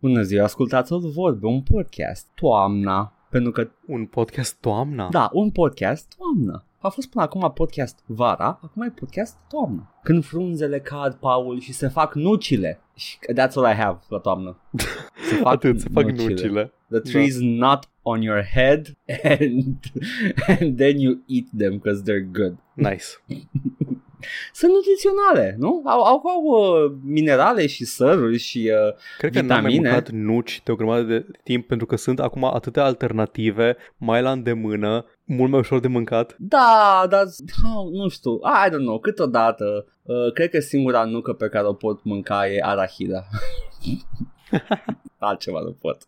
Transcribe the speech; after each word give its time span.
Bună 0.00 0.22
ziua, 0.22 0.44
ascultați 0.44 0.92
o 0.92 0.98
vorbe, 0.98 1.46
un 1.46 1.62
podcast. 1.62 2.26
Toamna. 2.34 3.12
Pentru 3.30 3.50
că, 3.50 3.70
Un 3.86 4.06
podcast 4.06 4.56
toamna? 4.60 5.08
da, 5.08 5.30
un 5.32 5.50
podcast 5.50 6.14
toamnă. 6.16 6.64
A 6.78 6.88
fost 6.88 7.10
până 7.10 7.24
acum 7.24 7.52
podcast 7.54 7.98
vara, 8.06 8.58
acum 8.62 8.82
e 8.82 8.90
podcast 8.90 9.36
toamnă. 9.48 9.94
Când 10.02 10.24
frunzele 10.24 10.80
cad, 10.80 11.14
Paul, 11.14 11.60
și 11.60 11.72
se 11.72 11.88
fac 11.88 12.14
nucile. 12.14 12.80
Și 12.94 13.18
that's 13.32 13.52
all 13.54 13.72
I 13.72 13.74
have 13.74 13.98
la 14.08 14.18
toamnă. 14.18 14.56
Se 15.28 15.34
fac 15.42 15.52
Atât, 15.52 15.80
se 15.80 15.88
fac 15.92 16.04
nucile. 16.04 16.72
The 16.90 17.00
tree's 17.00 17.38
not 17.40 17.88
on 18.02 18.22
your 18.22 18.42
head 18.42 18.96
and, 19.38 19.74
and 20.46 20.76
then 20.76 20.98
you 20.98 21.18
eat 21.26 21.46
them 21.56 21.72
because 21.72 22.02
they're 22.02 22.30
good. 22.32 22.56
Nice. 22.74 23.06
Sunt 24.52 24.72
nutriționale, 24.72 25.54
nu? 25.58 25.82
Au, 25.84 26.02
au, 26.02 26.22
au 26.26 26.42
uh, 26.42 26.92
minerale 27.04 27.66
și 27.66 27.84
săruri 27.84 28.38
și 28.38 28.72
uh, 28.88 28.94
Cred 29.18 29.32
că 29.32 29.40
n-am 29.40 29.46
mai 29.46 29.58
Vitamine. 29.58 29.88
mâncat 29.88 30.10
nuci 30.10 30.60
de 30.64 30.72
o 30.72 30.74
grămadă 30.74 31.02
de 31.02 31.26
timp 31.44 31.66
pentru 31.66 31.86
că 31.86 31.96
sunt 31.96 32.20
acum 32.20 32.44
atâtea 32.44 32.84
alternative 32.84 33.76
mai 33.96 34.22
la 34.22 34.30
îndemână, 34.30 35.04
mult 35.24 35.50
mai 35.50 35.60
ușor 35.60 35.80
de 35.80 35.88
mâncat. 35.88 36.34
Da, 36.38 37.06
dar 37.08 37.22
oh, 37.76 37.90
nu 37.92 38.08
știu, 38.08 38.32
I 38.32 38.68
don't 38.68 38.84
know, 38.84 38.98
câteodată 38.98 39.86
uh, 40.02 40.32
cred 40.34 40.50
că 40.50 40.60
singura 40.60 41.04
nucă 41.04 41.32
pe 41.32 41.48
care 41.48 41.66
o 41.66 41.72
pot 41.72 42.04
mânca 42.04 42.48
e 42.48 42.58
arahida. 42.62 43.24
Altceva 45.18 45.60
nu 45.60 45.76
pot. 45.80 45.98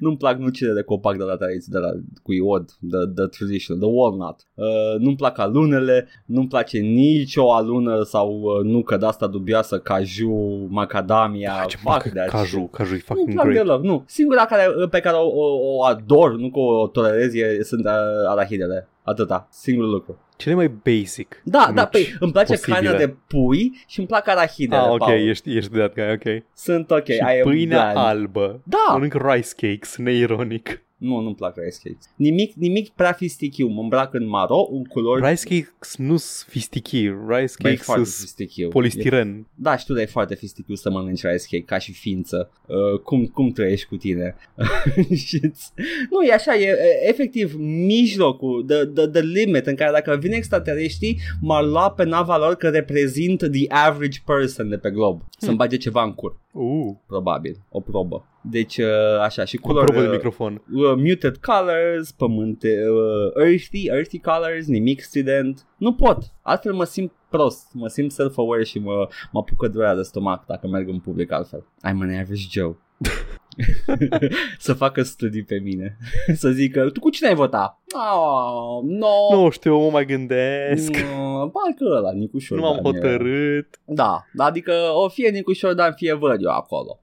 Nu-mi 0.00 0.16
plac 0.16 0.38
nucile 0.38 0.72
de 0.72 0.82
copac 0.82 1.16
de 1.16 1.22
la 1.22 1.36
tradiție, 1.36 1.72
de 1.72 1.78
la 1.78 1.90
cu 2.22 2.32
iod, 2.32 2.64
the, 2.90 3.06
the 3.14 3.26
traditional, 3.26 3.82
the 3.82 3.90
walnut. 3.92 4.36
Uh, 4.54 4.98
nu-mi 4.98 5.16
plac 5.16 5.38
alunele, 5.38 6.08
nu-mi 6.26 6.48
place 6.48 6.78
nici 6.78 7.36
o 7.36 7.52
alună 7.52 8.02
sau 8.02 8.40
uh, 8.40 8.64
nucă 8.64 8.96
de 8.96 9.06
asta 9.06 9.26
dubioasă, 9.26 9.78
caju, 9.78 10.66
macadamia, 10.68 11.64
Ce 11.68 11.76
fuck 11.76 11.90
fac 12.02 12.12
that 12.12 12.28
caju, 12.28 12.46
shit. 12.46 12.70
caju 12.70 12.88
e 12.88 12.90
Nu-mi 12.90 13.00
fucking 13.00 13.32
plac 13.32 13.46
great. 13.46 13.64
deloc, 13.64 13.82
nu. 13.82 14.04
Singura 14.06 14.44
care, 14.46 14.66
pe 14.90 15.00
care 15.00 15.16
o, 15.16 15.26
o, 15.26 15.76
o 15.76 15.84
ador, 15.84 16.36
nu 16.36 16.50
că 16.50 16.58
o 16.58 16.86
tolerez, 16.86 17.34
e, 17.34 17.62
sunt 17.62 17.84
uh, 17.84 17.92
arahidele. 18.28 18.88
Atâta, 19.06 19.48
singurul 19.50 19.90
lucru. 19.90 20.18
Cele 20.36 20.54
mai 20.54 20.68
basic 20.68 21.40
Da, 21.44 21.64
nuci 21.66 21.74
da, 21.74 21.86
păi 21.86 22.16
îmi 22.20 22.32
place 22.32 22.52
posibile. 22.52 22.74
carnea 22.74 22.98
de 23.06 23.14
pui 23.26 23.84
și 23.86 23.98
îmi 23.98 24.08
plac 24.08 24.28
arahidele, 24.28 24.80
Ah, 24.80 24.88
ok, 24.90 24.98
Paul. 24.98 25.28
ești, 25.28 25.56
ești 25.56 25.70
that 25.70 25.94
guy, 25.94 26.10
ok. 26.12 26.42
Sunt 26.54 26.90
ok, 26.90 27.04
și 27.04 27.12
I 27.12 27.20
am 27.20 27.42
pâinea 27.42 27.92
bland. 27.92 28.08
albă. 28.08 28.60
Da. 28.64 28.92
Mănânc 28.92 29.14
rice 29.14 29.48
cakes, 29.56 29.96
neironic. 29.96 30.82
Nu, 30.96 31.20
nu-mi 31.20 31.34
plac 31.34 31.56
rice 31.56 31.76
cakes. 31.82 32.10
Nimic, 32.16 32.54
nimic 32.54 32.88
prea 32.88 33.12
fistichiu. 33.12 33.66
Mă 33.66 33.80
îmbrac 33.80 34.14
în 34.14 34.28
maro, 34.28 34.68
în 34.70 34.84
culori... 34.84 35.28
Rice 35.28 35.42
cakes 35.62 35.96
nu 35.96 36.16
sunt 36.16 36.48
fistichi, 36.50 37.00
rice 37.08 37.14
Bă, 37.28 37.38
e 37.38 37.70
cakes 37.70 37.82
foarte 37.82 38.04
sunt 38.04 38.20
fistichiu. 38.20 38.66
E- 38.66 38.68
polistiren. 38.68 39.46
Da, 39.54 39.76
știu, 39.76 39.94
dar 39.94 40.02
e 40.02 40.06
foarte 40.06 40.34
fistichiu 40.34 40.74
să 40.74 40.90
mănânci 40.90 41.22
rice 41.22 41.44
cake 41.50 41.64
ca 41.64 41.78
și 41.78 41.92
ființă. 41.92 42.50
Uh, 42.66 43.00
cum, 43.00 43.26
cum 43.26 43.50
trăiești 43.50 43.86
cu 43.86 43.96
tine? 43.96 44.36
Și-ți- 45.26 45.72
nu, 46.10 46.22
e 46.22 46.32
așa, 46.32 46.54
e, 46.54 46.66
e 46.66 47.08
efectiv 47.08 47.54
mijlocul, 47.96 48.64
the, 48.68 48.84
the, 48.84 49.06
the 49.06 49.20
limit 49.20 49.66
în 49.66 49.74
care 49.74 49.90
dacă 49.92 50.16
vin 50.20 50.32
extraterestrii, 50.32 51.18
m-ar 51.40 51.64
lua 51.64 51.90
pe 51.90 52.04
nava 52.04 52.38
lor 52.38 52.54
că 52.54 52.68
reprezint 52.68 53.38
the 53.38 53.64
average 53.68 54.18
person 54.24 54.68
de 54.68 54.76
pe 54.76 54.90
glob. 54.90 55.22
Să-mi 55.38 55.56
bage 55.56 55.76
ceva 55.76 56.02
în 56.02 56.14
cur, 56.14 56.36
Uh, 56.52 56.94
probabil, 57.06 57.56
o 57.70 57.80
probă. 57.80 58.26
Deci, 58.50 58.76
uh, 58.76 59.20
așa, 59.22 59.44
și 59.44 59.56
cu 59.56 59.66
culori... 59.66 59.84
probă 59.84 60.00
de 60.00 60.06
uh, 60.06 60.12
microfon. 60.12 60.62
uh, 60.72 60.94
muted 60.96 61.36
colors, 61.36 62.12
pământe, 62.12 62.68
uh, 62.88 63.44
earthy, 63.44 63.86
earthy 63.86 64.18
colors, 64.18 64.66
nimic 64.66 65.00
strident. 65.00 65.66
Nu 65.76 65.94
pot, 65.94 66.18
altfel 66.42 66.72
mă 66.72 66.84
simt 66.84 67.12
prost, 67.28 67.66
mă 67.72 67.88
simt 67.88 68.12
self-aware 68.12 68.64
și 68.64 68.78
mă, 68.78 69.08
mă 69.32 69.38
apucă 69.38 69.68
durerea 69.68 69.94
de 69.94 70.02
stomac 70.02 70.46
dacă 70.46 70.66
merg 70.66 70.88
în 70.88 70.98
public 70.98 71.32
altfel. 71.32 71.60
I'm 71.60 72.00
an 72.00 72.10
average 72.10 72.46
Joe. 72.50 72.76
să 74.58 74.72
facă 74.72 75.02
studii 75.02 75.42
pe 75.44 75.58
mine. 75.58 75.96
să 76.42 76.48
zică, 76.50 76.90
tu 76.90 77.00
cu 77.00 77.10
cine 77.10 77.28
ai 77.28 77.34
vota? 77.34 77.80
Oh, 78.14 78.82
no. 78.82 79.42
Nu 79.42 79.50
știu, 79.50 79.78
mă 79.78 79.90
mai 79.90 80.04
gândesc. 80.06 80.90
No, 80.96 81.48
parcă 81.48 81.84
ăla, 81.96 82.12
Nicu 82.12 82.30
Nu 82.36 82.40
Șordan. 82.40 82.66
m-am 82.68 82.76
e- 82.76 82.82
hotărât. 82.82 83.80
Da, 83.84 84.24
adică 84.36 84.72
o 84.94 85.08
fie 85.08 85.28
Nicu 85.28 85.52
Șordan, 85.52 85.92
fie 85.92 86.12
văd 86.14 86.42
eu 86.42 86.50
acolo. 86.50 87.00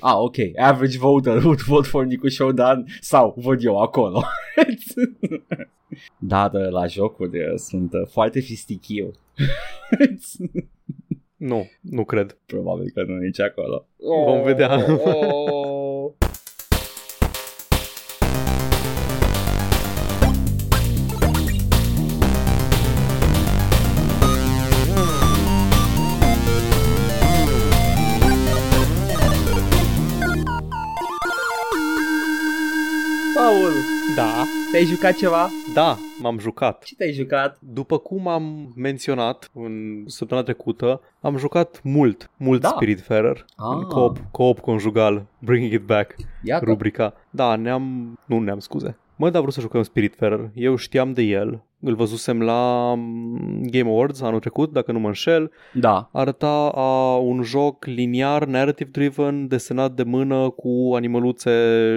Ah, 0.00 0.18
ok, 0.18 0.36
average 0.56 0.98
voter 0.98 1.36
would 1.44 1.60
vote 1.60 1.88
for 1.88 2.04
Nicu 2.04 2.28
Șordan 2.28 2.84
sau 3.00 3.34
văd 3.36 3.64
eu 3.64 3.80
acolo. 3.80 4.22
Dar 6.18 6.52
uh, 6.52 6.70
la 6.70 6.86
jocuri 6.86 7.38
uh, 7.38 7.54
sunt 7.56 7.92
uh, 7.92 8.06
foarte 8.06 8.40
fistichiu. 8.40 9.10
Nu, 11.36 11.70
nu 11.80 12.04
cred. 12.04 12.38
Probabil 12.46 12.90
că 12.94 13.02
nu 13.02 13.16
nici 13.16 13.40
acolo. 13.40 13.86
Vom 14.26 14.42
vedea. 14.42 14.86
Oh. 15.04 16.12
Te-ai 34.82 34.94
jucat 34.94 35.16
ceva? 35.16 35.48
Da, 35.74 35.98
m-am 36.20 36.38
jucat. 36.38 36.82
Ce 36.82 36.94
te-ai 36.94 37.12
jucat? 37.12 37.58
După 37.60 37.98
cum 37.98 38.28
am 38.28 38.72
menționat 38.76 39.50
în 39.54 40.04
săptămâna 40.06 40.46
trecută, 40.46 41.00
am 41.20 41.36
jucat 41.36 41.80
mult, 41.82 42.30
mult 42.36 42.60
Da. 42.60 42.68
Spiritfarer. 42.68 43.44
Ah. 43.56 43.66
În 43.76 43.82
co-op, 43.82 44.18
co-op 44.30 44.58
conjugal, 44.60 45.26
bringing 45.38 45.72
it 45.72 45.82
back, 45.82 46.14
Iată. 46.42 46.64
rubrica. 46.64 47.14
Da, 47.30 47.56
ne-am... 47.56 48.14
Nu 48.26 48.40
ne-am 48.40 48.58
scuze. 48.58 48.98
Mă, 49.16 49.30
dar 49.30 49.40
vrut 49.40 49.52
să 49.52 49.60
jucăm 49.60 49.82
Spiritfarer. 49.82 50.50
Eu 50.54 50.76
știam 50.76 51.12
de 51.12 51.22
el. 51.22 51.64
Îl 51.84 51.94
văzusem 51.94 52.40
la 52.42 52.92
mm, 52.96 53.60
Game 53.70 53.88
Awards 53.90 54.20
anul 54.20 54.40
trecut, 54.40 54.72
dacă 54.72 54.92
nu 54.92 54.98
mă 54.98 55.06
înșel. 55.06 55.50
Da. 55.72 56.08
Arăta 56.12 56.70
a 56.74 57.16
un 57.16 57.42
joc 57.42 57.84
liniar, 57.84 58.44
narrative-driven, 58.44 59.48
desenat 59.48 59.92
de 59.92 60.02
mână 60.02 60.48
cu 60.50 60.92
animăluțe 60.94 61.50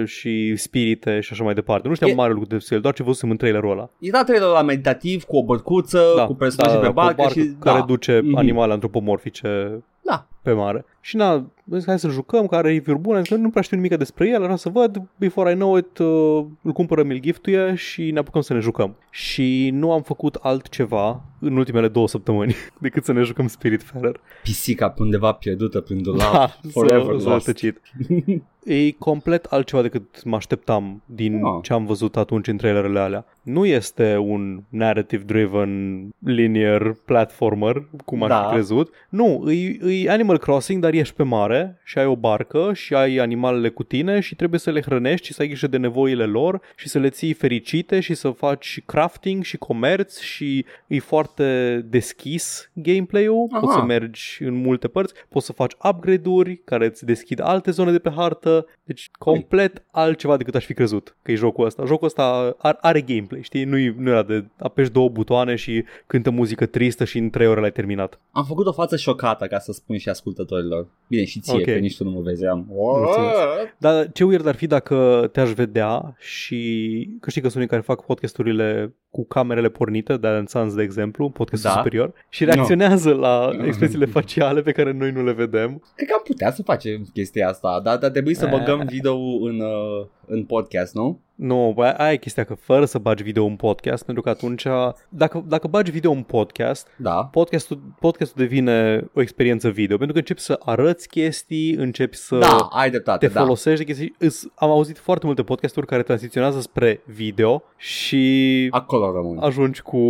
și 0.06 0.56
spirite 0.56 1.20
și 1.20 1.32
așa 1.32 1.44
mai 1.44 1.54
departe. 1.54 1.88
Nu 1.88 1.94
știam 1.94 2.10
E- 2.10 2.14
mare 2.14 2.32
lucru 2.32 2.48
despre 2.48 2.74
el, 2.74 2.80
doar 2.82 2.94
ce 2.94 3.02
văzusem 3.02 3.30
în 3.30 3.36
trailerul 3.36 3.70
ăla. 3.70 3.90
Era 3.98 4.24
trailerul 4.24 4.52
la 4.54 4.62
meditativ 4.62 5.24
cu 5.24 5.36
o 5.36 5.44
bărcuță, 5.44 6.24
cu 6.26 6.34
personaje 6.34 6.76
pe 6.76 6.82
cu 6.84 6.90
o 6.90 6.92
barcă, 6.92 7.14
barcă 7.22 7.40
și 7.40 7.54
care 7.60 7.78
da. 7.78 7.84
duce 7.84 8.20
Mhm. 8.24 8.36
animale 8.36 8.72
antropomorfice 8.72 9.80
Da. 10.02 10.26
Pe 10.46 10.52
mare. 10.52 10.84
Și 11.00 11.16
na, 11.16 11.30
am 11.32 11.52
zis, 11.74 11.84
hai 11.86 11.98
să 11.98 12.08
jucăm, 12.08 12.46
care 12.46 12.56
are 12.66 12.72
review-uri 12.76 13.02
bune, 13.02 13.22
că 13.22 13.34
nu 13.34 13.50
prea 13.50 13.62
știu 13.62 13.76
nimic 13.76 13.96
despre 13.96 14.28
el, 14.28 14.40
vreau 14.42 14.56
să 14.56 14.68
văd, 14.68 15.02
before 15.18 15.50
I 15.50 15.54
know 15.54 15.76
it, 15.76 15.98
uh, 15.98 16.44
îl 16.62 16.72
cumpără, 16.72 17.02
mi-l 17.02 17.20
giftuie 17.20 17.74
și 17.74 18.10
ne 18.10 18.18
apucăm 18.18 18.40
să 18.40 18.52
ne 18.52 18.60
jucăm. 18.60 18.96
Și 19.10 19.70
nu 19.72 19.92
am 19.92 20.02
făcut 20.02 20.34
altceva 20.34 21.24
în 21.40 21.56
ultimele 21.56 21.88
două 21.88 22.08
săptămâni 22.08 22.54
decât 22.80 23.04
să 23.04 23.12
ne 23.12 23.22
jucăm 23.22 23.46
Spiritfarer. 23.46 24.20
Pisica 24.42 24.88
pe 24.88 25.02
undeva 25.02 25.32
pierdută 25.32 25.80
prin 25.80 26.02
dulap, 26.02 26.32
Da, 26.32 26.46
forever 26.72 27.14
s-a- 27.14 27.24
s-a 27.24 27.30
lost. 27.30 27.44
tăcit. 27.44 27.80
E 28.64 28.90
complet 28.90 29.44
altceva 29.44 29.82
decât 29.82 30.24
mă 30.24 30.36
așteptam 30.36 31.02
din 31.06 31.44
Ah. 31.44 31.58
ce 31.62 31.72
am 31.72 31.86
văzut 31.86 32.16
atunci 32.16 32.46
în 32.48 32.56
trailerele 32.56 32.98
alea. 32.98 33.24
Nu 33.42 33.66
este 33.66 34.16
un 34.16 34.62
narrative-driven 34.68 36.02
linear 36.24 36.92
platformer, 37.04 37.88
cum 38.04 38.22
aș 38.22 38.28
Da. 38.28 38.42
fi 38.46 38.52
crezut. 38.52 38.90
Nu, 39.08 39.50
e, 39.50 39.78
e 40.02 40.10
Animal 40.10 40.35
Crossing, 40.38 40.82
dar 40.82 40.92
ești 40.92 41.14
pe 41.14 41.22
mare 41.22 41.80
și 41.84 41.98
ai 41.98 42.06
o 42.06 42.16
barcă 42.16 42.70
și 42.74 42.94
ai 42.94 43.16
animalele 43.16 43.68
cu 43.68 43.82
tine 43.82 44.20
și 44.20 44.34
trebuie 44.34 44.60
să 44.60 44.70
le 44.70 44.82
hrănești 44.82 45.26
și 45.26 45.32
să 45.32 45.42
ai 45.42 45.48
grijă 45.48 45.66
de 45.66 45.76
nevoile 45.76 46.24
lor 46.24 46.60
și 46.76 46.88
să 46.88 46.98
le 46.98 47.08
ții 47.08 47.32
fericite 47.32 48.00
și 48.00 48.14
să 48.14 48.30
faci 48.30 48.80
crafting 48.86 49.42
și 49.42 49.56
comerț 49.56 50.20
și 50.20 50.64
e 50.86 50.98
foarte 50.98 51.80
deschis 51.88 52.70
gameplay-ul. 52.72 53.48
Aha. 53.50 53.60
Poți 53.60 53.72
să 53.72 53.82
mergi 53.82 54.36
în 54.40 54.54
multe 54.54 54.88
părți, 54.88 55.14
poți 55.28 55.46
să 55.46 55.52
faci 55.52 55.72
upgrade-uri 55.88 56.60
care 56.64 56.86
îți 56.86 57.04
deschid 57.04 57.40
alte 57.40 57.70
zone 57.70 57.92
de 57.92 57.98
pe 57.98 58.10
hartă. 58.16 58.66
Deci 58.84 59.10
complet 59.18 59.82
altceva 59.90 60.36
decât 60.36 60.54
aș 60.54 60.64
fi 60.64 60.74
crezut 60.74 61.16
că 61.22 61.32
e 61.32 61.34
jocul 61.34 61.64
ăsta. 61.64 61.84
Jocul 61.84 62.06
ăsta 62.06 62.54
are, 62.58 62.78
are 62.80 63.00
gameplay, 63.00 63.42
știi? 63.42 63.64
Nu, 63.64 63.76
nu 63.98 64.10
era 64.10 64.22
de 64.22 64.44
apeși 64.58 64.90
două 64.90 65.08
butoane 65.08 65.54
și 65.54 65.84
cântă 66.06 66.30
muzică 66.30 66.66
tristă 66.66 67.04
și 67.04 67.18
în 67.18 67.30
trei 67.30 67.46
ore 67.46 67.60
l-ai 67.60 67.72
terminat. 67.72 68.20
Am 68.30 68.44
făcut 68.44 68.66
o 68.66 68.72
față 68.72 68.96
șocată 68.96 69.46
ca 69.46 69.58
să 69.58 69.72
spun 69.72 69.98
și 69.98 70.08
ascultătorilor. 70.26 70.86
Bine, 71.08 71.24
și 71.24 71.40
ție, 71.40 71.54
Ok. 71.54 71.62
că 71.64 71.70
nici 71.74 71.96
tu 71.96 72.04
nu 72.04 72.10
mă 72.10 72.20
vezeam. 72.20 72.66
Mulțumesc. 72.68 73.38
Dar 73.78 74.12
ce 74.12 74.24
weird 74.24 74.46
ar 74.46 74.54
fi 74.54 74.66
dacă 74.66 75.28
te-aș 75.32 75.50
vedea 75.52 76.16
și 76.18 77.16
că 77.20 77.30
știi 77.30 77.40
că 77.42 77.46
sunt 77.48 77.56
unii 77.56 77.68
care 77.68 77.82
fac 77.82 78.04
podcasturile 78.04 78.94
cu 79.10 79.26
camerele 79.26 79.68
pornite, 79.68 80.16
de 80.16 80.42
Sons, 80.46 80.74
de 80.74 80.82
exemplu, 80.82 81.30
podcastul 81.30 81.70
Da. 81.70 81.76
superior, 81.76 82.12
și 82.28 82.44
reacționează 82.44 83.14
la 83.14 83.50
expresiile 83.66 84.04
faciale 84.06 84.60
pe 84.62 84.72
care 84.72 84.92
noi 84.92 85.10
nu 85.10 85.24
le 85.24 85.32
vedem. 85.32 85.82
Cred 85.96 86.08
că 86.08 86.14
am 86.16 86.22
putea 86.24 86.50
să 86.52 86.62
facem 86.62 87.06
chestia 87.12 87.48
asta, 87.48 87.80
dar 87.84 87.96
dar 87.98 88.10
trebuie 88.10 88.34
să 88.34 88.44
Eh. 88.46 88.58
băgăm 88.58 88.86
video 88.90 89.16
în, 89.40 89.60
uh, 89.60 90.06
în 90.26 90.44
podcast, 90.44 90.94
nu? 90.94 91.20
Nu, 91.36 91.72
bă, 91.74 91.94
aia 91.96 92.12
e 92.12 92.16
chestia 92.16 92.44
că 92.44 92.54
fără 92.54 92.84
să 92.84 92.98
bagi 92.98 93.22
video 93.22 93.44
în 93.44 93.56
podcast, 93.56 94.04
pentru 94.04 94.22
că 94.22 94.28
atunci, 94.28 94.66
dacă, 95.08 95.44
dacă 95.48 95.66
bagi 95.68 95.90
video 95.90 96.10
în 96.12 96.22
podcast, 96.22 96.88
Da. 96.96 97.28
podcastul, 97.32 97.80
podcastul 98.00 98.42
devine 98.42 99.04
o 99.14 99.20
experiență 99.20 99.68
video, 99.70 99.96
pentru 99.96 100.12
că 100.14 100.18
începi 100.18 100.40
să 100.40 100.58
arăți 100.64 101.08
chestii, 101.08 101.72
începi 101.74 102.16
să 102.16 102.38
Da, 102.38 102.68
ai 102.70 102.90
dreptate, 102.90 103.26
te 103.26 103.32
da. 103.32 103.40
folosești 103.40 103.78
de 103.78 103.84
chestii. 103.84 104.14
Îs, 104.18 104.46
am 104.54 104.70
auzit 104.70 104.98
foarte 104.98 105.26
multe 105.26 105.42
podcasturi 105.42 105.86
care 105.86 106.02
tranziționează 106.02 106.60
spre 106.60 107.00
video 107.06 107.62
și 107.76 108.68
Acolo 108.70 109.12
rămân. 109.12 109.38
ajungi 109.38 109.82
cu, 109.82 110.00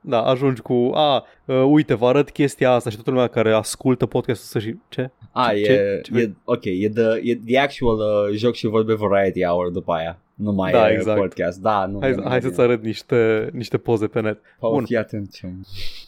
da, 0.00 0.22
ajungi 0.22 0.60
cu, 0.60 0.90
a, 0.94 1.24
uh, 1.44 1.62
uite, 1.68 1.94
vă 1.94 2.06
arăt 2.06 2.30
chestia 2.30 2.70
asta 2.72 2.90
și 2.90 2.94
toată 2.96 3.10
lumea 3.10 3.26
care 3.26 3.52
ascultă 3.52 4.06
podcastul 4.06 4.60
să 4.60 4.66
și, 4.66 4.76
ce? 4.88 5.10
A, 5.32 5.48
ce- 5.48 5.54
e, 5.54 6.00
ce- 6.00 6.18
e, 6.20 6.32
ok, 6.44 6.64
e 6.64 6.88
the, 6.88 7.20
e 7.22 7.34
the 7.46 7.58
actual 7.58 7.96
uh, 7.98 8.36
joc 8.36 8.54
și 8.54 8.66
vorbe 8.66 8.94
variety 8.94 9.44
hour 9.44 9.68
după 9.70 9.92
aia. 9.92 10.18
Nu 10.36 10.52
mai 10.52 10.72
Da, 10.72 10.90
e 10.90 10.92
exact. 10.94 11.18
podcast. 11.18 11.60
Da, 11.60 11.86
nu. 11.86 11.98
Hai, 12.00 12.12
nu, 12.12 12.22
hai 12.28 12.38
nu, 12.42 12.48
să-ți 12.48 12.60
arăt 12.60 12.82
niște, 12.82 13.50
niște 13.52 13.78
poze 13.78 14.06
pe 14.06 14.20
net. 14.20 14.38
Paul, 14.58 14.74
Bun. 14.74 14.84
fii 14.84 14.96
atent 14.96 15.32
ce... 15.32 15.46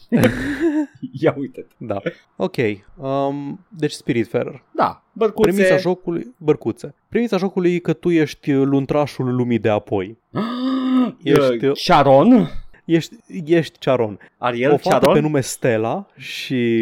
Ia 1.21 1.35
uite 1.37 1.65
Da. 1.77 2.01
Ok. 2.35 2.55
Um, 2.95 3.65
deci 3.77 3.91
Spiritfarer. 3.91 4.63
Da, 4.75 5.03
bărcuțe. 5.13 5.49
Premisa 5.51 5.77
jocului, 5.77 6.33
bărcuțe. 6.37 6.95
Premisa 7.09 7.37
jocului 7.37 7.73
e 7.75 7.79
că 7.79 7.93
tu 7.93 8.09
ești 8.09 8.51
luntrașul 8.53 9.35
lumii 9.35 9.59
de 9.59 9.69
apoi. 9.69 10.17
Ești- 11.23 11.65
Uh, 11.65 11.75
Sharon? 11.75 12.49
Ești, 12.85 13.15
ești 13.45 13.77
Charon. 13.79 14.19
Ariel 14.37 14.71
o 14.71 14.77
fată 14.77 14.89
Sharon? 14.89 15.13
pe 15.13 15.19
nume 15.19 15.41
Stella 15.41 16.05
și 16.15 16.75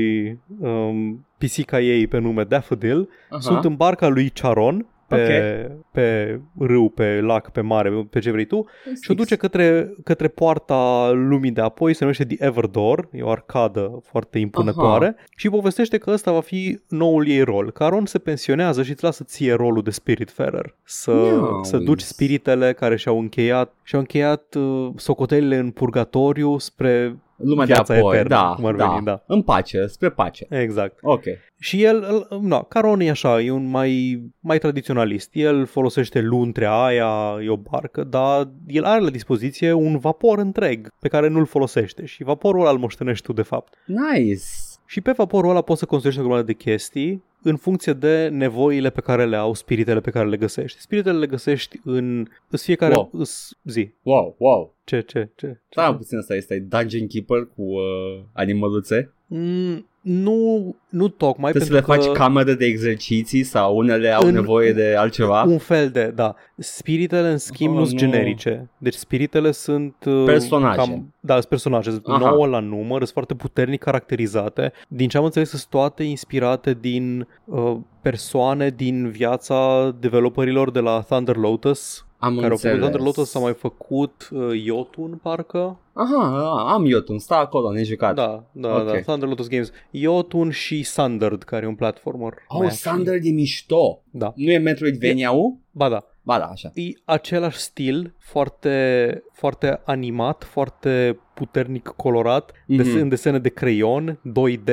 um, 0.59 1.25
pisica 1.37 1.79
ei 1.79 2.07
pe 2.07 2.17
nume 2.17 2.43
Daffodil 2.43 3.09
Aha. 3.29 3.39
sunt 3.39 3.63
în 3.63 3.75
barca 3.75 4.07
lui 4.07 4.29
Charon 4.29 4.85
pe, 5.07 5.71
pe 5.91 6.39
râu, 6.59 6.89
pe 6.89 7.19
lac, 7.21 7.51
pe 7.51 7.61
mare, 7.61 8.07
pe 8.09 8.19
ce 8.19 8.31
vrei 8.31 8.45
tu 8.45 8.65
și 9.01 9.11
o 9.11 9.13
duce 9.13 9.35
către, 9.35 9.93
către 10.03 10.27
poarta 10.27 11.11
lumii 11.13 11.51
de 11.51 11.61
apoi, 11.61 11.93
se 11.93 11.99
numește 12.01 12.25
The 12.25 12.45
Everdoor, 12.45 13.07
e 13.11 13.21
o 13.21 13.29
arcadă 13.29 13.99
foarte 14.03 14.39
impunătoare 14.39 15.05
Aha. 15.05 15.23
și 15.35 15.49
povestește 15.49 15.97
că 15.97 16.11
ăsta 16.11 16.31
va 16.31 16.41
fi 16.41 16.79
noul 16.87 17.27
ei 17.27 17.41
rol. 17.41 17.71
Caron 17.71 18.05
se 18.05 18.17
pensionează 18.19 18.83
și 18.83 18.91
îți 18.91 19.03
lasă 19.03 19.23
ție 19.23 19.53
rolul 19.53 19.81
de 19.83 19.91
Spiritfarer, 19.91 20.75
să, 20.83 21.11
Nice. 21.11 21.69
să 21.69 21.77
duci 21.77 22.01
spiritele 22.01 22.73
care 22.73 22.95
și-au 22.95 23.19
încheiat, 23.19 23.73
și-au 23.83 24.01
încheiat 24.01 24.55
uh, 24.55 24.89
socotelile 24.95 25.55
în 25.57 25.71
purgatoriu 25.71 26.57
spre 26.57 27.17
Lumea 27.37 27.65
de 27.65 27.73
viața 27.73 27.93
apoi, 27.93 28.15
eternă, 28.15 28.35
da, 28.35 28.53
cum 28.55 28.65
ar 28.65 28.75
da. 28.75 28.87
veni, 28.87 29.05
da. 29.05 29.23
În 29.27 29.41
pace, 29.41 29.85
spre 29.85 30.09
pace. 30.09 30.45
Exact. 30.49 30.97
Ok. 31.01 31.23
Și 31.59 31.83
el, 31.83 32.03
el 32.03 32.39
no, 32.41 32.59
Caron 32.59 32.99
e 32.99 33.09
așa, 33.09 33.41
e 33.41 33.51
un 33.51 33.69
mai, 33.69 34.21
mai 34.39 34.57
tradiționalist. 34.57 35.29
El 35.33 35.65
folosește 35.65 36.21
luntrea 36.21 36.83
aia, 36.83 37.37
e 37.43 37.49
o 37.49 37.57
barcă, 37.57 38.03
dar 38.03 38.49
el 38.67 38.83
are 38.83 39.01
la 39.01 39.09
dispoziție 39.09 39.71
un 39.73 39.97
vapor 39.97 40.39
întreg 40.39 40.89
pe 40.99 41.07
care 41.07 41.27
nu-l 41.27 41.45
folosește 41.45 42.05
și 42.05 42.23
vaporul 42.23 42.61
ăla 42.61 42.69
îl 42.69 42.77
moștenești 42.77 43.25
tu 43.25 43.33
de 43.33 43.41
fapt. 43.41 43.73
Nice. 43.85 44.43
Și 44.87 45.01
pe 45.01 45.11
vaporul 45.11 45.49
ăla 45.49 45.61
poți 45.61 45.79
să 45.79 45.85
construiești 45.85 46.21
o 46.21 46.25
grămadă 46.25 46.45
de 46.45 46.53
chestii 46.53 47.23
în 47.41 47.55
funcție 47.55 47.93
de 47.93 48.27
nevoile 48.27 48.89
pe 48.89 49.01
care 49.01 49.25
le 49.25 49.35
au 49.35 49.53
spiritele 49.53 49.99
pe 49.99 50.11
care 50.11 50.27
le 50.29 50.37
găsești. 50.37 50.81
Spiritele 50.81 51.17
le 51.17 51.27
găsești 51.27 51.79
în 51.83 52.27
îs 52.49 52.63
fiecare 52.63 52.93
Wow. 52.95 53.09
îs, 53.13 53.57
zi. 53.63 53.89
Wow, 54.01 54.35
wow. 54.37 54.75
Ce, 54.83 55.01
ce, 55.01 55.29
ce? 55.35 55.61
ce? 55.69 55.81
Da, 55.81 55.95
puțin 55.95 56.17
asta 56.17 56.35
este 56.35 56.59
Dungeon 56.59 57.07
Keeper 57.07 57.47
cu 57.55 57.61
uh, 57.61 58.23
animăluțe. 58.33 59.13
Mm, 59.27 59.87
nu, 60.07 60.75
nu 60.89 61.07
tocmai 61.07 61.51
Trebuie 61.51 61.69
să 61.71 61.75
le 61.77 61.81
pentru 61.81 62.03
faci 62.03 62.17
că... 62.17 62.23
cameră 62.23 62.53
de 62.53 62.65
exerciții 62.65 63.43
sau 63.43 63.77
unele 63.77 64.09
au 64.09 64.27
În- 64.27 64.33
nevoie 64.33 64.73
de 64.73 64.95
altceva. 64.97 65.41
Un 65.43 65.57
fel 65.57 65.89
de, 65.89 66.11
da. 66.15 66.35
Spiritele, 66.57 67.29
în 67.29 67.37
schimb, 67.37 67.73
Oh, 67.73 67.79
nu 67.79 67.85
sunt 67.85 68.01
nu. 68.01 68.07
generice. 68.09 68.69
Deci 68.77 68.93
spiritele 68.93 69.51
sunt... 69.51 69.95
uh, 70.05 70.23
Personaje. 70.25 70.77
Cam, 70.77 71.13
da, 71.19 71.33
sunt 71.33 71.45
personaje. 71.45 71.89
Sunt 71.91 72.05
Aha. 72.07 72.17
9 72.29 72.47
la 72.47 72.59
număr, 72.59 72.97
sunt 72.97 73.09
foarte 73.09 73.33
puternic 73.33 73.83
caracterizate. 73.83 74.71
Din 74.87 75.07
ce 75.09 75.17
am 75.17 75.23
înțeles, 75.23 75.49
sunt 75.49 75.65
toate 75.69 76.03
inspirate 76.03 76.77
din 76.81 77.27
uh, 77.45 77.75
persoane 78.01 78.69
din 78.69 79.09
viața 79.09 79.91
developerilor 79.99 80.71
de 80.71 80.79
la 80.79 80.99
Thunder 81.09 81.35
Lotus. 81.35 82.05
Am 82.19 82.33
care 82.35 82.45
au 82.45 82.51
înțeles. 82.51 82.73
făcut 82.75 82.89
Thunder 82.89 83.01
Lotus, 83.01 83.35
a 83.35 83.39
mai 83.39 83.53
făcut 83.53 84.29
uh, 84.31 84.61
Jotun, 84.65 85.19
parcă. 85.21 85.77
Aha, 85.93 86.65
am 86.73 86.85
Jotun, 86.85 87.19
sta 87.19 87.35
acolo, 87.37 87.71
nejucat. 87.71 88.15
Da, 88.15 88.43
da, 88.51 88.75
Ok. 88.75 88.85
da, 88.85 88.99
Thunder 88.99 89.27
Lotus 89.29 89.47
Games. 89.47 89.71
Jotun 89.91 90.49
și 90.49 90.83
Sundered, 90.83 91.43
care 91.43 91.65
e 91.65 91.67
un 91.67 91.75
platformer. 91.75 92.33
Oh, 92.47 92.59
Mai 92.59 92.79
Thunder 92.83 93.19
de 93.19 93.29
mișto. 93.29 94.01
Da. 94.11 94.33
Nu 94.35 94.51
e 94.51 94.57
Metroidvania-ul? 94.57 95.57
Ba 95.71 95.89
da. 95.89 96.03
Ba 96.27 96.37
da, 96.39 96.45
așa. 96.45 96.71
E 96.73 96.81
același 97.05 97.57
stil, 97.57 98.13
foarte, 98.19 99.23
foarte 99.33 99.81
animat, 99.85 100.43
foarte 100.43 101.19
puternic 101.33 101.87
colorat, 101.87 102.51
Mhm. 102.65 102.81
mm-hmm. 102.81 103.01
în 103.01 103.09
desene 103.09 103.39
de 103.39 103.49
creion, 103.49 104.19
2D, 104.23 104.69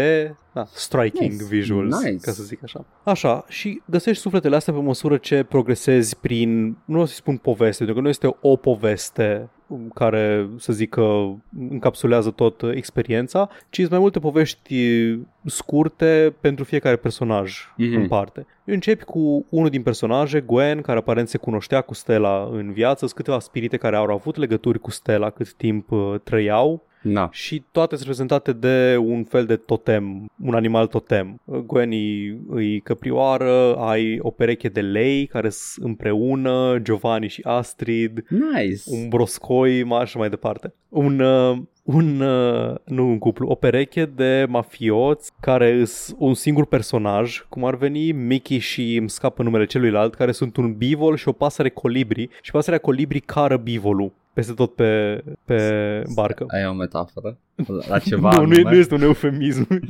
da, 0.55 0.65
striking 0.73 1.31
Nice. 1.31 1.45
visuals, 1.45 2.03
Nice. 2.03 2.17
ca 2.17 2.31
să 2.33 2.43
zic 2.43 2.63
așa. 2.63 2.85
Așa, 3.05 3.45
și 3.49 3.83
găsești 3.87 4.23
sufletele 4.23 4.57
astea 4.57 4.73
pe 4.73 4.81
măsură 4.81 5.17
ce 5.17 5.43
progresezi 5.43 6.17
prin, 6.19 6.77
nu 6.85 7.01
o 7.01 7.05
să 7.05 7.15
spun 7.15 7.37
poveste, 7.37 7.77
pentru 7.77 7.95
că 7.95 8.01
nu 8.01 8.09
este 8.09 8.37
o 8.41 8.57
poveste 8.57 9.51
care, 9.95 10.49
să 10.57 10.73
zic 10.73 10.91
că 10.91 11.25
încapsulează 11.71 12.31
tot 12.31 12.61
uh, 12.61 12.71
experiența, 12.75 13.49
ci 13.71 13.77
sunt 13.77 13.91
mai 13.91 13.99
multe 13.99 14.19
povești 14.19 14.75
scurte 15.45 16.35
pentru 16.41 16.65
fiecare 16.65 16.97
personaj 16.97 17.59
Mhm. 17.77 17.95
în 17.97 18.09
parte. 18.09 18.47
Începi 18.65 19.05
cu 19.05 19.47
unul 19.49 19.69
din 19.69 19.83
personaje, 19.83 20.41
Gwen, 20.41 20.81
care 20.81 20.99
aparent 20.99 21.29
se 21.29 21.39
cunoștea 21.39 21.81
cu 21.81 21.95
Stella 21.95 22.49
în 22.53 22.73
viață, 22.73 22.99
sunt 22.99 23.13
câteva 23.13 23.39
spirite 23.39 23.77
care 23.77 23.97
au 23.97 24.05
avut 24.11 24.37
legături 24.37 24.79
cu 24.79 24.91
Stella 24.91 25.31
cât 25.31 25.53
timp 25.53 25.91
uh, 25.91 26.15
trăiau 26.25 26.87
Da. 27.05 27.29
și 27.33 27.63
toate 27.73 27.97
sunt 27.97 28.09
reprezentate 28.09 28.53
de 28.53 28.97
un 28.97 29.25
fel 29.25 29.47
de 29.47 29.57
totem, 29.57 30.31
un 30.45 30.55
animal 30.55 30.87
totem. 30.87 31.41
Uh, 31.45 31.59
Gwen 31.59 31.91
e, 31.93 31.97
e 32.63 32.79
căprioară, 32.83 33.77
ai 33.77 34.19
o 34.21 34.31
pereche 34.31 34.69
de 34.69 34.81
lei 34.81 35.27
care 35.27 35.49
sunt 35.49 35.87
împreună, 35.87 36.79
Giovanni 36.83 37.29
și 37.29 37.41
Astrid, 37.45 38.25
Nice. 38.29 38.83
un 38.87 39.09
broscoi, 39.09 39.83
ma 39.83 40.05
și 40.05 40.17
mai 40.17 40.29
departe. 40.29 40.75
Un, 40.89 41.21
uh, 41.21 41.57
un, 41.83 42.21
uh, 42.21 42.75
nu 42.85 43.09
un 43.09 43.19
cuplu, 43.19 43.49
o 43.49 43.55
pereche 43.55 44.05
de 44.05 44.47
mafioți 44.49 45.33
care 45.41 45.85
sunt 45.85 46.17
un 46.21 46.35
singur 46.35 46.67
personaj, 46.67 47.45
cum 47.49 47.65
ar 47.65 47.77
veni 47.77 48.13
Mickey 48.13 48.59
și 48.59 48.97
îmi 48.97 49.11
scapă 49.11 49.43
numele 49.43 49.67
celuilalt, 49.67 50.15
care 50.15 50.33
sunt 50.33 50.57
un 50.57 50.73
bivol 50.73 51.17
și 51.17 51.29
o 51.29 51.33
pasăre 51.33 51.69
colibri 51.69 52.29
și 52.43 52.51
pasărea 52.51 52.79
colibri 52.79 53.21
cară 53.21 53.57
bivolul 53.57 54.13
peste 54.35 54.53
tot 54.53 54.75
pe, 54.75 55.23
pe 55.45 56.03
barcă. 56.15 56.45
Ai 56.49 56.67
o 56.67 56.73
metaforă? 56.73 57.39
La, 57.67 57.85
la 57.89 57.99
ceva 58.09 58.31
nu, 58.31 58.47
nu, 58.47 58.55
e- 58.55 58.57
anume? 58.57 58.71
nu 58.71 58.77
este 58.77 58.95
un 58.95 59.03
eufemism. 59.03 59.67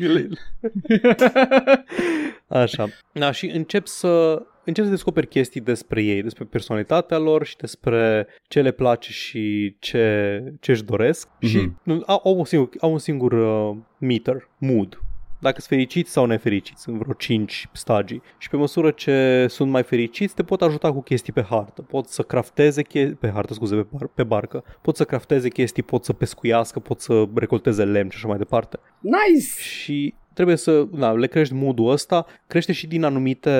Așa. 2.49 2.89
Da, 3.13 3.31
și 3.31 3.47
încep 3.47 3.87
să 3.87 4.43
încep 4.65 4.85
să 4.85 4.91
descoperi 4.91 5.27
chestii 5.27 5.61
despre 5.61 6.03
ei, 6.03 6.23
despre 6.23 6.45
personalitatea 6.45 7.19
lor 7.19 7.45
și 7.45 7.57
despre 7.57 8.27
ce 8.49 8.61
le 8.61 8.71
place 8.71 9.13
și 9.13 9.77
ce, 9.79 10.39
ce 10.61 10.71
își 10.71 10.85
doresc. 10.85 11.29
Mhm. 11.41 11.51
Și 11.51 11.71
nu, 11.83 12.03
au, 12.07 12.21
au 12.25 12.39
un 12.39 12.45
singur, 12.45 12.69
au 12.81 12.93
un 12.93 12.99
singur 12.99 13.33
uh, 13.33 13.77
meter, 13.99 14.49
mood. 14.59 14.99
Dacă 15.45 15.61
sunt 15.61 15.69
fericiți 15.69 16.11
sau 16.11 16.27
nefericiți, 16.27 16.83
sunt 16.83 16.97
vreo 16.97 17.13
5 17.13 17.69
stagii. 17.73 18.23
Și 18.39 18.49
pe 18.49 18.57
măsură 18.57 18.91
ce 18.91 19.47
sunt 19.49 19.71
mai 19.71 19.83
fericiți, 19.83 20.35
te 20.35 20.43
pot 20.43 20.63
ajuta 20.63 20.93
cu 20.93 21.03
chestii 21.03 21.33
pe 21.33 21.43
hartă. 21.43 21.83
Pot 21.83 22.09
să 22.09 22.23
crafteze 22.23 22.83
chestii, 22.83 23.15
pe 23.15 23.31
hartă, 23.31 23.55
scuze, 23.55 23.75
pe, 23.75 23.87
bar- 23.97 24.11
pe 24.15 24.23
barcă. 24.25 24.65
Pot 24.83 24.97
să 24.97 25.05
crafteze 25.05 25.49
chestii, 25.49 25.83
pot 25.83 26.05
să 26.05 26.13
pescuiască, 26.13 26.79
pot 26.79 27.01
să 27.01 27.25
recolteze 27.35 27.85
lemn 27.85 28.11
și 28.11 28.17
așa 28.17 28.29
mai 28.29 28.39
departe 28.39 28.79
Nice! 29.01 29.61
și 29.61 30.15
trebuie 30.35 30.57
să 30.57 30.87
na, 30.91 31.13
le 31.13 31.27
crești 31.27 31.55
moodul 31.55 31.91
ăsta, 31.91 32.27
crește 32.47 32.73
și 32.73 32.87
din 32.87 33.05
anumite 33.05 33.51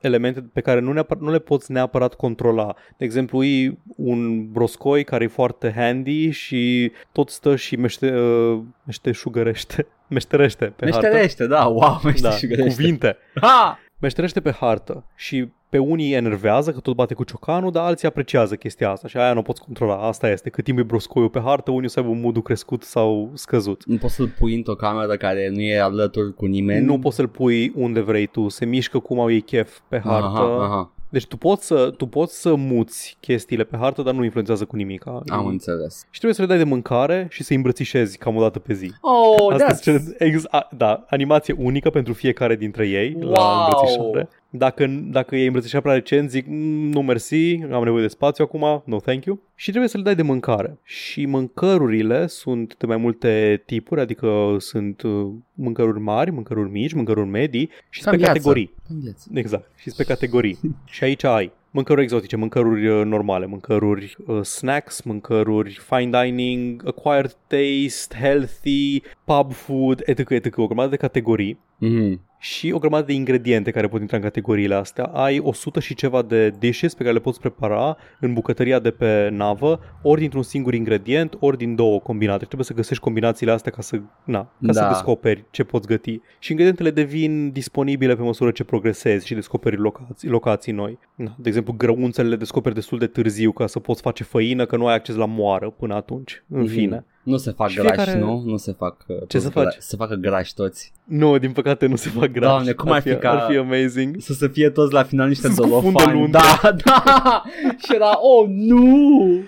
elemente 0.00 0.44
pe 0.52 0.60
care 0.60 0.80
nu, 0.80 0.92
neapăr- 0.92 1.18
nu 1.18 1.30
le 1.30 1.38
poți 1.38 1.72
neapărat 1.72 2.14
controla. 2.14 2.74
De 2.96 3.04
exemplu, 3.04 3.44
e 3.44 3.78
un 3.96 4.50
broscoi 4.52 5.04
care 5.04 5.24
e 5.24 5.28
foarte 5.28 5.72
handy 5.76 6.30
și 6.30 6.92
tot 7.12 7.28
stă 7.28 7.56
și 7.56 7.76
mește, 7.76 8.16
uh, 8.16 8.60
meșteșugărește, 8.84 9.86
meșterește 10.08 10.64
pe 10.64 10.90
hartă. 10.90 11.06
Meșterește, 11.08 11.46
da, 11.46 11.64
wow, 11.64 11.80
Da, 12.02 12.28
meșterește. 12.28 12.62
cuvinte. 12.68 13.16
Ha! 13.40 13.78
Meșterește 13.98 14.40
pe 14.40 14.50
hartă 14.52 15.04
și 15.16 15.48
pe 15.70 15.78
unii 15.78 16.06
îi 16.06 16.12
enervează 16.12 16.72
că 16.72 16.80
tot 16.80 16.94
bate 16.94 17.14
cu 17.14 17.24
ciocanul, 17.24 17.70
dar 17.70 17.84
alții 17.84 18.08
apreciază 18.08 18.54
chestia 18.54 18.90
asta 18.90 19.08
și 19.08 19.16
aia 19.16 19.32
nu 19.32 19.42
poți 19.42 19.60
controla. 19.62 19.94
Asta 19.96 20.30
este. 20.30 20.50
Cât 20.50 20.64
timp 20.64 20.78
e 20.78 20.82
broscoiul 20.82 21.28
pe 21.28 21.40
hartă, 21.44 21.70
unii 21.70 21.86
o 21.86 21.88
să 21.88 21.98
aibă 21.98 22.10
un 22.10 22.20
modul 22.20 22.42
crescut 22.42 22.82
sau 22.82 23.30
scăzut. 23.34 23.84
Nu 23.86 23.96
poți 23.96 24.14
să-l 24.14 24.32
pui 24.38 24.54
într-o 24.54 24.74
cameră 24.74 25.16
care 25.16 25.48
nu 25.48 25.60
e 25.60 25.80
alături 25.80 26.34
cu 26.34 26.46
nimeni? 26.46 26.84
Nu 26.84 26.98
poți 26.98 27.16
să-l 27.16 27.28
pui 27.28 27.72
unde 27.74 28.00
vrei 28.00 28.26
tu, 28.26 28.48
se 28.48 28.64
mișcă 28.64 28.98
cum 28.98 29.20
au 29.20 29.30
ei 29.30 29.40
chef 29.40 29.78
pe 29.88 30.00
hartă. 30.04 30.26
Aha, 30.26 30.64
aha. 30.64 30.90
Deci 31.12 31.26
tu 31.26 31.36
poți, 31.36 31.66
să, 31.66 31.92
tu 31.96 32.06
poți 32.06 32.40
să 32.40 32.54
muți 32.54 33.16
chestiile 33.20 33.64
pe 33.64 33.76
hartă, 33.76 34.02
dar 34.02 34.14
nu 34.14 34.24
influențează 34.24 34.64
cu 34.64 34.76
nimic. 34.76 35.06
Am 35.26 35.46
înțeles. 35.46 35.98
Și 36.10 36.20
trebuie 36.20 36.34
să 36.34 36.40
le 36.40 36.46
dai 36.46 36.56
de 36.56 36.64
mâncare 36.64 37.26
și 37.30 37.42
să-i 37.42 37.56
îmbrățișezi 37.56 38.18
cam 38.18 38.36
o 38.36 38.40
dată 38.40 38.58
pe 38.58 38.72
zi. 38.72 38.92
Oh, 39.00 39.52
Asta 39.52 39.66
that's... 39.66 39.70
este 39.70 39.90
cele, 39.90 40.14
ex, 40.18 40.44
a, 40.50 40.68
da, 40.76 41.04
animație 41.08 41.54
unică 41.58 41.90
pentru 41.90 42.12
fiecare 42.12 42.56
dintre 42.56 42.88
ei 42.88 43.16
la 43.20 43.40
Wow! 43.40 43.64
îmbrățișare. 43.64 44.28
Dacă, 44.52 44.86
dacă 45.10 45.36
e 45.36 45.46
îmbrățișat 45.46 45.82
prea 45.82 45.94
recent, 45.94 46.30
zic 46.30 46.46
"Mm, 46.48 46.90
nu 46.90 47.02
mersi, 47.02 47.54
am 47.72 47.82
nevoie 47.84 48.02
de 48.02 48.08
spațiu 48.08 48.44
acum, 48.44 48.82
no 48.86 48.96
thank 49.00 49.24
you. 49.24 49.40
Și 49.54 49.68
trebuie 49.68 49.88
să 49.90 49.96
le 49.96 50.02
dai 50.02 50.14
de 50.14 50.22
mâncare. 50.22 50.78
Și 50.82 51.26
mâncărurile 51.26 52.26
sunt 52.26 52.76
de 52.78 52.86
mai 52.86 52.96
multe 52.96 53.62
tipuri, 53.66 54.00
adică 54.00 54.56
sunt 54.58 55.02
uh, 55.02 55.26
mâncăruri 55.54 56.00
mari, 56.00 56.30
mâncăruri 56.30 56.70
mici, 56.70 56.92
mâncăruri 56.92 57.28
medii 57.28 57.70
și 57.90 58.02
Ca 58.02 58.10
sunt 58.10 58.12
în 58.12 58.12
pe 58.12 58.16
viață. 58.16 58.32
categorii. 58.32 58.74
În 58.88 59.00
viață. 59.00 59.28
Exact. 59.34 59.70
Și 59.76 59.82
sunt 59.90 59.96
pe 60.06 60.12
categorii. 60.12 60.58
și 60.84 61.04
aici 61.04 61.24
ai 61.24 61.52
mâncăruri 61.70 62.02
exotice, 62.04 62.36
mâncăruri 62.36 62.86
uh, 62.88 63.04
normale, 63.04 63.46
mâncăruri 63.46 64.16
uh, 64.26 64.42
snacks, 64.42 65.02
mâncăruri 65.02 65.80
fine 65.88 66.22
dining, 66.22 66.82
acquired 66.86 67.36
taste, 67.46 68.16
healthy, 68.20 69.02
pub 69.24 69.52
food, 69.52 70.02
etc. 70.04 70.30
etc. 70.30 70.58
O 70.58 70.66
grămadă 70.66 70.90
de 70.90 70.96
categorii 70.96 71.58
Mhm. 71.78 72.20
Și 72.42 72.72
o 72.74 72.78
grămadă 72.78 73.04
de 73.06 73.12
ingrediente 73.12 73.70
care 73.70 73.88
pot 73.88 74.00
intra 74.00 74.16
în 74.16 74.22
categoriile 74.22 74.74
astea. 74.74 75.04
Ai 75.04 75.38
100 75.38 75.80
și 75.80 75.94
ceva 75.94 76.22
de 76.22 76.50
dishes 76.58 76.94
pe 76.94 77.02
care 77.02 77.14
le 77.14 77.20
poți 77.20 77.40
prepara 77.40 77.96
în 78.20 78.32
bucătăria 78.32 78.78
de 78.78 78.90
pe 78.90 79.28
navă, 79.32 79.80
ori 80.02 80.20
dintr-un 80.20 80.42
singur 80.42 80.74
ingredient, 80.74 81.36
ori 81.40 81.56
din 81.56 81.74
două 81.74 82.00
combinate. 82.00 82.44
Trebuie 82.44 82.64
să 82.64 82.74
găsești 82.74 83.02
combinațiile 83.02 83.52
astea 83.52 83.72
ca 83.72 83.80
să, 83.82 84.00
na, 84.24 84.52
ca 84.66 84.72
să 84.72 84.80
Da. 84.80 84.88
descoperi 84.88 85.44
ce 85.50 85.64
poți 85.64 85.86
găti. 85.86 86.20
Și 86.38 86.50
ingredientele 86.50 86.90
devin 86.90 87.50
disponibile 87.50 88.14
pe 88.16 88.22
măsură 88.22 88.50
ce 88.50 88.64
progresezi 88.64 89.26
și 89.26 89.34
descoperi 89.34 89.76
locații, 89.76 90.28
locații 90.28 90.72
noi. 90.72 90.98
Na, 91.14 91.34
de 91.38 91.48
exemplu, 91.48 91.74
grăunțele 91.76 92.28
le 92.28 92.36
descoperi 92.36 92.74
destul 92.74 92.98
de 92.98 93.06
târziu 93.06 93.52
ca 93.52 93.66
să 93.66 93.78
poți 93.78 94.00
face 94.00 94.24
făină, 94.24 94.66
că 94.66 94.76
nu 94.76 94.86
ai 94.86 94.94
acces 94.94 95.14
la 95.14 95.26
moară 95.26 95.70
până 95.70 95.94
atunci. 95.94 96.42
În 96.48 96.60
Mhm. 96.60 96.68
fine. 96.70 97.04
Nu 97.22 97.36
se 97.36 97.50
fac 97.50 97.68
Și 97.68 97.76
grași, 97.76 97.94
fiecare- 97.94 98.18
nu? 98.18 98.42
Nu 98.46 98.56
se 98.56 98.72
fac... 98.72 98.96
uh, 99.06 99.16
Ce 99.18 99.24
toți 99.24 99.42
să 99.44 99.50
faci? 99.50 99.74
gra- 99.74 99.78
Se 99.78 99.96
facă 99.96 100.14
grași 100.14 100.54
toți. 100.54 100.92
Nu, 101.04 101.38
din 101.38 101.52
păcate 101.52 101.86
nu 101.86 101.96
se 101.96 102.08
fac 102.08 102.28
grași. 102.30 102.50
Doamne, 102.52 102.72
cum 102.72 102.90
ar 102.92 103.00
fi 103.02 103.16
ca- 103.16 103.30
Ar 103.30 103.50
fi 103.50 103.56
amazing. 103.56 104.16
Să 104.18 104.32
se 104.32 104.48
fie 104.48 104.70
toți 104.70 104.92
la 104.92 105.02
final 105.02 105.28
niște 105.28 105.46
Să 105.48 105.52
scufundă 105.52 105.80
dolofani. 105.80 106.18
luntre. 106.18 106.40
Da, 106.40 106.72
da! 106.84 107.42
Și 107.78 107.94
era, 107.94 108.18
oh, 108.20 108.48
nu! 108.48 109.40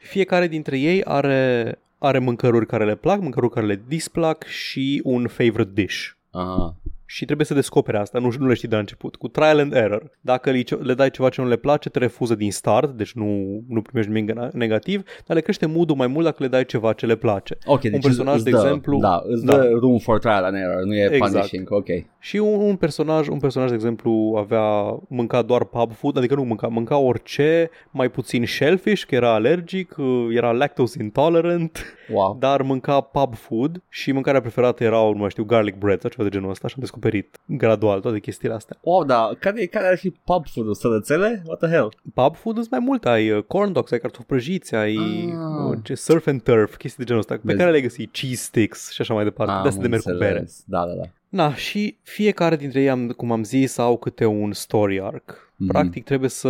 Fiecare 0.00 0.48
dintre 0.48 0.78
ei 0.78 1.04
are, 1.04 1.78
are 1.98 2.18
mâncăruri 2.18 2.66
care 2.66 2.84
le 2.84 2.94
plac, 2.94 3.20
mâncăruri 3.20 3.52
care 3.52 3.66
le 3.66 3.82
displac 3.88 4.44
și 4.44 5.00
un 5.04 5.26
favorite 5.28 5.70
dish. 5.74 6.08
Aha. 6.30 6.76
Și 7.14 7.24
trebuie 7.24 7.46
să 7.46 7.54
descoperi 7.54 7.96
asta, 7.96 8.18
nu, 8.18 8.30
nu 8.38 8.46
le 8.46 8.54
știi 8.54 8.68
de 8.68 8.74
la 8.74 8.80
început, 8.80 9.16
cu 9.16 9.28
trial 9.28 9.58
and 9.58 9.72
error. 9.74 10.10
Dacă 10.20 10.50
le, 10.50 10.62
le 10.82 10.94
dai 10.94 11.10
ceva 11.10 11.28
ce 11.28 11.40
nu 11.40 11.48
le 11.48 11.56
place, 11.56 11.88
te 11.88 11.98
refuză 11.98 12.34
din 12.34 12.52
start, 12.52 12.90
deci 12.90 13.12
nu, 13.12 13.60
nu 13.68 13.82
primești 13.82 14.10
nimic 14.12 14.30
gena- 14.32 14.52
negativ, 14.52 15.02
dar 15.26 15.36
le 15.36 15.42
crește 15.42 15.66
mood 15.66 15.90
mai 15.96 16.06
mult 16.06 16.24
dacă 16.24 16.36
le 16.42 16.48
dai 16.48 16.64
ceva 16.64 16.92
ce 16.92 17.06
le 17.06 17.14
place. 17.16 17.56
Ok, 17.64 17.80
deci 17.80 18.02
personaj, 18.02 18.34
îți 18.34 18.44
de 18.44 18.50
dă, 18.50 18.56
exemplu- 18.56 18.98
Da, 18.98 19.22
îți 19.26 19.44
Da. 19.44 19.56
dă 19.56 19.68
room 19.80 19.98
for 19.98 20.18
trial 20.18 20.44
and 20.44 20.56
error, 20.56 20.82
nu 20.84 20.94
e 20.94 21.04
Exact. 21.12 21.32
punishing, 21.32 21.70
ok. 21.70 21.86
Și 22.18 22.36
un, 22.36 22.60
un 22.60 22.76
personaj, 22.76 23.28
un 23.28 23.38
personaj 23.38 23.68
de 23.68 23.74
exemplu, 23.74 24.34
avea 24.38 24.98
mânca 25.08 25.42
doar 25.42 25.64
pub 25.64 25.92
food, 25.92 26.16
adică 26.16 26.34
nu 26.34 26.42
mânca, 26.44 26.66
mânca 26.66 26.96
orice, 26.96 27.70
mai 27.90 28.08
puțin 28.10 28.46
shellfish, 28.46 29.02
că 29.04 29.14
era 29.14 29.34
alergic, 29.34 29.94
uh, 29.98 30.26
era 30.30 30.52
lactose 30.52 31.02
intolerant, 31.02 31.84
Wow. 32.12 32.36
dar 32.40 32.62
mânca 32.62 33.00
pub 33.00 33.34
food 33.34 33.82
și 33.88 34.12
mâncarea 34.12 34.40
preferată 34.40 34.84
erau, 34.84 35.12
nu 35.12 35.18
mai 35.18 35.30
știu, 35.30 35.44
garlic 35.44 35.74
bread 35.78 36.00
sau 36.00 36.10
ceva 36.10 36.22
de 36.22 36.28
genul 36.28 36.50
ăsta 36.50 36.68
și 36.68 36.74
am 36.76 36.82
descoperit 37.02 37.38
gradual 37.46 38.00
toate 38.00 38.18
chestiile 38.18 38.54
astea. 38.54 38.76
Wow, 38.82 39.04
da, 39.04 39.30
care, 39.38 39.66
care 39.66 39.86
ar 39.86 39.96
fi 39.98 40.10
pub 40.10 40.46
food-ul? 40.46 40.74
Sărățele? 40.74 41.42
What 41.46 41.58
the 41.58 41.68
hell? 41.68 41.94
Pub 42.14 42.36
food 42.36 42.56
sunt 42.56 42.70
mai 42.70 42.80
multe, 42.80 43.08
ai 43.08 43.30
uh, 43.30 43.42
corn 43.42 43.72
dogs, 43.72 43.90
ai 43.90 43.98
cartofi 43.98 44.26
prăjiți, 44.26 44.74
ai 44.74 44.96
Ah. 44.96 45.70
uh, 45.70 45.78
ce, 45.82 45.94
surf 45.94 46.26
and 46.26 46.42
turf, 46.42 46.76
chestii 46.76 46.98
de 46.98 47.04
genul 47.04 47.20
ăsta, 47.20 47.34
pe 47.34 47.40
Vezi. 47.44 47.58
care 47.58 47.70
le 47.70 47.80
găsi, 47.80 48.06
cheese 48.06 48.34
sticks 48.42 48.90
și 48.90 49.00
așa 49.00 49.14
mai 49.14 49.24
departe, 49.24 49.52
de 49.62 49.68
astea 49.68 49.82
de 49.82 49.88
merg 49.88 50.02
cu 50.02 50.10
bere. 50.10 50.24
înțeles. 50.30 50.62
Da, 50.66 50.78
da, 50.86 50.92
da. 50.92 51.02
Na, 51.28 51.54
și 51.54 51.96
fiecare 52.02 52.56
dintre 52.56 52.80
ei, 52.80 52.90
am- 52.90 53.08
cum 53.08 53.32
am 53.32 53.44
zis, 53.44 53.78
au 53.78 53.96
câte 53.96 54.24
un 54.24 54.52
story 54.52 55.00
arc. 55.00 55.52
Mhm. 55.56 55.68
Practic 55.70 56.04
trebuie 56.04 56.28
să 56.30 56.48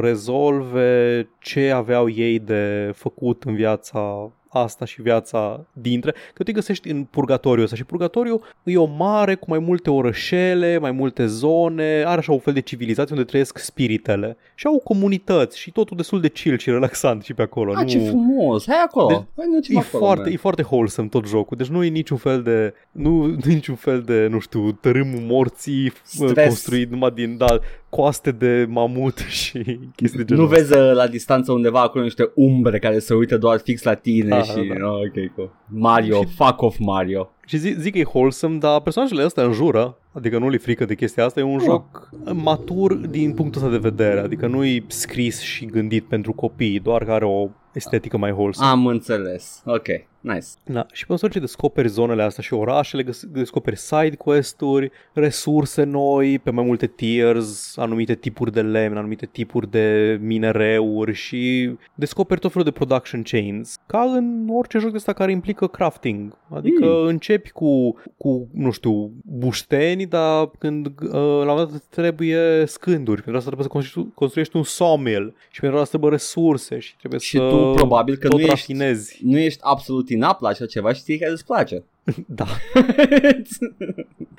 rezolve 0.00 1.28
ce 1.38 1.70
aveau 1.70 2.08
ei 2.08 2.38
de 2.38 2.90
făcut 2.94 3.42
în 3.42 3.54
viața 3.54 4.32
asta 4.54 4.84
și 4.84 5.02
viața 5.02 5.66
dintre, 5.72 6.10
că 6.10 6.18
tu 6.34 6.42
îi 6.46 6.52
găsești 6.52 6.90
în 6.90 7.04
purgatoriu 7.04 7.62
ăsta 7.62 7.76
și 7.76 7.84
purgatoriu 7.84 8.40
e 8.62 8.76
o 8.76 8.84
mare 8.84 9.34
cu 9.34 9.44
mai 9.48 9.58
multe 9.58 9.90
orășele, 9.90 10.78
mai 10.78 10.90
multe 10.90 11.26
zone, 11.26 12.02
are 12.06 12.18
așa 12.18 12.32
un 12.32 12.38
fel 12.38 12.52
de 12.52 12.60
civilizație 12.60 13.14
unde 13.14 13.26
trăiesc 13.26 13.58
spiritele 13.58 14.36
și 14.54 14.66
au 14.66 14.78
comunități 14.78 15.58
și 15.58 15.70
totul 15.70 15.96
destul 15.96 16.20
de 16.20 16.28
chill 16.28 16.58
și 16.58 16.70
relaxant 16.70 17.22
și 17.22 17.34
pe 17.34 17.42
acolo. 17.42 17.72
Ah, 17.72 17.82
nu... 17.82 17.88
ce 17.88 17.98
frumos! 17.98 18.66
Hai 18.66 18.82
acolo! 18.86 19.06
Deci, 19.06 19.22
Hai, 19.36 19.46
nu 19.50 19.78
E 19.78 19.80
foarte, 19.80 20.30
e 20.30 20.36
foarte 20.36 20.66
wholesome 20.70 21.08
tot 21.08 21.26
jocul, 21.26 21.56
deci 21.56 21.66
nu 21.66 21.84
e 21.84 21.88
niciun 21.88 22.16
fel 22.16 22.42
de, 22.42 22.74
nu, 22.90 23.26
nu 23.26 23.40
e 23.50 23.54
niciun 23.54 23.74
fel 23.74 24.00
de, 24.00 24.26
nu 24.30 24.38
știu, 24.38 24.72
tărâmul 24.72 25.20
morții 25.20 25.92
Stres. 26.02 26.30
Stres. 26.30 26.46
construit 26.46 26.90
numai 26.90 27.10
din, 27.10 27.36
da, 27.36 27.58
coaste 27.88 28.30
de 28.30 28.66
mamut 28.68 29.18
și 29.40 29.78
chestii 29.96 30.18
de 30.18 30.24
genul 30.24 30.42
Nu 30.42 30.48
vezi 30.48 30.72
uh, 30.72 30.92
la 30.94 31.06
distanță 31.06 31.52
undeva 31.52 31.80
acolo 31.80 32.04
niște 32.04 32.30
umbre 32.34 32.78
care 32.78 32.98
se 32.98 33.14
uită 33.14 33.38
doar 33.38 33.58
fix 33.58 33.82
la 33.82 33.94
tine 33.94 34.34
Ah, 34.34 34.43
și... 34.44 34.66
da. 34.78 34.86
Oh, 34.86 34.92
ok, 35.06 35.34
cool. 35.34 35.50
Mario, 35.68 36.20
Și- 36.20 36.26
fuck 36.36 36.62
off 36.62 36.76
Mario. 36.78 37.30
Și 37.46 37.56
zic, 37.56 37.78
zic 37.78 37.92
că 37.92 37.98
e 37.98 38.04
wholesome, 38.14 38.56
dar 38.58 38.80
personajele 38.80 39.22
astea 39.22 39.44
înjură, 39.44 39.98
adică 40.12 40.38
nu 40.38 40.48
li 40.48 40.58
frică 40.58 40.84
de 40.84 40.94
chestia 40.94 41.24
asta, 41.24 41.40
e 41.40 41.42
un 41.42 41.58
Ah. 41.58 41.64
joc 41.64 42.10
matur 42.32 42.94
din 42.94 43.32
punctul 43.34 43.60
ăsta 43.60 43.72
de 43.72 43.88
vedere, 43.88 44.20
adică 44.20 44.46
nu 44.46 44.64
e 44.64 44.84
scris 44.86 45.40
și 45.40 45.66
gândit 45.66 46.04
pentru 46.04 46.32
copii, 46.32 46.78
doar 46.80 47.04
că 47.04 47.12
are 47.12 47.24
o 47.24 47.48
estetică 47.74 48.16
mai 48.16 48.30
wholesome. 48.30 48.68
Am 48.70 48.86
înțeles. 48.86 49.62
Ok, 49.64 49.86
nice. 50.20 50.46
Da, 50.64 50.86
și 50.92 51.06
pe 51.06 51.12
măsură 51.12 51.32
ce 51.32 51.38
descoperi 51.38 51.88
zonele 51.88 52.22
astea 52.22 52.42
și 52.42 52.54
orașele, 52.54 53.02
găs- 53.02 53.24
descoperi 53.26 53.76
side 53.76 54.16
quest-uri, 54.16 54.90
resurse 55.12 55.82
noi, 55.84 56.38
pe 56.38 56.50
mai 56.50 56.64
multe 56.64 56.86
tiers, 56.86 57.76
anumite 57.76 58.14
tipuri 58.14 58.52
de 58.52 58.62
lemn, 58.62 58.96
anumite 58.96 59.26
tipuri 59.26 59.70
de 59.70 60.18
minereuri 60.22 61.12
și 61.12 61.70
descoperi 61.94 62.40
tot 62.40 62.50
felul 62.52 62.66
de 62.66 62.72
production 62.72 63.22
chains, 63.22 63.76
ca 63.86 64.00
în 64.00 64.48
orice 64.50 64.78
joc 64.78 64.90
de 64.90 64.96
ăsta 64.96 65.12
care 65.12 65.30
implică 65.30 65.66
crafting. 65.66 66.38
Adică 66.50 66.84
Mm. 66.86 67.06
începi 67.06 67.50
cu, 67.50 67.94
cu, 68.16 68.48
nu 68.52 68.70
știu, 68.70 69.12
bușteni, 69.24 70.06
dar 70.06 70.50
când 70.58 70.86
uh, 70.86 70.92
la 71.10 71.18
un 71.18 71.46
moment 71.46 71.68
dat 71.68 71.70
îți 71.76 71.88
trebuie 71.90 72.64
scânduri, 72.66 73.22
pentru 73.22 73.36
asta 73.36 73.50
trebuie 73.50 73.66
să 73.66 73.72
construiești, 73.72 74.14
construiești 74.14 74.56
un 74.56 74.62
sawmill 74.62 75.34
și 75.50 75.60
pentru 75.60 75.78
asta 75.78 75.90
trebuie 75.90 76.10
resurse 76.10 76.78
și 76.78 76.96
trebuie 76.96 77.20
Și 77.20 77.36
să 77.36 77.48
tu 77.48 77.56
probabil 77.72 78.16
că 78.16 78.28
tot 78.28 78.38
nu 78.38 78.44
ești, 78.44 78.54
rafinezi. 78.54 79.20
nu 79.22 79.38
ești 79.38 79.60
absolut 79.62 80.08
inap 80.10 80.40
la 80.40 80.48
așa 80.48 80.66
ceva 80.66 80.92
și 80.92 81.00
știi 81.00 81.18
că 81.18 81.30
îți 81.32 81.44
place. 81.44 81.84
Da. 82.26 82.46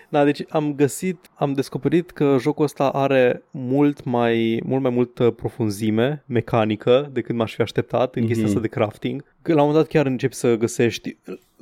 Da, 0.09 0.23
deci 0.23 0.43
am 0.49 0.73
găsit, 0.75 1.17
am 1.35 1.53
descoperit 1.53 2.11
că 2.11 2.37
jocul 2.39 2.63
ăsta 2.65 2.89
are 2.89 3.43
mult 3.51 4.03
mai, 4.03 4.61
mult 4.65 4.81
mai 4.81 4.91
multă 4.91 5.29
profunzime 5.31 6.23
mecanică 6.25 7.09
decât 7.13 7.35
m-aș 7.35 7.53
fi 7.55 7.61
așteptat 7.61 8.15
în 8.15 8.21
Mhm. 8.21 8.27
chestia 8.31 8.47
asta 8.47 8.59
de 8.59 8.67
crafting. 8.67 9.23
Că 9.41 9.53
la 9.53 9.61
un 9.61 9.67
moment 9.67 9.83
dat 9.85 9.93
chiar 9.93 10.05
începi 10.05 10.33
să 10.33 10.55
găsești 10.55 11.17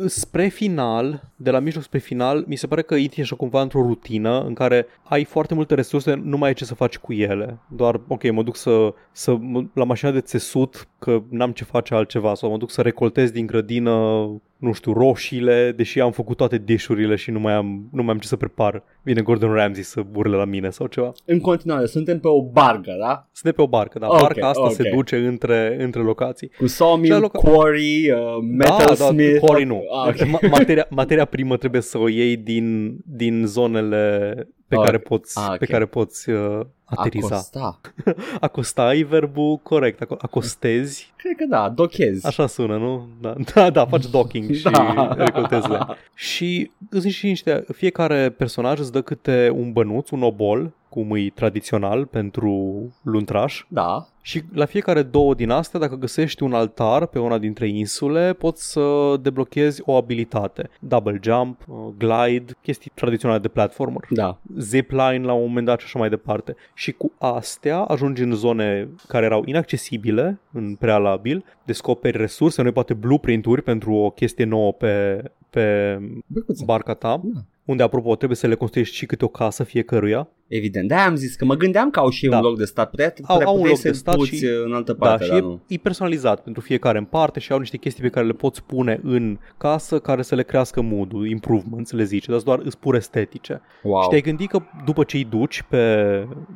spre 0.06 0.48
final, 0.48 1.30
de 1.36 1.52
la 1.52 1.60
mijloc 1.60 1.84
spre 1.84 2.00
final, 2.00 2.44
mi 2.48 2.56
se 2.56 2.68
pare 2.68 2.82
că 2.82 2.96
intri 2.96 3.22
așa 3.22 3.36
cumva 3.36 3.62
într-o 3.62 3.82
rutină 3.82 4.42
în 4.42 4.54
care 4.54 4.86
ai 5.04 5.24
foarte 5.24 5.54
multe 5.54 5.76
resurse, 5.76 6.14
nu 6.24 6.38
mai 6.38 6.48
ai 6.48 6.54
ce 6.56 6.66
să 6.66 6.76
faci 6.76 6.98
cu 6.98 7.14
ele. 7.14 7.58
Doar, 7.70 8.02
ok, 8.08 8.32
mă 8.32 8.44
duc 8.44 8.56
să, 8.56 8.94
să 9.12 9.36
mă- 9.36 9.66
la 9.74 9.84
mașina 9.84 10.12
de 10.12 10.22
țesut 10.22 10.88
că 11.00 11.22
n-am 11.30 11.52
ce 11.52 11.64
face 11.64 11.94
altceva 11.94 12.34
sau 12.34 12.50
mă 12.50 12.58
duc 12.58 12.72
să 12.72 12.82
recoltez 12.82 13.32
din 13.32 13.46
grădină 13.46 14.28
nu 14.64 14.74
știu, 14.74 14.94
roșiile, 14.94 15.74
deși 15.76 16.00
am 16.00 16.12
făcut 16.12 16.38
toate 16.38 16.58
dishurile 16.66 17.16
și 17.16 17.32
nu 17.32 17.40
mai 17.40 17.54
am, 17.54 17.88
nu 17.92 18.04
mai 18.04 18.14
am 18.14 18.20
ce 18.20 18.28
să 18.28 18.36
prepar. 18.36 18.84
Vine 19.02 19.22
Gordon 19.22 19.54
Ramsay 19.54 19.84
să 19.84 20.02
urle 20.16 20.36
la 20.36 20.46
mine 20.46 20.70
sau 20.70 20.88
ceva. 20.88 21.12
În 21.26 21.40
continuare, 21.40 21.86
suntem 21.86 22.20
pe 22.20 22.28
o 22.28 22.42
barcă, 22.44 22.96
da? 23.00 23.28
Suntem 23.32 23.54
pe 23.56 23.62
o 23.62 23.68
barcă, 23.68 24.00
dar 24.00 24.10
Ok, 24.10 24.20
barca 24.22 24.48
asta 24.48 24.62
ok. 24.64 24.72
se 24.72 24.90
duce 24.94 25.16
între, 25.16 25.78
între 25.80 26.02
locații. 26.02 26.50
Cu 26.58 26.68
sawmill, 26.68 27.06
Și 27.06 27.12
la 27.12 27.28
loca- 27.28 27.40
quarry, 27.40 28.12
uh, 28.12 28.18
metal 28.58 28.86
da, 28.86 28.94
smith. 29.06 29.40
da, 29.40 29.46
Corey 29.48 29.64
nu. 29.66 29.82
Ah, 30.04 30.08
ok. 30.08 30.28
Ma- 30.28 30.50
materia, 30.50 30.86
materia 30.90 31.26
primă 31.26 31.58
trebuie 31.58 31.82
să 31.82 31.98
o 31.98 32.08
iei 32.10 32.38
din, 32.38 32.98
din 33.06 33.44
zonele 33.46 34.34
pe 34.68 34.76
Ok. 34.76 34.84
care 34.84 34.98
poți, 34.98 35.40
Ah, 35.40 35.48
ok. 35.52 35.58
pe 35.58 35.66
care 35.66 35.86
poți 35.86 36.30
uh, 36.30 36.60
ateriza. 36.96 37.28
Acosta. 37.36 37.80
Acosta 38.40 38.84
ai 38.92 39.02
verbul 39.04 39.58
corect, 39.58 40.04
aco- 40.06 40.18
acostezi. 40.22 41.14
Cred 41.16 41.36
că 41.38 41.46
da, 41.50 41.70
dochezi. 41.70 42.28
Așa 42.28 42.48
sună, 42.48 42.78
nu? 42.78 43.08
Da, 43.22 43.36
da, 43.54 43.70
da 43.70 43.86
faci 43.86 44.06
docking 44.10 44.52
și 44.56 44.64
Da. 44.64 45.14
recoltezi 45.18 45.70
lemn. 45.70 45.98
Și 46.14 46.72
sunt 46.92 47.12
și 47.12 47.26
niște, 47.26 47.66
fiecare 47.74 48.30
personaj 48.30 48.80
îți 48.80 48.92
dă 48.92 49.02
câte 49.02 49.52
un 49.56 49.72
bănuț, 49.72 50.10
un 50.10 50.22
obol, 50.24 50.72
cum 50.90 51.16
e 51.16 51.32
tradițional 51.36 52.06
pentru 52.06 52.74
luntraș. 53.02 53.66
Da. 53.68 54.08
Și 54.22 54.42
la 54.54 54.66
fiecare 54.66 55.02
două 55.02 55.34
din 55.34 55.50
astea, 55.50 55.80
dacă 55.80 55.96
găsești 55.96 56.44
un 56.44 56.54
altar 56.54 57.06
pe 57.06 57.20
una 57.20 57.38
dintre 57.38 57.68
insule, 57.68 58.34
poți 58.34 58.72
să 58.72 59.16
deblochezi 59.22 59.82
o 59.86 59.96
abilitate. 59.96 60.70
Double 60.80 61.20
jump, 61.24 61.62
uh, 61.68 61.76
glide, 61.98 62.54
chestii 62.62 62.92
tradiționale 62.94 63.40
de 63.40 63.48
platformer. 63.48 64.02
Da. 64.10 64.38
Zipline 64.58 65.22
la 65.26 65.34
un 65.34 65.48
moment 65.48 65.66
dat 65.66 65.80
și 65.80 65.86
așa 65.86 66.00
mai 66.00 66.10
departe. 66.10 66.56
Și 66.84 66.92
cu 66.92 67.12
astea 67.18 67.78
ajungi 67.80 68.24
în 68.24 68.32
zone 68.34 68.90
care 69.08 69.26
erau 69.26 69.44
inaccesibile 69.46 70.40
în 70.54 70.76
prealabil, 70.76 71.44
descoperi 71.66 72.18
resurse, 72.18 72.62
noi 72.62 72.72
poate 72.72 72.94
blueprint-uri 72.94 73.62
pentru 73.62 73.94
o 73.94 74.10
chestie 74.10 74.46
nouă 74.46 74.74
pe, 74.74 75.24
pe 75.50 75.98
Băcuță. 76.28 76.64
barca 76.66 76.94
ta, 76.94 77.22
Da. 77.24 77.40
unde, 77.66 77.84
apropo, 77.84 78.16
trebuie 78.16 78.38
să 78.38 78.48
le 78.48 78.56
construiești 78.56 78.96
și 78.96 79.06
câte 79.06 79.26
o 79.26 79.28
casă 79.28 79.64
fiecăruia. 79.64 80.28
Evident, 80.48 80.88
de 80.88 80.94
am 80.94 81.16
zis 81.16 81.36
că 81.36 81.46
mă 81.46 81.56
gândeam 81.56 81.90
că 81.90 82.00
au 82.00 82.10
și 82.10 82.28
Da. 82.28 82.38
un 82.38 82.44
loc 82.44 82.58
de 82.58 82.66
stat. 82.66 82.90
Putea, 82.90 83.14
Au- 83.24 83.36
putea 83.36 83.48
au 83.52 83.60
un 83.62 83.68
loc 83.68 83.78
să 83.78 83.88
de 83.88 83.94
stat 83.94 84.16
puți 84.16 84.36
și- 84.36 84.46
în 84.66 84.74
altă 84.74 84.94
Da, 84.94 85.06
parte, 85.08 85.24
și 85.24 85.30
dar 85.30 85.40
e, 85.40 85.42
nu. 85.42 85.62
e 85.68 85.78
personalizat 85.78 86.44
pentru 86.44 86.62
fiecare 86.62 86.98
în 86.98 87.04
parte 87.06 87.40
și 87.40 87.52
au 87.52 87.60
niște 87.60 87.78
chestii 87.78 88.04
pe 88.04 88.10
care 88.10 88.26
le 88.26 88.34
poți 88.34 88.64
pune 88.64 89.00
în 89.04 89.38
casă 89.58 90.00
care 90.00 90.22
să 90.22 90.36
le 90.36 90.44
crească 90.44 90.82
mood 90.82 91.12
improvements, 91.12 91.92
le 91.92 92.04
zice, 92.04 92.32
dar 92.32 92.40
sunt 92.40 92.56
doar 92.56 92.66
îs 92.68 92.76
pur 92.76 92.96
estetice. 92.96 93.62
Wow. 93.84 94.02
Și 94.02 94.08
te-ai 94.10 94.22
gândit 94.22 94.50
că 94.50 94.60
după 94.86 95.04
ce 95.04 95.18
îi 95.18 95.24
duci 95.26 95.64
pe, 95.70 96.04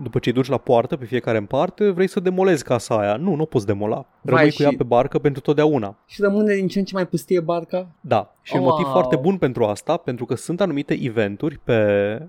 după 0.03 0.19
ce 0.19 0.29
îi 0.29 0.35
duci 0.35 0.47
la 0.49 0.57
poartă 0.57 0.95
pe 0.95 1.05
fiecare 1.05 1.37
în 1.37 1.45
parte, 1.45 1.89
vrei 1.89 2.07
să 2.07 2.19
demolezi 2.19 2.63
casa 2.63 2.99
aia. 2.99 3.15
Nu, 3.15 3.35
nu 3.35 3.41
o 3.41 3.45
poți 3.45 3.65
demola. 3.65 4.05
Rămâi 4.21 4.41
Vai, 4.41 4.51
cu 4.55 4.63
ea 4.63 4.69
și- 4.69 4.75
pe 4.75 4.83
barcă 4.83 5.19
pentru 5.19 5.41
totdeauna. 5.41 5.97
Și 6.05 6.21
rămâne 6.21 6.53
din 6.55 6.67
ce 6.67 6.79
în 6.79 6.85
ce 6.85 6.93
mai 6.95 7.07
pustie 7.07 7.39
barca? 7.39 7.87
Da, 8.01 8.35
și 8.41 8.55
un 8.55 8.61
Wow. 8.61 8.69
motiv 8.69 8.85
foarte 8.91 9.15
bun 9.15 9.37
pentru 9.37 9.63
asta, 9.63 9.97
pentru 9.97 10.25
că 10.25 10.35
sunt 10.35 10.61
anumite 10.61 10.97
eventuri 11.01 11.59
pe 11.63 11.77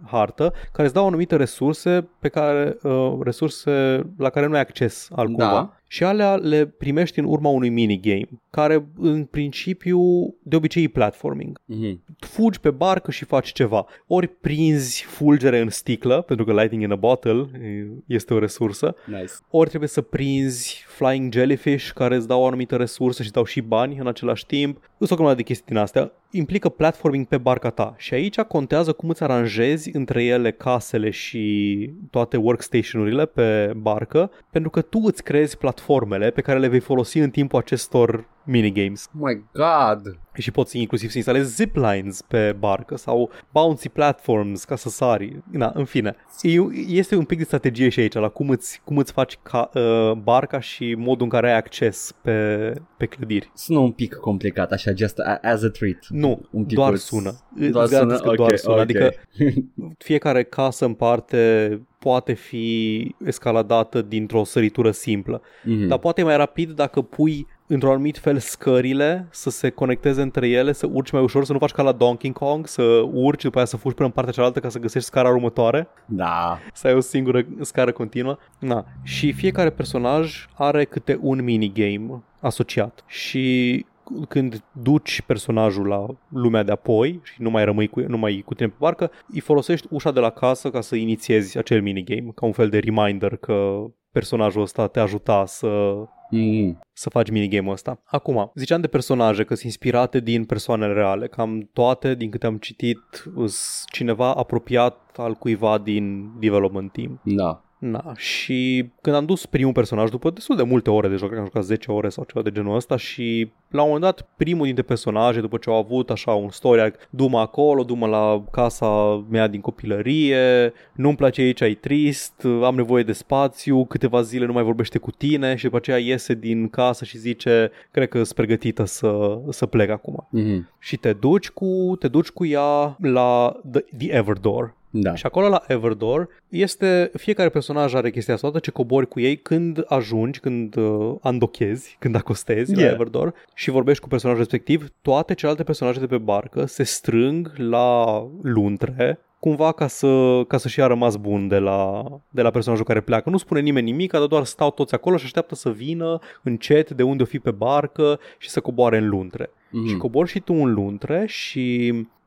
hartă 0.07 0.53
care 0.73 0.85
îți 0.85 0.95
dau 0.95 1.07
anumite 1.07 1.37
resurse 1.49 2.09
pe 2.19 2.29
care 2.29 2.77
uh, 2.83 3.19
resurse 3.23 4.05
la 4.19 4.31
care 4.31 4.47
nu 4.47 4.55
ai 4.55 4.61
acces 4.61 5.09
altcumva. 5.15 5.51
Da. 5.51 5.78
Și 5.91 6.05
alea 6.05 6.35
le 6.35 6.67
primești 6.67 7.19
în 7.19 7.25
urma 7.25 7.49
unui 7.49 7.69
minigame, 7.69 8.29
care 8.51 8.87
în 8.99 9.25
principiu 9.25 10.01
de 10.43 10.57
obicei 10.57 10.83
e 10.85 10.89
platforming. 10.89 11.61
Mhm. 11.65 12.01
Fugi 12.19 12.61
pe 12.61 12.71
barcă 12.71 13.11
și 13.11 13.25
faci 13.25 13.53
ceva. 13.53 13.87
Ori 14.07 14.27
prinzi 14.29 15.03
fulgere 15.05 15.59
în 15.61 15.69
sticlă, 15.69 16.21
pentru 16.21 16.45
că 16.45 16.53
lighting 16.53 16.83
in 16.83 16.91
a 16.93 16.97
bottle 16.97 17.47
e- 17.63 18.03
este 18.07 18.35
o 18.35 18.39
resursă, 18.39 18.95
Nice. 19.07 19.33
ori 19.51 19.69
trebuie 19.69 19.89
să 19.89 20.01
prinzi 20.01 20.85
flying 20.87 21.33
jellyfish 21.33 21.91
care 21.95 22.17
îți 22.17 22.29
dau 22.29 22.43
o 22.43 22.47
anumită 22.47 22.77
resursă 22.77 23.17
și 23.19 23.25
îți 23.25 23.35
dau 23.35 23.45
și 23.45 23.61
bani 23.61 23.97
în 23.99 24.07
același 24.07 24.47
timp. 24.47 24.91
Sunt 24.99 25.11
o 25.11 25.15
grămadă 25.15 25.37
de 25.37 25.43
chestii 25.43 25.67
din 25.67 25.77
astea. 25.77 26.13
Implică 26.31 26.69
platforming 26.69 27.27
pe 27.27 27.39
barca 27.39 27.71
ta 27.71 27.95
și 27.99 28.15
aici 28.15 28.41
contează 28.41 28.93
cum 28.93 29.09
îți 29.09 29.23
aranjezi 29.23 29.91
între 29.93 30.25
ele 30.25 30.51
casele 30.53 31.11
și 31.11 31.91
toate 32.11 32.37
workstation-urile 32.37 33.27
pe 33.27 33.73
barcă, 33.77 34.31
pentru 34.51 34.71
că 34.71 34.81
tu 34.81 35.01
îți 35.05 35.23
creezi 35.23 35.59
platformele 35.79 36.31
pe 36.31 36.41
care 36.41 36.59
le 36.59 36.69
vei 36.69 36.81
folosi 36.81 37.19
în 37.19 37.31
timpul 37.31 37.59
acestor 37.59 38.29
minigames. 38.45 39.09
Oh 39.21 39.29
my 39.29 39.45
god. 39.53 40.19
Și 40.39 40.51
poți 40.51 40.79
inclusiv 40.81 41.11
să 41.11 41.17
instalezi 41.17 41.55
ziplines 41.55 42.23
pe 42.23 42.57
barcă 42.59 42.97
sau 42.97 43.31
bouncy 43.53 43.89
platforms 43.89 44.65
ca 44.65 44.77
să 44.77 44.89
sari. 44.89 45.37
Na, 45.51 45.73
în 45.75 45.85
fine. 45.85 46.17
E, 46.43 46.51
este 46.89 47.17
un 47.17 47.25
pic 47.25 47.39
de 47.39 47.45
strategie 47.45 47.89
și 47.89 48.01
aici 48.01 48.13
la 48.15 48.29
cum 48.29 48.49
îți, 48.49 48.81
cum 48.85 48.97
îți 48.99 49.13
faci 49.13 49.39
ca, 49.43 49.71
uh, 49.75 50.13
barca 50.13 50.61
și 50.61 50.95
modul 50.99 51.23
în 51.25 51.29
care 51.29 51.51
ai 51.51 51.57
acces 51.57 52.13
pe, 52.23 52.73
pe 52.97 53.07
clădiri. 53.07 53.51
Sună 53.55 53.79
un 53.79 53.93
pic 53.93 54.15
complicat, 54.15 54.73
așa, 54.73 54.93
just 54.95 55.19
a, 55.19 55.39
as 55.43 55.63
a 55.63 55.69
treat. 55.69 55.99
Nu, 56.09 56.41
Un 56.51 56.65
pic 56.65 56.77
doar 56.77 56.93
uz. 56.93 57.03
sună. 57.03 57.39
Doar 57.71 57.83
Îți 57.85 57.93
garantez 57.93 58.17
sună? 58.19 58.31
că 58.31 58.37
doar 58.37 58.51
Ok, 58.51 58.59
sună. 58.59 58.75
ok. 58.75 58.81
Adică 58.81 59.11
fiecare 60.09 60.43
casă 60.43 60.85
în 60.85 60.95
parte 60.95 61.81
poate 61.99 62.33
fi 62.33 63.15
escaladată 63.25 64.03
dintr-o 64.03 64.45
săritură 64.45 64.91
simplă. 64.91 65.43
Mhm. 65.65 65.87
Dar 65.87 65.99
poate 65.99 66.21
e 66.21 66.25
mai 66.25 66.37
rapid 66.37 66.71
dacă 66.71 67.03
pui 67.03 67.47
într-un 67.69 67.91
anumit 67.91 68.19
fel 68.19 68.39
scările 68.39 69.29
să 69.31 69.51
se 69.51 69.71
conecteze 69.71 70.23
între 70.23 70.49
ele, 70.49 70.73
să 70.73 70.89
urci 70.93 71.11
mai 71.11 71.23
ușor, 71.23 71.45
să 71.45 71.53
nu 71.53 71.59
faci 71.59 71.71
ca 71.71 71.83
la 71.83 71.93
Donkey 71.93 72.33
Kong, 72.33 72.67
să 72.67 72.83
urci 73.13 73.43
după 73.43 73.57
aia 73.57 73.67
să 73.67 73.77
fugi 73.77 73.95
până 73.95 74.07
în 74.09 74.15
partea 74.15 74.33
cealaltă 74.33 74.61
ca 74.61 74.69
să 74.69 74.79
găsești 74.79 75.09
scara 75.09 75.29
următoare, 75.29 75.89
Da. 76.07 76.59
să 76.73 76.87
ai 76.87 76.95
o 76.95 77.01
singură 77.01 77.47
scară 77.61 77.93
continuă. 77.93 78.37
Na. 78.59 78.85
Și 79.03 79.33
fiecare 79.33 79.71
personaj 79.71 80.47
are 80.55 80.85
câte 80.85 81.19
un 81.21 81.45
minigame 81.45 82.23
asociat 82.41 83.05
și 83.07 83.87
când 84.29 84.63
duci 84.83 85.23
personajul 85.27 85.87
la 85.87 86.07
lumea 86.29 86.63
de 86.63 86.73
apoi 86.73 87.21
și 87.23 87.43
nu 87.43 87.51
mai 87.51 87.65
rămâi 87.65 87.87
cu, 87.89 88.01
nu 88.01 88.19
mai 88.19 88.35
e 88.35 88.41
cu 88.41 88.55
tine 88.55 88.69
pe 88.69 88.75
barcă, 88.79 89.11
îi 89.33 89.41
folosești 89.41 89.87
ușa 89.91 90.11
de 90.13 90.21
la 90.21 90.31
casă 90.31 90.71
ca 90.71 90.81
să 90.81 90.97
inițiezi 90.97 91.59
acel 91.59 91.83
minigame, 91.83 92.31
ca 92.35 92.47
un 92.47 92.53
fel 92.53 92.69
de 92.69 92.79
reminder 92.79 93.37
că 93.37 93.85
personajul 94.13 94.63
ăsta 94.63 94.87
te 94.87 95.01
ajuta 95.01 95.45
să 95.47 95.95
Mhm. 96.31 96.79
să 96.93 97.11
faci 97.11 97.31
minigame-ul 97.31 97.73
ăsta. 97.73 98.03
Acum, 98.05 98.51
ziceam 98.55 98.81
de 98.81 98.87
personaje 98.87 99.45
că 99.45 99.55
sunt 99.55 99.65
inspirate 99.65 100.21
din 100.21 100.45
persoanele 100.45 100.93
reale. 100.93 101.27
Cam 101.27 101.71
toate, 101.73 102.15
din 102.15 102.31
câte 102.31 102.47
am 102.47 102.57
citit, 102.57 102.99
sunt 103.35 103.85
cineva 103.93 104.35
apropiat 104.35 105.17
al 105.17 105.35
cuiva 105.35 105.79
din 105.79 106.31
development 106.41 106.93
team. 106.93 107.21
Da. 107.25 107.63
Na, 107.79 108.13
și 108.17 108.89
când 109.01 109.17
am 109.17 109.25
dus 109.25 109.47
primul 109.47 109.73
personaj, 109.73 110.11
după 110.11 110.31
destul 110.31 110.57
de 110.57 110.63
multe 110.63 110.91
ore 110.91 111.09
de 111.09 111.17
joc, 111.17 111.29
cred 111.29 111.33
că 111.33 111.39
am 111.39 111.45
jucat 111.45 111.65
10 111.65 111.91
ore 111.91 112.09
sau 112.09 112.25
ceva 112.25 112.43
de 112.43 112.51
genul 112.51 112.77
ăsta 112.77 112.97
și 112.97 113.51
la 113.69 113.81
un 113.83 113.87
moment 113.87 114.05
dat 114.05 114.29
primul 114.37 114.65
dintre 114.65 114.83
personaje, 114.83 115.41
după 115.41 115.57
ce 115.57 115.71
au 115.71 115.77
avut 115.77 116.11
așa 116.11 116.33
un 116.33 116.51
story 116.51 116.81
arc, 116.81 117.09
du-mă 117.11 117.39
acolo, 117.39 117.83
du-mă 117.83 118.07
la 118.07 118.45
casa 118.51 119.25
mea 119.31 119.47
din 119.47 119.61
copilărie, 119.61 120.73
nu-mi 120.93 121.17
place 121.17 121.41
aici, 121.41 121.61
ai 121.61 121.75
trist, 121.75 122.47
am 122.63 122.75
nevoie 122.75 123.03
de 123.03 123.13
spațiu, 123.13 123.85
câteva 123.85 124.21
zile 124.21 124.47
nu 124.47 124.53
mai 124.53 124.63
vorbește 124.63 124.99
cu 124.99 125.11
tine 125.11 125.55
și 125.55 125.65
după 125.65 125.77
aceea 125.77 125.99
iese 125.99 126.35
din 126.35 126.69
casă 126.69 127.05
și 127.05 127.19
zice, 127.19 127.71
cred 127.91 128.09
că 128.09 128.17
sunt 128.17 128.35
pregătită 128.35 128.85
să, 128.85 129.39
să 129.51 129.67
plec 129.67 129.91
acum. 129.91 130.27
Mhm. 130.31 130.69
Și 130.79 130.97
te 130.97 131.13
duci 131.13 131.51
cu, 131.51 131.97
te 131.99 132.09
duci 132.09 132.29
cu 132.29 132.47
ea 132.47 132.97
la 133.01 133.61
The, 133.71 133.81
the 133.99 134.13
Everdoor, 134.17 134.75
Da. 134.91 135.15
și 135.15 135.27
acolo 135.27 135.49
la 135.49 135.63
Everdoor 135.67 136.29
este, 136.49 137.11
fiecare 137.15 137.49
personaj 137.49 137.95
are 137.95 138.11
chestia 138.11 138.35
asta, 138.35 138.47
odată 138.47 138.65
ce 138.65 138.71
cobori 138.71 139.09
cu 139.09 139.21
ei 139.21 139.37
când 139.37 139.85
ajungi, 139.87 140.41
când 140.41 140.77
uh, 140.77 141.15
andochezi, 141.21 141.97
când 141.99 142.15
acostezi 142.15 142.73
Yeah. 142.73 142.85
la 142.85 142.93
Everdoor 142.93 143.35
și 143.55 143.71
vorbești 143.71 144.03
cu 144.03 144.09
personajul 144.09 144.43
respectiv, 144.45 144.89
toate 145.03 145.35
celelalte 145.35 145.65
personaje 145.65 145.99
de 146.01 146.07
pe 146.07 146.19
barcă 146.19 146.65
se 146.67 146.83
strâng 146.83 147.53
la 147.57 148.23
luntre 148.43 149.19
cumva 149.39 149.73
ca, 149.73 149.87
să, 149.87 150.43
ca 150.49 150.57
să-și 150.57 150.79
ia 150.79 150.87
rămas 150.87 151.17
bun 151.17 151.49
de 151.49 151.59
la, 151.59 152.05
de 152.31 152.43
la 152.43 152.51
personajul 152.51 152.85
care 152.85 153.01
pleacă. 153.01 153.31
Nu 153.31 153.37
spune 153.37 153.61
nimeni 153.61 153.91
nimic, 153.91 154.13
dar 154.13 154.27
doar 154.27 154.45
stau 154.45 154.71
toți 154.71 154.95
acolo 154.95 155.17
și 155.17 155.25
așteaptă 155.25 155.55
să 155.55 155.71
vină 155.71 156.19
încet 156.43 156.91
de 156.91 157.03
unde 157.03 157.23
o 157.23 157.27
fi 157.27 157.39
pe 157.39 157.51
barcă 157.51 158.19
și 158.39 158.49
să 158.51 158.61
coboare 158.61 158.97
în 158.97 159.09
luntre. 159.09 159.51
Mhm. 159.71 159.87
Și 159.87 159.97
cobori 159.97 160.29
și 160.29 160.41
tu 160.41 160.53
în 160.53 160.73
luntre 160.75 161.25
și 161.27 161.93
po- 161.93 161.97
uh, 161.97 162.05
i- 162.05 162.18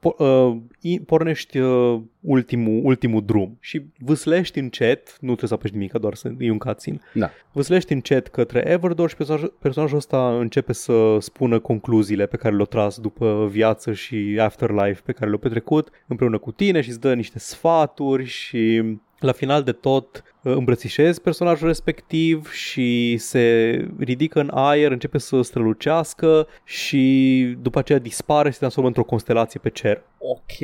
pornești 1.05 1.57
uh, 1.57 2.01
ultimul, 2.19 2.81
ultimul 2.85 3.25
drum 3.25 3.57
și 3.59 3.81
vâslești 3.97 4.59
încet, 4.59 5.17
nu 5.19 5.35
trebuie 5.35 5.47
să 5.49 5.53
apeși 5.53 5.73
nimic, 5.73 5.91
doar 5.93 6.13
să 6.13 6.31
e 6.39 6.51
un 6.51 6.57
cutscene, 6.57 6.99
Da. 7.13 7.29
vâslești 7.51 7.93
încet 7.93 8.27
către 8.27 8.63
Everdoor 8.67 9.09
și 9.09 9.15
personaj, 9.15 9.41
personajul 9.59 9.97
ăsta 9.97 10.37
începe 10.39 10.73
să 10.73 11.17
spună 11.19 11.59
concluziile 11.59 12.25
pe 12.25 12.37
care 12.37 12.55
le-a 12.55 12.65
tras 12.65 12.99
după 12.99 13.47
viață 13.51 13.93
și 13.93 14.37
afterlife 14.39 15.01
pe 15.05 15.11
care 15.11 15.29
le-a 15.29 15.39
petrecut 15.39 15.89
împreună 16.07 16.37
cu 16.37 16.51
tine 16.51 16.81
și 16.81 16.89
îți 16.89 16.99
dă 16.99 17.13
niște 17.13 17.39
sfaturi 17.39 18.25
și 18.25 18.83
la 19.19 19.31
final 19.31 19.63
de 19.63 19.71
tot 19.71 20.23
uh, 20.25 20.30
îmbrățișezi 20.43 21.21
personajul 21.21 21.67
respectiv 21.67 22.51
și 22.51 23.17
se 23.17 23.75
ridică 23.99 24.39
în 24.39 24.49
aer, 24.53 24.91
începe 24.91 25.17
să 25.17 25.41
strălucească 25.41 26.47
și 26.63 27.55
după 27.61 27.79
aceea 27.79 27.99
dispare, 27.99 28.49
se 28.49 28.57
transformă 28.57 28.87
într-o 28.87 29.03
constelație 29.03 29.59
pe 29.63 29.69
cer. 29.69 30.01
Ok. 30.17 30.57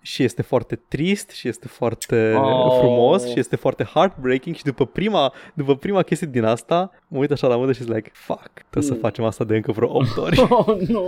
Și 0.00 0.22
este 0.22 0.42
foarte 0.42 0.80
trist 0.88 1.30
și 1.30 1.48
este 1.48 1.68
foarte 1.68 2.34
Oh. 2.36 2.76
frumos 2.78 3.28
și 3.30 3.38
este 3.38 3.56
foarte 3.56 3.84
heartbreaking 3.84 4.56
și 4.56 4.62
după 4.64 4.86
prima, 4.86 5.32
după 5.54 5.76
prima 5.76 6.02
chestie 6.02 6.28
din 6.30 6.44
asta 6.44 6.90
mă 7.08 7.18
uit 7.18 7.30
așa 7.30 7.46
la 7.46 7.56
mână 7.56 7.72
și 7.72 7.82
zic 7.82 7.94
like, 7.94 8.10
fuck, 8.12 8.50
trebuie 8.52 8.82
să 8.90 8.92
Mm. 8.92 8.98
facem 9.00 9.24
asta 9.24 9.44
de 9.44 9.54
încă 9.56 9.72
vreo 9.72 9.88
8 9.96 10.16
ori. 10.16 10.40
Oh, 10.50 10.78
no. 10.88 11.00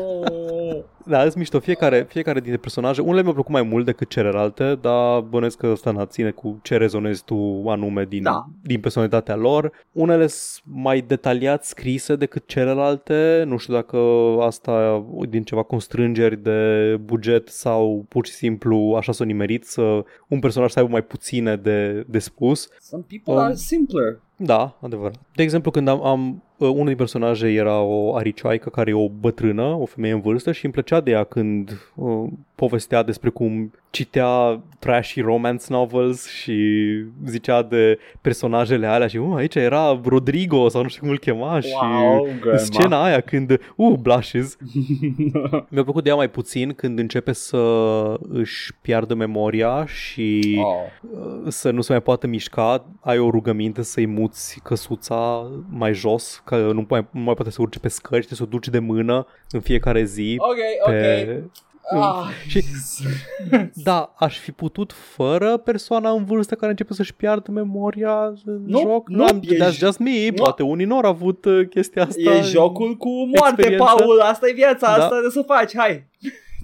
Da, 1.06 1.22
îți 1.22 1.38
mișto. 1.38 1.60
Fiecare, 1.60 2.06
fiecare 2.08 2.40
dintre 2.40 2.58
personaje, 2.58 3.00
unele 3.00 3.20
mi-au 3.20 3.32
plăcut 3.34 3.52
mai 3.52 3.62
mult 3.62 3.84
decât 3.84 4.08
celelalte, 4.08 4.74
dar 4.80 5.20
bănesc 5.20 5.56
că 5.58 5.66
ăsta 5.66 5.90
na, 5.90 6.06
ține 6.06 6.30
cu 6.30 6.58
ce 6.62 6.76
rezonezi 6.76 7.24
tu 7.24 7.34
anume 7.90 8.04
din, 8.04 8.22
Da. 8.22 8.46
din 8.62 8.80
personalitatea 8.80 9.36
lor. 9.36 9.72
Unele 9.92 10.26
sunt 10.26 10.64
mai 10.76 11.00
detaliat 11.00 11.64
scrise 11.64 12.16
decât 12.16 12.46
celelalte, 12.46 13.42
nu 13.46 13.56
știu 13.56 13.74
dacă 13.74 13.98
asta 14.40 15.04
din 15.28 15.42
ceva 15.42 15.62
constrângeri 15.62 16.42
de 16.42 16.96
buget 17.04 17.48
sau 17.48 18.04
pur 18.08 18.26
și 18.26 18.32
simplu 18.32 18.94
așa 18.98 19.12
s-o 19.12 19.24
nimerit 19.24 19.64
să 19.64 20.04
un 20.28 20.38
personaj 20.38 20.70
să 20.70 20.78
aibă 20.78 20.90
mai 20.90 21.02
puține 21.02 21.56
de, 21.56 22.04
de 22.08 22.18
spus. 22.18 22.68
Some 22.80 23.04
people 23.08 23.32
Um, 23.32 23.38
are 23.38 23.54
simpler. 23.54 24.20
Da, 24.36 24.78
adevărat. 24.80 25.14
De 25.34 25.42
exemplu, 25.42 25.70
când 25.70 25.88
am, 25.88 26.04
am 26.04 26.28
uh, 26.28 26.34
unul 26.68 26.86
din 26.86 26.96
personaje 26.96 27.48
era 27.48 27.80
o 27.80 28.16
aricioaică 28.16 28.68
care 28.68 28.90
e 28.90 28.94
o 28.94 29.08
bătrână, 29.08 29.62
o 29.62 29.84
femeie 29.84 30.12
în 30.12 30.20
vârstă 30.20 30.52
și 30.52 30.64
îmi 30.64 30.72
plăcea 30.72 31.00
de 31.00 31.10
ea 31.10 31.24
când 31.24 31.92
uh, 31.94 32.28
povestea 32.54 33.02
despre 33.02 33.30
cum 33.30 33.72
citea 33.90 34.60
trashy 34.78 35.20
romance 35.20 35.64
novels 35.68 36.28
și 36.28 36.58
zicea 37.26 37.62
de 37.62 37.98
personajele 38.20 38.86
alea 38.86 39.06
și 39.06 39.16
uh, 39.16 39.36
aici 39.36 39.54
era 39.54 40.00
Rodrigo 40.04 40.68
sau 40.68 40.82
nu 40.82 40.88
știu 40.88 41.00
cum 41.00 41.10
îl 41.10 41.18
chema 41.18 41.60
și 41.60 41.72
Wow, 41.82 42.28
grandma. 42.40 42.56
scena 42.56 43.04
aia 43.04 43.20
când, 43.20 43.60
uh, 43.76 43.94
blushes. 44.00 44.56
Mi-a 45.68 45.82
plăcut 45.82 46.02
de 46.02 46.08
ea 46.08 46.14
mai 46.14 46.30
puțin 46.30 46.72
când 46.72 46.98
începe 46.98 47.32
să 47.32 47.58
își 48.28 48.72
piardă 48.80 49.14
memoria 49.14 49.86
și 49.86 50.58
oh. 50.64 51.10
uh, 51.10 51.44
să 51.48 51.70
nu 51.70 51.80
se 51.80 51.92
mai 51.92 52.02
poată 52.02 52.26
mișca, 52.26 52.84
ai 53.00 53.18
o 53.18 53.30
rugăminte 53.30 53.82
să-i 53.82 54.06
muți 54.06 54.60
căsuța 54.62 55.50
mai 55.68 55.94
jos, 55.94 56.42
că 56.50 56.72
nu 56.72 56.86
mai, 56.88 57.06
nu 57.10 57.20
mai 57.20 57.34
poate 57.34 57.50
să 57.50 57.62
urce 57.62 57.78
pe 57.78 57.88
scări, 57.88 58.24
trebuie 58.24 58.38
să 58.38 58.42
o 58.54 58.58
duci 58.58 58.68
de 58.68 58.78
mână 58.78 59.26
în 59.50 59.60
fiecare 59.60 60.04
zi 60.04 60.34
Ok, 60.38 60.56
ok. 60.86 60.92
pe, 60.92 61.42
Ah, 61.92 62.24
Și- 62.48 62.62
Da, 63.74 64.14
aș 64.18 64.38
fi 64.38 64.52
putut 64.52 64.92
fără 64.92 65.56
persoana 65.56 66.10
în 66.10 66.24
vârstă 66.24 66.54
care 66.54 66.70
începe 66.70 66.94
să-și 66.94 67.14
piardă 67.14 67.50
memoria 67.50 68.24
în 68.44 68.62
Nu, 68.66 68.78
joc. 68.80 69.08
nu, 69.08 69.24
am, 69.24 69.40
e 69.42 69.56
that's 69.56 69.74
j- 69.74 69.78
just 69.78 69.98
me. 69.98 70.26
nu. 70.28 70.32
Poate 70.34 70.62
unii 70.62 70.86
nu 70.86 70.96
au 70.98 71.08
avut 71.10 71.44
uh, 71.44 71.68
chestia 71.68 72.02
asta. 72.04 72.20
E 72.30 72.40
jocul 72.42 72.94
cu 72.96 73.08
moarte, 73.08 73.48
experiență. 73.48 73.84
Paul, 73.96 74.20
asta 74.20 74.48
e 74.48 74.52
viața, 74.52 74.96
Da. 74.96 75.02
asta 75.04 75.20
de 75.22 75.28
să 75.30 75.42
faci, 75.46 75.76
hai. 75.76 76.04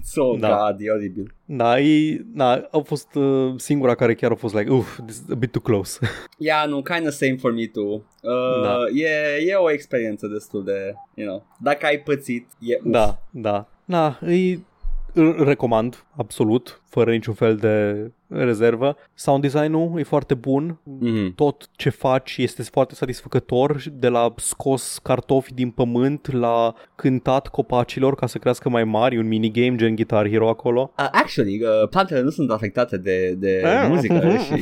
So, 0.09 0.37
Da. 0.39 0.47
God, 0.71 0.81
e 0.81 0.89
oribil. 0.91 1.33
Da, 1.45 1.79
e, 1.79 2.21
da, 2.25 2.67
au 2.71 2.81
fost 2.83 3.15
uh, 3.15 3.53
singura 3.57 3.95
care 3.95 4.13
chiar 4.15 4.31
a 4.31 4.35
fost 4.35 4.53
like, 4.55 4.71
uff, 4.71 4.99
this 5.05 5.15
is 5.15 5.23
a 5.31 5.35
bit 5.35 5.51
too 5.51 5.61
close. 5.61 5.99
Yeah, 6.37 6.67
no, 6.69 6.81
kind 6.81 7.05
of 7.07 7.13
same 7.13 7.35
for 7.35 7.51
me 7.53 7.67
too. 7.67 7.93
Uh, 8.21 8.61
Da. 8.63 8.77
e, 8.93 9.43
e 9.45 9.53
o 9.55 9.71
experiență 9.71 10.27
destul 10.27 10.63
de, 10.63 10.93
you 11.13 11.27
know, 11.27 11.45
dacă 11.59 11.85
ai 11.85 11.99
pățit, 11.99 12.47
e 12.59 12.75
uf. 12.83 12.91
da, 12.91 13.19
da. 13.31 13.67
Na, 13.85 14.17
îi 14.21 14.65
îl 15.13 15.43
recomand, 15.43 16.05
absolut, 16.17 16.81
fără 16.89 17.11
niciun 17.11 17.33
fel 17.33 17.55
de 17.55 18.11
rezervă. 18.29 18.95
Sound 19.13 19.41
design-ul 19.41 19.99
e 19.99 20.03
foarte 20.03 20.33
bun, 20.33 20.79
Mhm. 20.83 21.35
tot 21.35 21.69
ce 21.75 21.89
faci 21.89 22.37
este 22.37 22.61
foarte 22.63 22.95
satisfăcător, 22.95 23.81
de 23.93 24.07
la 24.07 24.33
scos 24.37 24.99
cartofi 25.03 25.53
din 25.53 25.69
pământ 25.69 26.31
la 26.31 26.73
cântat 26.95 27.47
copacilor 27.47 28.15
ca 28.15 28.25
să 28.27 28.37
crească 28.37 28.69
mai 28.69 28.83
mari, 28.83 29.17
un 29.17 29.27
minigame 29.27 29.75
gen 29.75 29.95
Guitar 29.95 30.29
Hero 30.29 30.49
acolo. 30.49 30.93
Uh, 30.99 31.07
actually, 31.11 31.61
uh, 31.63 31.87
plantele 31.89 32.21
nu 32.21 32.29
sunt 32.29 32.51
afectate 32.51 32.97
de, 32.97 33.35
de 33.37 33.61
Ah. 33.65 33.85
muzică 33.89 34.29
și... 34.37 34.61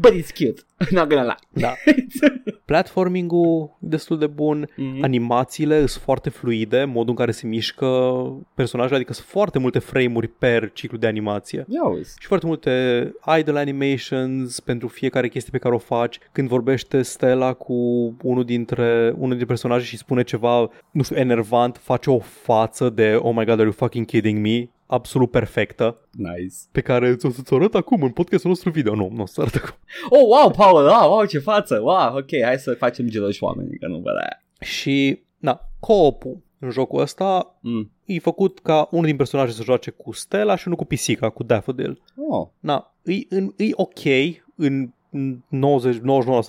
But 0.00 0.12
it's 0.12 0.32
cute, 0.38 0.60
not 0.90 1.08
gonna 1.08 1.22
lie. 1.22 1.36
Da. 1.62 1.72
Platforming-ul 2.64 3.70
e 3.80 3.86
destul 3.88 4.18
de 4.18 4.26
bun, 4.26 4.68
Mhm. 4.76 5.02
animațiile 5.04 5.86
sunt 5.86 6.02
foarte 6.04 6.30
fluide, 6.30 6.84
modul 6.84 7.08
în 7.08 7.14
care 7.14 7.30
se 7.30 7.46
mișcă 7.46 7.86
personajele, 8.54 8.96
adică 8.96 9.12
sunt 9.12 9.26
foarte 9.26 9.58
multe 9.58 9.78
frame-uri 9.78 10.28
per 10.28 10.67
ciclu 10.72 10.98
de 10.98 11.06
animație. 11.06 11.64
Ia 11.68 11.84
uzi. 11.84 12.16
Și 12.20 12.26
foarte 12.26 12.46
multe 12.46 12.70
idle 13.38 13.58
animations 13.58 14.60
pentru 14.60 14.88
fiecare 14.88 15.28
chestie 15.28 15.50
pe 15.52 15.58
care 15.58 15.74
o 15.74 15.78
faci. 15.78 16.18
Când 16.32 16.48
vorbește 16.48 17.02
Stella 17.02 17.52
cu 17.52 17.74
unul 18.22 18.44
dintre, 18.44 19.06
unul 19.14 19.28
dintre 19.28 19.46
personaje 19.46 19.84
și 19.84 19.96
spune 19.96 20.22
ceva, 20.22 20.70
nu 20.90 21.02
știu, 21.02 21.16
enervant, 21.16 21.76
face 21.76 22.10
o 22.10 22.18
față 22.18 22.90
de 22.90 23.14
Oh 23.14 23.34
my 23.34 23.44
god, 23.44 23.54
are 23.54 23.62
you 23.62 23.72
fucking 23.72 24.06
kidding 24.06 24.38
me? 24.38 24.68
Absolut 24.90 25.30
perfectă, 25.30 26.08
Nice. 26.10 26.54
pe 26.72 26.80
care 26.80 27.14
ți-o 27.16 27.30
să-ți 27.30 27.54
arăt 27.54 27.74
acum 27.74 28.02
în 28.02 28.10
podcastul 28.10 28.50
nostru 28.50 28.70
video. 28.70 28.94
Nu, 28.94 29.10
nu 29.14 29.22
o 29.22 29.26
să 29.26 29.40
arăt 29.40 29.54
acum. 29.54 29.76
Oh, 30.08 30.26
wow, 30.26 30.50
Paul, 30.50 30.84
wow, 30.86 31.10
wow, 31.10 31.24
ce 31.24 31.38
față, 31.38 31.80
wow, 31.82 32.16
ok, 32.16 32.42
hai 32.44 32.58
să 32.58 32.74
facem 32.74 33.08
geloși 33.08 33.42
oamenii, 33.42 33.78
că 33.78 33.86
nu 33.86 33.96
văd 33.98 34.16
aia. 34.20 34.42
Și, 34.60 35.22
na, 35.38 35.60
co-op 35.80 36.22
în 36.58 36.70
jocul 36.70 37.00
ăsta 37.00 37.54
Mm. 37.60 37.90
e 38.04 38.18
făcut 38.18 38.58
ca 38.58 38.88
unul 38.90 39.04
din 39.06 39.16
personaje 39.16 39.52
să 39.52 39.62
joace 39.62 39.90
cu 39.90 40.12
Stella 40.12 40.56
și 40.56 40.62
unul 40.66 40.78
cu 40.78 40.84
pisica, 40.84 41.28
cu 41.30 41.42
Daffodil. 41.42 42.02
Oh, 42.28 42.46
Na, 42.60 42.94
e, 43.04 43.14
în, 43.28 43.52
e 43.56 43.68
ok 43.72 44.00
în 44.54 44.90
90, 45.48 46.00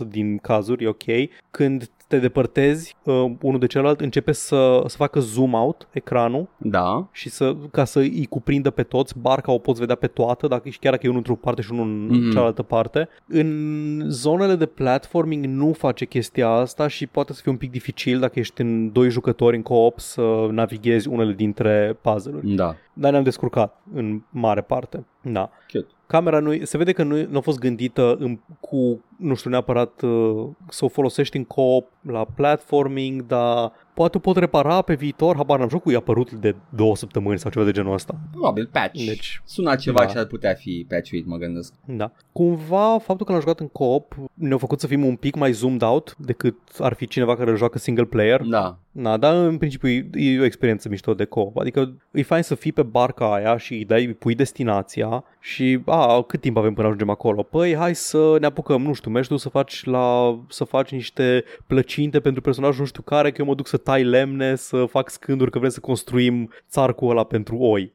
99% 0.06 0.08
din 0.08 0.38
cazuri, 0.38 0.84
e 0.84 0.88
ok. 0.88 1.04
Când 1.52 1.90
te 2.10 2.20
depărtezi 2.20 2.96
uh, 3.04 3.14
unul 3.42 3.60
de 3.60 3.66
celălalt, 3.68 4.02
începe 4.02 4.32
să, 4.32 4.84
să 4.86 4.98
facă 4.98 5.20
zoom 5.20 5.54
out 5.54 5.88
ecranul 5.92 6.48
da, 6.58 7.08
și 7.12 7.30
să, 7.30 7.56
ca 7.72 7.86
să 7.86 8.00
îi 8.00 8.26
cuprindă 8.30 8.70
pe 8.70 8.84
toți, 8.84 9.20
barca 9.20 9.52
o 9.52 9.58
poți 9.58 9.80
vedea 9.80 9.96
pe 9.96 10.08
toată, 10.08 10.48
dacă, 10.48 10.70
chiar 10.80 10.92
dacă 10.92 11.06
e 11.06 11.10
unul 11.10 11.22
într-o 11.28 11.36
parte 11.36 11.62
și 11.62 11.72
unul 11.72 11.86
în 11.86 12.18
Mhm. 12.20 12.32
cealaltă 12.32 12.62
parte. 12.64 13.10
În 13.28 14.06
zonele 14.08 14.56
de 14.56 14.66
platforming 14.66 15.46
nu 15.46 15.74
face 15.74 16.06
chestia 16.06 16.48
asta 16.50 16.88
și 16.88 17.08
poate 17.08 17.34
să 17.34 17.40
fie 17.42 17.52
un 17.52 17.58
pic 17.58 17.72
dificil 17.72 18.20
dacă 18.20 18.40
ești 18.40 18.62
în 18.62 18.92
doi 18.92 19.10
jucători 19.10 19.56
în 19.56 19.62
co-op 19.62 20.00
să 20.00 20.48
navighezi 20.52 21.08
unele 21.08 21.34
dintre 21.34 21.98
puzzle-uri. 22.02 22.54
da, 22.56 22.76
Dar 23.00 23.12
ne-am 23.12 23.24
descurcat 23.24 23.82
în 23.94 24.22
mare 24.30 24.62
parte. 24.62 25.06
Da. 25.22 25.50
cute. 25.72 25.88
Camera 26.08 26.40
nu, 26.40 26.64
se 26.64 26.78
vede 26.78 26.92
că 26.92 27.04
nu, 27.04 27.26
nu 27.30 27.38
a 27.38 27.42
fost 27.42 27.60
gândită 27.60 28.16
în, 28.20 28.40
cu, 28.60 29.04
nu 29.18 29.36
știu 29.36 29.50
neapărat 29.50 30.02
uh, 30.02 30.48
să 30.70 30.86
o 30.86 30.88
folosești 30.88 31.38
în 31.38 31.44
co 31.44 31.84
la 32.02 32.26
platforming, 32.36 33.26
dar 33.26 33.72
poate 33.94 34.18
o 34.18 34.20
pot 34.20 34.38
repara 34.38 34.82
pe 34.82 34.94
viitor, 34.94 35.36
habar 35.36 35.60
n-am 35.60 35.70
jocul, 35.70 35.94
e 35.94 35.96
apărut 35.96 36.32
de 36.32 36.56
două 36.70 36.96
săptămâni 36.96 37.40
sau 37.40 37.52
ceva 37.52 37.66
de 37.66 37.72
genul 37.72 37.94
ăsta. 37.94 38.16
Probabil 38.32 38.70
patch. 38.72 39.06
Deci, 39.06 39.42
Suna 39.46 39.76
ceva 39.76 40.00
da. 40.00 40.06
ce 40.06 40.18
ar 40.18 40.26
putea 40.26 40.54
fi 40.54 40.86
patchuit, 40.90 41.26
mă 41.26 41.38
gândesc. 41.38 41.74
da. 41.86 42.12
Cumva, 42.32 42.98
faptul 42.98 43.26
că 43.26 43.32
l-am 43.32 43.42
jucat 43.42 43.60
în 43.60 43.68
co-op 43.68 44.16
ne-a 44.34 44.58
făcut 44.58 44.80
să 44.80 44.88
fim 44.88 45.06
un 45.06 45.16
pic 45.16 45.36
mai 45.36 45.52
zoomed 45.52 45.82
out 45.82 46.16
decât 46.18 46.56
ar 46.80 46.94
fi 46.94 47.08
cineva 47.08 47.36
care 47.36 47.50
îl 47.50 47.58
joacă 47.58 47.78
single 47.78 48.06
player. 48.06 48.42
Da, 48.42 48.78
Na, 48.92 49.18
dar 49.18 49.36
în 49.46 49.58
principiu 49.58 49.90
e, 49.90 50.10
e 50.14 50.40
o 50.40 50.44
experiență 50.44 50.90
mișto 50.90 51.14
de 51.14 51.26
co 51.26 51.52
Adică 51.56 51.94
e 52.12 52.22
fain 52.24 52.44
să 52.44 52.56
fii 52.56 52.72
pe 52.72 52.84
barca 52.84 53.34
aia 53.34 53.58
și 53.58 53.74
îi 53.74 53.86
dai, 53.86 54.06
îi 54.06 54.14
pui 54.14 54.36
destinația 54.36 55.24
și 55.40 55.80
a, 55.86 56.22
cât 56.22 56.42
timp 56.42 56.58
avem 56.58 56.74
până 56.74 56.88
ajungem 56.88 57.10
acolo? 57.10 57.44
Păi 57.44 57.76
hai 57.76 57.96
să 57.96 58.38
ne 58.40 58.46
apucăm, 58.46 58.82
nu 58.82 58.94
știu, 58.94 59.12
mergi 59.12 59.30
tu 59.30 59.38
să 59.38 59.50
faci, 59.50 59.84
la, 59.84 60.40
să 60.50 60.64
faci 60.64 60.92
niște 60.92 61.44
plăcinte 61.68 62.20
pentru 62.20 62.42
personajul 62.42 62.80
nu 62.80 62.86
știu 62.86 63.02
care, 63.02 63.32
că 63.32 63.42
eu 63.42 63.48
mă 63.48 63.56
duc 63.56 63.68
să 63.68 63.78
tai 63.90 64.04
lemne, 64.04 64.56
să 64.56 64.86
fac 64.86 65.10
scânduri, 65.10 65.52
că 65.52 65.58
vrem 65.60 65.72
să 65.72 65.80
construim 65.80 66.52
țarcul 66.70 67.10
ăla 67.10 67.24
pentru 67.24 67.58
oi. 67.58 67.94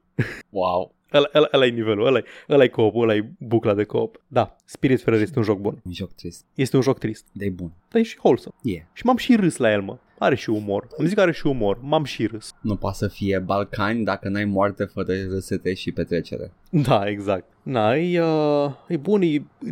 wow. 0.51 0.95
Ăla, 1.13 1.29
ăla, 1.35 1.49
ăla 1.53 1.67
e 1.67 1.71
nivelul, 1.71 2.07
ăla 2.07 2.19
e, 2.19 2.25
ăla 2.49 2.65
e 2.65 2.69
co-op, 2.69 2.95
ăla 2.97 3.15
e 3.15 3.29
bucla 3.39 3.75
de 3.75 3.85
co-op. 3.85 4.21
Da, 4.27 4.57
Spiritfarer 4.65 5.21
este 5.21 5.39
un 5.39 5.45
joc 5.45 5.59
bun. 5.59 5.81
Un 5.85 5.93
joc 5.93 6.13
trist, 6.13 6.45
Este 6.55 6.77
un 6.77 6.83
joc 6.83 6.99
trist, 6.99 7.27
dar 7.33 7.47
e 7.47 7.51
bun. 7.51 7.73
dar 7.89 8.01
e 8.01 8.05
și 8.05 8.19
wholesome. 8.23 8.55
E. 8.63 8.71
Yeah. 8.71 8.85
Și 8.93 9.07
m-am 9.07 9.17
și 9.17 9.37
râs 9.37 9.57
la 9.57 9.73
el, 9.73 9.83
mă. 9.83 9.99
Are 10.19 10.35
și 10.35 10.51
umor. 10.51 10.87
Îmi 10.97 11.07
zic 11.09 11.17
că 11.17 11.23
are 11.23 11.33
și 11.33 11.47
umor. 11.47 11.79
M-am 11.83 12.05
și 12.05 12.27
râs. 12.27 12.55
Nu 12.61 12.77
poate 12.77 12.97
să 12.97 13.09
fie 13.09 13.39
Balcani 13.39 14.05
dacă 14.05 14.29
n-ai 14.29 14.45
moarte 14.45 14.85
fără 14.85 15.13
râsete 15.31 15.75
și 15.75 15.93
petrecere. 15.93 16.53
Da, 16.71 17.09
exact. 17.09 17.45
Na, 17.63 17.97
e, 17.97 18.23
uh, 18.23 18.71
e 18.89 18.97
bun, 18.97 19.23
e, 19.23 19.27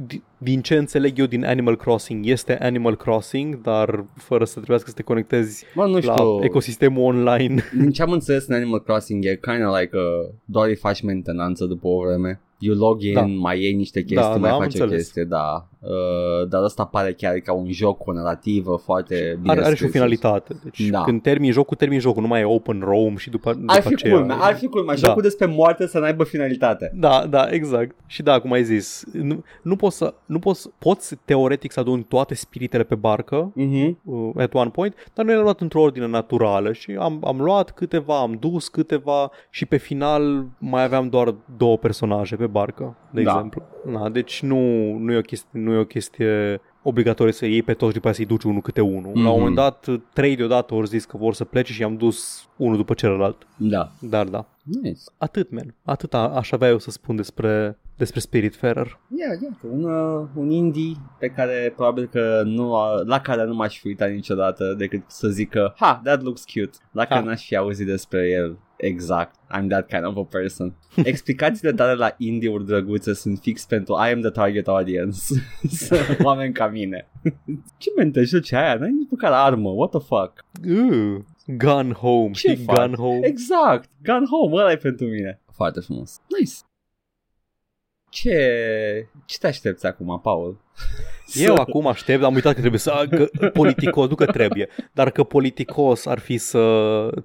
di- 0.06 0.22
din 0.38 0.60
ce 0.62 0.76
înțeleg 0.76 1.18
eu 1.18 1.26
din 1.26 1.44
Animal 1.44 1.76
Crossing, 1.76 2.26
este 2.26 2.58
Animal 2.58 2.96
Crossing, 2.96 3.60
dar 3.60 4.04
fără 4.16 4.44
să 4.44 4.54
trebuiască 4.54 4.88
să 4.88 4.94
te 4.94 5.02
conectezi 5.02 5.64
Mă, 5.74 5.86
nu 5.86 5.92
la 5.92 6.00
știu, 6.00 6.42
ecosistemul 6.44 7.02
online. 7.04 7.62
din 7.78 7.90
ce 7.90 8.02
am 8.02 8.10
înțeles 8.12 8.46
în 8.46 8.54
Animal 8.54 8.82
Crossing 8.82 9.24
e 9.24 9.38
kind 9.42 9.66
of 9.66 9.78
like 9.80 9.96
a, 9.96 10.34
doar 10.44 10.68
îi 10.68 10.76
faci 10.76 11.02
mentenanță 11.02 11.64
după 11.64 11.86
o 11.88 12.02
vreme. 12.06 12.40
You 12.64 12.76
log 12.76 13.02
in, 13.02 13.12
Da. 13.14 13.20
mai 13.26 13.60
iei 13.60 13.72
niște 13.72 14.00
chestii, 14.02 14.16
Da, 14.32 14.36
mai 14.36 14.48
da, 14.50 14.54
am 14.54 14.60
faci 14.60 14.74
o 14.78 14.82
înțeles. 14.82 15.02
chestie, 15.02 15.24
da. 15.24 15.66
Uh, 15.80 16.48
dar 16.48 16.62
ăsta 16.62 16.84
pare 16.84 17.12
chiar 17.12 17.34
ca 17.34 17.52
un 17.52 17.70
joc 17.72 17.98
cu 17.98 18.10
o 18.10 18.12
narrativă 18.12 18.76
foarte 18.84 19.38
bine 19.40 19.52
Are, 19.52 19.60
are 19.64 19.68
și 19.74 19.82
o 19.82 19.86
scris. 19.86 19.90
finalitate. 19.90 20.56
Deci 20.64 20.88
Da. 20.88 21.00
când 21.02 21.22
termini 21.22 21.52
jocul, 21.52 21.76
termini 21.76 22.00
jocul, 22.00 22.22
nu 22.22 22.28
mai 22.28 22.40
e 22.40 22.44
open 22.44 22.80
roam 22.84 23.16
și 23.16 23.30
după, 23.30 23.52
după 23.54 23.72
Ar 23.72 23.82
fi 23.82 23.92
aceea... 23.94 24.14
culmea, 24.16 24.36
ar 24.36 24.54
fi 24.54 24.66
culmea. 24.66 24.94
Da. 24.94 25.06
Jocul 25.06 25.22
despre 25.22 25.46
moarte 25.46 25.86
să 25.86 25.98
n-aibă 25.98 26.24
finalitate. 26.24 26.92
Da, 26.94 27.26
da, 27.30 27.46
exact. 27.50 27.96
Și 28.06 28.22
da, 28.22 28.40
cum 28.40 28.52
ai 28.52 28.64
zis, 28.64 29.04
nu, 29.12 29.44
nu 29.62 29.76
poți 29.76 29.96
să, 29.96 30.14
nu 30.26 30.38
poți, 30.38 30.68
poți 30.78 31.16
teoretic 31.24 31.72
să 31.72 31.80
aduni 31.80 32.04
toate 32.08 32.34
spiritele 32.34 32.82
pe 32.82 32.94
barcă, 32.94 33.52
Mhm. 33.54 33.98
uh, 34.04 34.30
at 34.42 34.54
one 34.54 34.70
point, 34.70 34.94
dar 35.14 35.24
noi 35.24 35.32
le-am 35.34 35.44
luat 35.46 35.60
într-o 35.60 35.80
ordine 35.80 36.06
naturală 36.06 36.72
și 36.72 36.96
am, 37.00 37.20
am 37.24 37.40
luat 37.40 37.70
câteva, 37.70 38.20
am 38.20 38.36
dus 38.40 38.68
câteva 38.68 39.30
și 39.50 39.66
pe 39.66 39.76
final 39.76 40.46
mai 40.58 40.82
aveam 40.84 41.08
doar 41.08 41.34
două 41.56 41.76
personaje 41.78 42.36
pe 42.36 42.46
barcă, 42.52 42.96
de 43.10 43.22
Da. 43.22 43.30
exemplu. 43.30 43.62
Na, 43.86 44.08
deci 44.08 44.42
nu, 44.42 44.56
nu, 44.98 45.12
e 45.12 45.16
o 45.16 45.20
chestie, 45.20 45.60
nu 45.60 45.72
e 45.72 45.76
o 45.78 45.84
chestie 45.84 46.60
obligatorie 46.82 47.32
să 47.32 47.46
iei 47.46 47.62
pe 47.62 47.72
toți 47.72 47.86
și 47.92 47.96
după 47.96 48.08
aceea 48.08 48.26
să-i 48.26 48.36
duci 48.36 48.44
unul 48.50 48.60
câte 48.60 48.80
unul. 48.80 49.02
La 49.14 49.20
un 49.20 49.22
Mhm. 49.22 49.38
moment 49.38 49.54
dat, 49.54 49.88
trei 50.12 50.36
deodată 50.36 50.74
au 50.74 50.82
zis 50.82 51.04
că 51.04 51.16
vor 51.16 51.34
să 51.34 51.44
plece 51.44 51.72
și 51.72 51.82
am 51.82 51.96
dus 51.96 52.48
unul 52.56 52.76
după 52.76 52.94
celălalt. 52.94 53.46
Da. 53.56 53.90
Dar 54.00 54.26
da, 54.26 54.46
Nice. 54.82 55.00
atât, 55.18 55.50
man. 55.50 55.74
Atât 55.84 56.14
a- 56.14 56.28
aș 56.36 56.52
avea 56.52 56.68
eu 56.68 56.78
să 56.78 56.90
spun 56.90 57.16
despre, 57.16 57.78
despre 58.02 58.20
Spiritfarer. 58.20 58.98
Yeah, 59.16 59.32
yeah. 59.40 59.54
Un, 59.72 59.84
uh, 59.84 60.28
un 60.34 60.50
indie 60.50 60.96
pe 61.18 61.28
care 61.28 61.72
probabil 61.76 62.06
că 62.08 62.42
nu 62.44 62.74
a, 62.74 63.02
la 63.06 63.20
care 63.20 63.44
nu 63.44 63.54
m-aș 63.54 63.78
fi 63.78 63.86
uitat 63.86 64.10
niciodată 64.10 64.74
decât 64.78 65.02
să 65.06 65.28
zic 65.28 65.50
că 65.50 65.72
ha, 65.76 66.00
that 66.04 66.22
looks 66.22 66.44
cute. 66.44 66.76
Dacă 66.92 67.14
Ha. 67.14 67.20
n-aș 67.20 67.46
fi 67.46 67.56
auzit 67.56 67.86
despre 67.86 68.28
el 68.30 68.58
exact. 68.76 69.34
I'm 69.58 69.68
that 69.68 69.86
kind 69.88 70.04
of 70.06 70.16
a 70.16 70.24
person. 70.24 70.74
Explicațiile 71.04 71.72
tale 71.72 71.94
la 71.94 72.14
indie-uri 72.18 72.66
drăguțe 72.66 73.12
sunt 73.12 73.38
fix 73.38 73.64
pentru 73.66 73.94
I 73.94 74.12
am 74.12 74.20
the 74.20 74.30
target 74.30 74.68
audience. 74.68 75.18
Sunt 75.86 76.18
oameni 76.22 76.52
ca 76.52 76.68
mine. 76.68 77.10
Ce 77.78 77.90
mente 77.96 78.22
joci 78.22 78.52
aia? 78.52 78.74
N-ai 78.74 78.90
nici 78.90 79.08
măcar 79.10 79.32
armă. 79.32 79.68
What 79.70 79.90
the 79.90 80.00
fuck? 80.00 80.32
Uh, 80.68 81.16
gun 81.46 81.92
home. 81.92 82.30
Ce 82.30 82.48
Știi, 82.48 82.64
faci? 82.64 82.76
gun 82.76 82.94
home. 82.94 83.26
Exact. 83.26 83.90
Gun 84.02 84.24
home. 84.30 84.60
Ăla 84.60 84.70
e 84.70 84.76
pentru 84.76 85.06
mine. 85.06 85.40
Foarte 85.52 85.80
frumos. 85.80 86.20
Nice. 86.38 86.54
Ce, 88.12 89.06
ce 89.24 89.38
te 89.38 89.46
aștepți 89.46 89.86
acum, 89.86 90.20
Paul? 90.20 90.60
Eu 91.34 91.54
acum 91.54 91.86
aștept, 91.86 92.22
am 92.22 92.34
uitat 92.34 92.52
că 92.54 92.58
trebuie 92.58 92.80
să... 92.80 93.06
Că 93.10 93.48
politicos, 93.52 94.08
nu 94.08 94.14
că 94.14 94.26
trebuie, 94.26 94.68
dar 94.92 95.10
că 95.10 95.24
politicos 95.24 96.06
ar 96.06 96.18
fi 96.18 96.38
să 96.38 96.60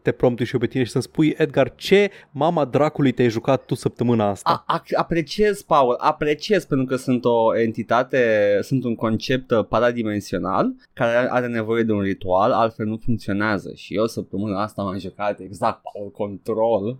te 0.02 0.12
prompte 0.12 0.44
și 0.44 0.54
eu 0.54 0.60
pe 0.60 0.68
tine 0.68 0.84
și 0.84 0.92
să-mi 0.92 1.04
spui, 1.04 1.36
Edgar, 1.38 1.74
ce 1.76 2.12
mama 2.32 2.66
dracului 2.66 3.12
te-ai 3.12 3.30
jucat 3.30 3.66
tu 3.66 3.76
săptămâna 3.76 4.30
asta? 4.30 4.64
A, 4.68 4.74
a, 4.76 4.84
apreciez, 4.94 5.62
Paul, 5.62 5.96
apreciez 6.00 6.66
pentru 6.66 6.86
că 6.86 6.96
sunt 6.96 7.26
o 7.26 7.58
entitate, 7.58 8.60
sunt 8.62 8.84
un 8.84 8.96
concept 8.96 9.52
uh, 9.52 9.66
paradimensional 9.66 10.74
care 10.94 11.28
are 11.32 11.48
nevoie 11.48 11.84
de 11.84 11.92
un 11.92 12.02
ritual, 12.02 12.52
altfel 12.52 12.86
nu 12.86 13.00
funcționează. 13.06 13.72
Și 13.76 13.96
eu 13.96 14.06
săptămâna 14.06 14.62
asta 14.62 14.82
m-am 14.82 15.00
jucat 15.00 15.40
exact 15.40 15.82
Power 15.94 16.12
Control, 16.12 16.98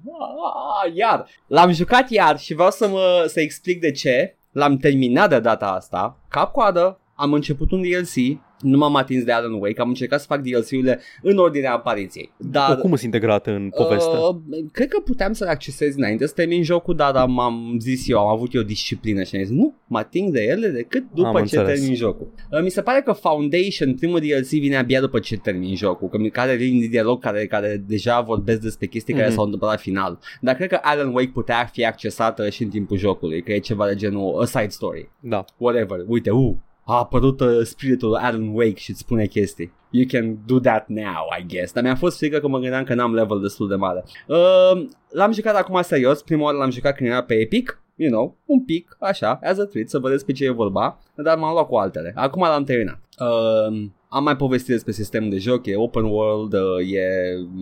ah, 0.84 0.96
iar, 0.96 1.26
l-am 1.48 1.72
jucat 1.72 2.10
iar 2.10 2.40
și 2.40 2.54
vreau 2.54 2.72
să 2.72 2.88
mă 2.88 3.26
să 3.28 3.40
explic 3.40 3.80
de 3.80 3.92
ce, 3.92 4.38
l-am 4.58 4.78
terminat 4.78 5.30
de 5.30 5.40
data 5.40 5.68
asta, 5.68 6.18
cap-coadă, 6.28 7.00
am 7.16 7.34
început 7.34 7.72
un 7.72 7.82
DLC, 7.82 8.40
nu 8.62 8.78
m-am 8.78 8.96
atins 8.96 9.24
de 9.24 9.32
Alan 9.32 9.54
Wake, 9.54 9.82
am 9.82 9.88
încercat 9.88 10.20
să 10.20 10.26
fac 10.30 10.42
DLC-urile 10.42 11.00
în 11.22 11.38
ordinea 11.38 11.74
apariției. 11.74 12.32
Dar, 12.38 12.76
Cum 12.78 12.90
sunt 12.90 13.02
integrate 13.02 13.52
în 13.52 13.70
poveste? 13.78 14.10
Uh, 14.30 14.36
cred 14.72 14.88
că 14.88 15.00
puteam 15.00 15.34
să 15.34 15.44
le 15.44 15.50
accesez 15.50 15.96
înainte 15.96 16.26
să 16.28 16.34
termin 16.34 16.64
jocul, 16.64 16.96
dar 16.96 17.16
am, 17.16 17.40
am 17.40 17.78
zis 17.80 18.10
eu, 18.10 18.20
am 18.20 18.28
avut 18.28 18.54
eu 18.54 18.62
disciplină 18.62 19.24
și 19.24 19.36
am 19.36 19.42
zis 19.42 19.52
nu, 19.52 19.74
mă 19.88 19.98
ating 19.98 20.34
de 20.34 20.44
ele 20.44 20.68
decât 20.68 21.04
după 21.14 21.28
Am 21.28 21.34
ce 21.36 21.40
înțeles. 21.42 21.80
termin 21.80 21.96
jocul. 21.96 22.28
Uh, 22.52 22.62
mi 22.62 22.70
se 22.70 22.82
pare 22.82 23.02
că 23.02 23.12
Foundation, 23.12 23.96
primul 23.96 24.20
DLC 24.20 24.48
vine 24.48 24.78
abia 24.78 25.00
după 25.00 25.20
ce 25.20 25.38
termin 25.38 25.76
jocul, 25.76 26.08
că 26.08 26.18
mi 26.18 26.30
care 26.30 26.54
linii 26.54 26.82
de 26.82 26.88
dialog 26.88 27.22
care, 27.22 27.46
care 27.48 27.84
deja 27.88 28.22
vorbesc 28.22 28.60
despre 28.62 28.86
chestii 28.88 29.14
care 29.14 29.26
Mhm. 29.26 29.36
s-au 29.36 29.44
întâmplat 29.44 29.72
la 29.72 29.78
final. 29.78 30.20
Dar 30.42 30.56
cred 30.56 30.70
că 30.70 30.80
Alan 30.82 31.14
Wake 31.14 31.32
putea 31.34 31.70
fi 31.72 31.86
accesată 31.86 32.50
și 32.50 32.64
în 32.64 32.70
timpul 32.70 32.98
jocului, 32.98 33.42
că 33.42 33.52
e 33.54 33.58
ceva 33.60 33.88
de 33.88 33.96
genul 33.96 34.42
a 34.42 34.46
side 34.46 34.68
story 34.70 35.10
Da. 35.20 35.46
whatever, 35.58 36.04
uite, 36.08 36.30
uh, 36.32 36.54
a 36.88 36.98
apărut 36.98 37.40
uh, 37.40 37.60
spiritul 37.64 38.16
Alan 38.16 38.48
Wake 38.54 38.76
și 38.76 38.90
îți 38.90 39.00
spune 39.00 39.26
chestii. 39.26 39.72
You 39.90 40.06
can 40.08 40.38
do 40.46 40.60
that 40.60 40.88
now, 40.88 41.26
I 41.40 41.46
guess. 41.48 41.74
Dar 41.74 41.84
mi-a 41.84 41.96
fost 41.96 42.18
frică 42.18 42.40
că 42.40 42.48
mă 42.48 42.60
gândeam 42.60 42.84
că 42.84 42.94
n-am 42.94 43.14
level 43.14 43.40
destul 43.40 43.68
de 43.68 43.76
mare. 43.76 44.04
Uh, 44.28 44.88
l-am 45.10 45.32
jucat 45.32 45.56
acum 45.56 45.82
serios, 45.82 46.22
prima 46.22 46.44
oară 46.44 46.58
l-am 46.58 46.72
jucat 46.72 46.96
când 46.96 47.10
era 47.10 47.24
pe 47.24 47.34
Epic, 47.34 47.82
you 47.96 48.12
know, 48.12 48.38
un 48.46 48.64
pic, 48.66 48.98
așa, 49.00 49.40
as 49.44 49.58
a 49.58 49.66
treat, 49.66 49.90
să 49.90 50.00
vedeți 50.00 50.26
pe 50.26 50.32
ce 50.32 50.46
e 50.46 50.50
vorba, 50.50 51.00
dar 51.16 51.38
m-am 51.38 51.52
luat 51.52 51.68
cu 51.68 51.76
altele. 51.76 52.12
Acum 52.16 52.42
l-am 52.42 52.64
terminat. 52.64 53.00
Uh, 53.20 53.88
am 54.10 54.24
mai 54.24 54.36
povestit 54.36 54.70
despre 54.70 54.92
sistemul 54.92 55.30
de 55.30 55.38
joc, 55.38 55.66
e 55.66 55.76
open 55.76 56.04
world, 56.04 56.54
uh, 56.54 56.92
e 56.94 57.08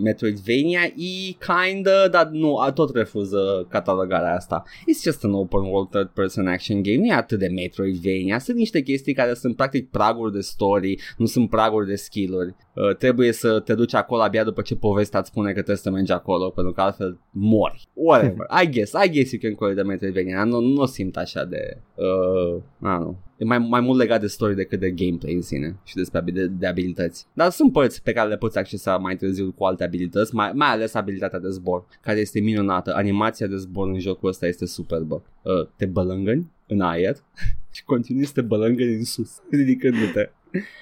Metroidvania, 0.02 0.84
e 0.84 1.36
kinda, 1.38 2.08
dar 2.08 2.26
nu, 2.26 2.56
a 2.56 2.72
tot 2.72 2.94
refuză 2.94 3.66
catalogarea 3.68 4.34
asta. 4.34 4.62
It's 4.66 5.02
just 5.02 5.24
an 5.24 5.32
open 5.32 5.60
world 5.60 5.90
third 5.90 6.08
person 6.08 6.46
action 6.46 6.82
game, 6.82 6.96
nu 6.96 7.06
e 7.06 7.12
atât 7.12 7.38
de 7.38 7.48
Metroidvania, 7.48 8.38
sunt 8.38 8.56
niște 8.56 8.80
chestii 8.80 9.14
care 9.14 9.34
sunt 9.34 9.56
practic 9.56 9.90
praguri 9.90 10.32
de 10.32 10.40
story, 10.40 10.98
nu 11.16 11.26
sunt 11.26 11.50
praguri 11.50 11.86
de 11.86 11.94
skill-uri. 11.94 12.54
Uh, 12.76 12.96
trebuie 12.96 13.32
să 13.32 13.60
te 13.60 13.74
duci 13.74 13.94
acolo 13.94 14.22
abia 14.22 14.44
după 14.44 14.62
ce 14.62 14.76
povestea 14.76 15.20
îți 15.20 15.28
spune 15.28 15.46
că 15.48 15.54
trebuie 15.54 15.76
să 15.76 15.90
mergi 15.90 16.12
acolo, 16.12 16.50
pentru 16.50 16.72
că 16.72 16.80
altfel 16.80 17.18
mori. 17.30 17.88
Whatever, 17.92 18.46
I 18.62 18.70
guess, 18.70 18.92
I 19.04 19.10
guess 19.10 19.32
you 19.32 19.40
can 19.42 19.54
call 19.54 19.72
it 19.72 19.78
a 19.78 19.82
Metroidvania, 19.82 20.44
nu, 20.44 20.60
nu 20.60 20.80
o 20.80 20.86
simt 20.86 21.16
așa 21.16 21.44
de, 21.44 21.78
uh, 21.94 22.56
I 22.56 22.86
don't 22.86 22.98
know, 22.98 23.16
E 23.38 23.44
mai, 23.44 23.58
mai 23.58 23.80
mult 23.80 23.98
legat 23.98 24.20
de 24.20 24.26
story 24.26 24.54
decât 24.54 24.80
de 24.80 24.90
gameplay 24.90 25.34
în 25.34 25.42
sine 25.42 25.76
și 25.84 25.94
despre 25.94 26.18
abil- 26.18 26.34
de, 26.34 26.46
de 26.46 26.66
abilități. 26.66 27.26
Dar 27.32 27.50
sunt 27.50 27.72
părți 27.72 28.02
pe 28.02 28.12
care 28.12 28.28
le 28.28 28.36
poți 28.36 28.58
accesa 28.58 28.96
mai 28.96 29.16
târziu 29.16 29.52
cu 29.52 29.64
alte 29.64 29.84
abilități, 29.84 30.34
mai, 30.34 30.52
mai 30.54 30.68
ales 30.68 30.94
abilitatea 30.94 31.38
de 31.38 31.48
zbor, 31.48 31.86
care 32.00 32.20
este 32.20 32.40
minunată. 32.40 32.94
Animația 32.94 33.46
de 33.46 33.56
zbor 33.56 33.88
în 33.88 33.98
jocul 33.98 34.28
ăsta 34.28 34.46
este 34.46 34.66
superbă. 34.66 35.22
Uh, 35.42 35.68
te 35.76 35.86
bălângăni 35.86 36.50
în 36.66 36.80
aer 36.80 37.16
și 37.74 37.84
continui 37.84 38.24
să 38.24 38.32
te 38.32 38.40
bălângăni 38.40 38.94
în 38.94 39.04
sus, 39.04 39.40
ridicându-te. 39.50 40.30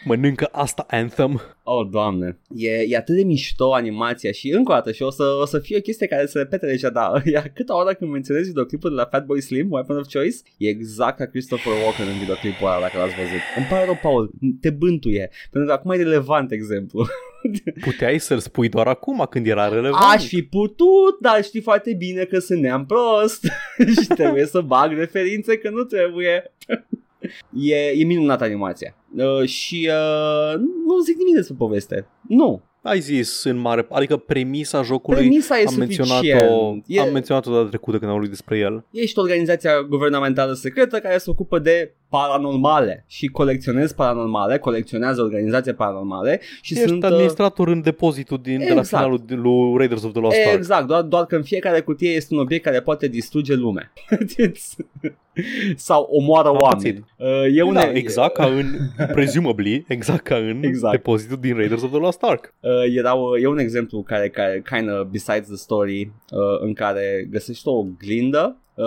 Mănâncă 0.05 0.49
asta 0.53 0.87
Anthem. 0.89 1.43
Oh, 1.63 1.89
doamne. 1.91 2.39
E, 2.57 2.71
e 2.89 2.97
atât 2.97 3.15
de 3.15 3.23
mișto 3.23 3.75
animația 3.75 4.33
și 4.33 4.51
încă 4.51 4.73
o 4.73 4.75
dată 4.75 4.93
și 4.93 5.03
o 5.03 5.11
să, 5.11 5.25
o 5.41 5.47
să 5.47 5.59
fie 5.59 5.77
o 5.77 5.81
chestie 5.81 6.07
care 6.07 6.27
se 6.27 6.39
repete 6.39 6.67
deja, 6.67 6.91
da. 6.91 7.13
Iar 7.33 7.51
câtă 7.55 7.73
oră 7.75 7.95
când 7.95 8.11
menționezi 8.11 8.49
videoclipul 8.49 8.91
de 8.91 8.97
la 8.97 9.05
Fatboy 9.05 9.41
Slim, 9.41 9.71
Weapon 9.71 9.97
of 9.97 10.13
Choice, 10.13 10.37
e 10.57 10.69
exact 10.69 11.19
ca 11.19 11.27
Christopher 11.27 11.73
Walken 11.73 12.07
în 12.07 12.19
videoclipul 12.19 12.67
ăla, 12.67 12.81
dacă 12.81 12.99
l-ați 12.99 13.15
văzut. 13.15 13.41
Îmi 13.57 13.67
pare 13.71 13.85
rău, 13.85 13.99
Paul, 14.03 14.31
te 14.61 14.71
bântuie, 14.71 15.31
pentru 15.51 15.71
că 15.71 15.77
acum 15.77 15.91
e 15.91 15.97
relevant 15.97 16.53
exemplu. 16.53 17.07
Puteai 17.87 18.19
să-l 18.19 18.39
spui 18.39 18.69
doar 18.69 18.87
acum 18.87 19.27
când 19.31 19.47
era 19.47 19.69
relevant. 19.69 20.15
Aș 20.15 20.27
fi 20.27 20.43
putut, 20.43 21.19
dar 21.21 21.45
știi 21.45 21.61
foarte 21.61 21.95
bine 21.95 22.25
că 22.25 22.39
sunt 22.39 22.61
neam 22.61 22.87
prost 22.87 23.45
și 24.01 24.07
trebuie 24.07 24.47
să 24.47 24.61
bag 24.61 24.93
referințe 24.93 25.59
că 25.59 25.71
nu 25.71 25.83
trebuie. 25.83 26.53
E, 27.53 27.75
e 27.75 28.05
minunată 28.05 28.45
animația 28.45 28.97
uh, 29.17 29.49
și 29.49 29.91
uh, 29.91 30.59
nu 30.87 30.99
zic 31.05 31.17
nimic 31.17 31.35
despre 31.35 31.55
poveste. 31.59 32.07
Nu. 32.29 32.63
Ai 32.83 33.01
zis 33.01 33.45
în 33.45 33.57
mare, 33.57 33.87
adică 33.91 34.17
premisa 34.17 34.83
jocului 34.83 35.21
Premisa 35.21 35.59
e 35.59 35.65
am 35.67 35.75
menționat-o, 35.79 36.15
suficient. 36.15 36.85
E, 36.87 37.01
am 37.01 37.13
menționat-o 37.13 37.53
data 37.53 37.69
trecută 37.69 37.97
când 37.97 38.07
am 38.11 38.17
vorbit 38.17 38.31
despre 38.31 38.59
el. 38.59 38.85
ești 38.91 39.19
o 39.19 39.23
organizația 39.23 39.83
guvernamentală 39.83 40.53
secretă 40.53 40.99
care 40.99 41.19
se 41.19 41.31
ocupă 41.31 41.59
de 41.59 41.95
paranormale 42.19 43.05
și 43.09 43.27
colecționezi 43.27 43.95
paranormale, 43.95 44.59
colecționează 44.59 45.23
organizații 45.23 45.73
paranormale 45.75 46.41
și 46.61 46.73
Ești 46.73 46.87
sunt... 46.87 47.03
uh, 47.03 47.11
administrator 47.11 47.69
în 47.69 47.83
depozitul 47.83 48.39
din, 48.43 48.59
de 48.59 48.65
la 48.65 48.71
Exact. 48.71 48.87
finalul 48.89 49.23
de- 49.27 49.35
lui 49.35 49.77
Raiders 49.77 50.03
of 50.03 50.13
the 50.13 50.21
Lost 50.21 50.37
Ark. 50.47 50.57
Exact, 50.57 50.87
doar, 50.87 51.03
doar 51.03 51.25
că 51.27 51.37
în 51.37 51.43
fiecare 51.43 51.81
cutie 51.81 52.11
este 52.11 52.35
un 52.35 52.41
obiect 52.41 52.65
care 52.65 52.81
poate 52.81 53.09
distruge 53.09 53.55
lumea. 53.55 53.93
Sau 55.77 56.09
omoară 56.11 56.49
Am 56.49 56.57
oameni. 56.61 57.05
Uh, 57.19 57.27
E 57.55 57.63
un, 57.63 57.73
da, 57.75 57.91
exact 57.93 58.35
ca 58.35 58.45
în, 58.47 58.67
presumably, 59.13 59.85
exact 59.89 60.23
ca 60.25 60.37
în 60.37 60.63
Exact. 60.63 60.95
depozitul 60.95 61.37
din 61.41 61.55
Raiders 61.57 61.83
of 61.83 61.91
the 61.91 61.99
Lost 61.99 62.23
Ark. 62.23 62.55
Uh, 62.61 62.71
erau, 62.97 63.35
e 63.37 63.47
un 63.47 63.59
exemplu 63.59 64.03
care, 64.03 64.29
care 64.29 64.63
kind 64.75 64.91
of 64.91 65.07
besides 65.11 65.47
the 65.47 65.57
story 65.57 66.01
uh, 66.31 66.39
în 66.61 66.73
care 66.73 67.27
găsești 67.31 67.69
o 67.69 67.73
oglindă, 67.73 68.57
uh, 68.75 68.85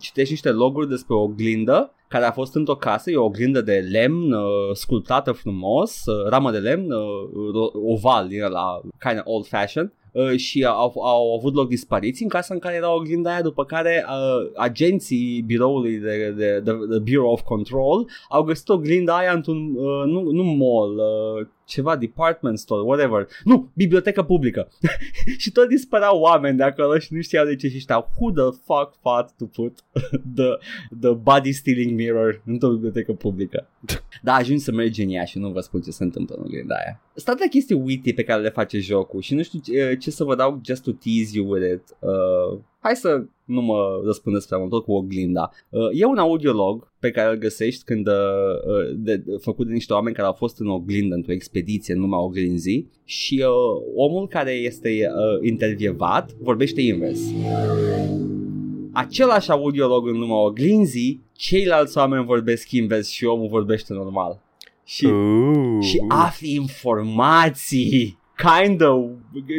citești 0.00 0.30
niște 0.30 0.50
loguri 0.50 0.88
despre 0.88 1.14
o 1.14 1.20
oglindă 1.22 1.90
care 2.08 2.24
a 2.24 2.32
fost 2.32 2.54
într-o 2.54 2.74
casă, 2.74 3.10
e 3.10 3.16
o 3.16 3.24
oglindă 3.24 3.60
de 3.60 3.88
lemn 3.90 4.32
uh, 4.32 4.40
sculptată 4.72 5.32
frumos, 5.32 6.04
uh, 6.06 6.28
ramă 6.28 6.50
de 6.50 6.58
lemn, 6.58 6.90
uh, 6.90 7.00
ro- 7.48 7.72
oval, 7.86 8.28
din 8.28 8.40
la 8.40 8.80
kind 8.98 9.18
of 9.18 9.24
old 9.24 9.46
fashioned. 9.46 9.92
Uh, 10.12 10.36
și 10.36 10.64
au, 10.64 10.92
au 11.02 11.34
avut 11.38 11.54
loc 11.54 11.68
dispariții 11.68 12.24
în 12.24 12.30
casa 12.30 12.54
în 12.54 12.60
care 12.60 12.74
era 12.74 12.94
oglinda 12.94 13.30
aia, 13.30 13.42
după 13.42 13.64
care 13.64 14.04
uh, 14.08 14.50
agenții 14.56 15.42
biroului 15.46 15.96
de, 15.96 16.34
de, 16.36 16.60
de, 16.60 16.72
de 16.88 16.98
Bureau 16.98 17.32
of 17.32 17.40
Control 17.40 18.08
au 18.28 18.42
găsit 18.42 18.68
oglinda 18.68 19.16
aia 19.16 19.32
într-un, 19.32 19.74
uh, 19.76 20.04
nu, 20.06 20.30
nu 20.30 20.42
mall, 20.42 20.96
uh, 20.96 21.46
ceva 21.66 21.96
department 21.96 22.58
store, 22.58 22.82
whatever. 22.82 23.28
Nu, 23.44 23.70
bibliotecă 23.74 24.22
publică. 24.22 24.68
și 25.42 25.52
tot 25.52 25.68
dispăreau 25.68 26.20
oameni 26.20 26.56
de 26.56 26.62
acolo 26.62 26.98
și 26.98 27.14
nu 27.14 27.20
știau 27.20 27.44
de 27.44 27.56
ce 27.56 27.68
și 27.68 27.78
știau 27.78 28.10
who 28.18 28.30
the 28.30 28.58
fuck 28.64 28.98
thought 29.00 29.30
to 29.38 29.44
put 29.44 29.78
the, 30.38 30.50
the 31.00 31.12
body 31.12 31.52
stealing 31.52 31.92
mirror 31.98 32.42
într-o 32.46 32.70
bibliotecă 32.70 33.12
publică. 33.12 33.68
da, 34.22 34.34
ajungi 34.34 34.62
să 34.62 34.72
mergi 34.72 35.02
în 35.02 35.10
ea 35.10 35.24
și 35.24 35.38
nu 35.38 35.50
vă 35.50 35.60
spun 35.60 35.80
ce 35.80 35.90
se 35.90 36.04
întâmplă 36.04 36.34
în 36.34 36.42
oglinda 36.42 36.74
aia. 36.74 37.00
Sunt 37.14 37.28
atâtea 37.28 37.48
chestii 37.48 37.82
witty 37.84 38.12
pe 38.12 38.22
care 38.22 38.42
le 38.42 38.48
face 38.48 38.78
jocul 38.78 39.20
și 39.20 39.34
nu 39.34 39.42
știu 39.42 39.58
ce, 39.58 39.96
ce 40.00 40.10
să 40.10 40.24
vă 40.24 40.34
dau 40.34 40.60
just 40.64 40.82
to 40.82 40.90
tease 40.90 41.30
you 41.32 41.50
with 41.50 41.72
it. 41.72 41.96
Uh, 41.98 42.58
hai 42.86 42.96
să 42.96 43.24
nu 43.44 43.60
mă 43.60 44.00
răspundeți 44.04 44.46
prea 44.46 44.58
mult 44.58 44.70
tot 44.70 44.84
cu 44.84 44.92
oglinda. 44.92 45.50
Uh, 45.68 45.88
e 45.92 46.04
un 46.04 46.18
audiolog 46.18 46.92
pe 46.98 47.10
care 47.10 47.30
îl 47.30 47.38
găsești 47.38 47.84
când 47.84 48.06
uh, 48.06 48.14
uh, 48.14 48.94
de, 48.94 49.16
de, 49.16 49.36
făcut 49.40 49.66
de 49.66 49.72
niște 49.72 49.92
oameni 49.92 50.14
care 50.14 50.26
au 50.26 50.32
fost 50.32 50.60
în 50.60 50.68
oglindă 50.68 51.14
într-o 51.14 51.32
expediție 51.32 51.94
în 51.94 52.00
lumea 52.00 52.18
oglinzii 52.18 52.90
și 53.04 53.44
uh, 53.46 53.82
omul 53.94 54.28
care 54.28 54.50
este 54.50 54.88
uh, 54.88 55.48
intervievat 55.48 56.32
vorbește 56.40 56.80
invers. 56.80 57.20
Același 58.92 59.50
audiolog 59.50 60.06
în 60.06 60.18
lumea 60.18 60.36
oglinzii, 60.36 61.22
ceilalți 61.32 61.98
oameni 61.98 62.24
vorbesc 62.24 62.70
invers 62.70 63.08
și 63.08 63.24
omul 63.24 63.48
vorbește 63.48 63.92
normal. 63.92 64.42
Și 64.84 65.06
Ooh. 65.06 65.82
și 65.82 66.04
afli 66.08 66.54
informații. 66.54 68.18
Kind 68.36 68.82
of, 68.82 69.04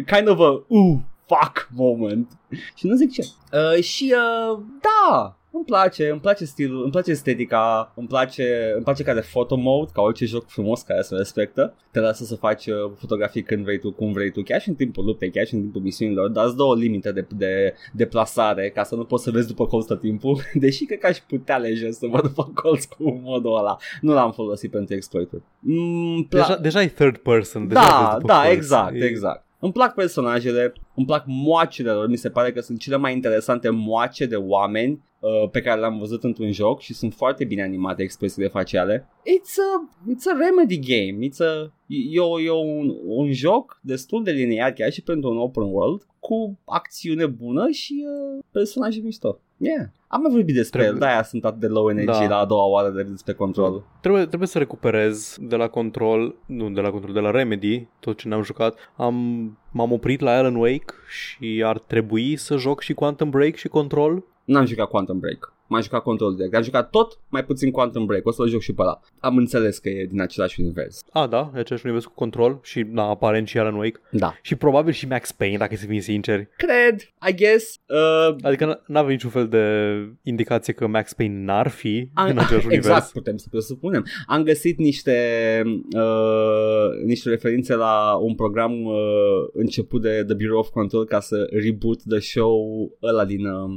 kind 0.05 0.29
of 0.29 0.39
a 0.39 0.65
uh, 0.67 0.97
fuck 1.27 1.69
moment. 1.75 2.31
Și 2.75 2.87
nu 2.87 2.95
zic 2.95 3.11
ce. 3.11 3.21
Uh, 3.53 3.83
și 3.83 4.13
uh, 4.13 4.59
da, 4.81 5.37
îmi 5.51 5.65
place, 5.65 6.09
îmi 6.09 6.19
place 6.19 6.45
stilul, 6.45 6.81
îmi 6.83 6.91
place 6.91 7.11
estetica, 7.11 7.91
îmi 7.95 8.07
place, 8.07 8.71
îmi 8.75 8.83
place 8.83 9.03
care 9.03 9.19
photo 9.19 9.55
mode, 9.55 9.91
ca 9.93 10.01
orice 10.01 10.25
joc 10.25 10.47
frumos 10.47 10.81
care 10.81 11.01
se 11.01 11.15
respectă. 11.15 11.75
Te 11.91 11.99
lasă 11.99 12.23
să 12.23 12.35
faci 12.35 12.65
uh, 12.65 12.75
fotografii 12.97 13.43
când 13.43 13.63
vrei 13.63 13.79
tu, 13.79 13.91
cum 13.91 14.11
vrei 14.11 14.31
tu, 14.31 14.41
chiar 14.43 14.61
și 14.61 14.69
în 14.69 14.75
timpul 14.75 15.05
luptei, 15.05 15.31
chiar 15.31 15.45
și 15.45 15.53
în 15.53 15.61
timpul 15.61 15.81
misiunilor, 15.81 16.29
dar 16.29 16.45
îți 16.45 16.55
dă 16.55 16.63
o 16.63 16.73
limită 16.73 17.11
de, 17.11 17.27
de, 17.35 17.73
de 17.93 18.05
plasare 18.05 18.69
ca 18.69 18.83
să 18.83 18.95
nu 18.95 19.03
poți 19.05 19.23
să 19.23 19.31
vezi 19.31 19.47
după 19.47 19.65
colț 19.65 19.85
tot 19.85 19.99
timpul, 19.99 20.41
deși 20.53 20.85
cred 20.85 20.99
că 20.99 21.07
aș 21.07 21.17
putea 21.17 21.57
lejer 21.57 21.91
să 21.91 22.07
văd 22.07 22.21
după 22.21 22.51
colț 22.53 22.83
cu 22.85 23.19
modul 23.23 23.57
ăla. 23.57 23.77
Nu 24.01 24.13
l-am 24.13 24.31
folosit 24.31 24.71
pentru 24.71 24.95
exploituri. 24.95 25.41
Mm, 25.59 26.25
pla- 26.25 26.29
Deja, 26.29 26.57
deja 26.57 26.81
e 26.81 26.87
third 26.87 27.17
person. 27.17 27.67
Deja 27.67 27.79
da, 27.81 27.97
vezi 28.05 28.13
după 28.19 28.27
da, 28.27 28.41
colț. 28.41 28.55
exact, 28.55 28.93
E- 28.95 29.05
exact. 29.05 29.45
Îmi 29.59 29.71
plac 29.71 29.93
personajele, 29.93 30.73
îmi 30.95 31.05
plac 31.05 31.23
moacele 31.27 31.91
lor, 31.91 32.07
mi 32.07 32.17
se 32.17 32.29
pare 32.29 32.51
că 32.51 32.59
sunt 32.59 32.79
cele 32.79 32.95
mai 32.95 33.13
interesante 33.13 33.69
moace 33.69 34.25
de 34.25 34.35
oameni 34.35 35.03
uh, 35.19 35.49
pe 35.51 35.61
care 35.61 35.79
le-am 35.79 35.97
văzut 35.97 36.23
într-un 36.23 36.51
joc 36.51 36.79
și 36.79 36.93
sunt 36.93 37.13
foarte 37.13 37.45
bine 37.45 37.63
animate 37.63 38.03
expresiile 38.03 38.47
faciale. 38.47 39.07
It's 39.19 39.55
a, 39.57 39.89
it's 40.13 40.25
a 40.33 40.37
remedy 40.37 40.79
game, 40.79 41.27
it's 41.27 41.39
a, 41.39 41.73
e, 41.87 42.45
e 42.45 42.51
un, 42.51 42.95
un 43.05 43.31
joc 43.31 43.79
destul 43.81 44.23
de 44.23 44.31
linear 44.31 44.71
chiar 44.71 44.91
și 44.91 45.03
pentru 45.03 45.29
un 45.29 45.37
open 45.37 45.63
world 45.63 46.07
cu 46.19 46.59
acțiune 46.65 47.25
bună 47.25 47.69
și 47.69 48.05
uh, 48.05 48.43
personaje 48.51 48.99
mișto. 48.99 49.39
Yeah. 49.57 49.87
Am 50.07 50.21
mai 50.21 50.31
vorbit 50.31 50.55
despre 50.55 50.79
Trebuie- 50.79 51.01
el, 51.01 51.07
de-aia 51.07 51.23
sunt 51.23 51.45
atât 51.45 51.59
de 51.59 51.67
low 51.67 51.89
energy 51.89 52.19
Da. 52.19 52.27
la 52.27 52.37
a 52.37 52.45
doua 52.45 52.65
oară 52.65 52.89
de 52.89 53.03
despre 53.03 53.33
control. 53.33 53.83
Trebuie, 54.01 54.25
trebuie 54.25 54.47
să 54.47 54.57
recuperez 54.57 55.37
de 55.41 55.55
la 55.55 55.67
control, 55.67 56.35
nu 56.45 56.69
de 56.69 56.81
la 56.81 56.89
control, 56.89 57.13
de 57.13 57.19
la 57.19 57.31
Remedy, 57.31 57.87
tot 57.99 58.17
ce 58.17 58.27
ne-am 58.27 58.43
jucat. 58.43 58.75
Am, 58.95 59.15
m-am 59.71 59.91
oprit 59.91 60.19
la 60.19 60.31
Alan 60.37 60.55
Wake 60.55 60.93
și 61.09 61.61
ar 61.65 61.79
trebui 61.79 62.35
să 62.35 62.55
joc 62.57 62.81
și 62.81 62.93
Quantum 62.93 63.29
Break 63.29 63.55
și 63.55 63.67
Control. 63.67 64.23
N-am 64.43 64.65
jucat 64.65 64.87
Quantum 64.89 65.19
Break. 65.19 65.53
M-am 65.67 65.81
jucat 65.81 66.01
Control 66.01 66.35
direct. 66.35 66.55
Am 66.55 66.61
jucat 66.61 66.89
tot, 66.89 67.19
mai 67.29 67.45
puțin 67.45 67.71
Quantum 67.71 68.05
Break. 68.05 68.25
O 68.25 68.31
să-l 68.31 68.47
joc 68.49 68.61
și 68.61 68.73
pe 68.73 68.81
ăla. 68.81 68.99
Am 69.19 69.37
înțeles 69.37 69.77
că 69.77 69.89
e 69.89 70.05
din 70.05 70.21
același 70.21 70.61
univers. 70.61 71.03
A, 71.11 71.27
da, 71.27 71.51
e 71.55 71.59
același 71.59 71.85
univers 71.85 72.05
cu 72.05 72.13
Control 72.15 72.59
și, 72.63 72.85
na, 72.91 73.09
aparent 73.09 73.47
și 73.47 73.57
Alan 73.57 73.75
Wake. 73.75 73.99
Da. 74.11 74.35
Și 74.41 74.55
probabil 74.55 74.93
și 74.93 75.07
Max 75.07 75.31
Payne, 75.31 75.57
dacă 75.57 75.75
să 75.75 75.85
fim 75.85 75.99
sinceri. 75.99 76.47
Cred, 76.57 77.01
I 77.29 77.35
guess. 77.35 77.79
Uh, 77.87 78.35
Adică 78.41 78.73
n- 78.75 78.85
n-avem 78.85 79.09
niciun 79.11 79.29
fel 79.29 79.47
de 79.47 79.63
indicație 80.23 80.73
că 80.73 80.87
Max 80.87 81.13
Payne 81.13 81.43
n-ar 81.43 81.67
fi 81.67 82.09
am, 82.13 82.29
în 82.29 82.37
același 82.37 82.65
univers. 82.67 82.87
exact, 82.87 83.11
putem 83.11 83.37
să 83.37 83.47
presupunem. 83.51 84.05
Am 84.27 84.43
găsit 84.43 84.77
niște, 84.77 85.15
uh, 85.95 87.03
niște 87.05 87.29
referințe 87.29 87.75
la 87.75 88.15
un 88.21 88.35
program 88.35 88.83
uh, 88.85 88.93
început 89.53 90.01
de 90.01 90.23
The 90.27 90.35
Bureau 90.35 90.57
of 90.59 90.69
Control 90.69 91.05
ca 91.05 91.19
să 91.19 91.47
reboot 91.63 91.99
the 92.09 92.19
show 92.19 92.89
ăla 93.03 93.25
din... 93.25 93.45
Uh, 93.45 93.75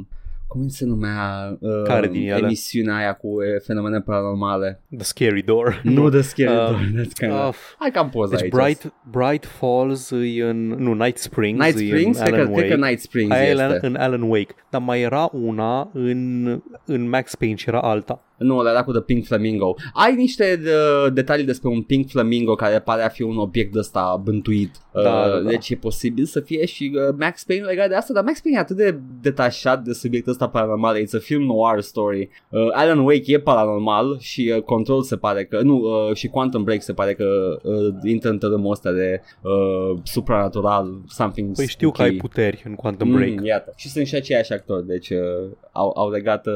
cum 0.51 0.67
se 0.67 0.85
numea 0.85 1.57
uh, 1.59 1.81
Care 1.83 2.07
din 2.07 2.29
ele? 2.29 2.37
emisiunea 2.45 2.95
aia 2.95 3.13
cu 3.13 3.27
uh, 3.27 3.43
fenomene 3.65 4.01
paranormale? 4.01 4.81
The 4.97 5.03
Scary 5.03 5.41
Door. 5.41 5.81
Nu 5.83 6.09
The 6.15 6.21
Scary 6.21 6.49
Uh, 6.49 6.55
Door, 6.55 6.79
that's 6.79 7.13
kind 7.19 7.31
of... 7.31 7.57
Uh, 7.57 7.75
Hai 7.79 7.91
că 7.91 7.99
am 7.99 8.09
poza 8.09 8.31
deci 8.35 8.41
aici. 8.41 8.51
Bright, 8.51 8.93
Bright 9.11 9.45
Falls 9.45 10.11
e 10.11 10.43
în... 10.43 10.67
Nu, 10.67 10.93
Night 10.93 11.17
Springs 11.17 11.59
Night 11.65 11.79
e 11.79 11.85
Springs? 11.85 12.17
în 12.17 12.23
Cred 12.23 12.33
Alan 12.33 12.45
că, 12.45 12.51
Wake. 12.51 12.67
cred 12.67 12.79
că 12.79 12.85
Night 12.85 12.99
Springs 13.01 13.31
Aia 13.31 13.43
e 13.43 13.49
este. 13.49 13.63
la- 13.67 13.77
în 13.81 13.95
Alan 13.95 14.21
Wake. 14.21 14.55
Dar 14.69 14.81
mai 14.81 15.01
era 15.01 15.29
una 15.33 15.89
în, 15.93 16.45
în 16.85 17.09
Max 17.09 17.35
Payne 17.35 17.55
și 17.55 17.65
era 17.69 17.79
alta. 17.81 18.23
Nu, 18.41 18.57
ăla 18.57 18.69
era 18.69 18.83
cu 18.83 18.91
The 18.91 19.01
Pink 19.01 19.25
Flamingo. 19.25 19.75
Ai 19.93 20.15
niște 20.15 20.55
de, 20.63 20.71
detalii 21.13 21.45
despre 21.45 21.69
un 21.69 21.81
Pink 21.81 22.09
Flamingo 22.09 22.55
care 22.55 22.79
pare 22.79 23.03
a 23.03 23.09
fi 23.09 23.21
un 23.21 23.37
obiect 23.37 23.75
ăsta 23.75 24.21
bântuit. 24.23 24.75
Da, 24.93 24.99
uh, 24.99 25.31
da, 25.31 25.39
da. 25.39 25.49
Deci 25.49 25.69
e 25.69 25.75
posibil 25.75 26.25
să 26.25 26.39
fie 26.39 26.65
și 26.65 26.91
uh, 26.95 27.15
Max 27.19 27.43
Payne 27.43 27.65
legat 27.65 27.89
de 27.89 27.95
asta, 27.95 28.13
dar 28.13 28.23
Max 28.23 28.39
Payne 28.39 28.57
e 28.57 28.61
atât 28.61 28.75
de 28.75 28.99
detașat 29.21 29.83
de 29.83 29.93
subiectul 29.93 30.31
ăsta 30.31 30.49
paranormal. 30.49 30.97
It's 30.97 31.15
a 31.15 31.19
film 31.19 31.43
noir 31.43 31.81
story. 31.81 32.29
Uh, 32.49 32.67
Alan 32.71 32.99
Wake 32.99 33.33
e 33.33 33.39
paranormal 33.39 34.17
și 34.19 34.53
uh, 34.55 34.61
Control 34.61 35.01
se 35.01 35.15
pare 35.17 35.45
că... 35.45 35.61
Nu, 35.61 35.77
uh, 35.77 36.15
și 36.15 36.27
Quantum 36.27 36.63
Break 36.63 36.81
se 36.81 36.93
pare 36.93 37.13
că 37.13 37.59
uh, 37.63 37.93
intră 38.03 38.29
în 38.29 38.37
tărâmul 38.37 38.71
ăsta 38.71 38.91
de 38.91 39.21
uh, 39.41 39.99
supranatural, 40.03 41.01
something 41.07 41.55
Păi 41.55 41.67
știu 41.67 41.89
că 41.89 41.95
spooky. 41.95 42.13
ai 42.13 42.19
puteri 42.19 42.63
în 42.65 42.75
Quantum 42.75 43.11
Break. 43.11 43.39
Mm, 43.39 43.45
iată. 43.45 43.73
Și 43.75 43.89
sunt 43.89 44.05
și 44.07 44.15
aceiași 44.15 44.53
actori, 44.53 44.87
deci 44.87 45.09
uh, 45.09 45.49
au, 45.71 45.93
au 45.95 46.09
legat, 46.09 46.47
uh, 46.47 46.53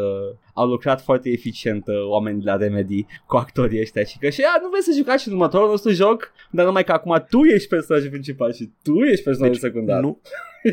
au 0.56 0.68
lucrat 0.68 1.02
foarte 1.02 1.30
eficient 1.30 1.88
uh, 1.88 1.96
oamenii 2.08 2.44
de 2.44 2.50
la 2.50 2.58
Remedy 2.58 3.06
cu 3.28 3.36
actorii 3.36 3.80
ăștia 3.80 4.04
și 4.04 4.18
că 4.18 4.30
și 4.30 4.42
a, 4.42 4.60
nu 4.62 4.70
vrei 4.70 4.82
să 4.82 4.94
jucați 4.98 5.22
și 5.22 5.28
în 5.28 5.34
următorul 5.34 5.70
nostru 5.70 5.92
joc, 5.92 6.32
dar 6.52 6.66
numai 6.66 6.84
că 6.84 6.92
acum 6.92 7.26
tu 7.30 7.44
ești 7.44 7.68
personajul 7.68 8.10
principal 8.10 8.54
și 8.54 8.70
tu 8.84 9.04
ești 9.04 9.24
personajul 9.24 9.60
Deci, 9.62 9.72
secundar. 9.72 10.02
Nu, 10.02 10.22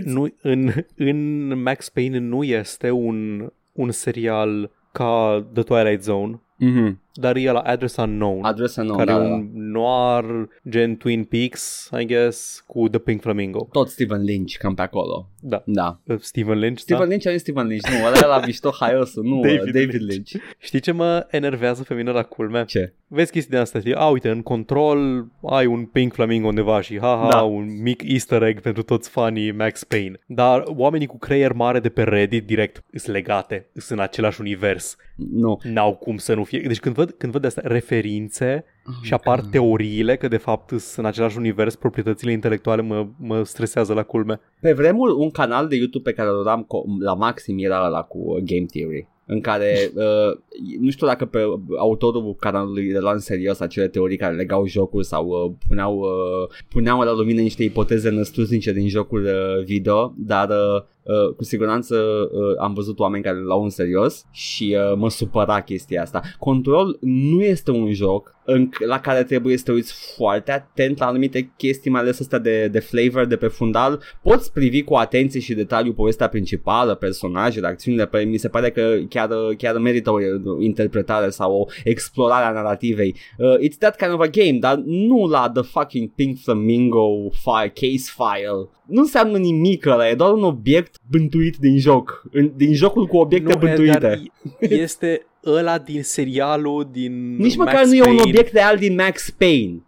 nu, 0.04 0.34
în, 0.42 0.70
în 0.96 1.62
Max 1.62 1.88
Payne 1.88 2.18
nu 2.18 2.42
este 2.42 2.90
un, 2.90 3.48
un 3.72 3.90
serial 3.90 4.70
ca 4.92 5.46
The 5.54 5.62
Twilight 5.62 6.02
Zone, 6.02 6.40
Mm-hmm. 6.62 6.96
Dar 7.14 7.36
e 7.36 7.50
la 7.50 7.58
Address 7.58 7.96
Unknown. 7.96 8.44
Adresa 8.44 8.82
nouă, 8.82 8.96
care 8.96 9.10
da, 9.12 9.16
e 9.16 9.18
da, 9.20 9.24
da. 9.28 9.34
un 9.34 9.50
noir 9.54 10.24
gen 10.68 10.96
Twin 10.96 11.24
Peaks, 11.24 11.90
I 12.00 12.04
guess, 12.04 12.64
cu 12.66 12.88
The 12.88 12.98
Pink 12.98 13.20
Flamingo. 13.20 13.68
Tot 13.72 13.88
Steven 13.88 14.22
Lynch, 14.22 14.56
cam 14.56 14.74
pe 14.74 14.82
acolo. 14.82 15.28
Da. 15.40 15.62
Da. 15.66 16.00
Steven 16.18 16.58
Lynch, 16.58 16.78
Steven 16.80 17.02
da? 17.02 17.08
Lynch 17.08 17.26
are 17.26 17.36
Steven 17.36 17.66
Lynch, 17.66 17.88
nu, 17.90 18.06
ăla 18.06 18.16
e 18.22 18.26
la 18.26 18.40
mișto 18.46 18.70
haiosul, 18.80 19.24
nu, 19.24 19.40
David 19.40 19.58
David, 19.58 19.72
David 19.74 20.00
Lynch. 20.00 20.30
Lynch. 20.30 20.44
Știi 20.58 20.80
ce 20.80 20.92
mă 20.92 21.26
enervează 21.30 21.82
pe 21.82 21.94
mine 21.94 22.10
la 22.10 22.22
culmea? 22.22 22.64
Ce? 22.64 22.92
Vezi 23.06 23.30
chestii 23.30 23.50
de 23.52 23.58
astea, 23.58 23.80
știi? 23.80 23.94
A, 23.94 24.06
uite, 24.08 24.28
în 24.28 24.42
control 24.42 25.26
ai 25.50 25.66
un 25.66 25.84
Pink 25.84 26.12
Flamingo 26.12 26.48
undeva 26.48 26.80
și 26.80 26.98
haha, 26.98 27.28
Da. 27.30 27.40
un 27.42 27.82
mic 27.82 28.02
easter 28.04 28.42
egg 28.42 28.60
pentru 28.60 28.82
toți 28.82 29.08
fanii 29.10 29.52
Max 29.52 29.84
Payne. 29.84 30.18
Dar 30.26 30.62
oamenii 30.66 31.06
cu 31.06 31.18
creier 31.18 31.52
mare 31.52 31.80
de 31.80 31.88
pe 31.88 32.02
Reddit 32.02 32.46
direct 32.46 32.84
sunt 32.94 33.14
legate, 33.16 33.66
sunt 33.74 33.98
în 33.98 34.04
același 34.04 34.40
univers. 34.40 34.96
Nu. 35.16 35.58
N-au 35.62 35.94
cum 35.94 36.16
să 36.16 36.34
nu 36.34 36.44
fie. 36.44 36.60
Deci 36.66 36.80
când 36.80 36.94
văd, 37.04 37.14
când 37.18 37.32
văd 37.32 37.44
astea 37.44 37.62
referințe 37.66 38.64
Oh 38.86 38.94
și 39.02 39.12
apar 39.12 39.40
teoriile 39.40 40.16
că 40.16 40.28
de 40.28 40.36
fapt 40.36 40.68
sunt 40.68 40.82
în 40.96 41.04
același 41.04 41.38
univers, 41.38 41.74
proprietățile 41.74 42.32
intelectuale 42.32 42.82
mă, 42.82 43.06
mă 43.18 43.42
stresează 43.44 43.92
la 43.92 44.02
culme. 44.02 44.40
Pe 44.60 44.72
vremuri, 44.72 45.12
un 45.12 45.30
canal 45.30 45.68
de 45.68 45.76
YouTube 45.76 46.10
pe 46.10 46.16
care 46.16 46.28
îl 46.28 46.38
uram 46.38 46.64
co- 46.64 47.02
la 47.04 47.14
maxim 47.14 47.58
era 47.58 47.86
ăla 47.86 48.02
cu 48.02 48.18
uh, 48.18 48.42
Game 48.44 48.66
Theory 48.72 49.08
în 49.26 49.40
care 49.40 49.90
uh, 49.94 50.38
nu 50.80 50.90
știu 50.90 51.06
dacă 51.06 51.24
pe 51.24 51.38
autorul 51.78 52.36
canalului 52.40 52.90
le 52.90 52.98
lua 52.98 53.12
în 53.12 53.18
serios 53.18 53.60
acele 53.60 53.88
teorii 53.88 54.16
care 54.16 54.34
legau 54.34 54.66
jocul 54.66 55.02
sau 55.02 55.26
uh, 55.26 55.52
puneau, 55.68 55.98
uh, 55.98 56.48
puneau 56.68 57.00
la 57.00 57.12
lumină 57.12 57.40
niște 57.40 57.62
ipoteze 57.62 58.10
năstrușnice 58.10 58.72
din 58.72 58.88
jocul 58.88 59.24
uh, 59.24 59.64
video, 59.64 60.14
dar 60.16 60.48
uh, 60.48 60.82
Uh, 61.02 61.34
cu 61.36 61.44
siguranță 61.44 61.96
uh, 61.96 62.58
am 62.60 62.72
văzut 62.74 62.98
oameni 62.98 63.22
care 63.22 63.36
le 63.36 63.42
luau 63.42 63.62
în 63.62 63.70
serios 63.70 64.24
și 64.30 64.76
uh, 64.78 64.96
mă 64.96 65.10
supăra 65.10 65.60
chestia 65.60 66.02
asta. 66.02 66.22
Control 66.38 66.98
nu 67.00 67.42
este 67.42 67.70
un 67.70 67.92
joc 67.92 68.34
în, 68.44 68.68
la 68.86 69.00
care 69.00 69.24
trebuie 69.24 69.56
să 69.56 69.64
te 69.64 69.72
uiți 69.72 70.14
foarte 70.16 70.52
atent 70.52 70.98
la 70.98 71.06
anumite 71.06 71.52
chestii, 71.56 71.90
mai 71.90 72.00
ales 72.00 72.20
astea 72.20 72.38
de, 72.38 72.68
de 72.68 72.78
flavor, 72.78 73.24
de 73.24 73.36
pe 73.36 73.46
fundal. 73.46 74.00
Poți 74.22 74.52
privi 74.52 74.82
cu 74.82 74.94
atenție 74.94 75.40
și 75.40 75.54
detaliu 75.54 75.92
povestea 75.92 76.28
principală, 76.28 76.94
personajele, 76.94 77.66
acțiunile, 77.66 78.06
pe 78.06 78.20
mi 78.20 78.36
se 78.36 78.48
pare 78.48 78.70
că 78.70 78.98
chiar, 79.08 79.28
chiar 79.58 79.78
merită 79.78 80.10
o 80.10 80.18
interpretare 80.60 81.30
sau 81.30 81.52
o 81.52 81.64
explorare 81.84 82.44
a 82.44 82.52
narrativei. 82.52 83.16
Uh, 83.38 83.68
it's 83.68 83.78
that 83.78 83.96
kind 83.96 84.12
of 84.12 84.20
a 84.20 84.26
game, 84.26 84.58
dar 84.58 84.82
nu 84.84 85.26
la 85.26 85.50
the 85.54 85.62
fucking 85.62 86.10
Pink 86.14 86.38
Flamingo 86.38 87.28
file, 87.30 87.72
case 87.74 88.12
file. 88.16 88.68
Nu 88.86 89.00
înseamnă 89.00 89.38
nimic 89.38 89.86
ăla, 89.86 90.08
e 90.08 90.14
doar 90.14 90.32
un 90.32 90.42
obiect 90.42 90.91
bântuit 91.10 91.56
din 91.56 91.78
joc, 91.78 92.22
în, 92.30 92.52
din 92.56 92.74
jocul 92.74 93.06
cu 93.06 93.16
obiecte 93.16 93.52
Nu, 93.52 93.58
bântuite. 93.58 93.98
dar 93.98 94.20
este 94.60 95.26
ăla 95.46 95.78
din 95.78 96.02
serialul 96.02 96.88
din 96.92 97.36
Nici 97.36 97.56
Max 97.56 97.70
măcar 97.70 97.84
nu 97.86 97.94
e 97.94 97.98
un 98.00 98.04
Payne. 98.04 98.22
obiect 98.26 98.52
real 98.52 98.76
din 98.76 98.94
Max 98.94 99.30
Payne. 99.30 99.82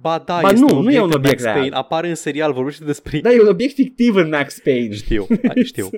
Ba 0.00 0.22
da, 0.26 0.38
Ba 0.42 0.48
este 0.50 0.64
nu, 0.68 0.76
un 0.78 0.84
nu 0.84 0.90
e 0.92 1.00
un 1.00 1.08
din 1.08 1.16
obiect 1.16 1.22
Max 1.38 1.42
real. 1.42 1.56
Payne. 1.56 1.74
Apare 1.76 2.08
în 2.08 2.14
serial, 2.14 2.52
vorbește 2.52 2.84
despre... 2.84 3.20
Da, 3.20 3.32
e 3.32 3.40
un 3.40 3.48
obiect 3.48 3.74
fictiv 3.74 4.14
în 4.14 4.28
Max 4.28 4.58
Payne. 4.64 4.94
Știu, 4.94 5.26
hai, 5.54 5.62
știu, 5.64 5.88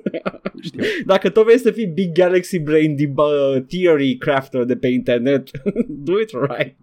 știu. 0.62 0.82
Dacă 1.06 1.28
tot 1.30 1.44
vrei 1.44 1.58
să 1.58 1.70
fii 1.70 1.86
Big 1.86 2.12
Galaxy 2.12 2.58
Brain 2.58 2.96
de 2.96 3.12
uh, 3.16 3.62
theory 3.68 4.16
crafter 4.16 4.64
de 4.64 4.76
pe 4.76 4.88
internet, 4.88 5.50
do 6.06 6.20
it 6.20 6.30
right. 6.30 6.76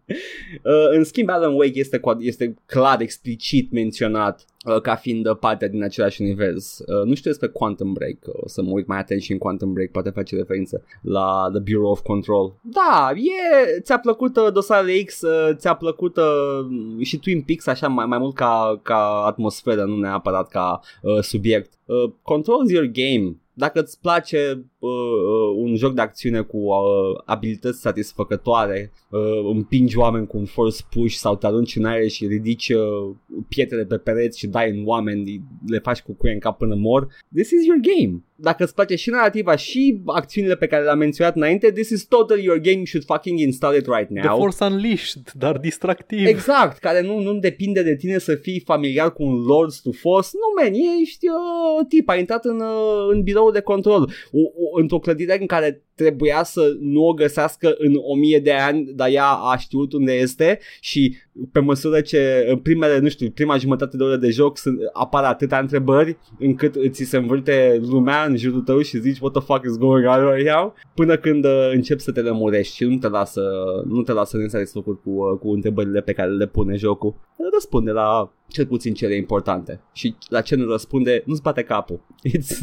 Uh, 0.63 0.97
în 0.97 1.03
schimb, 1.03 1.29
Alan 1.29 1.53
Wake 1.53 1.79
este, 1.79 1.97
cu- 1.97 2.17
este 2.19 2.53
clar 2.65 3.01
explicit 3.01 3.71
menționat 3.71 4.45
uh, 4.65 4.81
ca 4.81 4.95
fiind 4.95 5.27
uh, 5.29 5.37
partea 5.39 5.67
din 5.67 5.83
același 5.83 6.21
univers. 6.21 6.79
Uh, 6.79 7.05
nu 7.05 7.13
știu 7.15 7.29
despre 7.29 7.47
Quantum 7.47 7.93
Break, 7.93 8.15
uh, 8.27 8.33
o 8.43 8.47
să 8.47 8.61
mă 8.61 8.69
uit 8.71 8.87
mai 8.87 8.97
atent 8.99 9.21
și 9.21 9.31
în 9.31 9.37
Quantum 9.37 9.73
Break, 9.73 9.89
poate 9.89 10.09
face 10.09 10.35
referință 10.35 10.83
la 11.01 11.49
The 11.51 11.59
Bureau 11.61 11.91
of 11.91 11.99
Control. 11.99 12.17
Da, 12.61 13.11
e, 13.15 13.79
ți-a 13.79 13.99
plăcut 13.99 14.37
uh, 14.37 14.51
dosarele 14.53 15.03
X, 15.03 15.21
uh, 15.21 15.55
ți-a 15.55 15.73
plăcut 15.73 16.17
uh, 16.17 17.05
și 17.05 17.17
Twin 17.17 17.41
Peaks 17.41 17.67
așa 17.67 17.87
mai, 17.87 18.05
mai 18.05 18.17
mult 18.17 18.35
ca, 18.35 18.79
ca 18.83 19.23
atmosferă, 19.25 19.83
nu 19.83 19.95
neapărat 19.95 20.47
ca 20.47 20.79
uh, 21.01 21.19
subiect. 21.21 21.73
Uh, 21.85 22.11
controls 22.21 22.71
your 22.71 22.85
game. 22.85 23.35
Dacă 23.53 23.79
îți 23.79 23.99
place 24.01 24.65
uh, 24.79 24.91
uh, 24.91 25.55
un 25.55 25.75
joc 25.75 25.93
de 25.93 26.01
acțiune 26.01 26.41
cu 26.41 26.57
uh, 26.57 27.21
abilități 27.25 27.79
satisfăcătoare, 27.79 28.91
uh, 29.09 29.51
împingi 29.53 29.97
oameni 29.97 30.27
cu 30.27 30.37
un 30.37 30.45
force 30.45 30.81
push 30.89 31.15
sau 31.15 31.35
te 31.35 31.45
arunci 31.45 31.75
în 31.75 31.85
aer 31.85 32.09
și 32.09 32.27
ridici 32.27 32.69
uh, 32.69 33.15
pietre 33.47 33.85
pe 33.85 33.97
pereți 33.97 34.39
și 34.39 34.47
dai 34.47 34.69
în 34.69 34.83
oameni, 34.85 35.41
le 35.67 35.79
faci 35.79 36.01
cu 36.01 36.13
cuie 36.13 36.33
în 36.33 36.39
cap 36.39 36.57
până 36.57 36.75
mor, 36.75 37.07
this 37.33 37.51
is 37.51 37.65
your 37.65 37.79
game. 37.81 38.23
Dacă 38.41 38.63
îți 38.63 38.73
place 38.73 38.95
și 38.95 39.09
narrativa 39.09 39.55
și 39.55 40.01
acțiunile 40.05 40.55
pe 40.55 40.67
care 40.67 40.83
le-am 40.83 40.97
menționat 40.97 41.35
înainte, 41.35 41.71
this 41.71 41.89
is 41.89 42.05
totally 42.05 42.43
your 42.43 42.57
game, 42.57 42.75
you 42.75 42.85
should 42.85 43.05
fucking 43.05 43.39
install 43.39 43.75
it 43.75 43.85
right 43.85 44.09
The 44.13 44.27
now. 44.27 44.37
Force 44.37 44.63
Unleashed, 44.63 45.31
dar 45.37 45.57
distractiv. 45.57 46.27
Exact, 46.27 46.77
care 46.77 47.01
nu, 47.01 47.19
nu 47.19 47.33
depinde 47.33 47.83
de 47.83 47.95
tine 47.95 48.17
să 48.17 48.35
fii 48.35 48.59
familiar 48.65 49.13
cu 49.13 49.23
un 49.23 49.35
Lords 49.45 49.79
to 49.79 49.91
Force. 49.91 50.29
Nu, 50.33 50.63
man, 50.63 50.73
ești 51.01 51.27
uh, 51.27 51.85
tip, 51.87 52.09
a 52.09 52.15
intrat 52.15 52.45
în, 52.45 52.59
uh, 52.59 53.07
în 53.11 53.21
birou 53.21 53.51
de 53.51 53.61
control. 53.61 54.01
O, 54.31 54.39
o, 54.39 54.68
într-o 54.73 54.99
clădire 54.99 55.37
în 55.39 55.47
care 55.47 55.83
trebuia 55.99 56.43
să 56.43 56.77
nu 56.79 57.05
o 57.05 57.13
găsească 57.13 57.75
în 57.77 57.93
o 58.01 58.15
mie 58.15 58.39
de 58.39 58.51
ani, 58.51 58.91
dar 58.95 59.09
ea 59.09 59.25
a 59.25 59.57
știut 59.57 59.93
unde 59.93 60.13
este 60.13 60.59
și 60.79 61.15
pe 61.51 61.59
măsură 61.59 62.01
ce 62.01 62.45
în 62.49 62.57
primele, 62.57 62.99
nu 62.99 63.09
știu, 63.09 63.29
prima 63.29 63.57
jumătate 63.57 63.97
de 63.97 64.03
oră 64.03 64.15
de 64.15 64.29
joc 64.29 64.57
sunt, 64.57 64.79
apar 64.93 65.23
atâtea 65.23 65.59
întrebări 65.59 66.17
încât 66.39 66.75
ți 66.89 67.03
se 67.03 67.17
învârte 67.17 67.81
lumea 67.81 68.23
în 68.23 68.37
jurul 68.37 68.61
tău 68.61 68.81
și 68.81 68.99
zici 68.99 69.19
what 69.19 69.33
the 69.33 69.41
fuck 69.41 69.65
is 69.65 69.77
going 69.77 70.05
on 70.07 70.33
right 70.33 70.47
now 70.47 70.73
până 70.93 71.17
când 71.17 71.45
uh, 71.45 71.69
începi 71.73 72.01
să 72.01 72.11
te 72.11 72.21
lămurești 72.21 72.75
și 72.75 72.83
nu 72.83 72.97
te 72.97 73.07
lasă, 73.07 73.41
nu 73.85 74.01
te 74.01 74.11
lasă 74.11 74.37
în 74.37 74.47
locuri 74.73 75.01
cu, 75.01 75.09
uh, 75.09 75.39
cu 75.39 75.49
întrebările 75.51 76.01
pe 76.01 76.13
care 76.13 76.29
le 76.29 76.47
pune 76.47 76.75
jocul. 76.75 77.15
Răspunde 77.53 77.91
la 77.91 78.33
cel 78.49 78.65
puțin 78.65 78.93
cele 78.93 79.15
importante 79.15 79.81
și 79.93 80.15
la 80.27 80.41
ce 80.41 80.55
nu 80.55 80.69
răspunde, 80.71 81.23
nu-ți 81.25 81.41
bate 81.41 81.61
capul. 81.63 82.05
It's, 82.37 82.59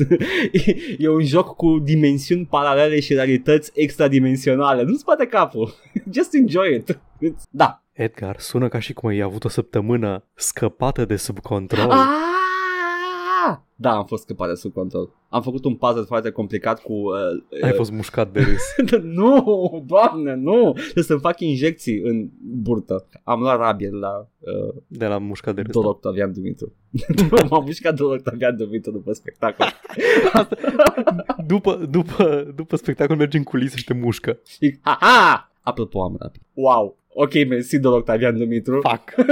e 0.98 1.08
un 1.08 1.24
joc 1.24 1.56
cu 1.56 1.78
dimensiuni 1.84 2.46
paralele 2.50 3.00
și 3.00 3.14
realități 3.26 3.70
extradimensionale. 3.74 4.82
Nu-ți 4.82 5.04
bate 5.04 5.26
capul. 5.26 5.74
Just 6.14 6.34
enjoy 6.34 6.74
it. 6.74 6.92
It's, 6.92 7.42
da, 7.50 7.82
Edgar, 7.92 8.38
sună 8.38 8.68
ca 8.68 8.78
și 8.78 8.92
cum 8.92 9.08
ai 9.08 9.20
avut 9.20 9.44
o 9.44 9.48
săptămână 9.48 10.24
scăpată 10.34 11.04
de 11.04 11.16
sub 11.16 11.38
control. 11.38 11.90
Ah! 11.90 12.45
Da, 13.78 13.96
am 13.96 14.04
fost 14.04 14.22
scăpat 14.22 14.48
de 14.48 14.54
sub 14.54 14.72
control. 14.72 15.10
Am 15.28 15.42
făcut 15.42 15.64
un 15.64 15.74
puzzle 15.74 16.02
foarte 16.02 16.30
complicat 16.30 16.82
cu... 16.82 16.92
Uh, 16.92 17.62
Ai 17.62 17.72
fost 17.72 17.90
mușcat 17.90 18.32
de 18.32 18.40
râs. 18.40 18.92
nu, 19.20 19.84
doamne, 19.86 20.34
nu! 20.34 20.72
Trebuie 20.72 21.04
să-mi 21.04 21.20
fac 21.20 21.40
injecții 21.40 22.00
în 22.00 22.28
burtă. 22.40 23.06
Am 23.24 23.40
luat 23.40 23.58
rabie 23.58 23.90
la... 23.90 24.28
Uh, 24.38 24.74
de 24.86 25.06
la 25.06 25.18
mușcat 25.18 25.54
de 25.54 25.60
râs. 25.60 25.72
Dor 25.72 25.84
Octavian 25.84 26.32
Dumitru. 26.32 26.72
M-am 27.50 27.64
mușcat 27.64 27.94
Dor 27.94 28.12
Octavian 28.12 28.56
Dumitru 28.56 28.90
după 28.90 29.12
spectacol. 29.12 29.66
după, 31.52 31.86
după, 31.90 32.52
după 32.54 32.76
spectacol 32.76 33.16
mergi 33.16 33.36
în 33.36 33.42
culisă 33.42 33.76
și 33.76 33.84
te 33.84 33.94
mușcă. 33.94 34.38
Ha, 34.80 34.96
ha! 35.00 35.50
Apropo, 35.60 36.02
am 36.02 36.16
rapid. 36.18 36.42
Wow! 36.52 36.96
Ok, 37.18 37.32
mersi, 37.48 37.78
domnul 37.78 38.00
Octavian 38.00 38.38
Dumitru. 38.38 38.80
Fuck. 38.82 39.14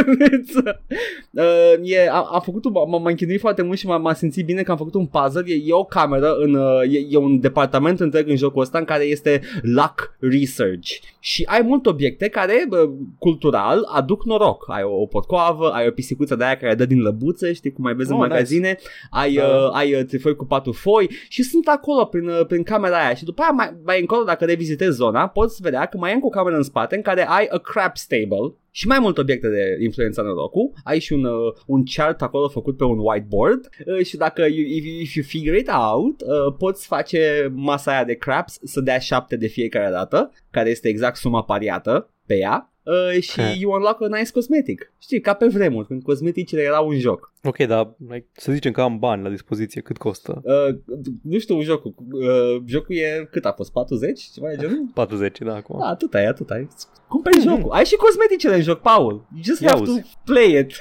uh, 1.30 1.74
e, 1.82 2.09
a, 2.11 2.20
am 2.32 2.41
făcut, 2.45 2.64
m-am 2.72 3.03
m- 3.03 3.09
închinuit 3.09 3.41
foarte 3.41 3.62
mult 3.62 3.78
și 3.78 3.87
m-am, 3.87 4.03
m-am 4.03 4.14
simțit 4.14 4.45
bine 4.45 4.62
că 4.62 4.70
am 4.70 4.76
făcut 4.76 4.95
un 4.95 5.07
puzzle. 5.07 5.43
E, 5.47 5.62
e 5.64 5.72
o 5.72 5.85
cameră, 5.85 6.35
în, 6.35 6.55
uh, 6.55 6.80
e, 6.82 7.07
e 7.11 7.16
un 7.16 7.41
departament 7.41 8.01
întreg 8.01 8.28
în 8.28 8.37
jocul 8.37 8.62
ăsta 8.62 8.78
în 8.78 8.85
care 8.85 9.05
este 9.05 9.41
luck 9.62 10.16
research. 10.18 10.91
Și 11.20 11.43
ai 11.47 11.62
multe 11.62 11.89
obiecte 11.89 12.28
care, 12.28 12.66
uh, 12.70 12.91
cultural, 13.18 13.89
aduc 13.95 14.24
noroc. 14.24 14.64
Ai 14.68 14.82
o, 14.82 15.01
o 15.01 15.07
potcoavă, 15.07 15.70
ai 15.70 15.87
o 15.87 15.91
pisicuță 15.91 16.35
de 16.35 16.45
aia 16.45 16.57
care 16.57 16.74
dă 16.74 16.87
din 16.87 17.01
lăbuțe, 17.01 17.53
știi 17.53 17.72
cum 17.72 17.85
mai 17.85 17.95
vezi 17.95 18.12
oh, 18.12 18.18
în 18.20 18.28
magazine. 18.28 18.68
Nice. 18.68 18.82
Ai, 19.11 19.37
uh, 19.37 19.45
uh, 19.45 19.70
ai 19.72 19.95
uh, 19.95 20.05
trifoi 20.05 20.37
cu 20.37 20.45
patru 20.45 20.72
foi 20.72 21.11
și 21.28 21.43
sunt 21.43 21.66
acolo 21.66 22.05
prin, 22.05 22.28
uh, 22.28 22.47
prin 22.47 22.62
camera 22.62 23.05
aia. 23.05 23.14
Și 23.14 23.24
după 23.24 23.43
aia 23.43 23.51
mai, 23.51 23.76
mai 23.85 24.01
încolo, 24.01 24.22
dacă 24.22 24.45
revizitezi 24.45 24.97
zona, 24.97 25.28
poți 25.28 25.62
vedea 25.62 25.87
că 25.87 25.97
mai 25.97 26.11
e 26.11 26.14
încă 26.14 26.26
o 26.26 26.28
cameră 26.28 26.57
în 26.57 26.62
spate 26.62 26.97
în 26.97 27.03
care 27.03 27.28
ai 27.28 27.47
a 27.51 27.59
crap 27.75 27.97
stable 27.97 28.55
și 28.70 28.87
mai 28.87 28.99
multe 28.99 29.20
obiecte 29.20 29.49
de 29.49 29.77
influența 29.83 30.22
norocul. 30.22 30.72
Ai 30.85 30.99
și 30.99 31.12
un, 31.12 31.25
uh, 31.25 31.53
un 31.66 31.85
chart 31.85 32.22
acolo 32.22 32.49
făcut 32.49 32.77
pe 32.77 32.85
un 32.85 32.99
whiteboard 32.99 33.68
uh, 33.87 34.07
și 34.07 34.16
dacă 34.16 34.41
you, 34.43 34.66
if, 34.66 34.85
if 34.85 35.14
you 35.14 35.25
figure 35.25 35.59
it 35.59 35.68
out, 35.68 36.20
uh, 36.20 36.55
poți 36.59 36.87
face 36.87 37.53
masa 37.55 37.91
aia 37.91 38.05
de 38.05 38.14
craps 38.14 38.59
să 38.62 38.81
dea 38.81 38.99
șapte 38.99 39.37
de 39.37 39.47
fiecare 39.47 39.91
dată, 39.91 40.33
care 40.51 40.70
este 40.70 40.89
exact 40.89 41.16
suma 41.16 41.43
pariată 41.43 42.14
pe 42.27 42.37
ea 42.37 42.74
uh, 42.85 43.20
și 43.20 43.41
okay. 43.41 43.59
you 43.61 43.72
unlock 43.72 44.03
a 44.03 44.07
nice 44.07 44.32
cosmetic. 44.32 44.93
Știi, 44.99 45.20
ca 45.20 45.32
pe 45.32 45.47
vremuri, 45.47 45.87
când 45.87 46.03
cosmeticile 46.03 46.62
erau 46.62 46.89
un 46.89 46.99
joc. 46.99 47.32
Ok, 47.43 47.57
dar 47.57 47.95
like, 48.09 48.26
să 48.32 48.53
zicem 48.53 48.72
că 48.72 48.80
am 48.80 48.99
bani 48.99 49.22
la 49.22 49.28
dispoziție, 49.28 49.80
cât 49.80 49.97
costă? 49.97 50.43
Uh, 50.45 50.74
nu 51.22 51.39
știu 51.39 51.61
jocul. 51.61 51.95
Uh, 52.12 52.62
jocul 52.66 52.97
e, 52.97 53.28
cât 53.30 53.45
a 53.45 53.53
fost, 53.53 53.72
40? 53.72 54.20
Ceva 54.20 54.49
de 54.49 54.57
genul? 54.57 54.91
40, 54.95 55.39
da, 55.39 55.55
acum. 55.55 55.78
Da, 55.78 55.87
atât 55.87 56.14
ai, 56.14 56.26
atât 56.26 56.51
ai. 56.51 56.68
Cumperi 57.09 57.37
mm-hmm. 57.39 57.43
jocul. 57.43 57.72
Ai 57.72 57.85
și 57.85 57.97
cosmeticele 57.97 58.55
în 58.55 58.62
joc, 58.62 58.80
Paul. 58.80 59.12
You 59.12 59.43
just 59.43 59.61
Ia 59.61 59.68
have 59.68 59.80
auzi. 59.80 60.01
to 60.01 60.07
play 60.24 60.59
it. 60.59 60.72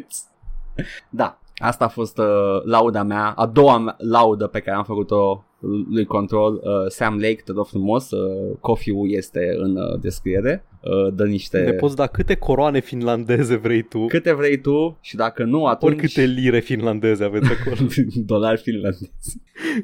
da, 1.10 1.40
asta 1.56 1.84
a 1.84 1.88
fost 1.88 2.18
uh, 2.18 2.62
lauda 2.64 3.02
mea, 3.02 3.30
a 3.30 3.46
doua 3.46 3.96
laudă 3.98 4.46
pe 4.46 4.60
care 4.60 4.76
am 4.76 4.84
făcut-o 4.84 5.44
lui 5.90 6.04
Control, 6.04 6.54
uh, 6.54 6.60
Sam 6.88 7.14
Lake, 7.14 7.40
te 7.44 7.52
rog 7.52 7.66
frumos, 7.66 8.10
uh, 8.10 8.56
coffee-ul 8.60 9.10
este 9.10 9.54
în 9.58 9.76
uh, 9.76 10.00
descriere, 10.00 10.64
uh, 10.80 11.14
dă 11.14 11.24
niște... 11.24 11.60
Ne 11.60 11.72
poți 11.72 11.96
da 11.96 12.06
câte 12.06 12.34
coroane 12.34 12.80
finlandeze 12.80 13.56
vrei 13.56 13.82
tu. 13.82 14.06
Câte 14.06 14.32
vrei 14.32 14.60
tu 14.60 14.98
și 15.00 15.16
dacă 15.16 15.44
nu, 15.44 15.66
atunci... 15.66 15.92
Oricâte 15.92 16.24
lire 16.24 16.60
finlandeze 16.60 17.24
aveți 17.24 17.50
acolo. 17.52 17.76
Dolari 18.32 18.60
finlandezi. 18.60 19.12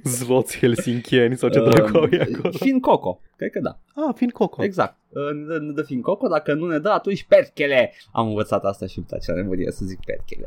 Zloți 0.04 0.58
helsinkieni 0.58 1.36
sau 1.36 1.48
ce 1.48 1.58
uh, 1.58 1.68
dracu 1.70 1.96
au 1.96 2.02
acolo. 2.02 2.52
Fin 2.52 2.80
Coco, 2.80 3.20
cred 3.36 3.50
că 3.50 3.60
da. 3.60 3.78
Ah, 3.94 4.14
Fin 4.14 4.28
Coco. 4.28 4.62
Exact. 4.64 4.96
Uh, 5.08 5.34
ne, 5.34 5.44
dă, 5.44 5.58
ne 5.58 5.72
dă 5.72 5.82
Fin 5.82 6.00
Coco, 6.00 6.28
dacă 6.28 6.54
nu 6.54 6.66
ne 6.66 6.78
dă, 6.78 6.88
atunci 6.88 7.24
perchele. 7.24 7.92
Am 8.12 8.28
învățat 8.28 8.64
asta 8.64 8.86
și 8.86 9.00
pe 9.00 9.14
aceea 9.14 9.36
nevoie 9.36 9.70
să 9.70 9.84
zic 9.84 9.98
perchele. 10.04 10.44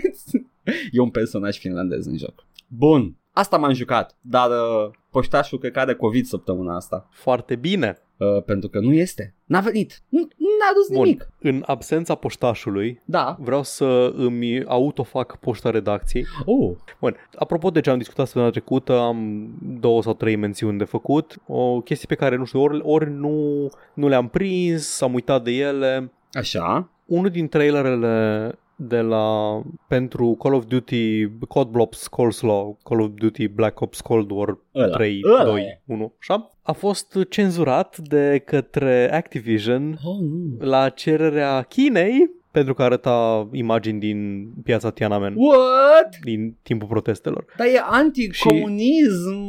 e 0.92 1.00
un 1.00 1.10
personaj 1.10 1.58
finlandez 1.58 2.06
în 2.06 2.16
joc. 2.16 2.46
Bun, 2.66 3.16
Asta 3.32 3.56
m-am 3.56 3.72
jucat, 3.72 4.16
dar 4.20 4.50
uh, 4.50 4.90
poștașul 5.10 5.58
cred 5.58 5.72
că 5.72 5.80
are 5.80 5.94
COVID 5.94 6.24
săptămâna 6.24 6.76
asta. 6.76 7.08
Foarte 7.10 7.56
bine. 7.56 7.96
Uh, 8.16 8.42
pentru 8.42 8.68
că 8.68 8.78
nu 8.78 8.92
este. 8.92 9.34
N-a 9.44 9.60
venit. 9.60 10.02
N-a 10.08 10.70
adus 10.70 10.88
Bun. 10.88 11.04
nimic. 11.04 11.28
În 11.40 11.62
absența 11.66 12.14
poștașului, 12.14 13.02
da. 13.04 13.36
vreau 13.40 13.62
să 13.62 14.12
îmi 14.16 14.64
autofac 14.64 15.36
poșta 15.36 15.70
redacției. 15.70 16.24
Oh. 16.44 16.76
Bun, 17.00 17.16
apropo 17.34 17.70
de 17.70 17.80
ce 17.80 17.90
am 17.90 17.98
discutat 17.98 18.24
săptămâna 18.26 18.50
trecută, 18.50 18.98
am 18.98 19.48
două 19.80 20.02
sau 20.02 20.14
trei 20.14 20.36
mențiuni 20.36 20.78
de 20.78 20.84
făcut. 20.84 21.36
O 21.46 21.80
chestie 21.80 22.06
pe 22.08 22.14
care, 22.14 22.36
nu 22.36 22.44
știu, 22.44 22.60
ori, 22.60 22.80
ori 22.82 23.10
nu, 23.10 23.68
nu 23.94 24.08
le-am 24.08 24.28
prins, 24.28 25.00
am 25.00 25.14
uitat 25.14 25.44
de 25.44 25.50
ele. 25.50 26.12
Așa. 26.32 26.90
Unul 27.06 27.30
din 27.30 27.48
trailerele 27.48 28.58
de 28.82 29.00
la 29.00 29.60
pentru 29.88 30.36
Call 30.38 30.54
of 30.54 30.64
Duty 30.64 31.28
Code 31.48 31.70
Blobs 31.70 32.06
Coleslaw, 32.06 32.78
Call 32.82 33.00
of 33.00 33.10
Duty 33.14 33.48
Black 33.48 33.80
Ops 33.80 34.00
Cold 34.00 34.30
War 34.30 34.58
ăla, 34.74 34.94
3, 34.94 35.20
ăla 35.24 35.44
2, 35.44 35.82
1, 35.86 36.14
așa? 36.20 36.50
A 36.62 36.72
fost 36.72 37.18
cenzurat 37.28 37.98
de 37.98 38.42
către 38.44 39.12
Activision 39.12 39.98
oh, 40.04 40.18
nu. 40.20 40.66
la 40.66 40.88
cererea 40.88 41.62
Chinei 41.62 42.30
pentru 42.52 42.74
că 42.74 42.82
arăta 42.82 43.48
imagini 43.52 43.98
din 43.98 44.48
piața 44.64 44.90
Tiananmen. 44.90 45.34
What? 45.36 46.18
Din 46.22 46.56
timpul 46.62 46.88
protestelor. 46.88 47.44
Dar 47.56 47.66
e 47.66 47.80
anticomunism. 47.90 49.42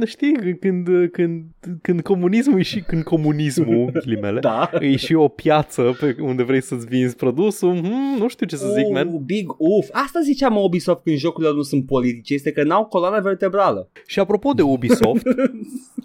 Și... 0.00 0.06
știi, 0.06 0.58
când, 0.60 0.88
când, 1.12 1.44
când 1.82 2.00
comunismul 2.00 2.58
e 2.58 2.62
și 2.62 2.80
când 2.80 3.02
comunismul, 3.02 3.90
ghilimele, 4.00 4.40
da. 4.40 4.70
e 4.80 4.96
și 4.96 5.14
o 5.14 5.28
piață 5.28 5.96
pe 6.00 6.16
unde 6.20 6.42
vrei 6.42 6.62
să-ți 6.62 6.86
vinzi 6.86 7.16
produsul, 7.16 7.78
hmm, 7.78 8.18
nu 8.18 8.28
știu 8.28 8.46
ce 8.46 8.56
să 8.56 8.72
zic, 8.76 8.86
oh, 8.86 8.92
man. 8.92 9.24
Big 9.24 9.50
uf. 9.58 9.88
Asta 9.92 10.20
ziceam 10.22 10.56
Ubisoft 10.56 11.02
când 11.02 11.16
jocurile 11.16 11.52
nu 11.52 11.62
sunt 11.62 11.86
politice, 11.86 12.34
este 12.34 12.52
că 12.52 12.62
n-au 12.62 12.84
coloană 12.84 13.20
vertebrală. 13.20 13.90
Și 14.06 14.20
apropo 14.20 14.52
de 14.52 14.62
Ubisoft, 14.62 15.26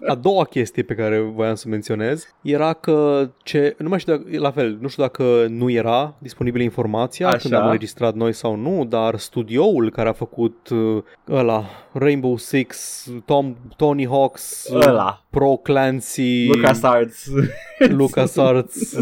a 0.06 0.14
doua 0.14 0.44
chestie 0.44 0.82
pe 0.82 0.94
care 0.94 1.18
voiam 1.34 1.54
să 1.54 1.68
menționez 1.68 2.34
era 2.42 2.72
că 2.72 3.30
ce, 3.42 3.74
nu 3.78 3.88
mai 3.88 3.98
știu 3.98 4.16
dacă, 4.16 4.38
la 4.38 4.50
fel, 4.50 4.73
nu 4.80 4.88
știu 4.88 5.02
dacă 5.02 5.46
nu 5.48 5.70
era 5.70 6.14
disponibilă 6.18 6.62
informația 6.62 7.26
Așa. 7.26 7.36
când 7.36 7.54
am 7.54 7.64
înregistrat 7.64 8.14
noi 8.14 8.32
sau 8.32 8.56
nu, 8.56 8.84
dar 8.84 9.18
studioul 9.18 9.90
care 9.90 10.08
a 10.08 10.12
făcut 10.12 10.68
uh, 10.68 11.02
ăla, 11.28 11.64
Rainbow 11.92 12.36
Six, 12.36 13.04
Tom, 13.24 13.56
Tony 13.76 14.06
Hawk's, 14.06 14.72
ăla. 14.72 15.22
Pro 15.30 15.56
Clancy, 15.56 16.46
LucasArts, 16.46 17.30
LucasArts, 17.98 18.96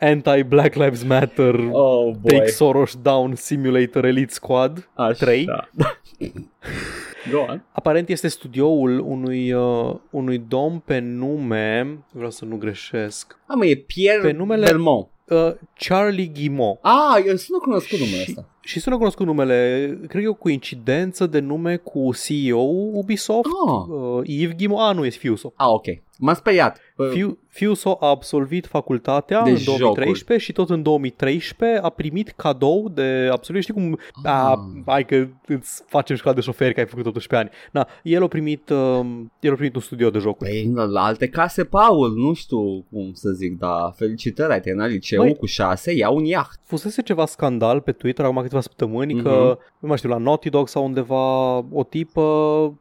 Anti-Black 0.00 0.74
Lives 0.74 1.02
Matter, 1.02 1.54
oh, 1.70 2.14
boy. 2.20 2.38
Take 2.38 2.46
Soros 2.50 2.98
Down 3.02 3.34
Simulator 3.34 4.04
Elite 4.04 4.32
Squad 4.32 4.88
Așa. 4.94 5.12
3. 5.12 5.48
Go 7.30 7.38
on. 7.38 7.64
Aparent 7.72 8.08
este 8.08 8.28
studioul 8.28 8.98
unui, 8.98 9.52
uh, 9.52 9.94
unui 10.10 10.38
domn 10.38 10.78
pe 10.78 10.98
nume, 10.98 11.98
vreau 12.12 12.30
să 12.30 12.44
nu 12.44 12.56
greșesc. 12.56 13.38
Ah, 13.46 13.56
mă, 13.56 13.66
e 13.66 13.76
Pierre 13.76 14.20
pe 14.20 14.32
numele, 14.32 14.64
Belmont. 14.64 15.08
Uh, 15.28 15.52
Charlie 15.78 16.26
Guimont. 16.26 16.78
Ah, 16.82 17.22
eu 17.26 17.36
sună 17.36 17.58
cunoscut 17.58 17.98
numele 17.98 18.24
ăsta. 18.28 18.48
Și 18.64 18.80
sună 18.80 18.96
cunoscut 18.96 19.26
numele, 19.26 19.86
cred 19.98 20.10
că 20.10 20.18
e 20.18 20.28
o 20.28 20.34
coincidență 20.34 21.26
de 21.26 21.38
nume 21.40 21.76
cu 21.76 22.10
CEO 22.26 22.58
Ubisoft, 22.92 23.48
Ah. 23.68 23.84
uh, 23.88 24.20
Yves 24.24 24.56
Guimont, 24.56 24.80
a, 24.82 24.92
nu, 24.92 25.04
e 25.04 25.08
fiul 25.08 25.36
său. 25.36 25.52
Ah, 25.56 25.66
ok. 25.68 25.84
M-a 26.18 26.34
speriat. 26.34 26.78
Fiu, 27.12 27.38
fiul 27.48 27.74
său 27.74 27.96
a 28.00 28.08
absolvit 28.08 28.66
facultatea 28.66 29.42
De 29.42 29.50
în 29.50 29.56
2013 29.64 30.18
jocuri. 30.18 30.38
și 30.38 30.52
tot 30.52 30.70
în 30.70 30.82
2013 30.82 31.78
a 31.80 31.88
primit 31.88 32.28
cadou 32.36 32.88
de 32.88 33.28
absolvit, 33.32 33.62
știi 33.62 33.74
cum, 33.74 33.98
Ah. 34.22 34.30
a, 34.32 34.70
hai 34.86 35.04
că 35.04 35.26
îți 35.46 35.82
facem 35.86 36.16
școală 36.16 36.36
de 36.36 36.42
șoferi 36.42 36.74
că 36.74 36.80
ai 36.80 36.86
făcut 36.86 37.06
18 37.06 37.36
ani. 37.36 37.50
Na, 37.72 37.88
el 38.02 38.22
a 38.22 38.26
primit, 38.26 38.68
uh, 38.70 39.00
el 39.40 39.52
a 39.52 39.54
primit 39.54 39.74
un 39.74 39.80
studio 39.80 40.10
de 40.10 40.18
jocuri. 40.18 40.50
Păi, 40.50 40.72
la 40.92 41.04
alte 41.04 41.28
case, 41.28 41.64
Paul, 41.64 42.12
nu 42.16 42.32
știu 42.32 42.84
cum 42.90 43.10
să 43.12 43.30
zic, 43.30 43.58
dar 43.58 43.92
felicitări, 43.96 44.52
ai 44.52 44.60
terminat 44.60 44.88
liceul 44.90 45.26
eu 45.26 45.32
Băi- 45.34 45.38
cu 45.38 45.46
6 45.46 45.92
iau 45.92 46.16
un 46.16 46.24
iaht. 46.24 46.60
Fusese 46.64 47.02
ceva 47.02 47.26
scandal 47.26 47.80
pe 47.80 47.92
Twitter 47.92 48.24
acum 48.24 48.42
câteva 48.52 48.60
săptămâni 48.60 49.14
Mhm. 49.14 49.22
că, 49.22 49.58
nu 49.78 49.88
mai 49.88 49.96
știu, 49.96 50.08
la 50.08 50.16
Naughty 50.16 50.48
Dog 50.50 50.68
sau 50.68 50.84
undeva 50.84 51.56
o 51.56 51.84
tipă 51.88 52.22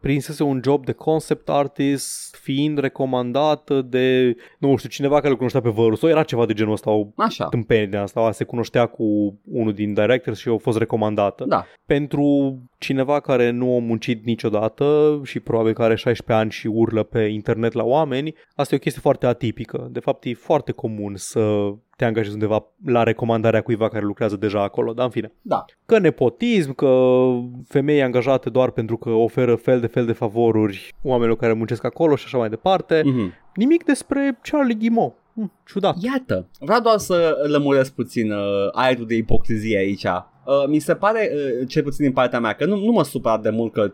prinsese 0.02 0.44
un 0.44 0.60
job 0.64 0.86
de 0.86 0.92
concept 0.92 1.50
artist 1.50 2.36
fiind 2.42 2.78
recomandată 2.78 3.82
de, 3.82 4.36
nu 4.60 4.76
știu, 4.76 4.90
cineva 4.90 5.16
care 5.16 5.30
îl 5.30 5.36
cunoștea 5.36 5.62
pe 5.62 5.70
vărul 5.70 5.96
sau 5.96 6.10
era 6.10 6.24
ceva 6.24 6.46
de 6.46 6.54
genul 6.54 6.74
ăsta, 6.74 6.92
o 6.92 7.08
Așa. 7.16 7.46
tâmpenie 7.46 7.86
de 7.88 7.98
asta, 7.98 8.32
se 8.32 8.44
cunoștea 8.44 8.86
cu 8.86 9.04
unul 9.52 9.74
din 9.74 9.94
directors 9.94 10.40
și 10.40 10.50
a 10.50 10.58
fost 10.58 10.78
recomandată. 10.78 11.46
Da. 11.48 11.66
Pentru 11.86 12.58
cineva 12.78 13.20
care 13.20 13.50
nu 13.50 13.76
a 13.76 13.80
muncit 13.80 14.26
niciodată 14.26 15.20
și 15.24 15.40
probabil 15.40 15.74
că 15.74 15.84
are 15.84 15.96
16 15.96 16.44
ani 16.44 16.52
și 16.52 16.68
urlă 16.68 17.04
pe 17.04 17.20
internet 17.20 17.74
la 17.74 17.84
oameni, 17.84 18.34
asta 18.56 18.74
e 18.74 18.78
o 18.78 18.82
chestie 18.82 19.02
foarte 19.02 19.26
atipică. 19.26 19.88
De 19.92 20.00
fapt, 20.00 20.26
e 20.26 20.34
foarte 20.34 20.72
comun 20.72 21.14
să 21.16 21.72
te 22.02 22.08
angajezi 22.08 22.34
undeva 22.34 22.66
la 22.86 23.04
recomandarea 23.04 23.62
cuiva 23.62 23.90
care 23.90 24.06
lucrează 24.06 24.36
deja 24.36 24.64
acolo, 24.64 24.94
dar 24.94 25.06
în 25.06 25.12
fine. 25.12 25.34
Da. 25.42 25.66
Că 25.86 26.00
nepotism, 26.00 26.74
că 26.74 27.22
femei 27.68 28.02
angajate 28.02 28.50
doar 28.50 28.72
pentru 28.72 28.98
că 28.98 29.10
oferă 29.10 29.56
fel 29.56 29.80
de 29.80 29.88
fel 29.88 30.06
de 30.06 30.12
favoruri 30.12 30.94
oamenilor 31.04 31.38
care 31.38 31.54
muncesc 31.54 31.84
acolo 31.84 32.16
și 32.16 32.24
așa 32.26 32.38
mai 32.38 32.50
departe. 32.50 33.02
Mhm. 33.06 33.34
Nimic 33.56 33.84
despre 33.84 34.40
Charlie 34.42 34.78
Gimo. 34.78 35.16
Hm, 35.34 35.52
ciudat. 35.66 35.96
Iată, 36.00 36.48
vreau 36.60 36.80
doar 36.80 36.98
să 36.98 37.38
lămuresc 37.48 37.94
puțin 37.94 38.32
uh, 38.32 38.70
aerul 38.72 39.06
de 39.06 39.16
ipocrizie 39.16 39.78
aici. 39.78 40.04
Uh, 40.04 40.68
mi 40.68 40.80
se 40.80 40.96
pare, 40.96 41.32
uh, 41.34 41.68
cel 41.68 41.84
puțin 41.84 42.06
din 42.06 42.14
partea 42.14 42.40
mea, 42.40 42.54
că 42.54 42.66
nu, 42.66 42.76
nu 42.76 42.92
mă 42.92 43.04
supăra 43.04 43.38
de 43.38 43.50
mult 43.50 43.74
că 43.74 43.94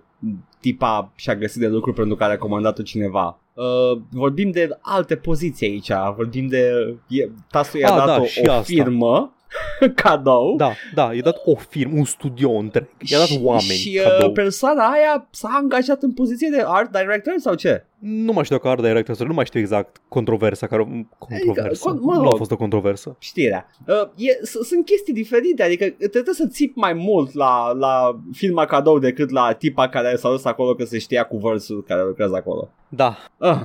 tipa 0.60 1.12
și-a 1.16 1.36
găsit 1.36 1.62
de 1.62 1.68
lucru 1.68 1.94
pentru 1.94 2.16
care 2.16 2.34
a 2.34 2.38
comandat 2.38 2.82
cineva. 2.82 3.40
Uh, 3.58 4.00
vorbim 4.12 4.52
de 4.52 4.70
alte 4.82 5.16
poziții 5.16 5.68
aici, 5.68 5.92
vorbim 6.16 6.48
de... 6.48 6.70
E, 7.08 7.30
Tasul 7.50 7.80
i-a 7.80 7.90
Ah, 7.90 7.98
dat 7.98 8.06
da, 8.06 8.22
o, 8.22 8.26
și 8.26 8.42
o 8.48 8.52
asta. 8.52 8.62
firmă 8.64 9.37
cadou 10.04 10.56
Da, 10.58 10.72
da, 10.94 11.14
i-a 11.14 11.22
dat 11.22 11.42
o 11.46 11.56
firmă, 11.56 11.98
un 11.98 12.04
studio 12.06 12.52
întreg. 12.52 12.88
I-a 13.00 13.18
dat 13.18 13.28
și, 13.28 13.40
oameni 13.44 13.64
și 13.64 13.94
cadou. 14.04 14.28
uh, 14.28 14.34
persoana 14.34 14.84
aia 14.92 15.28
s-a 15.32 15.50
angajat 15.62 16.02
în 16.04 16.14
poziție 16.14 16.50
de 16.52 16.64
art 16.66 16.92
director 16.92 17.34
sau 17.38 17.54
ce? 17.54 17.86
Nu 18.00 18.34
mai 18.34 18.44
știu 18.44 18.56
dacă 18.56 18.68
art 18.70 18.82
director 18.82 19.16
sau 19.16 19.28
nu 19.28 19.34
mai 19.34 19.46
știu 19.46 19.60
exact 19.60 20.02
controversa 20.08 20.68
care 20.68 21.08
controversă. 21.18 21.90
con- 21.90 22.00
mă 22.02 22.14
nu 22.14 22.22
rog. 22.24 22.34
a 22.34 22.38
fost 22.38 22.52
o 22.52 22.56
controversă. 22.58 23.16
știrea. 23.20 23.70
Uh, 23.88 24.08
e, 24.16 24.40
s- 24.46 24.68
sunt 24.68 24.86
chestii 24.86 25.14
diferite, 25.14 25.64
adică 25.64 25.86
trebuie 26.12 26.34
să 26.36 26.48
țip 26.48 26.76
mai 26.76 26.94
mult 26.94 27.34
la, 27.34 27.72
la 27.72 28.20
filma 28.34 28.66
cadou 28.66 29.00
decât 29.00 29.30
la 29.30 29.54
tipa 29.54 29.90
care 29.90 30.16
s-a 30.16 30.30
dus 30.30 30.46
acolo 30.46 30.74
că 30.76 30.84
se 30.86 30.98
știa 31.00 31.24
cu 31.24 31.38
versul 31.38 31.84
care 31.88 32.04
lucrează 32.04 32.36
acolo. 32.36 32.70
Da, 32.90 33.18
Uh, 33.38 33.60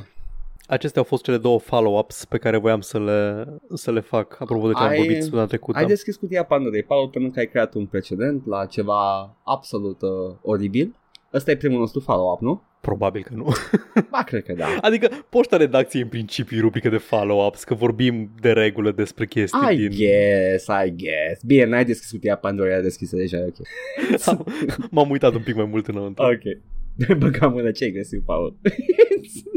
acestea 0.66 1.00
au 1.00 1.06
fost 1.06 1.22
cele 1.22 1.36
două 1.36 1.58
follow-ups 1.58 2.24
pe 2.24 2.38
care 2.38 2.56
voiam 2.56 2.80
să 2.80 2.98
le, 3.00 3.46
să 3.74 3.92
le 3.92 4.00
fac 4.00 4.36
apropo 4.40 4.66
de 4.66 4.72
ce 4.72 4.82
am 4.82 4.88
Ai- 4.88 4.96
vorbit 4.96 5.22
săptămâna 5.22 5.46
trecută. 5.46 5.78
ai 5.78 5.86
deschis 5.86 6.16
cutia 6.16 6.44
Pandorei, 6.44 6.82
Paul, 6.82 7.08
pentru 7.08 7.30
că 7.30 7.38
ai 7.38 7.46
creat 7.46 7.74
un 7.74 7.86
precedent 7.86 8.46
la 8.46 8.66
ceva 8.66 9.34
absolut 9.44 10.02
uh, 10.02 10.36
oribil. 10.42 10.94
Ăsta 11.34 11.50
e 11.50 11.56
primul 11.56 11.78
nostru 11.78 12.00
follow-up, 12.00 12.40
nu? 12.40 12.62
Probabil 12.80 13.22
că 13.22 13.34
nu. 13.34 13.52
Ba, 14.10 14.22
cred 14.22 14.42
că 14.44 14.52
da. 14.52 14.66
Adică 14.80 15.08
poșta 15.28 15.56
redacției 15.56 16.02
în 16.02 16.08
principiu 16.08 16.56
e 16.56 16.60
rubrică 16.60 16.88
de 16.88 16.96
follow-ups, 16.96 17.64
că 17.64 17.74
vorbim 17.74 18.30
de 18.40 18.52
regulă 18.52 18.90
despre 18.90 19.26
chestii 19.26 19.60
I 19.72 19.76
din... 19.76 19.88
guess, 19.88 20.66
I 20.66 20.94
guess. 20.96 21.42
Bine, 21.46 21.64
n-ai 21.64 21.84
deschis 21.84 22.10
cutia 22.10 22.36
Pandorei, 22.36 22.74
ai 22.74 22.82
deschis 22.82 23.10
deja, 23.10 23.38
ok. 23.38 23.56
M-am 24.90 25.10
uitat 25.10 25.34
un 25.34 25.42
pic 25.42 25.54
mai 25.54 25.64
mult 25.64 25.86
înăuntru. 25.86 26.24
Ok. 26.24 26.58
Băgam 27.18 27.52
mână 27.52 27.70
ce 27.70 27.84
ai 27.84 27.90
găsit, 27.90 28.24
Paul. 28.24 28.56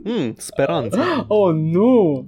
Mm, 0.03 0.33
speranță. 0.37 0.99
oh, 1.27 1.53
nu! 1.53 2.27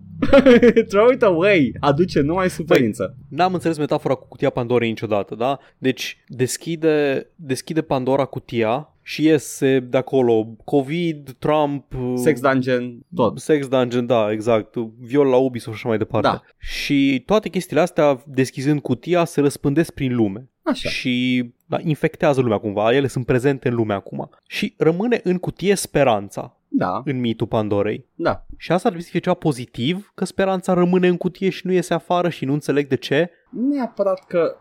Throw 0.88 1.10
it 1.10 1.22
away! 1.24 1.74
Aduce 1.80 2.20
numai 2.22 2.49
suferință. 2.49 3.16
N-am 3.30 3.53
înțeles 3.53 3.78
metafora 3.78 4.14
cu 4.14 4.28
cutia 4.28 4.49
Pandorei 4.49 4.89
niciodată, 4.89 5.36
da? 5.36 5.60
Deci 5.78 6.24
deschide, 6.28 7.28
deschide 7.36 7.82
Pandora 7.82 8.26
cutia 8.26 8.93
și 9.01 9.24
iese 9.26 9.80
de 9.80 9.97
acolo 9.97 10.55
COVID, 10.64 11.36
Trump, 11.39 11.84
Sex 12.16 12.39
Dungeon, 12.39 12.99
tot. 13.16 13.39
Sex 13.39 13.68
Dungeon, 13.68 14.05
da, 14.05 14.32
exact, 14.32 14.76
viol 14.99 15.28
la 15.28 15.38
Ubisoft 15.38 15.78
și 15.78 15.82
așa 15.86 15.89
mai 15.89 15.97
departe. 15.97 16.28
Da. 16.28 16.41
Și 16.58 17.24
toate 17.26 17.49
chestiile 17.49 17.82
astea, 17.82 18.24
deschizând 18.26 18.82
cutia, 18.82 19.26
se 19.26 19.41
răspândesc 19.41 19.93
prin 19.93 20.16
lume. 20.16 20.49
Așa. 20.62 20.89
Și 20.89 21.45
da, 21.70 21.78
infectează 21.82 22.41
lumea 22.41 22.57
cumva, 22.57 22.93
ele 22.93 23.07
sunt 23.07 23.26
prezente 23.26 23.68
în 23.68 23.76
lume 23.76 23.93
acum. 23.93 24.30
Și 24.47 24.74
rămâne 24.78 25.20
în 25.24 25.38
cutie 25.38 25.76
speranța 25.76 26.57
Da, 26.68 27.01
în 27.05 27.20
mitul 27.20 27.47
Pandorei. 27.47 28.05
da. 28.15 28.45
Și 28.57 28.72
asta 28.72 28.88
ar 28.88 28.93
trebui 28.93 29.03
să 29.03 29.09
fie 29.11 29.20
ceva 29.20 29.36
pozitiv, 29.36 30.11
că 30.15 30.26
speranța 30.26 30.74
rămâne 30.74 31.07
în 31.07 31.18
cutie 31.18 31.49
și 31.49 31.65
nu 31.65 31.72
iese 31.72 31.93
afară 31.93 32.30
și 32.30 32.45
nu 32.45 32.53
înțeleg 32.53 32.88
de 32.88 32.95
ce. 32.95 33.30
Nu 33.49 33.74
neapărat 33.74 34.26
că 34.28 34.55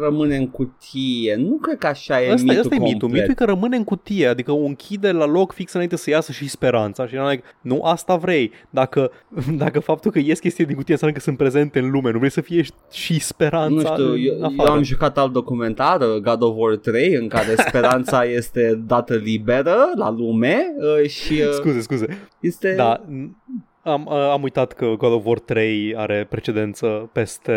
rămâne 0.00 0.36
în 0.36 0.48
cutie. 0.50 1.34
Nu 1.34 1.56
cred 1.56 1.78
că 1.78 1.86
așa 1.86 2.22
e 2.22 2.32
Ăsta, 2.32 2.42
mitul 2.46 2.58
ăsta 2.60 2.74
e 2.74 2.78
mitul. 2.78 2.98
complet. 2.98 3.20
Mitul 3.28 3.30
e 3.30 3.44
că 3.46 3.52
rămâne 3.52 3.76
în 3.76 3.84
cutie, 3.84 4.26
adică 4.26 4.52
o 4.52 4.64
închide 4.64 5.12
la 5.12 5.24
loc 5.26 5.52
fix 5.52 5.72
înainte 5.72 5.96
să 5.96 6.10
iasă 6.10 6.32
și 6.32 6.48
speranța. 6.48 7.06
Și 7.06 7.14
like, 7.14 7.42
nu 7.60 7.82
asta 7.82 8.16
vrei. 8.16 8.50
Dacă, 8.70 9.10
dacă 9.64 9.80
faptul 9.80 10.10
că 10.10 10.18
ies 10.18 10.38
chestii 10.38 10.64
din 10.66 10.76
cutie 10.76 10.92
înseamnă 10.92 11.16
că 11.16 11.22
sunt 11.22 11.36
prezente 11.36 11.78
în 11.78 11.90
lume, 11.90 12.10
nu 12.10 12.18
vrei 12.18 12.30
să 12.30 12.40
fie 12.40 12.64
și 12.92 13.20
speranța 13.20 13.88
nu 13.88 13.94
știu, 13.94 14.04
în 14.12 14.18
eu, 14.18 14.34
eu 14.38 14.44
afară. 14.44 14.70
am 14.70 14.82
jucat 14.82 15.18
alt 15.18 15.32
documentar, 15.32 16.00
uh, 16.00 16.16
God 16.22 16.42
of 16.48 16.54
War 16.56 16.76
3, 16.76 17.14
în 17.14 17.28
care 17.28 17.54
speranța 17.68 18.24
este 18.24 18.82
dată 18.86 19.14
liberă 19.14 19.76
la 19.96 20.10
lume 20.10 20.66
uh, 21.02 21.08
și 21.08 21.32
uh, 21.32 21.50
Scuze, 21.52 21.80
scuze. 21.80 22.18
este... 22.40 22.74
Da, 22.76 23.00
n- 23.06 23.56
am, 23.82 24.08
am 24.12 24.42
uitat 24.42 24.72
că 24.72 24.86
God 24.98 25.12
of 25.12 25.24
War 25.24 25.38
3 25.38 25.94
are 25.96 26.26
precedență 26.30 27.10
peste 27.12 27.52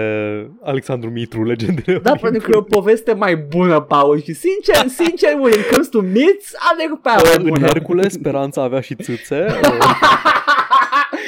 Alexandru 0.64 1.10
Mitru, 1.10 1.44
legendele 1.44 2.00
Da, 2.00 2.12
pentru 2.22 2.42
că 2.42 2.52
e 2.54 2.58
o 2.58 2.62
poveste 2.62 3.14
mai 3.14 3.36
bună, 3.36 3.80
Paul, 3.82 4.22
și 4.22 4.34
sincer, 4.34 4.88
sincer, 5.04 5.34
when 5.40 5.54
it 5.54 5.70
comes 5.72 5.88
to 5.88 6.02
myths, 6.02 6.54
are 6.72 7.00
pe 7.04 7.10
aia 7.10 7.22
mai 7.24 7.36
În 7.38 7.44
bună. 7.50 7.66
Hercule, 7.68 8.08
speranța 8.10 8.64
avea 8.64 8.80
și 8.80 8.96
țâțe. 8.96 9.46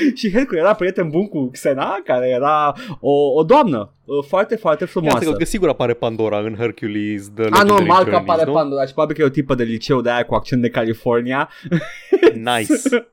și 0.19 0.31
Hercule 0.31 0.59
era 0.59 0.73
prieten 0.73 1.09
bun 1.09 1.27
cu 1.27 1.49
Xena, 1.51 2.01
care 2.03 2.27
era 2.27 2.75
o, 2.99 3.11
o 3.11 3.43
doamnă 3.43 3.93
uh, 4.05 4.25
foarte, 4.27 4.55
foarte 4.55 4.83
Ia 4.83 4.89
frumoasă. 4.89 5.23
să 5.23 5.31
că 5.31 5.45
sigur 5.45 5.69
apare 5.69 5.93
Pandora 5.93 6.39
în 6.39 6.55
Hercules 6.55 7.29
The 7.35 7.43
A, 7.43 7.47
Legendary 7.47 7.67
normal 7.67 8.03
că 8.03 8.09
Journeys, 8.09 8.29
apare 8.29 8.43
nu? 8.45 8.53
Pandora 8.53 8.85
și 8.85 8.93
probabil 8.93 9.15
că 9.15 9.21
e 9.21 9.25
o 9.25 9.29
tipă 9.29 9.55
de 9.55 9.63
liceu 9.63 10.01
de 10.01 10.09
aia 10.09 10.25
cu 10.25 10.33
accent 10.33 10.61
de 10.61 10.69
California. 10.69 11.49
Nice. 12.33 12.73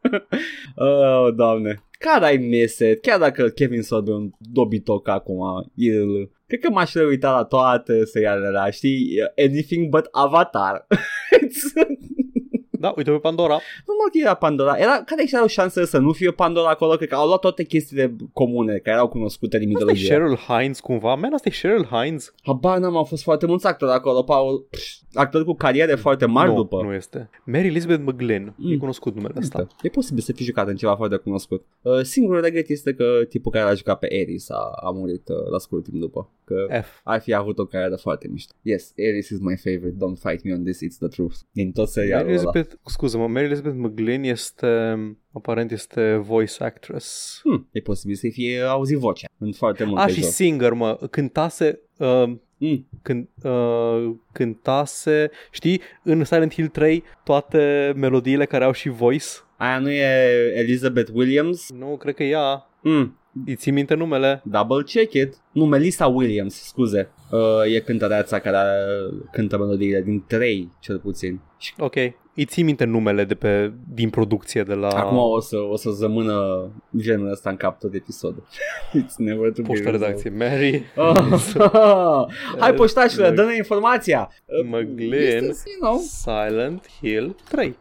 oh, 0.74 1.34
doamne. 1.34 1.84
Care 1.98 2.32
I 2.32 2.36
miss 2.36 2.78
it? 2.78 3.00
Chiar 3.00 3.18
dacă 3.18 3.48
Kevin 3.48 3.82
Sorbo 3.82 4.10
e 4.10 4.14
un 4.14 4.30
dobitoc 4.38 5.08
acum, 5.08 5.40
el... 5.74 6.30
Cred 6.46 6.60
că 6.60 6.70
m-aș 6.70 6.94
uita 6.94 7.30
la 7.30 7.44
toate 7.44 8.04
serialele 8.04 8.46
alea, 8.46 8.70
știi? 8.70 9.08
Anything 9.36 9.88
but 9.88 10.08
Avatar. 10.10 10.86
Da, 12.80 12.92
uite 12.96 13.10
pe 13.10 13.16
Pandora. 13.16 13.52
nu 13.86 13.94
mă 13.98 14.10
că 14.12 14.18
era 14.18 14.34
Pandora. 14.34 14.74
Era, 14.78 15.02
care 15.06 15.24
era 15.32 15.42
o 15.42 15.46
șansă 15.46 15.84
să 15.84 15.98
nu 15.98 16.12
fie 16.12 16.30
Pandora 16.30 16.68
acolo? 16.68 16.96
Cred 16.96 17.08
că 17.08 17.14
au 17.14 17.26
luat 17.26 17.40
toate 17.40 17.64
chestiile 17.64 18.16
comune 18.32 18.72
care 18.72 18.96
erau 18.96 19.08
cunoscute 19.08 19.58
din 19.58 19.68
Asta 19.68 19.80
e 19.80 19.84
mitologie. 19.84 20.08
Cheryl 20.08 20.36
Hines 20.36 20.80
cumva. 20.80 21.14
Man, 21.14 21.32
asta 21.32 21.48
e 21.48 21.58
Cheryl 21.60 21.88
Hines. 21.90 22.34
Habar 22.42 22.78
n-am, 22.78 22.96
au 22.96 23.04
fost 23.04 23.22
foarte 23.22 23.46
mulți 23.46 23.66
actori 23.66 23.90
acolo, 23.92 24.22
Paul. 24.22 24.66
Pff, 24.70 24.94
Actori 25.12 25.44
cu 25.44 25.54
cariere 25.54 25.94
foarte 25.94 26.26
mari 26.26 26.48
nu, 26.48 26.54
după. 26.54 26.82
nu 26.82 26.92
este. 26.92 27.30
Mary 27.44 27.66
Elizabeth 27.66 28.02
McGlynn. 28.04 28.54
Mm. 28.56 28.72
E 28.72 28.76
cunoscut 28.76 29.14
numele 29.14 29.34
ăsta. 29.36 29.58
Asta. 29.58 29.76
E 29.82 29.88
posibil 29.88 30.22
să 30.22 30.32
fi 30.32 30.44
jucat 30.44 30.68
în 30.68 30.76
ceva 30.76 30.96
foarte 30.96 31.16
cunoscut. 31.16 31.64
Uh, 31.82 32.00
singurul 32.02 32.40
regret 32.40 32.68
este 32.68 32.94
că 32.94 33.04
tipul 33.28 33.52
care 33.52 33.64
l-a 33.64 33.74
jucat 33.74 33.98
pe 33.98 34.08
Ares 34.22 34.50
a, 34.50 34.72
a 34.82 34.90
murit 34.90 35.28
uh, 35.28 35.50
la 35.50 35.58
scurt 35.58 35.84
timp 35.84 35.96
după. 36.00 36.30
Că 36.44 36.66
F. 36.82 37.00
ar 37.04 37.20
fi 37.20 37.34
avut 37.34 37.58
o 37.58 37.64
carieră 37.64 37.96
foarte 37.96 38.28
mișto. 38.28 38.54
Yes, 38.62 38.92
Ares 38.98 39.28
is 39.28 39.38
my 39.38 39.56
favorite. 39.56 39.96
Don't 39.96 40.28
fight 40.28 40.44
me 40.44 40.52
on 40.52 40.64
this, 40.64 40.76
it's 40.84 40.98
the 40.98 41.08
truth. 41.08 41.36
Din 41.52 41.72
tot 41.72 41.76
Mary 41.76 41.90
serialul 41.90 42.22
ăla. 42.26 42.32
Elizabeth, 42.32 42.74
scuză-mă, 42.84 43.26
Mary 43.26 43.44
Elizabeth 43.44 43.76
McGlynn 43.78 44.24
este, 44.24 44.96
aparent 45.32 45.70
este 45.70 46.16
voice 46.16 46.64
actress. 46.64 47.40
Hmm, 47.42 47.68
e 47.72 47.80
posibil 47.80 48.16
să 48.16 48.28
fie 48.30 48.60
auzit 48.60 48.98
vocea 48.98 49.28
în 49.38 49.52
foarte 49.52 49.84
multe 49.84 50.02
A, 50.02 50.06
și 50.06 50.14
jocuri. 50.14 50.32
singer, 50.32 50.72
mă, 50.72 50.98
cântase... 51.10 51.80
Uh, 51.98 52.32
Mm. 52.62 52.86
când, 53.02 53.28
uh, 53.42 54.10
cântase, 54.32 55.30
știi, 55.50 55.80
în 56.02 56.24
Silent 56.24 56.52
Hill 56.52 56.68
3 56.68 57.04
toate 57.24 57.92
melodiile 57.96 58.44
care 58.44 58.64
au 58.64 58.72
și 58.72 58.88
voice. 58.88 59.26
Aia 59.56 59.78
nu 59.78 59.90
e 59.90 60.52
Elizabeth 60.54 61.10
Williams? 61.14 61.70
Nu, 61.70 61.96
cred 61.96 62.14
că 62.14 62.22
ea. 62.22 62.66
Mm. 62.80 63.18
Îi 63.46 63.54
ții 63.54 63.72
minte 63.72 63.94
numele? 63.94 64.42
Double 64.44 64.82
check 64.82 65.12
it. 65.12 65.34
Nu, 65.52 65.64
Melissa 65.66 66.06
Williams, 66.06 66.54
scuze. 66.62 67.10
Uh, 67.30 67.74
e 67.74 67.80
cântăreața 67.80 68.38
care 68.38 68.58
cântă 69.32 69.58
melodiile 69.58 70.02
din 70.02 70.24
3, 70.26 70.70
cel 70.80 70.98
puțin. 70.98 71.40
Și 71.58 71.74
Ok. 71.78 71.94
Îi 72.34 72.44
ții 72.44 72.62
minte 72.62 72.84
numele 72.84 73.24
de 73.24 73.34
pe, 73.34 73.72
din 73.94 74.10
producție 74.10 74.62
de 74.62 74.74
la 74.74 74.88
Acum 74.88 75.16
o 75.18 75.40
să, 75.40 75.56
o 75.70 75.76
să 75.76 75.90
zămână 75.90 76.68
genul 76.96 77.30
ăsta 77.30 77.50
în 77.50 77.56
cap 77.56 77.78
tot 77.78 77.94
episodul. 77.94 78.46
It's 79.02 79.14
never 79.16 79.52
to 79.52 79.62
be 79.62 79.68
poșta 79.68 79.90
resolved. 79.90 80.00
redacție. 80.00 80.30
Mary 80.30 80.82
Oh. 80.96 82.26
Hai 82.60 82.74
poștașule, 82.74 83.30
Mc- 83.30 83.34
dă-ne 83.34 83.56
informația. 83.56 84.30
Uh, 84.44 84.66
McGlynn 84.70 85.12
este, 85.22 85.70
you 85.80 85.90
know, 85.90 85.98
Silent 85.98 86.86
Hill 87.00 87.36
3. 87.48 87.76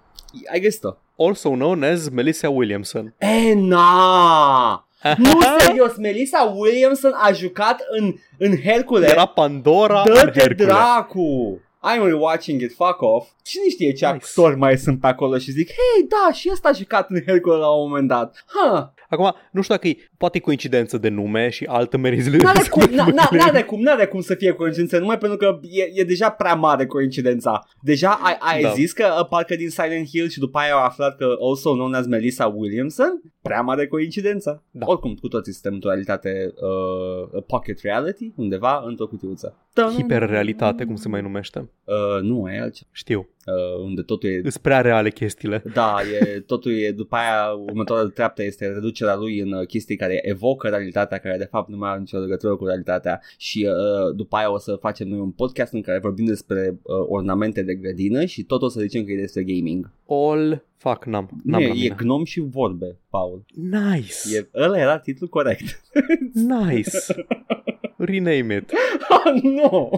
ai 0.52 0.60
găsit-o. 0.60 0.90
Also 1.18 1.50
known 1.50 1.84
as 1.84 2.10
Melissa 2.10 2.50
Williamson. 2.50 3.16
E, 3.18 3.54
na! 3.56 4.88
Nu, 5.18 5.40
serios, 5.60 5.96
Melissa 5.98 6.54
Williamson 6.56 7.12
a 7.16 7.32
jucat 7.32 7.80
în, 8.00 8.14
în 8.38 8.58
Hercule. 8.62 9.10
Era 9.10 9.26
Pandora 9.26 10.00
în 10.06 10.14
Dă-te 10.14 10.40
Hercule. 10.40 10.66
dracu! 10.68 11.60
I'm 11.94 12.04
rewatching 12.04 12.62
it, 12.62 12.74
fuck 12.76 13.02
off. 13.02 13.28
Cine 13.44 13.70
știe 13.70 13.94
ce 13.94 14.06
Nice. 14.06 14.26
actori 14.26 14.56
mai 14.56 14.78
sunt 14.78 15.00
pe 15.00 15.08
acolo 15.08 15.38
și 15.38 15.52
zic, 15.52 15.68
hei, 15.68 16.08
da, 16.08 16.34
și 16.34 16.50
ăsta 16.52 16.70
a 16.70 16.72
jucat 16.72 17.10
în 17.10 17.22
Hercule 17.26 17.56
la 17.56 17.68
un 17.70 17.88
moment 17.90 18.08
dat. 18.08 18.44
Ha, 18.48 18.94
Acum, 19.10 19.34
nu 19.52 19.62
știu 19.62 19.74
dacă 19.76 19.88
e 19.88 19.98
poate 20.18 20.40
coincidență 20.40 20.98
de 20.98 21.10
nume 21.10 21.50
și 21.50 21.66
altă 21.66 21.98
Mary 21.98 22.18
N-are 22.18 22.68
cum, 22.70 22.82
n- 22.82 23.12
n- 23.12 23.30
n-are 23.38 23.64
cum, 23.64 23.82
n-are 23.82 24.06
cum 24.06 24.22
să 24.22 24.36
fie 24.36 24.52
coincidență, 24.52 24.98
numai 25.00 25.18
pentru 25.18 25.38
că 25.38 25.60
e, 25.62 26.02
e 26.02 26.04
deja 26.04 26.30
prea 26.30 26.54
mare 26.56 26.86
coincidența. 26.86 27.68
Deja 27.82 28.20
ai, 28.24 28.38
ai 28.40 28.62
Da. 28.62 28.70
zis 28.70 28.92
că 28.92 29.06
uh, 29.20 29.28
parcă 29.28 29.56
din 29.56 29.70
Silent 29.70 30.08
Hill 30.08 30.28
și 30.28 30.40
după 30.40 30.58
aia 30.58 30.74
au 30.74 30.84
aflat 30.84 31.18
că 31.18 31.36
also 31.42 31.74
known 31.74 31.94
as 31.94 32.06
Melissa 32.06 32.48
Williamson? 32.48 33.22
Prea 33.42 33.62
mare 33.62 33.88
coincidență. 33.88 34.64
Da. 34.72 34.86
Oricum, 34.88 35.14
cu 35.14 35.28
toții 35.28 35.54
suntem 35.54 35.74
într-o 35.74 35.90
realitate 35.90 36.54
uh, 37.34 37.44
pocket 37.48 37.80
reality, 37.82 38.34
undeva 38.36 38.84
într-o 38.86 39.08
cutiuță. 39.08 39.58
Hiperrealitate, 39.96 40.84
cum 40.86 40.96
se 40.96 41.08
mai 41.08 41.22
numește. 41.22 41.70
Uh, 41.84 42.22
nu, 42.22 42.50
e 42.52 42.60
altceva. 42.60 42.90
Știu. 42.92 43.30
Uh, 43.46 43.84
unde 43.84 44.02
totul 44.02 44.30
e 44.30 44.40
Sunt 44.40 44.58
prea 44.58 44.82
reale 44.82 45.12
chestiile. 45.12 45.64
da, 45.74 45.96
e, 46.22 46.40
totul 46.40 46.72
e, 46.72 46.92
după 46.92 47.16
aia 47.16 47.52
următoarea 47.52 48.10
treaptă 48.10 48.44
este 48.44 48.68
reducerea 48.68 49.16
lui 49.16 49.40
în 49.40 49.52
uh, 49.52 49.68
chestii 49.68 49.96
care 49.96 50.20
evocă 50.22 50.68
realitatea, 50.68 51.18
care 51.18 51.38
de 51.38 51.48
fapt 51.52 51.70
nu 51.70 51.78
mai 51.78 51.90
are 51.90 52.00
nicio 52.00 52.18
legătură 52.18 52.56
cu 52.56 52.66
realitatea 52.66 53.22
și 53.38 53.68
uh, 53.70 54.16
după 54.16 54.36
aia 54.36 54.52
o 54.52 54.58
să 54.58 54.76
facem 54.82 55.08
noi 55.08 55.20
un 55.20 55.32
podcast 55.32 55.74
în 55.74 55.82
care 55.82 56.00
vorbim 56.00 56.26
despre 56.26 56.80
uh, 56.82 56.96
ornamente 57.08 57.64
de 57.64 57.76
grădină 57.76 58.26
și 58.26 58.44
tot 58.44 58.62
o 58.62 58.68
să 58.70 58.80
zicem 58.80 59.04
că 59.06 59.12
e 59.12 59.20
despre 59.20 59.44
gaming. 59.44 59.92
All... 60.08 60.64
Fuck, 60.78 61.06
n-am. 61.06 61.30
Nu, 61.44 61.52
n-am 61.52 61.62
e, 61.62 61.68
la 61.68 61.74
e 61.74 61.74
mine. 61.74 61.96
gnom 61.98 62.24
și 62.24 62.40
vorbe, 62.40 62.98
Paul. 63.10 63.46
Nice. 63.54 64.14
E, 64.36 64.50
ăla 64.56 64.80
era 64.80 65.00
titlul 65.00 65.30
corect. 65.30 65.82
Nice. 66.34 66.98
Rename 67.98 68.56
it. 68.56 68.72
nu! 69.58 69.90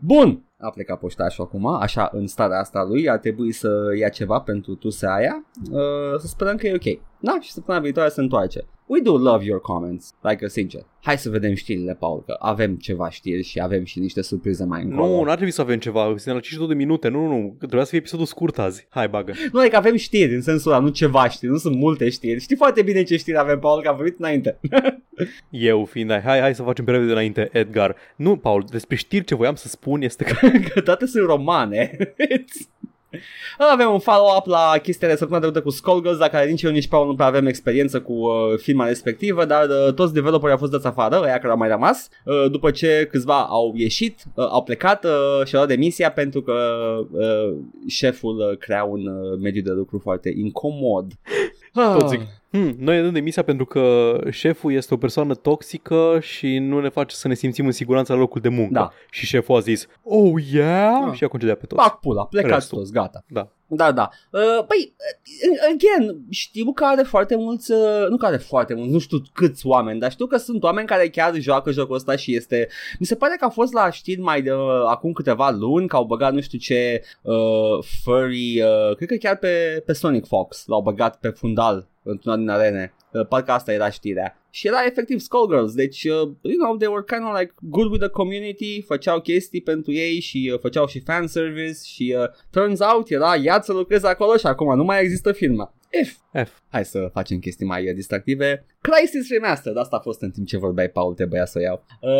Bun, 0.00 0.42
a 0.62 0.70
plecat 0.70 0.98
poștașul 0.98 1.44
acum, 1.44 1.66
așa 1.66 2.10
în 2.12 2.26
starea 2.26 2.58
asta 2.58 2.84
lui, 2.84 3.10
ar 3.10 3.18
trebui 3.18 3.52
să 3.52 3.70
ia 3.98 4.08
ceva 4.08 4.40
pentru 4.40 4.74
tusea 4.74 5.14
aia, 5.14 5.44
uh, 5.70 6.18
să 6.18 6.26
sperăm 6.26 6.56
că 6.56 6.66
e 6.66 6.74
ok. 6.74 7.00
Da, 7.20 7.38
și 7.40 7.52
săptămâna 7.52 7.84
viitoare 7.84 8.08
se 8.08 8.20
întoarce. 8.20 8.64
We 8.86 9.00
do 9.00 9.16
love 9.16 9.44
your 9.44 9.60
comments, 9.60 10.14
like 10.20 10.48
sincer. 10.48 10.86
Hai 11.02 11.18
să 11.18 11.30
vedem 11.30 11.54
știrile, 11.54 11.94
Paul, 11.94 12.22
că 12.26 12.36
avem 12.38 12.74
ceva 12.74 13.10
știri 13.10 13.42
și 13.42 13.60
avem 13.60 13.84
și 13.84 13.98
niște 13.98 14.22
surprize 14.22 14.64
mai 14.64 14.82
încolo. 14.82 15.06
Nu, 15.06 15.22
n-ar 15.22 15.34
trebui 15.34 15.52
să 15.52 15.60
avem 15.60 15.78
ceva. 15.78 16.04
Suntem 16.04 16.34
la 16.34 16.40
52 16.40 16.68
de 16.68 16.74
minute. 16.74 17.08
Nu, 17.08 17.26
nu, 17.26 17.40
nu. 17.40 17.54
Trebuia 17.58 17.82
să 17.82 17.88
fie 17.88 17.98
episodul 17.98 18.26
scurt 18.26 18.58
azi. 18.58 18.86
Hai, 18.90 19.08
bagă. 19.08 19.32
Nu, 19.52 19.60
adică 19.60 19.76
avem 19.76 19.96
știri 19.96 20.34
în 20.34 20.42
sensul 20.42 20.72
ăla, 20.72 20.80
nu 20.80 20.88
ceva 20.88 21.28
știri, 21.28 21.52
nu 21.52 21.58
sunt 21.58 21.76
multe 21.76 22.08
știri. 22.08 22.40
Știi 22.40 22.56
foarte 22.56 22.82
bine 22.82 23.02
ce 23.02 23.16
știri 23.16 23.38
avem, 23.38 23.58
Paul, 23.58 23.82
că 23.82 23.88
am 23.88 23.96
vorbit 23.96 24.18
înainte. 24.18 24.58
Eu 25.50 25.84
fiind, 25.84 26.10
hai, 26.10 26.20
hai, 26.20 26.40
hai 26.40 26.54
să 26.54 26.62
facem 26.62 26.84
pe 26.84 26.90
repede 26.90 27.10
înainte, 27.10 27.48
Edgar. 27.52 27.96
Nu, 28.16 28.36
Paul, 28.36 28.64
despre 28.70 28.96
știri 28.96 29.24
ce 29.24 29.34
voiam 29.34 29.54
să 29.54 29.68
spun 29.68 30.02
este 30.02 30.24
că... 30.24 30.46
că 30.72 30.80
toate 30.80 31.06
sunt 31.06 31.26
romane. 31.26 31.96
Avem 33.72 33.92
un 33.92 33.98
follow-up 33.98 34.46
la 34.46 34.78
chestia 34.82 35.08
de 35.08 35.16
săptămâna 35.16 35.40
trecută 35.40 35.62
cu 35.62 35.70
Skullgirls, 35.70 36.18
la 36.18 36.28
care 36.28 36.50
nici 36.50 36.62
eu 36.62 36.70
nici 36.70 36.88
Paul 36.88 37.06
nu 37.06 37.14
prea 37.14 37.26
avem 37.26 37.46
experiență 37.46 38.00
cu 38.00 38.12
uh, 38.12 38.58
firma 38.58 38.86
respectivă, 38.86 39.44
dar 39.44 39.68
uh, 39.68 39.94
toți 39.94 40.12
developerii 40.12 40.52
au 40.52 40.58
fost 40.58 40.70
dați 40.70 40.86
afară, 40.86 41.20
ăia 41.22 41.38
care 41.38 41.48
au 41.48 41.56
mai 41.56 41.68
rămas, 41.68 42.08
uh, 42.24 42.50
după 42.50 42.70
ce 42.70 43.08
câțiva 43.10 43.42
au 43.42 43.72
ieșit, 43.76 44.24
uh, 44.34 44.46
au 44.50 44.62
plecat 44.62 45.04
uh, 45.04 45.46
și 45.46 45.54
au 45.54 45.60
dat 45.60 45.68
demisia 45.68 46.10
pentru 46.10 46.42
că 46.42 46.52
uh, 47.10 47.54
șeful 47.88 48.36
uh, 48.38 48.58
crea 48.58 48.84
un 48.84 49.06
uh, 49.06 49.38
mediu 49.40 49.62
de 49.62 49.70
lucru 49.70 49.98
foarte 49.98 50.32
incomod. 50.36 51.12
Tot 51.72 52.08
zic. 52.08 52.20
Hmm, 52.52 52.74
noi 52.78 52.96
ne 52.96 53.02
dăm 53.02 53.12
demisia 53.12 53.42
pentru 53.42 53.64
că 53.64 54.16
șeful 54.30 54.72
este 54.72 54.94
o 54.94 54.96
persoană 54.96 55.34
toxică 55.34 56.18
și 56.20 56.58
nu 56.58 56.80
ne 56.80 56.88
face 56.88 57.14
să 57.14 57.28
ne 57.28 57.34
simțim 57.34 57.66
în 57.66 57.72
siguranță 57.72 58.12
la 58.12 58.18
locul 58.18 58.40
de 58.40 58.48
muncă. 58.48 58.72
Da. 58.72 58.92
Și 59.10 59.26
șeful 59.26 59.56
a 59.56 59.60
zis, 59.60 59.86
oh 60.02 60.32
yeah? 60.52 61.04
Da. 61.06 61.12
Și 61.12 61.24
a 61.24 61.28
concediat 61.28 61.58
pe 61.58 61.66
toți. 61.66 61.82
Pac 61.82 62.00
pula, 62.00 62.24
plecați 62.24 62.54
Restul. 62.54 62.78
toți, 62.78 62.92
gata. 62.92 63.24
Da. 63.28 63.48
Da, 63.74 63.92
da. 63.92 64.10
Uh, 64.30 64.64
păi, 64.66 64.94
uh, 64.98 65.72
again, 65.72 66.16
știu 66.30 66.72
că 66.72 66.84
are 66.84 67.02
foarte 67.02 67.36
mulți, 67.36 67.72
uh, 67.72 68.06
nu 68.08 68.16
că 68.16 68.26
are 68.26 68.36
foarte 68.36 68.74
mulți, 68.74 68.92
nu 68.92 68.98
știu 68.98 69.22
câți 69.32 69.66
oameni, 69.66 70.00
dar 70.00 70.10
știu 70.10 70.26
că 70.26 70.36
sunt 70.36 70.62
oameni 70.62 70.86
care 70.86 71.08
chiar 71.08 71.34
joacă 71.34 71.70
jocul 71.70 71.94
ăsta 71.94 72.16
și 72.16 72.34
este... 72.34 72.68
Mi 72.98 73.06
se 73.06 73.14
pare 73.14 73.36
că 73.38 73.44
a 73.44 73.48
fost 73.48 73.72
la 73.72 73.90
știri 73.90 74.20
mai 74.20 74.42
de 74.42 74.52
uh, 74.52 74.82
acum 74.86 75.12
câteva 75.12 75.50
luni, 75.50 75.88
că 75.88 75.96
au 75.96 76.04
băgat 76.04 76.32
nu 76.32 76.40
știu 76.40 76.58
ce 76.58 77.02
uh, 77.22 77.84
furry, 78.02 78.62
uh, 78.62 78.96
cred 78.96 79.08
că 79.08 79.16
chiar 79.16 79.36
pe, 79.36 79.82
pe 79.86 79.92
Sonic 79.92 80.26
Fox 80.26 80.66
l-au 80.66 80.82
băgat 80.82 81.16
pe 81.16 81.28
fundal 81.28 81.88
într-una 82.02 82.36
din 82.36 82.48
arene. 82.48 82.94
Uh, 83.12 83.26
parcă 83.26 83.52
asta 83.52 83.72
era 83.72 83.90
știrea. 83.90 84.36
Și 84.50 84.66
era 84.66 84.84
efectiv 84.86 85.18
Skullgirls, 85.20 85.74
deci, 85.74 86.04
uh, 86.04 86.30
you 86.40 86.56
know, 86.58 86.76
they 86.76 86.88
were 86.88 87.04
kind 87.06 87.22
of 87.24 87.38
like 87.38 87.54
good 87.60 87.90
with 87.90 88.00
the 88.00 88.10
community, 88.10 88.82
făceau 88.82 89.20
chestii 89.20 89.60
pentru 89.60 89.92
ei 89.92 90.20
și 90.20 90.50
uh, 90.52 90.58
făceau 90.58 90.86
și 90.86 91.00
fan 91.00 91.26
service 91.26 91.78
și 91.84 92.14
uh, 92.18 92.24
turns 92.50 92.80
out 92.80 93.10
era 93.10 93.36
ia 93.36 93.60
să 93.60 93.72
lucrezi 93.72 94.06
acolo 94.06 94.36
și 94.36 94.46
acum 94.46 94.76
nu 94.76 94.84
mai 94.84 95.02
există 95.02 95.32
firma. 95.32 95.74
If. 96.00 96.16
F. 96.44 96.50
Hai 96.70 96.84
să 96.84 97.08
facem 97.12 97.38
chestii 97.38 97.66
mai 97.66 97.88
uh, 97.88 97.94
distractive. 97.94 98.64
Crisis 98.80 99.30
Remastered, 99.30 99.76
asta 99.78 99.96
a 99.96 100.00
fost 100.00 100.22
în 100.22 100.30
timp 100.30 100.46
ce 100.46 100.58
vorbeai, 100.58 100.88
Paul, 100.88 101.14
trebuia 101.14 101.44
să 101.44 101.58
o 101.58 101.62
iau. 101.62 101.84
Uh, 102.00 102.10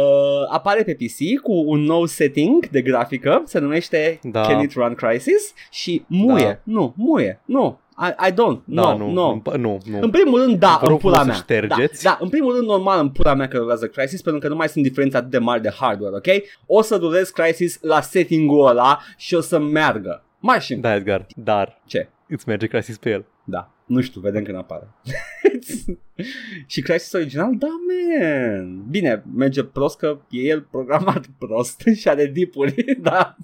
apare 0.53 0.83
pe 0.83 0.95
PC 0.95 1.41
cu 1.43 1.53
un 1.67 1.81
nou 1.81 2.07
setting 2.07 2.69
de 2.69 2.83
grafică, 2.83 3.43
se 3.47 3.59
numește 3.59 4.19
Da. 4.23 4.41
Can 4.41 4.61
It 4.61 4.73
Run 4.73 4.95
Crisis 4.95 5.53
și 5.71 6.05
muie, 6.07 6.45
Da. 6.45 6.61
nu, 6.73 6.95
muie, 6.97 7.41
nu, 7.45 7.81
I, 7.99 8.29
I 8.29 8.31
don't, 8.33 8.61
Da, 8.65 8.83
no, 8.83 8.97
nu, 8.97 9.11
no. 9.13 9.41
nu, 9.45 9.57
nu, 9.57 9.79
nu. 9.91 9.99
În 10.01 10.11
primul 10.11 10.41
rând, 10.41 10.59
da, 10.59 10.79
Vă 10.81 10.87
rog 10.87 10.93
în 10.95 10.99
pula 11.01 11.19
frumos 11.19 11.27
mea. 11.27 11.35
să 11.35 11.43
ștergeți. 11.43 12.03
Da, 12.03 12.11
da, 12.11 12.19
în 12.21 12.29
primul 12.29 12.55
rând, 12.55 12.67
normal, 12.67 13.01
în 13.01 13.11
pula 13.11 13.35
mea 13.35 13.49
că 13.49 13.57
rulează 13.57 13.87
Crysis, 13.87 14.23
pentru 14.23 14.41
că 14.41 14.49
nu 14.49 14.55
mai 14.55 14.69
sunt 14.69 14.85
diferențe 14.85 15.17
atât 15.17 15.31
de 15.31 15.39
mari 15.39 15.63
de 15.63 15.71
hardware, 15.81 16.17
ok? 16.17 16.27
O 16.67 16.83
să 16.83 16.97
rulez 16.97 17.29
Crysis 17.31 17.79
la 17.81 18.01
setting-ul 18.01 18.67
ăla 18.67 18.99
și 19.17 19.35
o 19.35 19.41
să 19.41 19.59
meargă. 19.59 20.25
Mai 20.39 20.61
și 20.61 20.75
Da, 20.75 20.95
Edgar, 20.95 21.27
dar 21.37 21.81
Ce? 21.87 22.09
Îți 22.33 22.49
merge 22.49 22.67
Crisis 22.67 22.99
pe 22.99 23.11
el. 23.11 23.27
Da, 23.45 23.75
nu 23.93 24.01
știu, 24.01 24.21
vedem 24.21 24.43
când 24.43 24.57
apare. 24.57 24.89
și 26.67 26.81
Crysis 26.81 27.13
original? 27.13 27.55
Da, 27.59 27.67
man. 27.67 28.85
Bine, 28.91 29.25
merge 29.35 29.65
prost 29.65 29.99
că 29.99 30.19
e 30.31 30.41
el 30.41 30.61
programat 30.71 31.27
prost 31.39 31.83
și 31.95 32.09
are 32.09 32.27
dipuri, 32.27 32.85
da. 33.03 33.37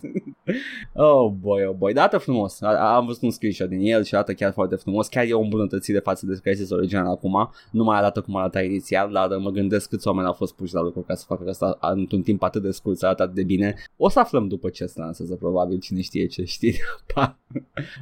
Oh 0.94 1.30
boy, 1.40 1.66
oh 1.66 1.74
boy, 1.74 1.92
dată 1.92 2.18
frumos. 2.18 2.61
A- 2.61 2.94
Am 2.96 3.07
văzut 3.07 3.22
un 3.22 3.30
screenshot 3.30 3.68
din 3.68 3.80
el 3.80 4.05
și 4.05 4.14
arată 4.14 4.34
chiar 4.34 4.53
foarte 4.53 4.76
frumos. 4.76 5.09
Chiar 5.09 5.24
e 5.24 5.32
o 5.32 5.40
îmbunătățire 5.40 5.99
față 5.99 6.26
de 6.26 6.38
Crysis 6.42 6.70
original 6.70 7.07
acum. 7.07 7.51
Nu 7.70 7.84
mai 7.84 7.99
arată 7.99 8.20
cum 8.20 8.36
arata 8.36 8.62
inițial, 8.62 9.12
dar 9.12 9.36
mă 9.38 9.51
gândesc 9.51 9.88
câți 9.88 10.07
oameni 10.07 10.26
au 10.26 10.32
fost 10.32 10.55
puși 10.55 10.74
la 10.74 10.80
lucru 10.82 11.01
ca 11.01 11.14
să 11.14 11.24
facă 11.26 11.49
asta 11.49 11.78
într-un 11.80 12.22
timp 12.22 12.42
atât 12.42 12.62
de 12.62 12.70
scurt, 12.70 12.99
să 12.99 13.07
arată 13.07 13.22
atât 13.22 13.34
de 13.34 13.42
bine. 13.42 13.74
O 13.96 14.09
să 14.09 14.18
aflăm 14.20 14.49
după 14.49 14.68
ce 14.68 14.86
se 14.86 15.01
lansează, 15.01 15.34
probabil, 15.34 15.78
cine 15.78 16.01
știe 16.01 16.26
ce 16.26 16.44
știri 16.44 16.80
apar. 17.09 17.36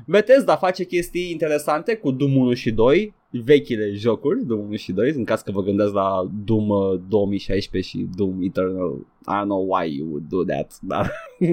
Bethesda 0.06 0.56
face 0.56 0.84
chestii 0.84 1.30
interesante 1.30 1.94
cu 1.96 2.10
Doom 2.10 2.35
1 2.36 2.52
și 2.52 2.70
2, 2.70 3.14
vechile 3.30 3.90
jocuri, 3.92 4.44
Doom 4.44 4.60
1 4.60 4.74
și 4.76 4.92
2, 4.92 5.12
în 5.16 5.24
caz 5.24 5.40
că 5.40 5.50
vă 5.50 5.62
gândeți 5.62 5.92
la 5.92 6.30
Doom 6.44 6.68
uh, 6.68 7.00
2016 7.08 7.90
și 7.90 8.06
Doom 8.16 8.42
Eternal. 8.42 9.06
I 9.28 9.40
don't 9.40 9.44
know 9.44 9.66
why 9.74 9.96
you 9.96 10.08
would 10.08 10.28
do 10.28 10.44
that, 10.44 10.78
dar 10.82 11.12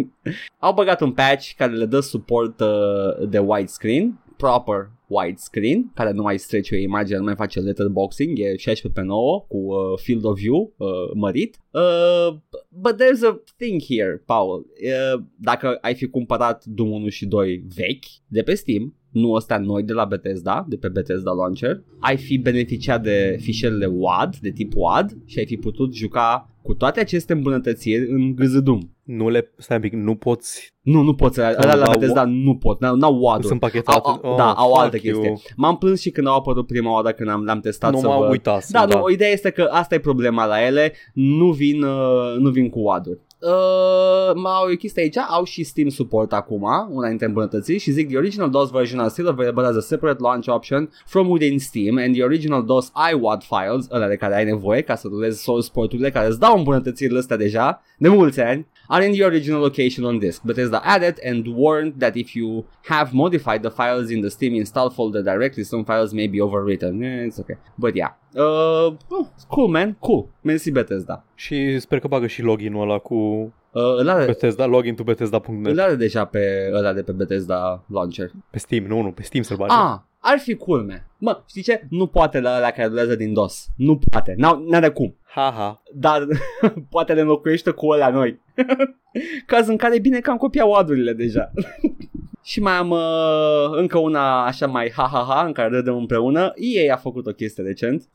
au 0.60 0.74
băgat 0.74 1.02
un 1.02 1.12
patch 1.12 1.54
care 1.58 1.74
le 1.74 1.86
dă 1.86 2.00
suport 2.00 2.60
uh, 2.60 3.30
de 3.30 3.40
widescreen, 3.40 4.20
proper 4.38 4.92
widescreen, 5.08 5.92
care 5.94 6.12
nu 6.12 6.22
mai 6.22 6.38
strece 6.38 6.76
o 6.76 6.78
imagine, 6.78 7.18
nu 7.18 7.24
mai 7.24 7.36
face 7.36 7.60
letterboxing, 7.60 8.40
e 8.40 8.56
16 8.58 8.88
pe 9.00 9.02
9 9.02 9.46
cu 9.48 9.58
uh, 9.58 10.00
field 10.02 10.26
of 10.26 10.38
view 10.38 10.74
uh, 10.78 10.88
mărit. 11.14 11.60
Uh, 11.72 12.36
but 12.70 12.96
there's 12.96 13.24
a 13.30 13.42
thing 13.58 13.82
here, 13.82 14.24
Paul. 14.26 14.60
Uh, 14.60 15.24
dacă 15.36 15.78
ai 15.82 15.96
fi 15.96 16.08
cumpărat 16.08 16.66
Doom 16.66 16.92
1 16.92 17.10
și 17.10 17.26
2 17.26 17.64
vechi 17.76 18.06
de 18.28 18.42
pe 18.42 18.54
Steam, 18.54 18.96
nu 19.14 19.32
ăsta 19.32 19.58
noi 19.58 19.84
de 19.84 19.94
la 19.94 20.06
Bethesda, 20.06 20.66
de 20.68 20.76
pe 20.76 20.88
Bethesda 20.88 21.32
Launcher, 21.32 21.82
ai 22.00 22.18
fi 22.18 22.38
beneficiat 22.38 23.04
de 23.04 23.38
fișierele 23.42 23.86
WAD, 23.92 24.36
de 24.36 24.52
tip 24.52 24.72
WAD 24.76 25.12
și 25.26 25.40
ai 25.40 25.46
fi 25.46 25.58
putut 25.58 25.94
juca 25.96 26.48
cu 26.62 26.74
toate 26.74 27.00
aceste 27.00 27.34
îmbunătățiri 27.34 28.12
în 28.12 28.36
GZDoom. 28.36 28.80
Nu 29.04 29.30
le, 29.30 29.52
stai 29.58 29.78
un 29.78 29.82
pic, 29.84 29.94
nu 29.94 30.16
poți, 30.16 30.74
Nu, 30.82 31.02
nu 31.02 31.14
poți, 31.14 31.40
ăla 31.40 31.76
la 31.76 31.76
da, 31.86 31.92
Bethesda 31.92 32.24
nu 32.26 32.56
pot, 32.56 32.80
n-au, 32.82 32.96
n-au 32.96 33.20
WAD-uri. 33.22 33.48
sunt 33.48 33.60
pachetate. 33.60 34.00
Au, 34.04 34.20
au, 34.22 34.32
Oh, 34.32 34.38
da, 34.38 34.52
au 34.52 34.68
fuck 34.70 34.82
altă 34.82 34.98
you. 35.04 35.20
chestie. 35.22 35.54
M-am 35.56 35.78
plâns 35.78 36.00
și 36.02 36.10
când 36.10 36.28
au 36.28 36.36
apărut 36.36 36.68
prima 36.68 36.92
oară 36.94 37.12
când 37.12 37.30
am, 37.30 37.44
l-am 37.44 37.60
testat 37.60 37.92
Nu 37.92 37.98
să 38.00 38.08
m-am 38.08 38.20
văd. 38.20 38.30
uitat. 38.30 38.68
Da, 38.70 38.86
nu, 38.86 39.10
ideea 39.10 39.30
este 39.30 39.50
că 39.50 39.68
asta 39.72 39.96
e 39.96 40.00
problema 40.00 40.46
la 40.46 40.66
ele, 40.66 40.94
nu 41.14 41.52
vin, 41.52 41.84
uh, 41.84 42.36
nu 42.40 42.50
vin 42.50 42.70
cu 42.70 42.80
WAD-uri. 42.80 43.20
Uh, 43.46 44.32
mai 44.36 44.52
au 44.56 44.72
o 44.72 44.76
chestie 44.76 45.02
aici, 45.02 45.18
au 45.18 45.44
și 45.44 45.64
Steam 45.64 45.90
support 45.90 46.34
acum, 46.34 46.64
una 46.90 47.08
dintre 47.08 47.26
îmbunătățiri 47.26 47.78
și 47.78 47.92
zic 47.92 48.08
the 48.08 48.18
original 48.18 48.50
DOS 48.50 48.72
version 48.72 49.00
are 49.00 49.10
still 49.10 49.28
available 49.28 49.66
as 49.66 49.76
a 49.76 49.80
separate 49.80 50.22
launch 50.22 50.48
option 50.48 50.90
from 51.06 51.30
within 51.30 51.60
Steam 51.60 51.98
and 51.98 52.14
the 52.14 52.24
original 52.24 52.66
DOS 52.66 52.92
iWAD 53.12 53.44
files, 53.44 53.88
ăla 53.92 54.08
de 54.08 54.16
care 54.16 54.36
ai 54.36 54.46
nevoie 54.46 54.82
ca 54.82 54.96
să 54.96 55.08
rulezi 55.08 55.44
source 55.44 55.70
porturile 55.74 56.12
care 56.12 56.28
îți 56.28 56.40
dau 56.40 56.58
îmbunătățirile 56.58 57.20
astea 57.20 57.38
deja, 57.38 57.82
de 57.98 58.08
mulți 58.08 58.40
ani, 58.42 58.68
are 58.94 59.06
in 59.08 59.12
the 59.12 59.24
original 59.24 59.62
location 59.62 60.06
on 60.06 60.20
disk. 60.20 60.40
Bethesda 60.44 60.80
added 60.96 61.16
and 61.30 61.42
warned 61.48 61.94
that 62.04 62.14
if 62.16 62.30
you 62.40 62.50
have 62.92 63.10
modified 63.14 63.62
the 63.68 63.74
files 63.80 64.08
in 64.16 64.20
the 64.22 64.30
Steam 64.30 64.54
install 64.54 64.90
folder 64.98 65.24
directly, 65.32 65.64
some 65.64 65.84
files 65.84 66.12
may 66.14 66.28
be 66.28 66.40
overwritten. 66.48 66.94
Yeah, 67.02 67.28
it's 67.28 67.40
okay. 67.40 67.58
But 67.76 67.94
yeah. 67.96 68.12
Uh, 68.36 68.96
oh, 69.18 69.28
cool, 69.48 69.68
man. 69.68 69.96
Cool. 70.00 70.24
Mersi 70.42 70.72
Bethesda. 70.72 71.24
Și 71.36 71.80
sper 71.80 72.00
că 72.00 72.08
bagă 72.08 72.28
și 72.28 72.42
loginul 72.42 72.82
ăla 72.82 72.98
cu 72.98 73.52
Uh, 73.74 73.82
îl, 73.98 74.10
are, 74.10 74.26
Bethesda, 74.26 74.66
login 74.66 74.96
to 74.96 75.04
Bethesda.net 75.04 75.72
îl 75.72 75.80
are 75.80 75.96
deja 75.96 76.26
pe 76.26 76.72
ăla 76.74 76.94
de 76.94 77.02
pe 77.04 77.12
Bethesda 77.12 77.84
Launcher. 77.88 78.32
pe 78.50 78.60
Steam, 78.60 78.84
nu, 78.84 79.02
nu, 79.02 79.12
pe 79.12 79.24
Steam 79.24 79.44
să-l 79.44 79.58
bage. 79.58 79.74
Ah, 79.74 79.98
ar 80.26 80.40
fi 80.40 80.56
cool, 80.56 80.84
man. 80.84 81.08
Mă, 81.18 81.42
știi 81.48 81.62
ce? 81.62 81.86
Nu 81.90 82.08
poate 82.08 82.40
la 82.40 82.56
ăla 82.58 82.72
care 82.72 82.88
rulează 82.88 83.16
din 83.16 83.34
DOS. 83.34 83.68
Nu 83.78 84.00
poate. 84.10 84.34
N-au, 84.38 84.66
n-are 84.68 84.90
cum. 84.90 85.18
Ha, 85.24 85.54
ha. 85.58 85.82
Dar 85.94 86.28
poate 86.90 87.14
le 87.14 87.22
înlocuiește 87.22 87.72
cu 87.72 87.88
ăla 87.88 88.10
noi. 88.10 88.42
Caz 89.46 89.68
în 89.68 89.78
care 89.78 89.96
e 89.96 90.00
bine 90.00 90.20
că 90.20 90.30
am 90.30 90.38
copiat 90.38 90.68
wadurile 90.68 91.14
deja. 91.14 91.52
Și 92.44 92.60
mai 92.60 92.74
am 92.74 92.90
uh, 92.90 93.70
încă 93.72 93.98
una 93.98 94.46
așa 94.46 94.68
mai 94.68 94.92
ha-ha-ha 94.96 95.44
în 95.46 95.52
care 95.52 95.70
râdem 95.70 95.96
împreună. 95.96 96.54
EA 96.56 96.94
a 96.94 96.98
făcut 96.98 97.28
o 97.28 97.32
chestie 97.32 97.64
recent. 97.64 98.10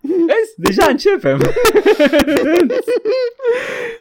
Vezi? 0.00 0.54
Deja 0.56 0.86
începem. 0.90 1.38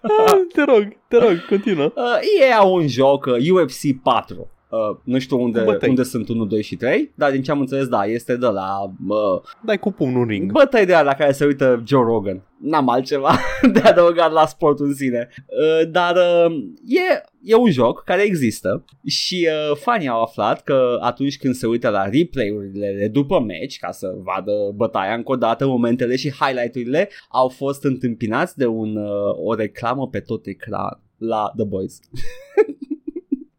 Ah, 0.01 0.37
te 0.53 0.63
rog, 0.63 0.97
te 1.07 1.17
rog, 1.17 1.45
continuă. 1.49 1.91
Uh, 1.95 2.19
EA 2.39 2.57
au 2.57 2.73
un 2.73 2.87
joc, 2.87 3.25
uh, 3.25 3.49
UFC 3.49 4.01
4. 4.03 4.51
Uh, 4.69 4.97
nu 5.03 5.19
știu 5.19 5.41
unde, 5.41 5.61
Bătăi. 5.61 5.89
unde 5.89 6.03
sunt 6.03 6.29
1, 6.29 6.45
2 6.45 6.61
și 6.61 6.75
3, 6.75 7.11
dar 7.15 7.31
din 7.31 7.41
ce 7.41 7.51
am 7.51 7.59
înțeles, 7.59 7.87
da, 7.87 8.05
este 8.05 8.35
de 8.35 8.45
la 8.45 8.93
uh, 9.07 9.41
Dai 9.65 9.79
cu 9.79 9.91
pumnul 9.91 10.21
în 10.21 10.27
ring. 10.27 10.51
bătăi 10.51 10.85
de 10.85 10.91
la 11.03 11.13
care 11.13 11.31
se 11.31 11.45
uită 11.45 11.83
Joe 11.85 12.03
Rogan. 12.03 12.41
N-am 12.61 12.89
altceva 12.89 13.39
de 13.73 13.79
adăugat 13.79 14.31
la 14.31 14.45
sportul 14.45 14.85
în 14.85 14.93
sine. 14.93 15.29
Uh, 15.35 15.89
dar 15.91 16.15
uh, 16.15 16.55
e, 16.87 17.23
e 17.43 17.55
un 17.55 17.71
joc 17.71 18.03
care 18.03 18.21
există 18.21 18.85
și 19.05 19.47
uh, 19.71 19.77
fanii 19.77 20.07
au 20.07 20.21
aflat 20.21 20.63
că 20.63 20.97
atunci 21.01 21.37
când 21.37 21.53
se 21.53 21.67
uită 21.67 21.89
la 21.89 22.03
replay-urile 22.09 22.95
de 22.99 23.07
după 23.07 23.39
meci, 23.39 23.79
ca 23.79 23.91
să 23.91 24.07
vadă 24.23 24.51
bătaia 24.75 25.13
încă 25.13 25.31
o 25.31 25.35
dată, 25.35 25.67
momentele 25.67 26.15
și 26.15 26.31
highlight-urile 26.39 27.09
au 27.29 27.47
fost 27.47 27.83
întâmpinați 27.83 28.57
de 28.57 28.65
un, 28.65 28.95
uh, 28.95 29.45
o 29.45 29.53
reclamă 29.53 30.07
pe 30.07 30.19
tot 30.19 30.45
ecran 30.45 31.01
la 31.17 31.51
The 31.55 31.65
Boys. 31.65 31.99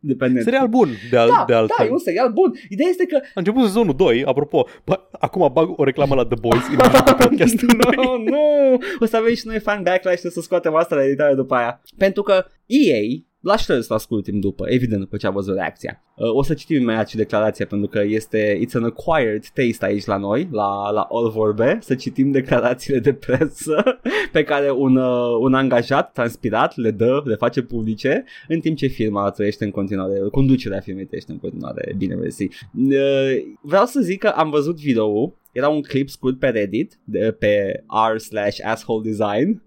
Dependent. 0.00 0.44
Serial 0.44 0.66
bun, 0.68 0.88
de, 1.10 1.16
al, 1.16 1.28
da, 1.28 1.44
de 1.46 1.54
altfel. 1.54 1.76
da, 1.78 1.84
e 1.84 1.90
un 1.90 1.98
serial 1.98 2.32
bun. 2.32 2.52
Ideea 2.68 2.88
este 2.88 3.06
că 3.06 3.16
A 3.16 3.28
început 3.34 3.62
sezonul 3.64 3.94
2, 3.94 4.24
apropo, 4.24 4.66
bă, 4.84 5.00
acum 5.18 5.50
bag 5.52 5.78
o 5.78 5.84
reclamă 5.84 6.14
la 6.14 6.24
The 6.26 6.38
Boys 6.40 6.62
în 6.68 6.76
mijlocul 6.82 7.14
podcastului. 7.28 7.76
no, 7.96 8.16
nu! 8.16 8.78
O 9.00 9.04
să 9.04 9.16
avem 9.16 9.34
și 9.34 9.46
noi 9.46 9.58
fan 9.58 9.82
backlash 9.82 10.20
și 10.20 10.30
să 10.30 10.40
scoatem 10.40 10.74
asta 10.74 10.94
la 10.94 11.04
editare 11.04 11.34
după 11.34 11.54
aia. 11.54 11.80
Pentru 11.96 12.22
că 12.22 12.44
EA 12.66 13.00
L-a 13.40 13.56
șters 13.56 13.86
să 13.86 13.94
ascult 13.94 14.24
timp 14.24 14.40
după, 14.40 14.64
evident 14.68 15.00
după 15.00 15.16
ce 15.16 15.26
a 15.26 15.30
văzut 15.30 15.54
reacția. 15.54 16.02
Uh, 16.16 16.34
o 16.34 16.42
să 16.42 16.54
citim 16.54 16.80
imediat 16.80 17.08
și 17.08 17.16
declarația 17.16 17.66
pentru 17.66 17.88
că 17.88 18.02
este 18.06 18.60
It's 18.64 18.72
an 18.72 18.84
acquired 18.84 19.46
taste 19.46 19.84
aici 19.84 20.04
la 20.04 20.16
noi, 20.16 20.48
la, 20.50 20.90
la 20.90 21.00
All 21.10 21.30
Vorbe, 21.30 21.78
să 21.80 21.94
citim 21.94 22.30
declarațiile 22.30 22.98
de 22.98 23.12
presă 23.12 23.98
pe 24.32 24.42
care 24.42 24.70
un, 24.70 24.96
uh, 24.96 25.38
un 25.40 25.54
angajat 25.54 26.12
transpirat 26.12 26.76
le 26.76 26.90
dă, 26.90 27.22
le 27.24 27.34
face 27.34 27.62
publice, 27.62 28.24
în 28.48 28.60
timp 28.60 28.76
ce 28.76 28.86
firma 28.86 29.30
trăiește 29.30 29.64
în 29.64 29.70
continuare, 29.70 30.18
conducerea 30.30 30.80
firmei 30.80 31.06
trăiește 31.06 31.32
în 31.32 31.38
continuare, 31.38 31.94
bine 31.96 32.14
mersi. 32.14 32.44
Uh, 32.44 33.36
vreau 33.62 33.84
să 33.84 34.00
zic 34.00 34.18
că 34.18 34.28
am 34.28 34.50
văzut 34.50 34.76
video 34.76 35.34
era 35.52 35.68
un 35.68 35.82
clip 35.82 36.08
scurt 36.08 36.38
pe 36.38 36.48
Reddit, 36.48 36.98
de, 37.04 37.36
pe 37.38 37.84
r 38.12 38.18
slash 38.18 38.58
asshole 38.64 39.10
design, 39.10 39.62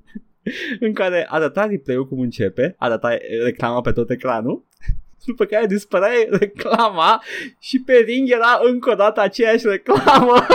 în 0.80 0.93
care 0.93 1.26
arăta 1.30 1.66
replay-ul 1.66 2.08
cum 2.08 2.20
începe, 2.20 2.76
arăta 2.78 3.18
reclama 3.43 3.82
pe 3.82 3.91
tot 3.91 4.10
ecranul, 4.10 4.64
după 5.26 5.45
care 5.45 5.66
dispărea 5.66 6.10
reclama 6.30 7.24
și 7.60 7.82
pe 7.86 7.93
ring 7.93 8.30
era 8.30 8.60
încă 8.64 8.91
o 8.91 8.95
dată 8.95 9.22
aceeași 9.22 9.68
reclamă. 9.68 10.34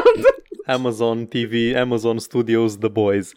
Amazon 0.66 1.26
TV, 1.26 1.76
Amazon 1.76 2.18
Studios, 2.18 2.76
The 2.76 2.88
Boys. 2.88 3.32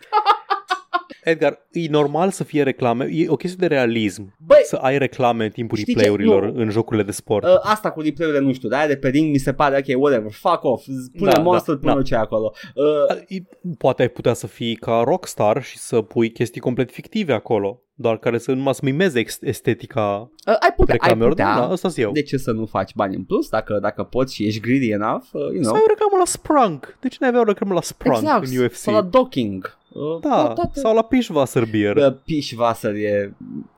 Edgar, 1.24 1.68
e 1.72 1.90
normal 1.90 2.30
să 2.30 2.44
fie 2.44 2.64
reclame, 2.64 3.06
e 3.12 3.30
o 3.30 3.36
chestie 3.36 3.68
de 3.68 3.74
realism 3.76 4.36
Băi, 4.46 4.62
să 4.64 4.76
ai 4.76 4.98
reclame 4.98 5.44
în 5.46 5.52
timpul 5.52 5.78
Știi 5.78 5.94
ce? 5.94 6.00
replay-urilor 6.00 6.52
Nu. 6.52 6.62
în 6.62 6.70
jocurile 6.70 7.04
de 7.06 7.12
sport. 7.12 7.46
Uh, 7.46 7.60
asta 7.62 7.92
cu 7.92 8.02
replay-urile 8.02 8.44
nu 8.46 8.54
știu, 8.54 8.70
dar 8.70 8.80
aia 8.80 8.88
de 8.88 8.96
pe 8.98 9.08
ring 9.10 9.32
mi 9.32 9.38
se 9.38 9.54
pare 9.54 9.78
ok, 9.90 10.02
whatever, 10.02 10.32
fuck 10.32 10.64
off, 10.64 10.86
pune 11.18 11.32
Da, 11.32 11.40
monster, 11.42 11.74
da, 11.76 11.80
pune 11.80 11.94
da. 11.94 12.02
ce 12.02 12.16
acolo. 12.16 12.52
Uh, 12.76 13.18
E- 13.28 13.44
Poate 13.78 14.02
ai 14.02 14.10
putea 14.10 14.34
să 14.34 14.48
fii 14.48 14.76
ca 14.76 15.02
rockstar 15.06 15.64
și 15.64 15.78
să 15.78 16.02
pui 16.02 16.32
chestii 16.32 16.62
complet 16.62 16.92
fictive 16.92 17.34
acolo, 17.34 17.82
doar 17.94 18.18
care 18.18 18.38
să 18.38 18.52
numai 18.52 18.74
să 18.74 18.82
mimeze 18.84 19.20
ex- 19.20 19.42
estetica 19.42 20.32
uh, 20.48 20.56
ai 20.60 20.74
putea, 20.76 20.94
ai 20.94 21.00
reclamelor. 21.02 21.30
putea. 21.30 21.56
Da, 21.56 21.70
ăsta 21.72 21.90
eu. 21.96 22.12
De 22.12 22.22
ce 22.22 22.38
să 22.38 22.52
nu 22.52 22.66
faci 22.66 22.94
bani 22.96 23.16
în 23.16 23.24
plus 23.24 23.50
dacă, 23.50 23.80
dacă 23.82 24.04
poți 24.04 24.34
și 24.36 24.46
ești 24.46 24.60
greedy 24.60 24.90
enough, 24.90 25.24
uh, 25.32 25.42
you 25.42 25.54
Să 25.54 25.60
know. 25.62 25.74
ai 25.74 25.82
o 25.84 25.88
reclamă 25.90 26.16
la 26.18 26.26
Sprunk. 26.26 26.98
De 27.00 27.08
ce 27.08 27.18
nu 27.20 27.28
avea 27.28 27.40
o 27.40 27.44
reclamă 27.44 27.74
la 27.74 27.82
Sprunk 27.82 28.16
exact, 28.18 28.48
în 28.48 28.64
UFC? 28.64 28.74
sau 28.76 28.94
la 28.94 29.02
docking. 29.02 29.78
Uh, 29.90 30.20
Da, 30.22 30.48
toate- 30.54 30.80
sau 30.80 30.96
la 30.96 31.02
Pishwasser 31.02 31.66
Beer. 31.66 31.96
Uh, 31.96 32.14
Pishwasser 32.26 32.96
e... 32.96 33.34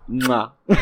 Mua. 0.06 0.58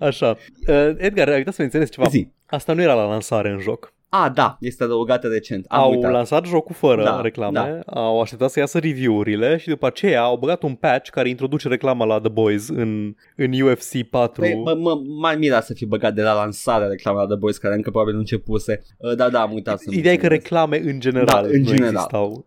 Așa. 0.00 0.36
Uh, 0.68 0.92
Edgar, 0.96 1.28
ai 1.28 1.36
uitat 1.36 1.54
să 1.54 1.60
menționez 1.62 1.90
ceva. 1.90 2.08
Zi. 2.08 2.28
Asta 2.46 2.72
nu 2.72 2.82
era 2.82 2.94
la 2.94 3.06
lansare 3.06 3.50
în 3.50 3.58
joc. 3.58 3.92
A, 4.10 4.28
da, 4.28 4.56
este 4.60 4.84
adăugată 4.84 5.28
recent. 5.28 5.64
Am 5.68 5.80
au 5.80 5.90
uitat. 5.90 6.10
lansat 6.12 6.46
jocul 6.46 6.74
fără 6.74 7.02
Da, 7.04 7.20
reclame, 7.20 7.80
au 7.86 8.20
așteptat 8.20 8.50
să 8.50 8.58
iasă 8.58 8.78
review-urile 8.78 9.56
și 9.56 9.68
după 9.68 9.86
aceea 9.86 10.22
au 10.22 10.36
băgat 10.36 10.62
un 10.62 10.74
patch 10.74 11.10
care 11.10 11.28
introduce 11.28 11.68
reclama 11.68 12.04
la 12.04 12.18
The 12.20 12.28
Boys 12.28 12.68
în, 12.68 13.14
în 13.36 13.60
UFC 13.60 14.02
4. 14.10 14.40
Păi, 14.40 14.54
mă, 14.64 14.74
mă, 14.74 15.00
m-ar 15.20 15.36
mira 15.36 15.60
să 15.60 15.74
fi 15.74 15.86
băgat 15.86 16.14
de 16.14 16.22
la 16.22 16.32
lansarea 16.34 16.86
reclama 16.88 17.20
la 17.20 17.26
The 17.26 17.36
Boys, 17.36 17.56
care 17.58 17.74
încă 17.74 17.90
probabil 17.90 18.14
nu 18.14 18.18
începuse. 18.20 18.82
Uh, 18.96 19.14
da, 19.16 19.28
da, 19.28 19.40
am 19.40 19.52
uitat 19.52 19.78
să 19.80 19.90
Ideea 19.92 20.12
e 20.14 20.16
că 20.16 20.26
reclame 20.28 20.78
în 20.80 21.00
general 21.00 21.42
Da, 21.42 21.48
în 21.48 21.60
nu 21.60 21.66
general. 21.66 21.92
existau, 21.92 22.46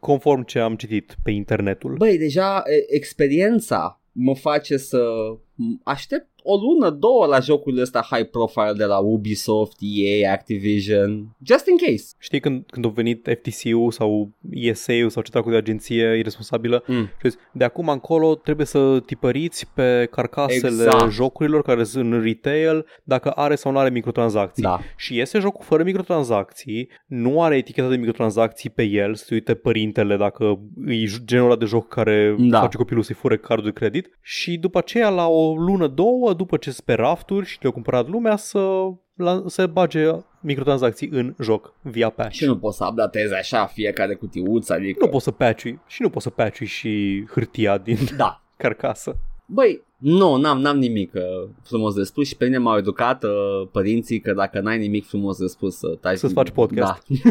conform 0.00 0.42
ce 0.44 0.58
am 0.58 0.74
citit 0.76 1.16
pe 1.22 1.30
internetul. 1.30 1.94
Băi, 1.98 2.18
deja 2.18 2.62
e, 2.66 2.94
experiența 2.96 3.96
mă 4.12 4.34
face 4.34 4.76
să 4.76 4.98
m- 5.36 5.82
aștept 5.84 6.26
o 6.42 6.54
lună, 6.56 6.90
două 6.90 7.26
la 7.26 7.38
jocurile 7.38 7.82
ăsta 7.82 8.06
high 8.10 8.28
profile 8.30 8.72
de 8.76 8.84
la 8.84 8.98
Ubisoft, 8.98 9.76
EA, 9.80 10.32
Activision, 10.32 11.36
just 11.46 11.66
in 11.66 11.76
case. 11.76 12.04
Știi 12.18 12.40
când, 12.40 12.64
când 12.70 12.84
a 12.84 12.88
venit 12.88 13.28
FTC-ul 13.42 13.90
sau 13.90 14.30
ESA-ul 14.50 15.10
sau 15.10 15.22
ce 15.22 15.30
dracu 15.30 15.50
de 15.50 15.56
agenție 15.56 16.02
e 16.02 16.20
responsabilă 16.22 16.82
Mm. 16.86 17.02
și 17.04 17.28
zis, 17.28 17.38
de 17.52 17.64
acum 17.64 17.88
încolo 17.88 18.34
trebuie 18.34 18.66
să 18.66 19.00
tipăriți 19.06 19.66
pe 19.74 20.08
carcasele 20.10 20.66
Exact. 20.84 21.10
jocurilor 21.10 21.62
care 21.62 21.84
sunt 21.84 22.12
în 22.12 22.22
retail 22.22 22.86
dacă 23.04 23.30
are 23.30 23.54
sau 23.54 23.72
nu 23.72 23.78
are 23.78 23.90
microtransacții. 23.90 24.62
Da. 24.62 24.80
Și 24.96 25.16
iese 25.16 25.38
jocul 25.38 25.64
fără 25.64 25.82
microtransacții, 25.82 26.88
nu 27.06 27.42
are 27.42 27.56
eticheta 27.56 27.88
de 27.88 27.96
microtransacții 27.96 28.70
pe 28.70 28.82
el, 28.82 29.14
să 29.14 29.26
uite 29.30 29.54
părintele 29.54 30.16
dacă 30.16 30.58
e 30.86 31.04
genul 31.24 31.44
ăla 31.46 31.56
de 31.56 31.64
joc 31.64 31.88
care 31.88 32.36
Da. 32.38 32.60
face 32.60 32.76
copilul 32.76 33.02
să-i 33.02 33.14
fure 33.14 33.36
cardul 33.36 33.64
de 33.64 33.72
credit 33.78 34.18
și 34.22 34.56
după 34.58 34.78
aceea 34.78 35.08
la 35.08 35.26
o 35.28 35.54
lună, 35.56 35.86
două, 35.86 36.31
după 36.32 36.56
ce 36.56 36.70
sunt 36.70 36.86
pe 36.86 36.92
rafturi 36.92 37.46
și 37.46 37.58
le-a 37.60 37.70
cumpărat 37.72 38.08
lumea 38.08 38.36
să, 38.36 38.88
la, 39.14 39.42
să 39.46 39.66
bage 39.66 40.10
microtransacții 40.40 41.08
în 41.12 41.34
joc 41.40 41.74
via 41.82 42.10
patch. 42.10 42.34
Și 42.34 42.44
nu 42.44 42.58
poți 42.58 42.76
să 42.76 42.86
updatezi 42.88 43.34
așa 43.34 43.66
fiecare 43.66 44.14
cutiuță, 44.14 44.72
adică... 44.72 45.04
Nu 45.04 45.10
poți 45.10 45.24
să 45.24 45.30
patch 45.30 45.72
și 45.86 46.02
nu 46.02 46.10
poți 46.10 46.24
să 46.24 46.30
patch 46.30 46.62
și 46.62 47.24
hârtia 47.30 47.78
din 47.78 47.98
Da. 48.16 48.42
carcasă. 48.56 49.16
Băi, 49.46 49.82
nu, 49.96 50.36
n-am, 50.36 50.60
n-am 50.60 50.78
nimic 50.78 51.12
uh, 51.14 51.48
frumos 51.62 51.94
de 51.94 52.02
spus 52.02 52.26
și 52.26 52.36
pe 52.36 52.44
mine 52.44 52.58
m-au 52.58 52.76
educat 52.78 53.24
uh, 53.24 53.30
părinții 53.72 54.20
că 54.20 54.32
dacă 54.32 54.60
n-ai 54.60 54.78
nimic 54.78 55.06
frumos 55.06 55.38
de 55.38 55.46
spus 55.46 55.76
să 55.76 55.88
taci 56.00 56.18
Să-ți 56.18 56.32
faci 56.32 56.50
podcast. 56.50 57.02
Da. 57.08 57.30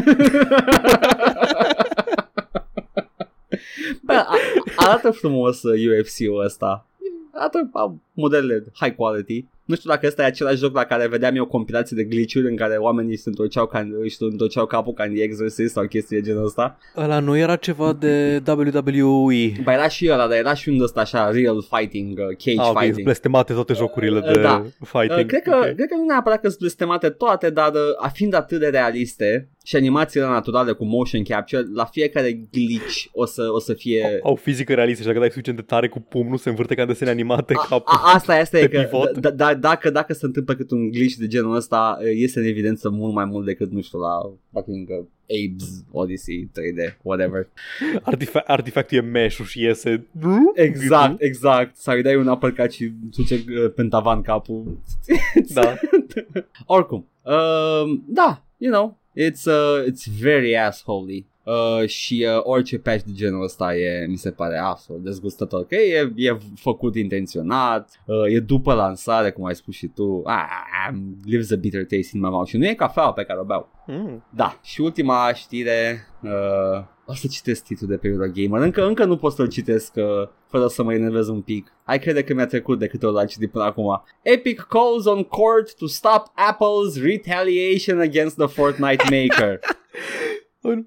Bă, 4.02 4.12
a, 4.12 4.36
arată 4.76 5.10
frumos 5.10 5.62
uh, 5.62 5.80
UFC-ul 5.98 6.44
ăsta. 6.44 6.86
Arată 7.32 7.70
au 7.72 7.98
modelele 8.12 8.64
high 8.80 8.94
quality. 8.96 9.44
Nu 9.64 9.74
știu 9.74 9.90
dacă 9.90 10.06
ăsta 10.06 10.22
e 10.22 10.26
același 10.26 10.56
joc 10.56 10.74
la 10.74 10.84
care 10.84 11.06
vedeam 11.08 11.36
eu 11.36 11.46
compilații 11.46 11.96
de 11.96 12.04
glitch-uri 12.04 12.48
în 12.50 12.56
care 12.56 12.76
oamenii 12.76 13.16
se 13.16 13.28
întorceau, 13.28 13.66
ca, 13.66 13.88
își 14.02 14.16
întorceau 14.18 14.66
capul 14.66 14.92
ca 14.92 15.04
în 15.04 15.14
The 15.14 15.22
Exorcist 15.22 15.72
sau 15.72 15.86
chestii 15.86 16.16
de 16.20 16.22
genul 16.28 16.44
ăsta. 16.44 16.78
Ăla 16.96 17.18
nu 17.18 17.36
era 17.36 17.56
ceva 17.56 17.92
de 17.92 18.42
WWE. 18.46 19.52
Ba 19.62 19.72
era 19.72 19.88
și 19.88 20.08
ăla, 20.10 20.26
dar 20.28 20.36
era 20.38 20.54
și 20.54 20.68
unul 20.68 20.82
ăsta 20.82 21.00
așa, 21.00 21.30
real 21.30 21.64
fighting, 21.76 22.18
uh, 22.18 22.24
cage 22.44 22.50
Ah, 22.60 22.66
ok, 22.66 22.66
sunt 22.66 22.78
fighting. 22.78 23.04
blestemate 23.04 23.52
toate 23.52 23.72
jocurile 23.72 24.18
Uh, 24.18 24.32
de 24.32 24.40
da. 24.40 24.64
fighting. 24.84 25.18
Uh, 25.18 25.26
cred, 25.26 25.42
că, 25.42 25.54
Ok. 25.56 25.62
cred 25.62 25.88
că 25.88 25.94
nu 25.96 26.04
neapărat 26.04 26.40
că 26.40 26.46
sunt 26.48 26.60
blestemate 26.60 27.08
toate, 27.08 27.50
dar 27.50 27.72
uh, 27.72 27.80
a 28.04 28.08
fiind 28.08 28.34
atât 28.34 28.60
de 28.60 28.66
realiste 28.68 29.48
și 29.64 29.76
animațiile 29.76 30.26
naturale 30.26 30.72
cu 30.72 30.84
motion 30.84 31.22
capture, 31.22 31.62
la 31.74 31.84
fiecare 31.84 32.32
glitch 32.52 33.04
o 33.12 33.24
să, 33.26 33.42
o 33.52 33.58
să 33.58 33.72
fie... 33.74 34.20
Au 34.22 34.34
fizică 34.34 34.74
realistă 34.74 35.00
și 35.00 35.06
dacă 35.06 35.18
dai 35.18 35.28
suficient 35.30 35.58
de 35.58 35.64
tare 35.64 35.88
cu 35.88 36.00
pumnul 36.00 36.36
se 36.38 36.48
învârte 36.48 36.74
ca 36.74 36.82
în 36.82 36.88
desene 36.88 37.10
animate 37.10 37.52
ca 37.54 37.82
A, 37.84 38.01
asta 38.02 38.38
este 38.38 38.58
pe 38.58 38.68
că 38.68 38.82
pivot. 38.82 39.18
da, 39.18 39.30
da, 39.30 39.30
da, 39.30 39.54
dacă, 39.54 39.90
dacă 39.90 40.12
se 40.12 40.26
întâmplă 40.26 40.54
cât 40.54 40.70
un 40.70 40.90
glitch 40.90 41.14
de 41.14 41.26
genul 41.26 41.54
ăsta, 41.54 41.98
este 42.14 42.38
în 42.38 42.44
evidență 42.44 42.90
mult 42.90 43.14
mai 43.14 43.24
mult 43.24 43.44
decât, 43.44 43.70
nu 43.70 43.80
știu, 43.80 43.98
la 43.98 44.30
fucking 44.52 44.88
uh, 44.88 45.04
Abe's 45.32 45.84
Odyssey 45.90 46.50
3D, 46.50 46.96
whatever. 47.02 47.48
Artifa- 48.02 48.46
artifactul 48.46 48.96
e 48.96 49.00
mesh 49.00 49.40
și 49.44 49.62
iese... 49.62 50.06
Exact, 50.54 51.20
exact. 51.22 51.76
Sau 51.76 51.94
îi 51.94 52.02
dai 52.02 52.16
un 52.16 52.26
uppercut 52.26 52.72
și 52.72 52.92
duce 53.16 53.34
uh, 53.34 53.72
pentavan 53.74 54.22
capul. 54.22 54.78
Da. 55.54 55.74
Oricum, 56.66 57.06
uh, 57.22 58.00
da, 58.06 58.44
you 58.56 58.72
know, 58.72 58.98
it's, 59.18 59.44
uh, 59.46 59.84
it's 59.90 60.20
very 60.20 60.56
assholey. 60.56 61.26
Uh, 61.44 61.88
și 61.88 62.26
uh, 62.28 62.40
orice 62.42 62.78
patch 62.78 63.02
de 63.02 63.12
genul 63.12 63.42
ăsta 63.42 63.76
e, 63.76 64.06
mi 64.06 64.16
se 64.16 64.30
pare 64.30 64.58
absolut 64.58 65.02
dezgustător 65.02 65.66
că 65.66 65.74
e, 65.74 66.12
e 66.16 66.38
făcut 66.54 66.96
intenționat 66.96 68.02
uh, 68.06 68.34
e 68.34 68.40
după 68.40 68.74
lansare 68.74 69.30
cum 69.30 69.44
ai 69.44 69.54
spus 69.54 69.74
și 69.74 69.86
tu. 69.86 70.22
Ah, 70.24 70.94
leaves 71.24 71.50
a 71.50 71.56
bitter 71.56 71.80
taste 71.80 72.10
in 72.12 72.20
my 72.20 72.28
mouth. 72.28 72.48
Și 72.48 72.56
nu 72.56 72.66
e 72.66 72.74
cafea 72.74 73.10
pe 73.10 73.24
care 73.24 73.40
o 73.40 73.44
beau. 73.44 73.70
Mm. 73.86 74.24
da 74.30 74.58
și 74.62 74.80
ultima 74.80 75.32
știre 75.34 76.08
uh, 76.22 76.84
o 77.06 77.14
să 77.14 77.26
citesc 77.26 77.64
titlul 77.64 77.90
de 77.90 77.96
pe 77.96 78.08
Eurogamer 78.08 78.60
încă, 78.60 78.86
încă 78.86 79.04
nu 79.04 79.16
pot 79.16 79.32
să-l 79.32 79.48
citesc 79.48 79.92
uh, 79.96 80.28
fără 80.46 80.66
să 80.66 80.82
mă 80.82 80.94
enervez 80.94 81.28
un 81.28 81.40
pic. 81.40 81.72
Ai 81.84 81.98
crede 81.98 82.22
că 82.22 82.34
mi-a 82.34 82.46
trecut 82.46 82.78
de 82.78 82.86
câte 82.86 83.06
ori 83.06 83.14
l-am 83.14 83.26
citit 83.26 83.50
până 83.50 83.64
acum? 83.64 84.02
Epic 84.22 84.60
calls 84.60 85.04
on 85.04 85.22
court 85.22 85.76
to 85.76 85.86
stop 85.86 86.22
Apple's 86.26 87.02
retaliation 87.02 88.00
against 88.00 88.36
the 88.36 88.46
Fortnite 88.46 89.02
maker 89.02 89.58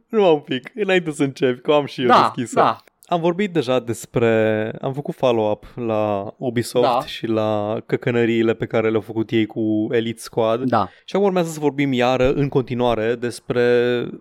Nu 0.09 0.34
un 0.34 0.39
pic, 0.39 0.71
înainte 0.76 1.11
să 1.11 1.23
începi, 1.23 1.61
că 1.61 1.71
am 1.71 1.86
și 1.86 2.01
eu 2.01 2.07
da, 2.07 2.32
deschisă. 2.36 2.59
da, 2.59 2.84
Am 3.07 3.19
vorbit 3.21 3.53
deja 3.53 3.80
despre... 3.80 4.71
Am 4.82 4.93
făcut 4.93 5.15
follow-up 5.15 5.65
la 5.76 6.34
Ubisoft 6.38 6.84
Da. 6.86 7.05
și 7.05 7.28
la 7.28 7.78
căcănăriile 7.86 8.53
pe 8.53 8.65
care 8.65 8.89
le-au 8.89 9.01
făcut 9.01 9.30
ei 9.32 9.45
cu 9.45 9.88
Elite 9.91 10.19
Squad. 10.21 10.63
da 10.63 10.89
Și 11.05 11.15
acum 11.15 11.28
urmează 11.28 11.49
să 11.49 11.59
vorbim 11.59 11.93
iară 11.93 12.34
în 12.34 12.49
continuare 12.49 13.15
despre 13.15 13.63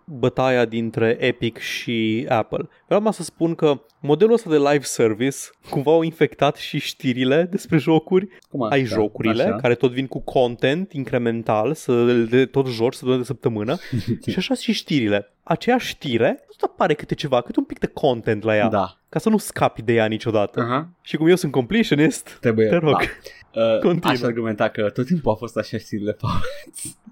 bătaia 0.06 0.64
dintre 0.64 1.16
Epic 1.20 1.58
și 1.58 2.26
Apple. 2.28 2.68
Vreau 2.86 2.98
numai 3.00 3.12
să 3.14 3.22
spun 3.22 3.54
că 3.54 3.80
modelul 4.00 4.32
ăsta 4.34 4.50
de 4.50 4.56
live 4.56 4.80
service 4.82 5.36
cumva 5.70 5.90
au 5.92 6.02
infectat 6.02 6.56
și 6.56 6.78
știrile 6.78 7.46
despre 7.50 7.78
jocuri. 7.78 8.28
Cum 8.50 8.62
Ai 8.62 8.82
așa? 8.82 8.94
jocurile 8.94 9.42
Așa. 9.42 9.56
care 9.56 9.74
tot 9.74 9.90
vin 9.92 10.06
cu 10.06 10.20
content 10.20 10.92
incremental, 10.92 11.74
să 11.74 12.04
le 12.30 12.46
tot 12.46 12.66
joci, 12.66 12.94
să 12.94 13.00
dureze 13.04 13.20
de 13.20 13.26
săptămână 13.26 13.76
și 14.30 14.34
așa 14.38 14.54
și 14.54 14.72
știrile. 14.72 15.28
Aceeași 15.44 15.86
știre, 15.86 16.44
tot 16.56 16.70
apare 16.70 16.94
câte 16.94 17.14
ceva, 17.14 17.40
câte 17.40 17.58
un 17.58 17.64
pic 17.64 17.78
de 17.78 17.86
content 17.86 18.42
la 18.42 18.56
ea, 18.56 18.68
Da. 18.68 18.98
Ca 19.14 19.20
să 19.20 19.28
nu 19.28 19.38
scapi 19.38 19.82
de 19.82 19.92
ea 19.92 20.06
niciodată. 20.06 20.60
Aha. 20.60 20.88
Și 21.02 21.16
cum 21.16 21.26
eu 21.26 21.34
sunt 21.34 21.52
completionist, 21.52 22.36
Trebuie. 22.40 22.68
te 22.68 22.76
rog. 22.76 22.98
Da. 22.98 23.06
Uh, 23.54 23.78
Continuă. 23.78 24.12
aș 24.12 24.20
argumenta 24.20 24.68
că 24.68 24.90
tot 24.90 25.06
timpul 25.06 25.32
a 25.32 25.34
fost 25.34 25.56
așa 25.56 25.78
știrile 25.78 26.12
Paul. 26.12 26.40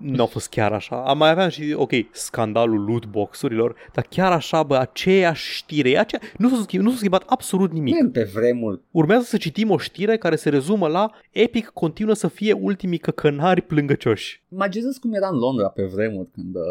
Nu 0.00 0.22
a 0.22 0.26
fost 0.26 0.48
chiar 0.48 0.72
așa. 0.72 1.02
Am 1.06 1.18
mai 1.18 1.30
aveam 1.30 1.48
și, 1.48 1.74
ok, 1.76 1.90
scandalul 2.10 2.84
lootbox-urilor, 2.84 3.74
dar 3.92 4.06
chiar 4.08 4.32
așa, 4.32 4.62
bă, 4.62 4.76
aceeași 4.76 5.54
știre, 5.54 5.90
e 5.90 5.98
aceea... 5.98 6.20
nu, 6.38 6.48
s-a 6.48 6.60
schimbat, 6.62 6.86
nu 6.86 6.90
s-a 6.90 6.96
schimbat 6.96 7.22
absolut 7.26 7.72
nimic. 7.72 7.94
Man, 7.94 8.10
pe 8.10 8.30
vremuri. 8.34 8.80
Urmează 8.90 9.24
să 9.24 9.36
citim 9.36 9.70
o 9.70 9.78
știre 9.78 10.16
care 10.16 10.36
se 10.36 10.48
rezumă 10.48 10.88
la 10.88 11.10
Epic 11.30 11.66
continuă 11.66 12.14
să 12.14 12.28
fie 12.28 12.52
ultimii 12.52 12.98
căcănari 12.98 13.60
plângăcioși. 13.60 14.42
Imaginez 14.52 14.96
cum 14.96 15.14
era 15.14 15.28
în 15.28 15.38
Londra 15.38 15.68
pe 15.68 15.84
vremuri 15.84 16.28
când 16.32 16.54
uh, 16.54 16.62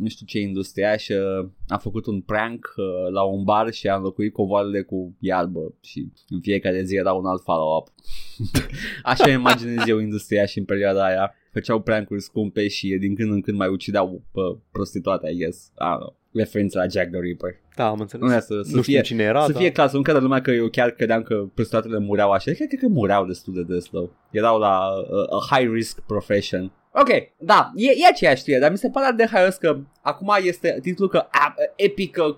nu 0.00 0.08
știu 0.08 0.26
ce 0.26 0.38
industriaș 0.38 1.08
uh, 1.08 1.48
a 1.68 1.76
făcut 1.76 2.06
un 2.06 2.20
prank 2.20 2.74
uh, 2.76 3.12
la 3.12 3.22
un 3.22 3.44
bar 3.44 3.72
și 3.72 3.88
a 3.88 3.96
înlocuit 3.96 4.32
covoarele 4.32 4.75
cu 4.82 5.16
iarbă 5.20 5.74
și 5.80 6.12
în 6.28 6.40
fiecare 6.40 6.82
zi 6.82 6.94
era 6.94 7.12
un 7.12 7.26
alt 7.26 7.42
follow-up. 7.42 7.88
Așa 9.02 9.30
imaginez 9.30 9.86
eu 9.86 9.98
industriaș 9.98 10.56
în 10.56 10.64
perioada 10.64 11.04
aia. 11.04 11.34
Făceau 11.52 11.80
prank-uri 11.80 12.22
scumpe 12.22 12.68
și 12.68 12.96
din 13.00 13.14
când 13.14 13.32
în 13.32 13.40
când 13.40 13.56
mai 13.56 13.68
ucideau 13.68 14.22
pe 14.32 14.40
prostituate, 14.72 15.30
I 15.30 15.36
guess. 15.36 15.66
I 15.66 15.70
don't 15.70 15.98
know. 15.98 16.16
Referință 16.32 16.78
la 16.78 16.86
Jack 16.86 17.10
the 17.10 17.20
Ripper. 17.20 17.50
Da, 17.76 17.86
am 17.86 18.00
înțeles. 18.00 18.26
Nu, 18.26 18.32
era 18.32 18.40
să, 18.40 18.60
să 18.62 18.76
nu 18.76 18.82
fie, 18.82 19.02
știu 19.02 19.14
cine 19.14 19.22
era, 19.22 19.44
să 19.44 19.52
dar... 19.52 19.60
fie 19.60 19.72
clar, 19.72 19.88
să 19.88 19.96
nu 19.96 20.02
creadă 20.02 20.20
lumea 20.20 20.40
că 20.40 20.50
eu 20.50 20.68
chiar 20.68 20.90
credeam 20.90 21.22
că 21.22 21.34
prostituatele 21.54 21.98
mureau 21.98 22.30
așa. 22.30 22.52
Cred, 22.52 22.68
cred 22.68 22.80
că 22.80 22.88
mureau 22.88 23.26
destul 23.26 23.54
de 23.54 23.62
des, 23.62 23.84
though. 23.84 24.10
Erau 24.30 24.58
la 24.58 24.80
uh, 24.88 25.38
a 25.38 25.56
high 25.56 25.70
risk 25.72 26.00
profession. 26.00 26.72
Ok, 27.00 27.08
da, 27.38 27.72
e, 27.74 27.90
e 27.90 28.06
aceeași 28.10 28.40
știre, 28.40 28.58
dar 28.58 28.70
mi 28.70 28.78
se 28.78 28.88
pare 28.88 29.12
de 29.16 29.26
haios 29.32 29.54
că 29.54 29.76
acum 30.02 30.36
este 30.42 30.78
titlul 30.82 31.08
că 31.08 31.16
App, 31.16 31.56
Epic, 31.76 32.16
uh, 32.18 32.36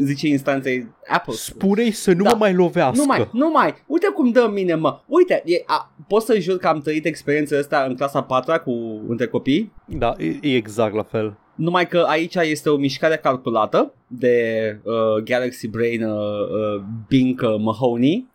zice 0.00 0.26
instanței 0.26 0.86
Apple. 1.08 1.34
Spune-i 1.34 1.90
să 1.90 2.12
nu 2.12 2.22
Da. 2.22 2.30
mă 2.30 2.36
mai 2.38 2.54
lovească. 2.54 2.96
Nu 3.00 3.04
mai, 3.04 3.28
nu 3.32 3.50
mai, 3.50 3.74
uite 3.86 4.06
cum 4.14 4.30
dă 4.30 4.50
mine, 4.52 4.74
mă. 4.74 5.00
Uite, 5.06 5.42
e, 5.44 5.62
a, 5.66 5.92
pot 6.08 6.22
să 6.22 6.38
jur 6.38 6.56
că 6.56 6.66
am 6.68 6.80
trăit 6.80 7.04
experiența 7.04 7.58
asta 7.58 7.84
în 7.88 7.96
clasa 7.96 8.22
4 8.22 8.60
cu 8.64 9.02
între 9.08 9.26
copii. 9.26 9.72
Da, 9.84 10.14
e, 10.18 10.26
e 10.48 10.56
exact 10.56 10.94
la 10.94 11.02
fel. 11.02 11.36
Numai 11.56 11.88
că 11.88 12.04
aici 12.08 12.34
este 12.34 12.68
o 12.68 12.76
mișcare 12.76 13.16
calculată 13.16 13.94
de 14.06 14.78
uh, 14.82 15.22
Galaxy 15.24 15.68
Brain 15.68 16.02
uh, 16.02 16.18
uh, 16.18 16.82
Bink 17.08 17.40
uh, 17.40 17.54
Mahoney. 17.58 18.30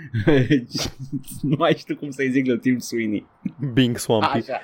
nu 1.41 1.55
mai 1.57 1.73
știu 1.77 1.95
cum 1.95 2.09
să-i 2.11 2.31
zic 2.31 2.45
lui 2.45 2.59
Tim 2.59 2.77
Sweeney. 2.77 3.25
Bing 3.73 3.97
Swampy. 3.97 4.27
Așa. 4.27 4.61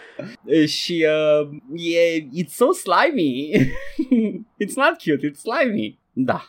Și 0.66 1.06
uh, 1.42 1.50
e, 1.76 2.28
it's 2.44 2.54
so 2.54 2.66
slimy. 2.72 3.50
it's 4.64 4.76
not 4.76 4.98
cute, 5.04 5.30
it's 5.30 5.40
slimy. 5.40 6.00
Da, 6.20 6.42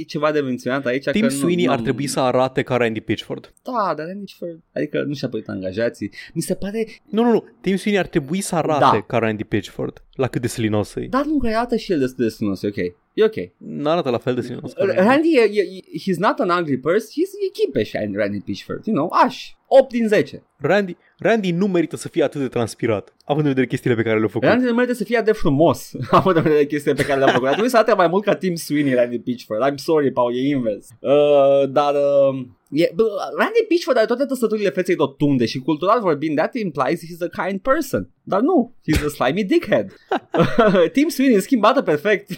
e 0.00 0.02
ceva 0.02 0.32
de 0.32 0.40
menționat 0.40 0.86
aici 0.86 1.04
Tim 1.10 1.20
că 1.20 1.28
Sweeney 1.28 1.64
nu, 1.64 1.70
ar 1.70 1.74
n-am- 1.76 1.84
trebui 1.84 2.06
să 2.06 2.20
arate 2.20 2.62
ca 2.62 2.76
Randy 2.76 3.00
Pitchford. 3.00 3.52
Da, 3.62 3.94
dar 3.96 4.06
nici 4.06 4.34
fără... 4.38 4.58
Adică 4.74 5.02
nu 5.02 5.14
și-a 5.14 5.28
plătit 5.28 5.48
angajații. 5.48 6.10
Mi 6.34 6.42
se 6.42 6.54
pare... 6.54 6.86
Nu, 7.10 7.22
nu, 7.22 7.30
nu. 7.30 7.44
Tim 7.60 7.76
Sweeney 7.76 8.02
ar 8.02 8.08
trebui 8.08 8.40
să 8.40 8.54
arate 8.54 8.78
Da. 8.80 9.00
ca 9.06 9.18
Randy 9.18 9.44
Pitchford. 9.44 10.04
La 10.14 10.26
cât 10.28 10.40
de 10.40 10.46
slinos 10.46 10.94
e. 10.94 11.06
Dar 11.10 11.24
nu 11.24 11.38
că 11.38 11.46
arată 11.46 11.76
și 11.76 11.92
el 11.92 11.98
destul 11.98 12.24
de 12.24 12.30
sunos, 12.30 12.62
e 12.62 12.66
ok. 12.66 12.76
E 13.14 13.24
ok. 13.24 13.34
Nu 13.56 13.88
arată 13.90 14.10
la 14.10 14.18
fel 14.18 14.34
de 14.34 14.40
slinos 14.40 14.72
ca 14.72 14.84
Randy. 14.84 15.02
Randy, 15.02 15.36
e, 15.36 15.60
e, 15.60 15.80
he's 16.00 16.16
not 16.18 16.38
an 16.38 16.58
ugly 16.60 16.78
person, 16.78 17.08
he's, 17.10 17.32
e 17.46 17.50
chipeș 17.52 17.92
Randy 18.14 18.40
Pitchford, 18.40 18.86
you 18.86 18.96
know, 18.96 19.08
aș. 19.24 19.50
8 19.66 19.88
din 19.92 20.08
10. 20.08 20.42
Randy, 20.56 20.96
Randy 21.22 21.50
nu 21.50 21.66
merită 21.66 21.96
să 21.96 22.08
fie 22.08 22.22
atât 22.22 22.40
de 22.40 22.48
transpirat, 22.48 23.14
având 23.24 23.44
în 23.44 23.50
vedere 23.50 23.66
chestiile 23.66 23.96
pe 23.96 24.02
care 24.02 24.18
le-a 24.18 24.28
făcut. 24.28 24.48
Randy 24.48 24.64
nu 24.64 24.74
merită 24.74 24.94
să 24.94 25.04
fie 25.04 25.16
atât 25.16 25.32
de 25.32 25.38
frumos, 25.38 25.92
având 26.10 26.36
în 26.36 26.42
vedere 26.42 26.64
chestiile 26.64 26.96
pe 26.96 27.04
care 27.04 27.18
le-a 27.18 27.32
făcut. 27.32 27.46
Ar 27.46 27.52
trebui 27.52 27.70
să 27.70 27.76
arate 27.76 27.94
mai 27.94 28.08
mult 28.08 28.24
ca 28.24 28.34
Tim 28.34 28.54
Sweeney, 28.54 28.94
Randy 28.94 29.18
Pitchford. 29.18 29.70
I'm 29.70 29.74
sorry, 29.74 30.12
Paul, 30.12 30.36
e 30.36 30.48
invers. 30.48 30.88
Uh, 31.00 31.70
dar... 31.70 31.94
Uh, 31.94 32.46
E, 32.72 32.92
bă, 32.94 33.04
Randy 33.38 33.64
Pitchford 33.68 33.96
are 33.96 34.06
toate 34.06 34.24
tăsăturile 34.24 34.70
feței 34.70 34.94
rotunde 34.94 35.46
și 35.46 35.58
cultural 35.58 36.00
vorbind, 36.00 36.36
that 36.36 36.54
implies 36.54 37.00
he's 37.00 37.30
a 37.30 37.44
kind 37.44 37.60
person. 37.60 38.10
Dar 38.22 38.40
nu, 38.40 38.74
he's 38.88 39.04
a 39.04 39.08
slimy 39.08 39.44
dickhead. 39.44 39.94
Tim 40.92 41.08
Sweeney, 41.08 41.34
în 41.34 41.40
schimb, 41.40 41.64
arată 41.64 41.82
perfect. 41.82 42.30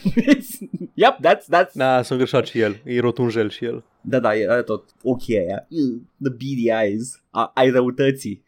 yep, 1.02 1.16
that's, 1.26 1.44
that's, 1.44 1.72
Da, 1.72 2.02
s-a 2.02 2.16
greșat 2.16 2.46
și 2.46 2.58
el. 2.58 2.80
E 2.84 3.00
rotunjel 3.00 3.50
și 3.50 3.64
el. 3.64 3.84
Da, 4.00 4.20
da, 4.20 4.36
e 4.36 4.48
are 4.48 4.62
tot 4.62 4.84
ochii 5.02 5.38
aia. 5.38 5.66
The 6.22 6.30
beady 6.30 6.86
eyes. 6.86 7.22
A, 7.30 7.50
ai 7.54 7.70
răutății. 7.70 8.44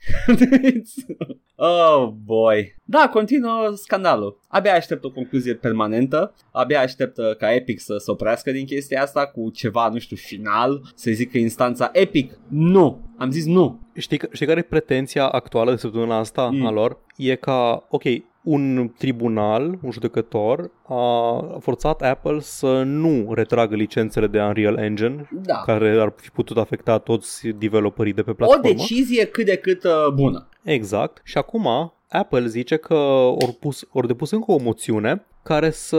Oh, 1.56 2.08
boy. 2.24 2.74
Da, 2.84 3.08
continuă 3.12 3.72
scandalul. 3.74 4.40
Abia 4.48 4.74
aștept 4.74 5.04
o 5.04 5.10
concluzie 5.10 5.54
permanentă. 5.54 6.34
Abia 6.52 6.80
aștept 6.80 7.16
uh, 7.18 7.36
ca 7.36 7.54
Epic 7.54 7.80
să 7.80 7.96
se 7.96 8.10
oprească 8.10 8.50
din 8.50 8.64
chestia 8.66 9.02
asta 9.02 9.26
cu 9.26 9.50
ceva, 9.50 9.88
nu 9.88 9.98
știu, 9.98 10.16
final. 10.16 10.80
Să 10.94 11.10
zică 11.10 11.38
instanța 11.38 11.90
Epic. 11.92 12.38
Nu. 12.48 13.00
Am 13.18 13.30
zis 13.30 13.44
nu. 13.46 13.80
Știi, 13.94 14.18
că- 14.18 14.28
știi 14.32 14.46
care 14.46 14.58
e 14.60 14.62
pretenția 14.62 15.26
actuală 15.28 15.70
de 15.70 15.76
săptămâna 15.76 16.18
asta 16.18 16.48
Mm. 16.52 16.66
a 16.66 16.70
lor? 16.70 16.98
E 17.16 17.34
ca, 17.34 17.86
ok, 17.90 18.02
un 18.46 18.92
tribunal, 18.98 19.78
un 19.82 19.90
judecător, 19.90 20.70
a 20.88 21.56
forțat 21.60 22.02
Apple 22.02 22.40
să 22.40 22.82
nu 22.82 23.32
retragă 23.34 23.74
licențele 23.76 24.26
de 24.26 24.40
Unreal 24.40 24.76
Engine, 24.78 25.28
Da. 25.42 25.62
care 25.64 25.98
ar 26.00 26.12
fi 26.16 26.30
putut 26.30 26.56
afecta 26.56 26.98
toți 26.98 27.48
developerii 27.48 28.12
de 28.12 28.22
pe 28.22 28.30
O 28.30 28.34
platformă. 28.34 28.62
decizie 28.68 29.24
cât 29.26 29.44
de 29.46 29.56
cât 29.56 29.84
uh, 29.84 29.90
bună. 30.14 30.48
Exact. 30.62 31.20
Și 31.24 31.38
acum 31.38 31.92
Apple 32.08 32.46
zice 32.46 32.76
că 32.76 32.94
ori, 33.42 33.56
pus, 33.60 33.86
ori 33.92 34.06
depus 34.06 34.30
încă 34.30 34.52
o 34.52 34.58
moțiune 34.62 35.26
care 35.42 35.70
să, 35.70 35.96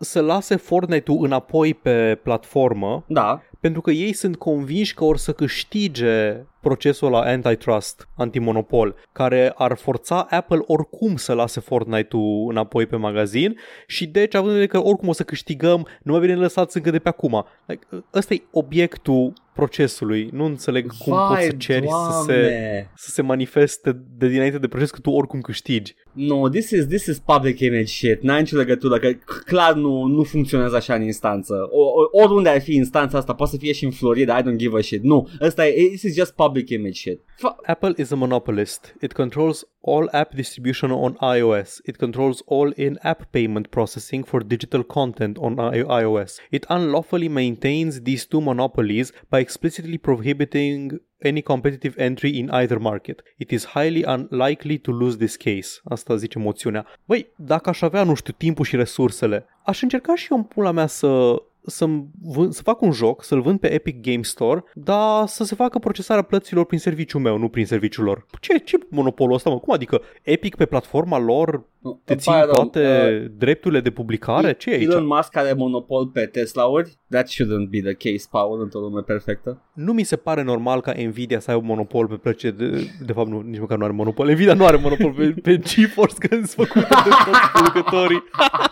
să 0.00 0.20
lase 0.20 0.56
Fortnite-ul 0.56 1.24
înapoi 1.24 1.74
pe 1.74 2.18
platformă 2.22 3.04
Da. 3.08 3.42
pentru 3.60 3.80
că 3.80 3.90
ei 3.90 4.12
sunt 4.12 4.36
convinși 4.36 4.94
că 4.94 5.04
or 5.04 5.16
să 5.16 5.32
câștige 5.32 6.36
procesul 6.60 7.10
la 7.10 7.20
antitrust, 7.20 8.08
antimonopol, 8.16 8.94
care 9.12 9.52
ar 9.56 9.76
forța 9.76 10.26
Apple 10.30 10.60
oricum 10.66 11.16
să 11.16 11.32
lase 11.32 11.60
Fortnite-ul 11.60 12.50
înapoi 12.50 12.86
pe 12.86 12.96
magazin 12.96 13.56
și 13.86 14.06
deci 14.06 14.34
având 14.34 14.52
în 14.52 14.58
vedere 14.58 14.80
că 14.80 14.88
oricum 14.88 15.08
o 15.08 15.12
să 15.12 15.22
câștigăm, 15.22 15.86
nu 16.02 16.12
mai 16.12 16.20
bine 16.20 16.34
lăsați 16.34 16.76
încă 16.76 16.90
de 16.90 16.98
pe 16.98 17.08
acum. 17.08 17.44
Like, 17.66 17.86
ăsta 18.14 18.34
e 18.34 18.42
obiectul 18.50 19.32
procesului. 19.52 20.28
Nu 20.32 20.44
înțeleg 20.44 20.92
cum 20.98 21.12
Vai, 21.12 21.28
poți 21.34 21.46
să 21.46 21.52
ceri 21.58 21.86
să 21.88 22.22
se, 22.26 22.32
Doamne. 22.32 22.90
să 22.94 23.10
se 23.10 23.22
manifeste 23.22 24.00
de 24.18 24.28
dinainte 24.28 24.58
de 24.58 24.68
proces 24.68 24.90
că 24.90 24.98
tu 25.00 25.10
oricum 25.10 25.40
câștigi. 25.40 25.94
No, 26.12 26.48
this 26.48 26.70
is, 26.70 26.86
this 26.86 27.06
is 27.06 27.18
public 27.18 27.58
image 27.60 27.84
shit. 27.84 28.22
N-ai 28.22 28.40
nicio 28.40 28.56
legătură, 28.56 28.98
că 28.98 29.08
c- 29.12 29.44
clar 29.44 29.74
nu, 29.74 29.87
nu, 29.88 30.04
nu 30.06 30.22
funcționează 30.22 30.76
așa 30.76 30.94
în 30.94 31.02
instanță. 31.02 31.68
O, 31.70 31.82
o, 31.82 32.22
oriunde 32.22 32.48
ar 32.48 32.60
fi 32.60 32.74
instanța 32.74 33.18
asta, 33.18 33.34
poate 33.34 33.52
să 33.52 33.58
fie 33.58 33.72
și 33.72 33.84
în 33.84 33.90
Florida, 33.90 34.38
I 34.38 34.42
don't 34.42 34.56
give 34.56 34.78
a 34.78 34.80
shit. 34.80 35.02
Nu, 35.02 35.28
ăsta 35.40 35.66
e, 35.66 35.86
this 35.88 36.02
is 36.02 36.14
just 36.14 36.34
public 36.34 36.68
image 36.68 36.92
shit. 36.92 37.20
F- 37.20 37.66
Apple 37.66 37.92
is 37.96 38.10
a 38.10 38.14
monopolist. 38.14 38.96
It 39.00 39.12
controls 39.12 39.68
all 39.80 40.08
app 40.12 40.34
distribution 40.34 40.90
on 40.90 41.16
iOS. 41.20 41.80
It 41.84 41.98
controls 41.98 42.42
all 42.46 42.72
in-app 42.76 43.30
payment 43.30 43.70
processing 43.70 44.24
for 44.24 44.42
digital 44.42 44.82
content 44.82 45.36
on 45.38 45.58
I- 45.58 46.02
iOS. 46.02 46.38
It 46.50 46.64
unlawfully 46.68 47.28
maintains 47.28 48.00
these 48.02 48.26
two 48.26 48.40
monopolies 48.40 49.12
by 49.30 49.38
explicitly 49.38 49.98
prohibiting 49.98 51.00
any 51.22 51.42
competitive 51.42 51.94
entry 51.96 52.38
in 52.38 52.48
either 52.50 52.78
market. 52.78 53.22
It 53.36 53.50
is 53.50 53.64
highly 53.64 54.04
unlikely 54.06 54.78
to 54.78 54.92
lose 54.92 55.16
this 55.16 55.36
case. 55.36 55.80
Asta 55.84 56.16
zice 56.16 56.38
moțiunea. 56.38 56.86
Băi, 57.04 57.32
dacă 57.36 57.68
aș 57.68 57.80
avea, 57.80 58.02
nu 58.02 58.14
știu, 58.14 58.34
timpul 58.36 58.64
și 58.64 58.76
resursele, 58.76 59.46
aș 59.64 59.82
încerca 59.82 60.14
și 60.14 60.26
eu 60.30 60.36
în 60.36 60.42
pula 60.42 60.70
mea 60.70 60.86
să 60.86 61.42
să, 61.68 61.86
vând, 62.22 62.52
să 62.52 62.62
fac 62.62 62.80
un 62.80 62.92
joc, 62.92 63.24
să-l 63.24 63.40
vând 63.40 63.60
pe 63.60 63.72
Epic 63.72 64.00
Game 64.00 64.22
Store, 64.22 64.64
dar 64.74 65.26
să 65.26 65.44
se 65.44 65.54
facă 65.54 65.78
procesarea 65.78 66.22
plăților 66.22 66.64
prin 66.64 66.78
serviciul 66.78 67.20
meu, 67.20 67.38
nu 67.38 67.48
prin 67.48 67.66
serviciul 67.66 68.04
lor. 68.04 68.26
Ce, 68.40 68.58
ce 68.58 68.78
monopolul 68.88 69.34
ăsta, 69.34 69.50
mă? 69.50 69.58
Cum 69.58 69.74
adică 69.74 70.00
Epic 70.22 70.54
pe 70.56 70.66
platforma 70.66 71.18
lor 71.18 71.66
te 72.04 72.14
țin 72.14 72.32
Pare 72.32 72.44
rău, 72.44 72.52
toate 72.54 72.80
uh, 73.24 73.30
drepturile 73.36 73.80
de 73.80 73.90
publicare? 73.90 74.52
Ce 74.52 74.70
e 74.70 74.74
aici? 74.74 74.82
Elon 74.82 75.06
Musk 75.06 75.36
are 75.36 75.52
monopol 75.52 76.06
pe 76.06 76.26
Tesla-uri? 76.26 76.98
That 77.08 77.28
shouldn't 77.28 77.68
be 77.70 77.80
the 77.80 77.92
case, 77.92 78.26
Paul, 78.30 78.62
într-o 78.62 78.78
lume 78.78 79.00
perfectă. 79.00 79.62
Nu 79.74 79.92
mi 79.92 80.02
se 80.02 80.16
pare 80.16 80.42
normal 80.42 80.80
ca 80.80 80.92
Nvidia 80.96 81.38
să 81.38 81.50
aibă 81.50 81.62
monopol 81.66 82.06
pe 82.06 82.14
plăcere 82.14 82.52
de, 82.52 82.90
de 83.00 83.12
fapt 83.12 83.28
nu, 83.28 83.40
nici 83.40 83.60
măcar 83.60 83.78
nu 83.78 83.84
are 83.84 83.92
monopol. 83.92 84.30
Nvidia 84.30 84.54
nu 84.54 84.66
are 84.66 84.76
monopol 84.76 85.12
pe, 85.12 85.34
pe 85.42 85.58
GeForce 85.58 86.18
că 86.18 86.34
sunt 86.34 86.48
făcute 86.48 86.86
de 87.04 87.10
toți 87.26 87.50
producătorii. 87.52 88.22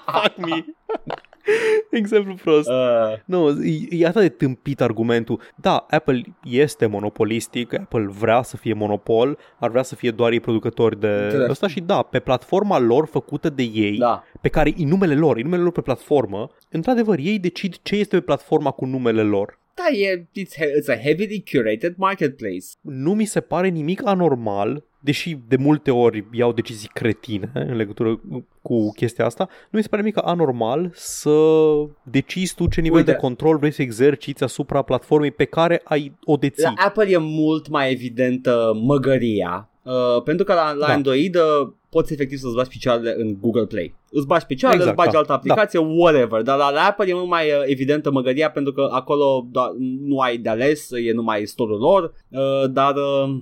Fuck 0.06 0.46
me. 0.46 0.64
Exemplu 1.90 2.34
prost. 2.34 2.68
Uh, 2.68 2.74
Nu, 3.24 3.64
e, 3.64 3.86
e 3.90 4.06
atât 4.06 4.20
de 4.20 4.28
tâmpit 4.28 4.80
argumentul. 4.80 5.40
Da, 5.54 5.86
Apple 5.90 6.22
este 6.44 6.86
monopolistic, 6.86 7.72
Apple 7.78 8.06
vrea 8.18 8.42
să 8.42 8.56
fie 8.56 8.72
monopol, 8.72 9.38
ar 9.58 9.70
vrea 9.70 9.82
să 9.82 9.94
fie 9.94 10.10
doar 10.10 10.32
ei 10.32 10.40
producători 10.40 11.00
de 11.00 11.06
Înțeles. 11.08 11.48
ăsta 11.48 11.68
și 11.68 11.80
da, 11.80 12.02
pe 12.02 12.18
platforma 12.18 12.78
lor 12.78 13.06
făcută 13.06 13.48
de 13.50 13.62
ei, 13.62 13.96
da. 13.98 14.24
pe 14.40 14.48
care 14.48 14.72
e 14.76 14.84
numele 14.84 15.14
lor, 15.14 15.36
e 15.38 15.42
numele 15.42 15.62
lor 15.62 15.72
pe 15.72 15.80
platformă, 15.80 16.50
într-adevăr, 16.70 17.18
ei 17.18 17.38
decid 17.38 17.74
ce 17.82 17.96
este 17.96 18.16
pe 18.16 18.22
platforma 18.22 18.70
cu 18.70 18.84
numele 18.84 19.22
lor. 19.22 19.58
Da, 19.74 19.96
e, 19.96 20.26
it's, 20.40 20.54
he- 20.58 20.80
it's 20.80 20.88
a 20.98 21.02
heavily 21.02 21.44
curated 21.52 21.94
marketplace. 21.96 22.66
Nu 22.80 23.14
mi 23.14 23.24
se 23.24 23.40
pare 23.40 23.68
nimic 23.68 24.06
anormal, 24.06 24.84
deși 25.06 25.38
de 25.48 25.56
multe 25.56 25.90
ori 25.90 26.24
iau 26.32 26.52
decizii 26.52 26.90
cretine 26.92 27.50
în 27.54 27.76
legătură 27.76 28.20
cu 28.62 28.92
chestia 28.92 29.24
asta, 29.24 29.48
nu 29.70 29.76
mi 29.78 29.82
se 29.82 29.88
pare 29.88 30.02
nimic 30.02 30.18
anormal 30.24 30.90
să 30.94 31.36
decizi 32.02 32.54
tu 32.54 32.68
ce 32.68 32.80
nivel 32.80 32.98
Uite. 32.98 33.10
de 33.10 33.16
control 33.16 33.56
vrei 33.58 33.70
să 33.70 33.82
exerciți 33.82 34.42
asupra 34.42 34.82
platformei 34.82 35.30
pe 35.30 35.44
care 35.44 35.80
ai 35.84 36.12
o 36.24 36.36
deții. 36.36 36.62
La 36.62 36.84
Apple 36.86 37.10
e 37.10 37.16
mult 37.16 37.68
mai 37.68 37.90
evidentă 37.90 38.72
măgăria. 38.82 39.68
Uh, 39.82 40.22
pentru 40.22 40.44
că 40.44 40.54
la, 40.54 40.72
la 40.72 40.86
Da. 40.86 40.92
Android 40.92 41.34
uh, 41.36 41.68
poți 41.90 42.12
efectiv 42.12 42.38
să-ți 42.38 42.54
bagi 42.54 42.68
picioarele 42.68 43.14
în 43.18 43.36
Google 43.40 43.66
Play. 43.66 43.94
Îți 44.10 44.26
bagi 44.26 44.46
picioarele, 44.46 44.82
Exact, 44.82 44.98
îți 44.98 45.04
bagi 45.04 45.14
da. 45.14 45.18
altă 45.18 45.32
aplicație, 45.32 45.78
whatever. 45.78 46.42
Dar 46.42 46.58
la, 46.58 46.70
la 46.70 46.80
Apple 46.80 47.08
e 47.08 47.14
mult 47.14 47.28
mai 47.28 47.44
uh, 47.50 47.62
evidentă 47.64 48.10
măgăria 48.10 48.50
pentru 48.50 48.72
că 48.72 48.88
acolo 48.90 49.46
da, 49.50 49.72
nu 50.00 50.18
ai 50.18 50.36
de 50.36 50.48
ales, 50.48 50.90
e 50.90 51.12
numai 51.12 51.46
store-ul 51.46 51.78
lor. 51.78 52.12
Uh, 52.28 52.70
dar 52.70 52.94
uh, 52.94 53.36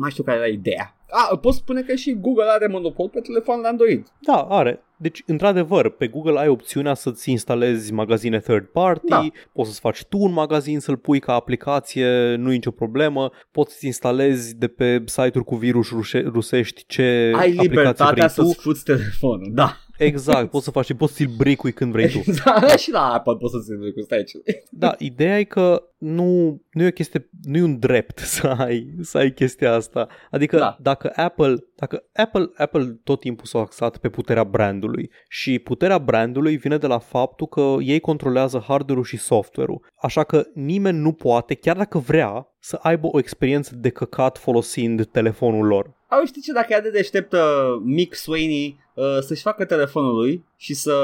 mai 0.00 0.10
știu 0.10 0.22
care 0.22 0.38
era 0.38 0.46
ideea. 0.46 0.94
A, 1.10 1.36
poți 1.36 1.56
spune 1.56 1.82
că 1.82 1.94
și 1.94 2.16
Google 2.20 2.44
are 2.50 2.66
monopol 2.66 3.08
pe 3.08 3.20
telefonul 3.20 3.64
Android. 3.64 4.06
Da, 4.20 4.46
are. 4.48 4.82
Deci, 4.96 5.22
într-adevăr, 5.26 5.88
pe 5.88 6.06
Google 6.06 6.38
ai 6.38 6.48
opțiunea 6.48 6.94
să-ți 6.94 7.30
instalezi 7.30 7.92
magazine 7.92 8.38
third 8.38 8.64
party, 8.66 9.08
Da. 9.08 9.26
poți 9.52 9.68
să-ți 9.68 9.80
faci 9.80 10.04
tu 10.04 10.18
un 10.18 10.32
magazin, 10.32 10.80
să-l 10.80 10.96
pui 10.96 11.18
ca 11.20 11.32
aplicație, 11.34 12.34
nu 12.34 12.50
e 12.50 12.54
nicio 12.54 12.70
problemă, 12.70 13.30
poți 13.50 13.72
să-ți 13.72 13.86
instalezi 13.86 14.56
de 14.56 14.68
pe 14.68 15.02
site-uri 15.06 15.44
cu 15.44 15.54
virus 15.56 15.88
rușe- 15.90 16.24
rusești 16.32 16.84
ce 16.86 17.02
Ai 17.02 17.32
aplicație 17.32 17.62
libertatea 17.68 18.06
vrei 18.10 18.28
să-ți 18.30 18.54
tu. 18.54 18.60
fuți 18.60 18.84
telefonul, 18.84 19.50
da. 19.54 19.76
Exact, 20.04 20.50
poți 20.50 20.64
să 20.64 20.70
faci 20.70 20.84
și 20.84 20.94
poți 20.94 21.16
să-l 21.16 21.26
break 21.36 21.74
când 21.74 21.92
vrei 21.92 22.08
tu. 22.08 22.18
Exact, 22.26 22.78
și 22.78 22.90
la 22.90 23.12
Apple 23.12 23.36
poți 23.36 23.52
să-ți 23.52 23.64
zici 23.64 23.94
cu 23.94 24.00
stai 24.00 24.24
Da, 24.70 24.94
ideea 24.98 25.38
e 25.38 25.44
că 25.44 25.82
nu, 25.98 26.60
nu 26.70 26.82
e 26.82 26.86
o 26.86 26.90
chestie, 26.90 27.28
nu 27.42 27.56
e 27.56 27.62
un 27.62 27.78
drept 27.78 28.18
să 28.36 28.46
ai, 28.46 28.94
să 29.00 29.18
ai 29.18 29.32
chestia 29.32 29.72
asta. 29.72 30.08
Adică 30.30 30.56
Da. 30.56 30.76
dacă 30.80 31.12
Apple, 31.14 31.56
dacă 31.76 32.02
Apple, 32.14 32.50
Apple 32.56 33.00
tot 33.04 33.20
timpul 33.20 33.46
s-a 33.46 33.58
axat 33.58 33.96
pe 33.96 34.08
puterea 34.08 34.44
brandului 34.44 35.10
și 35.28 35.58
puterea 35.58 35.98
brandului 35.98 36.56
vine 36.56 36.78
de 36.78 36.86
la 36.86 36.98
faptul 36.98 37.46
că 37.46 37.76
ei 37.80 38.00
controlează 38.00 38.64
hardware-ul 38.66 39.04
și 39.04 39.16
software-ul. 39.16 39.86
Așa 39.96 40.24
că 40.24 40.46
nimeni 40.54 40.98
nu 40.98 41.12
poate, 41.12 41.54
chiar 41.54 41.76
dacă 41.76 41.98
vrea, 41.98 42.48
să 42.58 42.78
aibă 42.82 43.08
o 43.12 43.18
experiență 43.18 43.74
de 43.74 43.88
căcat 43.88 44.38
folosind 44.38 45.06
telefonul 45.06 45.66
lor. 45.66 45.98
Au 46.10 46.24
știi 46.24 46.42
ce, 46.42 46.52
dacă 46.52 46.66
e 46.70 46.74
atât 46.74 46.92
de 46.92 46.98
deștept 46.98 47.32
uh, 47.32 47.40
Mick 47.82 48.14
Sweeney 48.14 48.78
uh, 48.94 49.18
să-și 49.20 49.42
facă 49.42 49.64
telefonul 49.64 50.14
lui 50.14 50.44
și 50.56 50.74
să, 50.74 50.94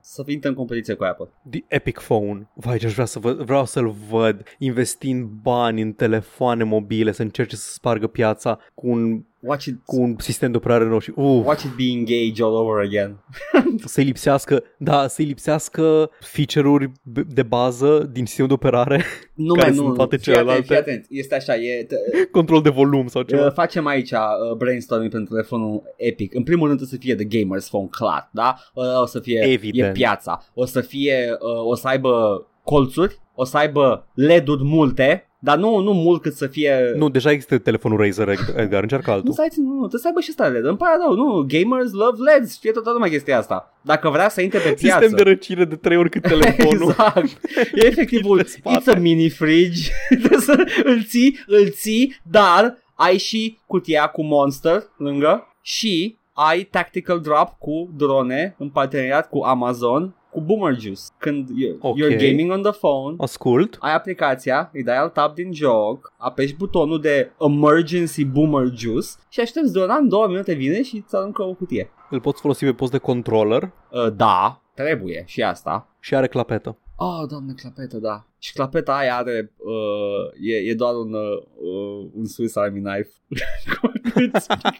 să 0.00 0.22
intre 0.26 0.48
în 0.48 0.54
competiție 0.54 0.94
cu 0.94 1.04
Apple. 1.04 1.28
The 1.50 1.64
Epic 1.66 1.98
Phone. 1.98 2.50
Vai, 2.54 2.78
ce 2.78 2.86
aș 2.86 2.92
vrea 2.92 3.04
să 3.04 3.18
văd, 3.18 3.36
vreau 3.38 3.64
să-l 3.64 3.94
văd 4.10 4.42
investind 4.58 5.28
bani 5.42 5.82
în 5.82 5.92
telefoane 5.92 6.64
mobile, 6.64 7.12
să 7.12 7.22
încerce 7.22 7.56
să 7.56 7.72
spargă 7.72 8.06
piața 8.06 8.58
cu 8.74 8.88
un, 8.88 9.24
Watch 9.42 9.64
it, 9.64 9.78
cu 9.84 10.00
un 10.00 10.16
sistem 10.18 10.50
de 10.50 10.56
operare 10.56 10.84
nou 10.84 10.98
și 10.98 11.12
uh, 11.14 11.42
watch 11.44 11.62
it 11.64 11.70
be 11.76 11.82
engaged 11.82 12.40
all 12.44 12.54
over 12.54 12.84
again. 12.84 13.16
să-i 13.84 14.04
lipsească, 14.04 14.62
da, 14.78 15.06
să-i 15.06 15.24
lipsească 15.24 16.10
feature-uri 16.20 16.86
b- 16.88 17.26
de 17.26 17.42
bază 17.42 18.08
din 18.12 18.24
sistemul 18.26 18.48
de 18.48 18.54
operare, 18.66 19.04
Nu, 19.34 19.54
Care 19.58 19.66
man, 19.66 19.74
sunt 19.76 19.88
nu, 19.88 19.94
toate 19.94 20.16
fii 20.16 20.32
atent, 20.32 20.46
celelalte? 20.46 20.66
fii 20.66 20.76
atent, 20.76 21.06
este 21.08 21.34
așa, 21.34 21.54
e, 21.56 21.84
t- 21.86 22.30
control 22.30 22.62
de 22.62 22.68
volum 22.70 23.06
sau 23.06 23.22
ceva. 23.22 23.46
uh, 23.46 23.52
facem 23.52 23.86
aici 23.86 24.10
uh, 24.10 24.18
brainstorming 24.56 25.10
pentru 25.10 25.34
telefonul 25.34 25.82
Epic. 25.96 26.34
În 26.34 26.42
primul 26.42 26.66
rând 26.66 26.78
trebuie 26.78 26.98
să 27.00 27.06
fie 27.06 27.24
The 27.26 27.38
Gamers 27.38 27.68
Phone, 27.68 27.88
clar, 27.90 28.28
da? 28.32 28.56
Uh, 28.74 29.00
o 29.02 29.06
să 29.06 29.20
fie 29.20 29.40
Evident. 29.46 29.88
e 29.88 29.92
piața, 29.92 30.44
o 30.54 30.64
să 30.64 30.80
fie, 30.80 31.28
uh, 31.40 31.66
o 31.66 31.74
să 31.74 31.88
aibă 31.88 32.44
colțuri, 32.64 33.20
o 33.34 33.44
să 33.44 33.56
aibă 33.56 34.06
LED-uri 34.14 34.64
multe, 34.64 35.29
dar 35.42 35.56
nu, 35.58 35.78
nu 35.78 35.92
mult 35.92 36.22
cât 36.22 36.34
să 36.34 36.46
fie... 36.46 36.92
Nu, 36.96 37.08
deja 37.08 37.30
există 37.30 37.58
telefonul 37.58 37.98
Razer, 37.98 38.28
Edgar, 38.56 38.82
încearcă 38.82 39.10
Nu, 39.10 39.16
altul. 39.16 39.32
stai, 39.32 39.48
nu, 39.56 39.64
nu, 39.72 39.78
trebuie 39.78 40.00
să 40.00 40.06
aibă 40.06 40.20
și 40.20 40.28
ăsta 40.30 40.46
LED. 40.46 40.64
Îmi 40.64 40.76
pare 40.76 40.96
rău, 41.06 41.14
nu, 41.14 41.46
gamers 41.48 41.92
love 41.92 42.16
LEDs, 42.22 42.52
știe 42.54 42.70
toată 42.70 42.90
lumea 42.90 43.08
chestia 43.08 43.38
asta. 43.38 43.74
Dacă 43.82 44.08
vrea 44.08 44.28
să 44.28 44.40
intre 44.40 44.58
pe 44.58 44.72
piață... 44.72 45.00
Sistem 45.00 45.16
de 45.24 45.30
răcire 45.30 45.64
de 45.64 45.76
trei 45.76 45.96
ori 45.96 46.10
cât 46.10 46.22
telefonul. 46.34 46.88
Exact. 46.88 47.26
E 47.74 47.86
efectiv 47.86 48.24
un 48.28 48.36
Pe 48.42 48.44
spate. 48.46 48.80
it's 48.80 48.96
a 48.96 48.98
mini 48.98 49.28
fridge. 49.28 49.90
Trebuie 50.08 50.38
să 50.40 50.64
îl 50.84 51.02
ții, 51.04 51.38
îl 51.46 51.68
ții, 51.70 52.16
dar 52.30 52.78
ai 52.94 53.18
și 53.18 53.58
cutia 53.66 54.06
cu 54.06 54.22
Monster 54.22 54.82
lângă 54.96 55.46
și 55.62 56.16
ai 56.32 56.62
Tactical 56.62 57.20
Drop 57.20 57.48
cu 57.58 57.90
drone 57.96 58.54
în 58.58 58.68
parteneriat 58.68 59.28
cu 59.28 59.38
Amazon 59.42 60.14
cu 60.30 60.40
Boomer 60.40 60.78
Juice. 60.80 61.00
Când 61.18 61.48
you- 61.48 61.76
Ok. 61.80 61.96
you're 61.96 62.16
gaming 62.28 62.50
on 62.50 62.62
the 62.62 62.72
phone, 62.72 63.14
Ascult. 63.18 63.76
ai 63.80 63.94
aplicația, 63.94 64.70
îi 64.72 64.82
dai 64.82 64.96
alt 64.96 65.12
tab 65.12 65.34
din 65.34 65.52
joc, 65.52 66.12
apeși 66.16 66.54
butonul 66.56 67.00
de 67.00 67.30
Emergency 67.40 68.24
Boomer 68.24 68.66
Juice 68.76 69.08
și 69.28 69.40
aștepți 69.40 69.72
drona 69.72 69.94
în 69.94 70.08
două 70.08 70.26
minute 70.26 70.52
vine 70.54 70.82
și 70.82 70.96
îți 71.04 71.16
aruncă 71.16 71.42
o 71.42 71.52
cutie. 71.54 71.90
Îl 72.10 72.20
poți 72.20 72.40
folosi 72.40 72.64
pe 72.64 72.72
post 72.72 72.90
de 72.92 72.98
controller 72.98 73.72
Uh, 73.92 74.12
da, 74.16 74.62
trebuie 74.74 75.22
și 75.26 75.42
asta. 75.42 75.88
și 76.00 76.14
are 76.14 76.26
clapetă. 76.28 76.78
Oh, 76.96 77.28
doamne, 77.28 77.52
clapetă, 77.52 77.98
da. 77.98 78.26
Și 78.38 78.52
clapeta 78.52 78.96
aia 78.96 79.16
are, 79.16 79.52
uh, 79.56 80.40
e, 80.50 80.54
e 80.70 80.74
doar 80.74 80.94
un, 80.94 81.12
uh, 81.12 82.08
un 82.14 82.24
Swiss 82.26 82.56
Army 82.56 82.80
knife. 82.82 83.10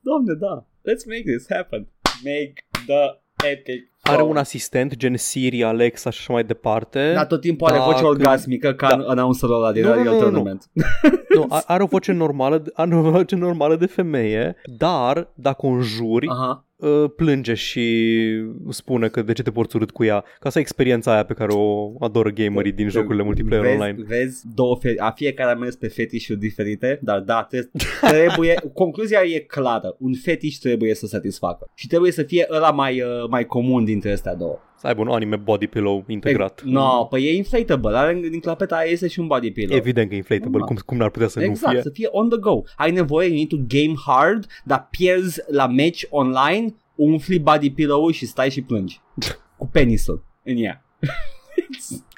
doamne, 0.00 0.34
da. 0.34 0.66
Let's 0.84 1.04
make 1.06 1.22
this 1.26 1.46
happen. 1.48 1.88
Make 2.24 2.52
the 2.86 3.20
epic. 3.44 3.90
Are 4.08 4.16
phone. 4.16 4.30
un 4.30 4.36
asistent 4.36 4.96
gen 4.96 5.16
Siri, 5.16 5.64
Alexa 5.64 6.10
și 6.10 6.18
așa 6.20 6.32
mai 6.32 6.44
departe. 6.44 7.12
Dar 7.14 7.26
tot 7.26 7.40
timpul 7.40 7.66
are 7.68 7.78
Da, 7.78 7.84
voce 7.84 7.96
când- 7.96 8.08
orgasmică 8.08 8.72
ca 8.72 8.88
da. 8.88 8.96
da. 8.96 9.04
announcerul 9.10 9.54
ăla 9.54 9.72
din 9.72 9.82
Nu, 9.82 9.88
nu, 9.88 9.94
Radio 9.94 10.10
nu, 10.10 10.16
nu, 10.18 10.24
nu. 10.24 10.30
Tournament. 10.30 10.64
Nu, 11.34 11.46
a- 11.48 11.62
are 11.66 11.82
o 11.82 11.86
voce 11.86 12.12
normală, 12.24 12.62
are 12.74 12.96
o 12.96 13.00
voce 13.10 13.36
normală 13.36 13.76
de 13.76 13.86
femeie, 13.86 14.56
dar 14.76 15.28
dacă 15.34 15.66
o 15.66 15.68
înjuri, 15.68 16.28
Aha. 16.28 16.64
Uh, 16.78 17.10
plânge 17.16 17.54
și 17.54 18.24
spune 18.68 19.08
că 19.08 19.22
de 19.22 19.32
ce 19.32 19.42
te 19.42 19.50
porți 19.50 19.76
urât 19.76 19.90
cu 19.90 20.04
ea. 20.04 20.24
Ca 20.40 20.48
să 20.50 20.58
ai 20.58 20.62
experiența 20.62 21.12
aia 21.12 21.24
pe 21.24 21.34
care 21.34 21.52
o 21.52 21.92
adoră 22.00 22.30
gamerii 22.30 22.72
din 22.72 22.88
jocurile 22.88 23.22
multiplayer 23.22 23.64
vezi, 23.64 23.80
online. 23.80 24.04
Vezi, 24.06 24.42
două 24.54 24.76
fe- 24.76 24.98
a 24.98 25.10
fiecare 25.10 25.50
a 25.50 25.54
mers 25.54 25.76
pe 25.76 25.88
fetișuri 25.88 26.38
diferite, 26.38 26.98
dar 27.02 27.20
da, 27.20 27.42
trebuie, 27.42 27.70
trebuie 28.00 28.54
concluzia 28.74 29.20
e 29.22 29.38
clară. 29.38 29.96
Un 29.98 30.14
fetiș 30.14 30.56
trebuie 30.56 30.94
să 30.94 31.06
satisfacă. 31.06 31.70
Și 31.74 31.86
trebuie 31.86 32.12
să 32.12 32.22
fie 32.22 32.46
ăla 32.50 32.70
mai, 32.70 33.00
uh, 33.00 33.28
mai 33.30 33.46
comun 33.46 33.84
dintre 33.84 34.12
astea 34.12 34.34
două. 34.34 34.58
Să 34.78 34.86
aibă 34.86 35.00
un 35.00 35.08
anime 35.08 35.36
body 35.36 35.66
pillow 35.66 36.04
integrat. 36.06 36.62
Nu, 36.62 36.72
no, 36.72 37.04
păi 37.04 37.24
e 37.24 37.34
inflatable, 37.36 37.96
are 37.96 38.14
din 38.14 38.40
clapeta 38.40 38.76
aia 38.76 38.90
este 38.90 39.08
și 39.08 39.20
un 39.20 39.26
body 39.26 39.50
pillow. 39.50 39.76
Evident 39.76 40.08
că 40.08 40.14
e 40.14 40.16
inflatable, 40.16 40.58
Da. 40.58 40.64
cum, 40.64 40.76
cum 40.86 40.96
n-ar 40.96 41.10
putea 41.10 41.28
să 41.28 41.40
exact, 41.42 41.66
nu 41.66 41.70
fie. 41.72 41.82
să 41.82 41.90
fie 41.90 42.08
on 42.10 42.28
the 42.28 42.38
go. 42.38 42.60
Ai 42.76 42.90
nevoie, 42.90 43.26
you 43.26 43.36
need 43.36 43.48
to 43.48 43.56
game 43.68 43.94
hard, 44.06 44.46
dar 44.64 44.88
pierzi 44.90 45.40
la 45.50 45.66
match 45.66 46.02
online, 46.10 46.74
umfli 46.94 47.38
body 47.38 47.70
pillow 47.70 48.10
și 48.10 48.26
stai 48.26 48.50
și 48.50 48.62
plângi. 48.62 49.00
Cu 49.58 49.66
penisul 49.66 50.24
în 50.44 50.56
ea. 50.56 50.84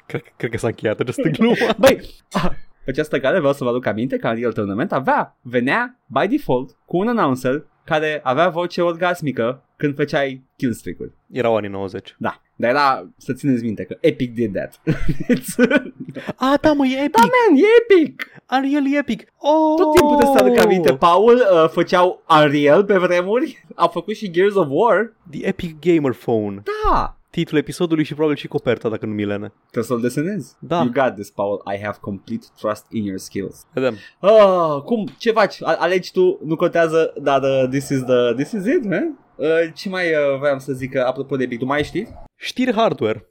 Cred, 0.05 0.21
cred 0.37 0.51
că 0.51 0.57
s-a 0.57 0.67
încheiat 0.67 0.99
această 0.99 1.29
glumă. 1.29 1.55
Băi, 1.79 1.99
ah, 2.31 2.49
pe 2.85 2.89
această 2.91 3.19
cale 3.19 3.37
vreau 3.37 3.53
să 3.53 3.63
vă 3.63 3.69
aduc 3.69 3.85
aminte 3.85 4.17
că 4.17 4.27
Unreal 4.27 4.53
Tournament 4.53 4.91
avea, 4.91 5.37
venea 5.41 5.99
by 6.05 6.27
default 6.27 6.77
cu 6.85 6.97
un 6.97 7.07
announcer 7.07 7.65
care 7.83 8.19
avea 8.23 8.49
voce 8.49 8.81
orgasmică 8.81 9.63
când 9.75 9.95
făceai 9.95 10.43
killstreak-uri. 10.55 11.11
Erau 11.31 11.55
anii 11.55 11.69
90. 11.69 12.15
Da, 12.17 12.41
dar 12.61 12.69
era, 12.69 13.07
să 13.17 13.33
țineți 13.33 13.63
minte 13.63 13.83
că 13.83 13.97
Epic 13.99 14.33
did 14.33 14.53
that. 14.55 14.79
It's- 15.33 15.91
Ah, 16.35 16.53
da, 16.61 16.73
mă, 16.73 16.85
e 16.85 16.97
epic. 16.97 17.11
da, 17.11 17.21
man, 17.21 17.57
e 17.57 17.95
Epic! 17.95 18.25
Unreal 18.51 18.93
e 18.93 18.97
epic. 18.97 19.33
Oh! 19.37 19.75
Tot 19.77 19.95
timpul 19.95 20.17
de 20.19 20.25
să 20.25 20.43
aduc 20.43 20.57
aminte, 20.59 20.93
Paul 20.93 21.35
uh, 21.35 21.69
făceau 21.69 22.23
Unreal 22.29 22.83
pe 22.83 22.97
vremuri, 22.97 23.65
au 23.75 23.87
făcut 23.87 24.15
și 24.15 24.31
Gears 24.31 24.55
of 24.55 24.67
War. 24.69 25.13
The 25.29 25.45
Epic 25.47 25.75
Gamer 25.79 26.13
Phone. 26.13 26.63
Da, 26.89 27.15
Titlul 27.29 27.59
episodului 27.59 28.03
și 28.03 28.13
probabil 28.13 28.37
și 28.37 28.47
coperta, 28.47 28.89
dacă 28.89 29.05
nu 29.05 29.13
milene. 29.13 29.53
trebuie 29.61 29.83
să-l 29.83 30.01
desenezi. 30.01 30.55
Da. 30.59 30.75
You 30.77 30.89
got 30.91 31.13
this, 31.15 31.29
Paul. 31.29 31.61
I 31.75 31.79
have 31.83 31.97
complete 32.01 32.45
trust 32.61 32.85
in 32.89 33.03
your 33.03 33.19
skills. 33.19 33.65
Vedem. 33.73 33.95
Ah, 34.19 34.81
cum? 34.85 35.07
Ce 35.17 35.31
faci? 35.31 35.61
A- 35.63 35.75
alegi 35.79 36.11
tu, 36.11 36.39
nu 36.45 36.55
contează, 36.55 37.13
dar 37.21 37.41
uh, 37.41 37.67
this 37.69 37.89
is 37.89 38.03
the 38.03 38.33
this 38.35 38.51
is 38.51 38.65
it, 38.65 38.83
man. 38.85 39.17
Uh, 39.41 39.71
ce 39.73 39.89
mai 39.89 40.05
uh, 40.05 40.39
vreau 40.39 40.59
să 40.59 40.73
zic, 40.73 40.93
uh, 40.95 41.01
apropo 41.05 41.35
de 41.35 41.43
Epic, 41.43 41.59
tu 41.59 41.65
mai 41.65 41.83
știi? 41.83 42.07
Știri 42.35 42.73
hardware 42.73 43.25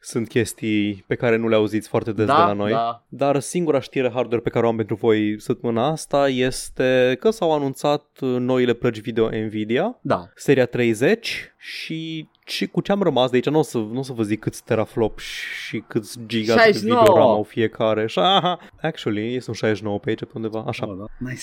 sunt 0.00 0.28
chestii 0.28 1.04
pe 1.06 1.14
care 1.14 1.36
nu 1.36 1.48
le 1.48 1.54
auziți 1.54 1.88
foarte 1.88 2.12
des 2.12 2.26
de 2.26 2.32
la 2.32 2.52
noi. 2.52 2.70
da. 2.70 3.04
Dar 3.08 3.40
singura 3.40 3.80
știre 3.80 4.10
hardware 4.14 4.42
pe 4.42 4.50
care 4.50 4.66
o 4.66 4.68
am 4.68 4.76
pentru 4.76 4.94
voi 4.94 5.40
săptămâna 5.40 5.86
asta 5.86 6.28
este 6.28 7.16
că 7.20 7.30
s-au 7.30 7.52
anunțat 7.54 8.06
uh, 8.20 8.36
noile 8.38 8.72
plăci 8.72 9.00
video 9.00 9.28
Nvidia, 9.30 9.98
Da. 10.00 10.28
seria 10.34 10.66
30 10.66 11.54
și 11.58 12.28
și 12.46 12.66
cu 12.66 12.80
ce 12.80 12.92
am 12.92 13.02
rămas 13.02 13.30
de 13.30 13.36
aici, 13.36 13.48
nu 13.48 13.58
o 13.58 13.62
să, 13.62 13.78
nu 13.78 13.98
o 13.98 14.02
să 14.02 14.12
vă 14.12 14.22
zic 14.22 14.40
câți 14.40 14.64
teraflop 14.64 15.18
și 15.18 15.84
câți 15.88 16.18
giga 16.26 16.54
de 16.54 16.60
69. 16.60 17.00
video 17.00 17.14
RAM 17.14 17.28
au 17.28 17.42
fiecare. 17.42 18.06
Și, 18.06 18.18
aha, 18.18 18.58
actually, 18.82 19.34
este 19.34 19.50
un 19.50 19.56
69 19.56 19.98
pe 19.98 20.08
aici 20.08 20.18
pe 20.18 20.30
undeva, 20.34 20.64
așa. 20.66 20.86
Oh, 20.88 20.96
da. 20.98 21.04
Nice. 21.30 21.42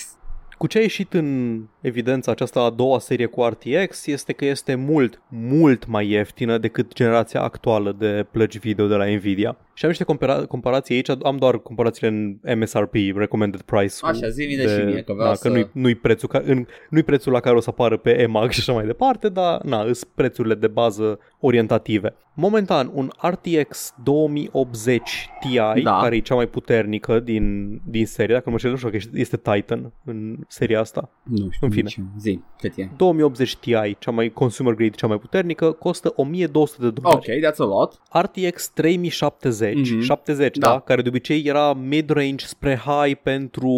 Cu 0.58 0.66
ce 0.66 0.78
a 0.78 0.80
ieșit 0.80 1.12
în 1.12 1.60
evidență 1.80 2.30
această 2.30 2.58
a 2.58 2.70
doua 2.70 2.98
serie 2.98 3.26
cu 3.26 3.42
RTX 3.44 4.06
este 4.06 4.32
că 4.32 4.44
este 4.44 4.74
mult, 4.74 5.22
mult 5.28 5.86
mai 5.86 6.08
ieftină 6.10 6.58
decât 6.58 6.92
generația 6.94 7.42
actuală 7.42 7.96
de 7.98 8.26
plăci 8.30 8.58
video 8.58 8.86
de 8.86 8.94
la 8.94 9.04
Nvidia. 9.04 9.56
Și 9.74 9.84
am 9.84 9.90
niște 9.90 10.04
compara- 10.04 10.46
comparații 10.48 10.94
aici, 10.94 11.08
am 11.22 11.36
doar 11.36 11.58
comparațiile 11.58 12.08
în 12.42 12.58
MSRP, 12.58 12.94
Recommended 13.16 13.62
Price. 13.62 13.94
Așa, 14.00 14.28
zi-mi 14.28 14.56
de 14.56 14.62
și 14.68 14.84
mie, 14.84 15.02
că 15.02 15.12
vreau 15.12 15.28
da, 15.28 15.34
să- 15.34 15.48
că 15.48 15.54
nu-i, 15.54 15.68
nu-i, 15.72 15.94
prețul, 15.94 16.28
ca, 16.28 16.42
în, 16.44 16.66
nu-i 16.90 17.02
prețul 17.02 17.32
la 17.32 17.40
care 17.40 17.56
o 17.56 17.60
să 17.60 17.70
apară 17.70 17.96
pe 17.96 18.20
EMAG 18.20 18.50
și 18.50 18.60
așa 18.60 18.72
mai 18.72 18.86
departe, 18.86 19.28
dar 19.28 19.62
na, 19.62 19.82
sunt 19.82 20.08
prețurile 20.14 20.54
de 20.54 20.66
bază 20.66 21.18
orientative. 21.40 22.14
Momentan, 22.36 22.90
un 22.94 23.10
RTX 23.20 23.94
2080 24.02 25.28
Ti, 25.40 25.54
Da. 25.82 25.98
care 26.00 26.16
e 26.16 26.20
cea 26.20 26.34
mai 26.34 26.46
puternică 26.46 27.20
din, 27.20 27.80
din 27.84 28.06
serie, 28.06 28.34
dacă 28.34 28.42
nu 28.46 28.52
mă 28.52 28.58
știu, 28.58 28.70
nu 28.70 28.76
știu 28.76 28.88
că 28.90 28.96
este- 28.96 29.18
este 29.18 29.36
Titan 29.36 29.92
în 30.04 30.36
seria 30.48 30.80
asta. 30.80 31.10
Nu 31.22 31.36
știu. 31.50 31.66
În 31.66 31.70
fine. 31.70 31.82
nici 31.82 31.96
eu. 31.96 32.04
Zi, 32.18 32.40
cât 32.58 32.76
e? 32.76 32.88
2080 32.96 33.56
Ti, 33.56 33.74
cea 33.98 34.10
mai 34.10 34.28
consumer 34.28 34.74
grade, 34.74 34.90
cea 34.96 35.06
mai 35.06 35.18
puternică, 35.18 35.72
costă 35.72 36.12
1200 36.16 36.82
de 36.82 36.90
dolari. 36.90 37.16
Ok, 37.16 37.24
that's 37.52 37.56
a 37.58 37.64
lot. 37.64 38.00
RTX 38.12 38.68
3070, 38.68 39.90
Mhm. 39.90 40.00
70, 40.00 40.56
da. 40.56 40.68
Da. 40.68 40.80
care 40.80 41.02
de 41.02 41.08
obicei 41.08 41.42
era 41.44 41.72
mid-range 41.72 42.46
spre 42.46 42.76
high 42.84 43.16
pentru, 43.22 43.70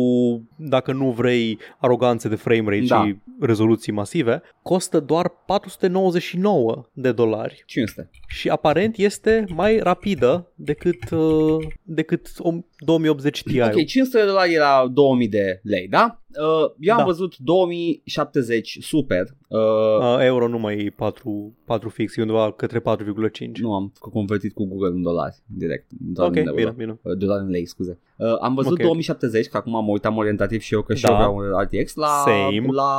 dacă 0.56 0.92
nu 0.92 1.10
vrei, 1.10 1.58
aroganțe 1.78 2.28
de 2.28 2.34
frame 2.34 2.62
rate 2.76 2.84
Da. 2.86 3.04
și 3.06 3.16
rezoluții 3.40 3.92
masive, 3.92 4.42
costă 4.62 5.00
doar 5.00 5.28
499 5.46 6.88
de 6.92 7.12
dolari. 7.12 7.62
500. 7.66 8.10
Și 8.28 8.45
aparent 8.50 8.96
este 8.96 9.44
mai 9.54 9.78
rapidă 9.78 10.52
decât, 10.54 11.10
uh, 11.10 11.66
decât 11.82 12.28
o 12.38 12.52
2080 12.78 13.42
Ti. 13.42 13.60
Ok, 13.60 13.84
500 13.84 14.18
de 14.18 14.24
dolari 14.24 14.54
era 14.54 14.86
2000 14.92 15.28
de 15.28 15.60
lei, 15.62 15.88
da? 15.88 16.20
Uh, 16.30 16.70
eu 16.78 16.92
am 16.92 16.98
Da. 16.98 17.04
văzut 17.04 17.36
2070 17.38 18.78
super. 18.80 19.24
Uh, 19.48 19.58
Uh, 20.00 20.16
euro 20.20 20.48
nu 20.48 20.58
mai 20.58 20.76
e 20.78 20.90
4, 20.96 21.54
4 21.64 21.88
fix, 21.88 22.16
e 22.16 22.20
undeva 22.20 22.52
către 22.52 22.80
4,5. 22.80 23.60
nu 23.60 23.74
am 23.74 23.92
convertit 23.98 24.54
cu 24.54 24.64
Google 24.66 24.88
în 24.88 25.02
dolari 25.02 25.36
direct. 25.46 25.90
în 26.06 26.12
Dolari 26.12 26.40
ok, 26.40 26.46
în 26.46 26.54
bine, 26.54 26.62
euro. 26.62 26.74
bine. 26.76 26.98
Uh, 27.02 27.16
dolari 27.18 27.42
în 27.44 27.50
lei, 27.50 27.66
scuze. 27.66 27.98
Uh, 28.16 28.36
am 28.40 28.54
văzut 28.54 28.72
Ok. 28.72 28.78
2070, 28.80 29.46
că 29.48 29.56
acum 29.56 29.72
mă 29.72 29.90
uitam 29.92 30.16
orientativ 30.16 30.60
și 30.60 30.74
eu 30.74 30.82
că 30.82 30.94
și 30.94 31.02
Da. 31.02 31.08
eu 31.10 31.16
vreau 31.16 31.36
un 31.36 31.60
RTX 31.62 31.94
la, 31.94 32.06
Same. 32.24 32.66
la 32.72 32.92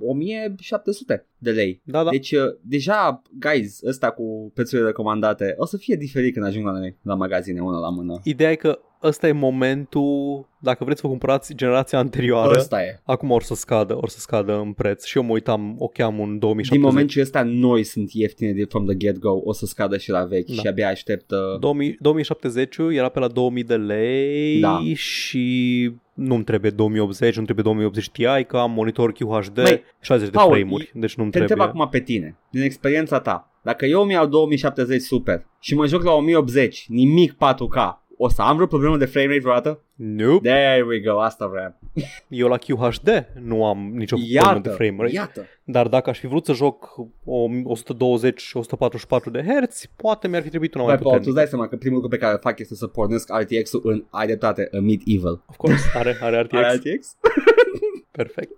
1700 0.00 1.26
de 1.38 1.50
lei. 1.50 1.80
Da, 1.84 2.02
da. 2.04 2.10
Deci, 2.10 2.32
uh, 2.32 2.40
deja, 2.62 3.22
guys, 3.40 3.80
ăsta 3.86 4.10
cu 4.10 4.50
prețurile 4.54 4.86
recomandate 4.86 5.54
o 5.56 5.64
să 5.66 5.76
fie 5.76 5.96
diferit 5.96 6.32
când 6.32 6.46
ajung 6.46 6.64
la 6.64 6.72
noi, 6.72 6.96
la 7.02 7.14
magazine, 7.14 7.60
una 7.60 7.78
la 7.78 7.88
mână. 7.90 8.20
Ideea 8.24 8.50
e 8.50 8.54
că 8.54 8.78
ăsta 9.04 9.28
e 9.28 9.32
momentul, 9.32 10.48
dacă 10.58 10.84
vreți 10.84 11.00
să 11.00 11.06
vă 11.06 11.12
cumpărați 11.12 11.54
generația 11.54 11.98
anterioară, 11.98 12.54
Ăsta 12.58 12.82
e. 12.82 13.00
acum 13.04 13.30
or 13.30 13.42
să 13.42 13.54
scadă, 13.54 13.96
or 13.96 14.08
să 14.08 14.18
scadă 14.18 14.58
în 14.58 14.72
preț. 14.72 15.04
Și 15.04 15.16
eu 15.16 15.22
mă 15.24 15.32
uitam, 15.32 15.76
ocheam 15.78 16.18
un 16.18 16.38
2070. 16.38 16.68
Din 16.70 16.80
moment 16.80 17.08
ce 17.10 17.20
ăstea 17.20 17.42
noi 17.42 17.82
sunt 17.84 18.10
ieftine 18.12 18.52
de 18.52 18.64
from 18.64 18.86
the 18.86 18.96
get-go, 18.96 19.40
o 19.44 19.52
să 19.52 19.66
scadă 19.66 19.98
și 19.98 20.10
la 20.10 20.24
vechi 20.24 20.46
Da. 20.46 20.54
și 20.54 20.66
abia 20.66 20.88
aștept... 20.88 21.30
Uh, 21.30 21.58
2000, 21.60 21.96
2070 22.00 22.76
era 22.90 23.08
pe 23.08 23.18
la 23.18 23.28
2000 23.28 23.64
de 23.64 23.76
lei 23.76 24.60
Da. 24.60 24.80
și 24.94 25.90
nu-mi 26.14 26.44
trebuie 26.44 26.70
2080, 26.70 27.36
nu 27.36 27.44
trebuie 27.44 27.64
2080 27.64 28.10
Ti, 28.10 28.44
că 28.46 28.56
am 28.56 28.70
monitor 28.70 29.12
QHD, 29.12 29.56
Măi, 29.62 29.82
60 30.00 30.28
de 30.30 30.36
Paul, 30.36 30.50
frame-uri, 30.54 30.90
deci 30.94 31.14
nu-mi 31.14 31.30
te 31.30 31.38
trebuie. 31.38 31.56
întreb 31.62 31.80
acum 31.80 31.88
pe 31.90 32.00
tine, 32.00 32.36
din 32.50 32.62
experiența 32.62 33.20
ta, 33.20 33.48
dacă 33.62 33.84
eu 33.86 34.04
mi-au 34.04 34.26
2070 34.26 35.00
super 35.00 35.46
și 35.60 35.74
mă 35.74 35.86
joc 35.86 36.02
la 36.02 36.12
1080, 36.12 36.86
nimic 36.88 37.32
4K, 37.32 38.02
o 38.16 38.28
să 38.28 38.42
am 38.42 38.54
vreo 38.54 38.66
problemă 38.66 38.96
de 38.96 39.04
frame 39.04 39.26
rate 39.26 39.40
vreodată? 39.40 39.80
Nope. 39.94 40.48
There 40.48 40.82
we 40.82 41.00
go, 41.00 41.20
asta 41.20 41.46
vreau. 41.46 41.74
Eu 42.28 42.48
la 42.48 42.56
QHD 42.58 43.26
nu 43.42 43.64
am 43.66 43.92
nicio 43.94 44.16
problemă 44.16 44.60
de 44.60 44.68
Iată, 44.68 44.70
frame 44.70 44.96
rate. 44.98 45.12
iată. 45.12 45.46
Dar 45.64 45.88
dacă 45.88 46.10
aș 46.10 46.18
fi 46.18 46.26
vrut 46.26 46.44
să 46.44 46.52
joc 46.52 46.96
o 47.24 47.46
120-144 47.48 49.30
de 49.32 49.42
Hz, 49.42 49.84
poate 49.96 50.28
mi-ar 50.28 50.42
fi 50.42 50.48
trebuit 50.48 50.74
una 50.74 50.84
mai 50.84 50.94
Băi, 50.94 51.02
Paul, 51.02 51.14
tu 51.16 51.18
puternică. 51.18 51.26
îți 51.28 51.34
dai 51.34 51.46
seama 51.46 51.68
că 51.68 51.76
primul 51.76 51.94
lucru 52.00 52.10
pe 52.10 52.22
care 52.22 52.32
îl 52.32 52.38
fac 52.38 52.58
este 52.58 52.74
să 52.74 52.86
pornesc 52.86 53.28
RTX-ul 53.40 53.80
în, 53.84 54.04
ai 54.10 54.26
dreptate, 54.26 54.68
în 54.70 54.84
Medieval. 54.84 55.42
Of 55.46 55.56
course, 55.56 55.84
are, 55.94 56.16
are 56.20 56.40
RTX. 56.40 56.54
Are 56.58 56.74
RTX? 56.76 57.16
Perfect. 58.10 58.50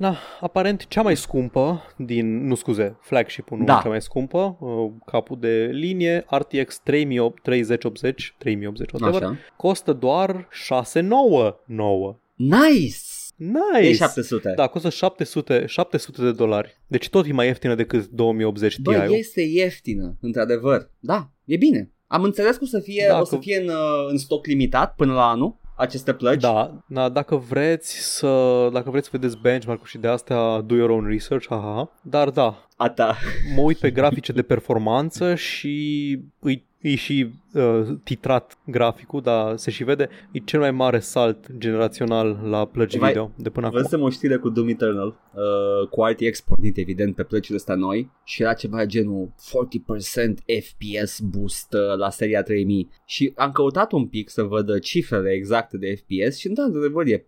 Da, 0.00 0.16
aparent 0.40 0.86
cea 0.88 1.02
mai 1.02 1.16
scumpă 1.16 1.82
din, 1.96 2.46
nu 2.46 2.54
scuze, 2.54 2.96
flagship-ul 3.00 3.58
nu 3.58 3.64
Da. 3.64 3.80
cea 3.82 3.88
mai 3.88 4.02
scumpă, 4.02 4.56
uh, 4.60 4.90
capul 5.06 5.38
de 5.40 5.64
linie, 5.72 6.24
RTX 6.30 6.78
3080, 6.78 8.34
3080, 8.38 8.90
whatever, 8.92 9.22
Așa. 9.28 9.36
costă 9.56 9.92
doar 9.92 10.48
699. 10.50 12.18
Nice! 12.34 12.96
Nice! 13.36 13.88
E 13.88 13.92
700. 13.92 14.52
Da, 14.56 14.66
costă 14.66 14.88
700, 14.90 15.64
700 15.66 16.22
de 16.22 16.32
dolari. 16.32 16.80
Deci 16.86 17.08
tot 17.08 17.26
e 17.26 17.32
mai 17.32 17.46
ieftină 17.46 17.74
decât 17.74 18.06
2080 18.06 18.78
Bă, 18.78 18.92
Ti-ul. 18.92 19.14
este 19.18 19.40
ieftină, 19.40 20.16
într-adevăr. 20.20 20.90
Da, 20.98 21.30
e 21.44 21.56
bine. 21.56 21.90
Am 22.06 22.22
înțeles 22.22 22.56
că 22.56 22.64
o 22.64 22.66
să 22.66 22.80
fie, 22.80 23.04
Da, 23.08 23.20
o 23.20 23.24
să 23.24 23.34
că- 23.34 23.40
fie 23.40 23.60
în, 23.60 23.68
uh, 23.68 24.06
în 24.10 24.18
stoc 24.18 24.46
limitat 24.46 24.94
până 24.94 25.12
la 25.12 25.28
anul 25.28 25.56
aceste 25.78 26.12
plăci. 26.12 26.40
Da, 26.40 26.70
da, 26.86 27.08
dacă 27.08 27.36
vreți 27.36 28.16
să 28.16 28.68
dacă 28.72 28.90
vreți 28.90 29.08
să 29.08 29.16
vedeți 29.18 29.38
benchmark 29.42 29.84
și 29.84 29.98
de 29.98 30.08
astea 30.08 30.60
do 30.60 30.74
your 30.74 30.90
own 30.90 31.06
research, 31.06 31.46
haha. 31.48 31.90
Dar 32.02 32.30
da, 32.30 32.66
A 32.76 32.88
ta. 32.88 33.16
mă 33.54 33.60
uit 33.60 33.78
pe 33.78 33.90
grafice 33.90 34.32
de 34.32 34.42
performanță 34.42 35.34
și 35.34 36.18
îi, 36.38 36.66
îi 36.82 36.94
și 36.94 37.30
uh, 37.54 37.80
titrat 38.04 38.58
graficul, 38.66 39.20
dar 39.20 39.56
se 39.56 39.70
și 39.70 39.84
vede, 39.84 40.08
e 40.32 40.38
cel 40.38 40.60
mai 40.60 40.70
mare 40.70 40.98
salt 40.98 41.46
generațional 41.58 42.40
la 42.44 42.64
plăci 42.64 42.96
Vai, 42.96 43.08
video 43.08 43.30
de 43.36 43.50
până 43.50 43.66
acum. 43.66 43.78
Văzusem 43.78 44.02
o 44.02 44.10
știre 44.10 44.36
cu 44.36 44.48
Doom 44.48 44.68
Eternal 44.68 45.06
uh, 45.06 45.88
cu 45.88 46.04
RTX 46.04 46.40
pornit 46.40 46.76
evident 46.76 47.14
pe 47.14 47.22
plăcile 47.22 47.56
astea 47.56 47.74
noi 47.74 48.10
și 48.24 48.42
era 48.42 48.52
ceva 48.52 48.84
genul 48.84 49.28
40% 49.28 50.60
FPS 50.60 51.20
boost 51.20 51.72
uh, 51.72 51.96
la 51.96 52.10
seria 52.10 52.42
3000 52.42 52.90
și 53.04 53.32
am 53.36 53.50
căutat 53.50 53.92
un 53.92 54.06
pic 54.06 54.30
să 54.30 54.42
văd 54.42 54.68
uh, 54.68 54.82
cifrele 54.82 55.30
exacte 55.30 55.76
de 55.76 55.94
FPS 55.94 56.38
și 56.38 56.46
într-adevăr 56.46 57.06
e 57.06 57.18
40% 57.18 57.24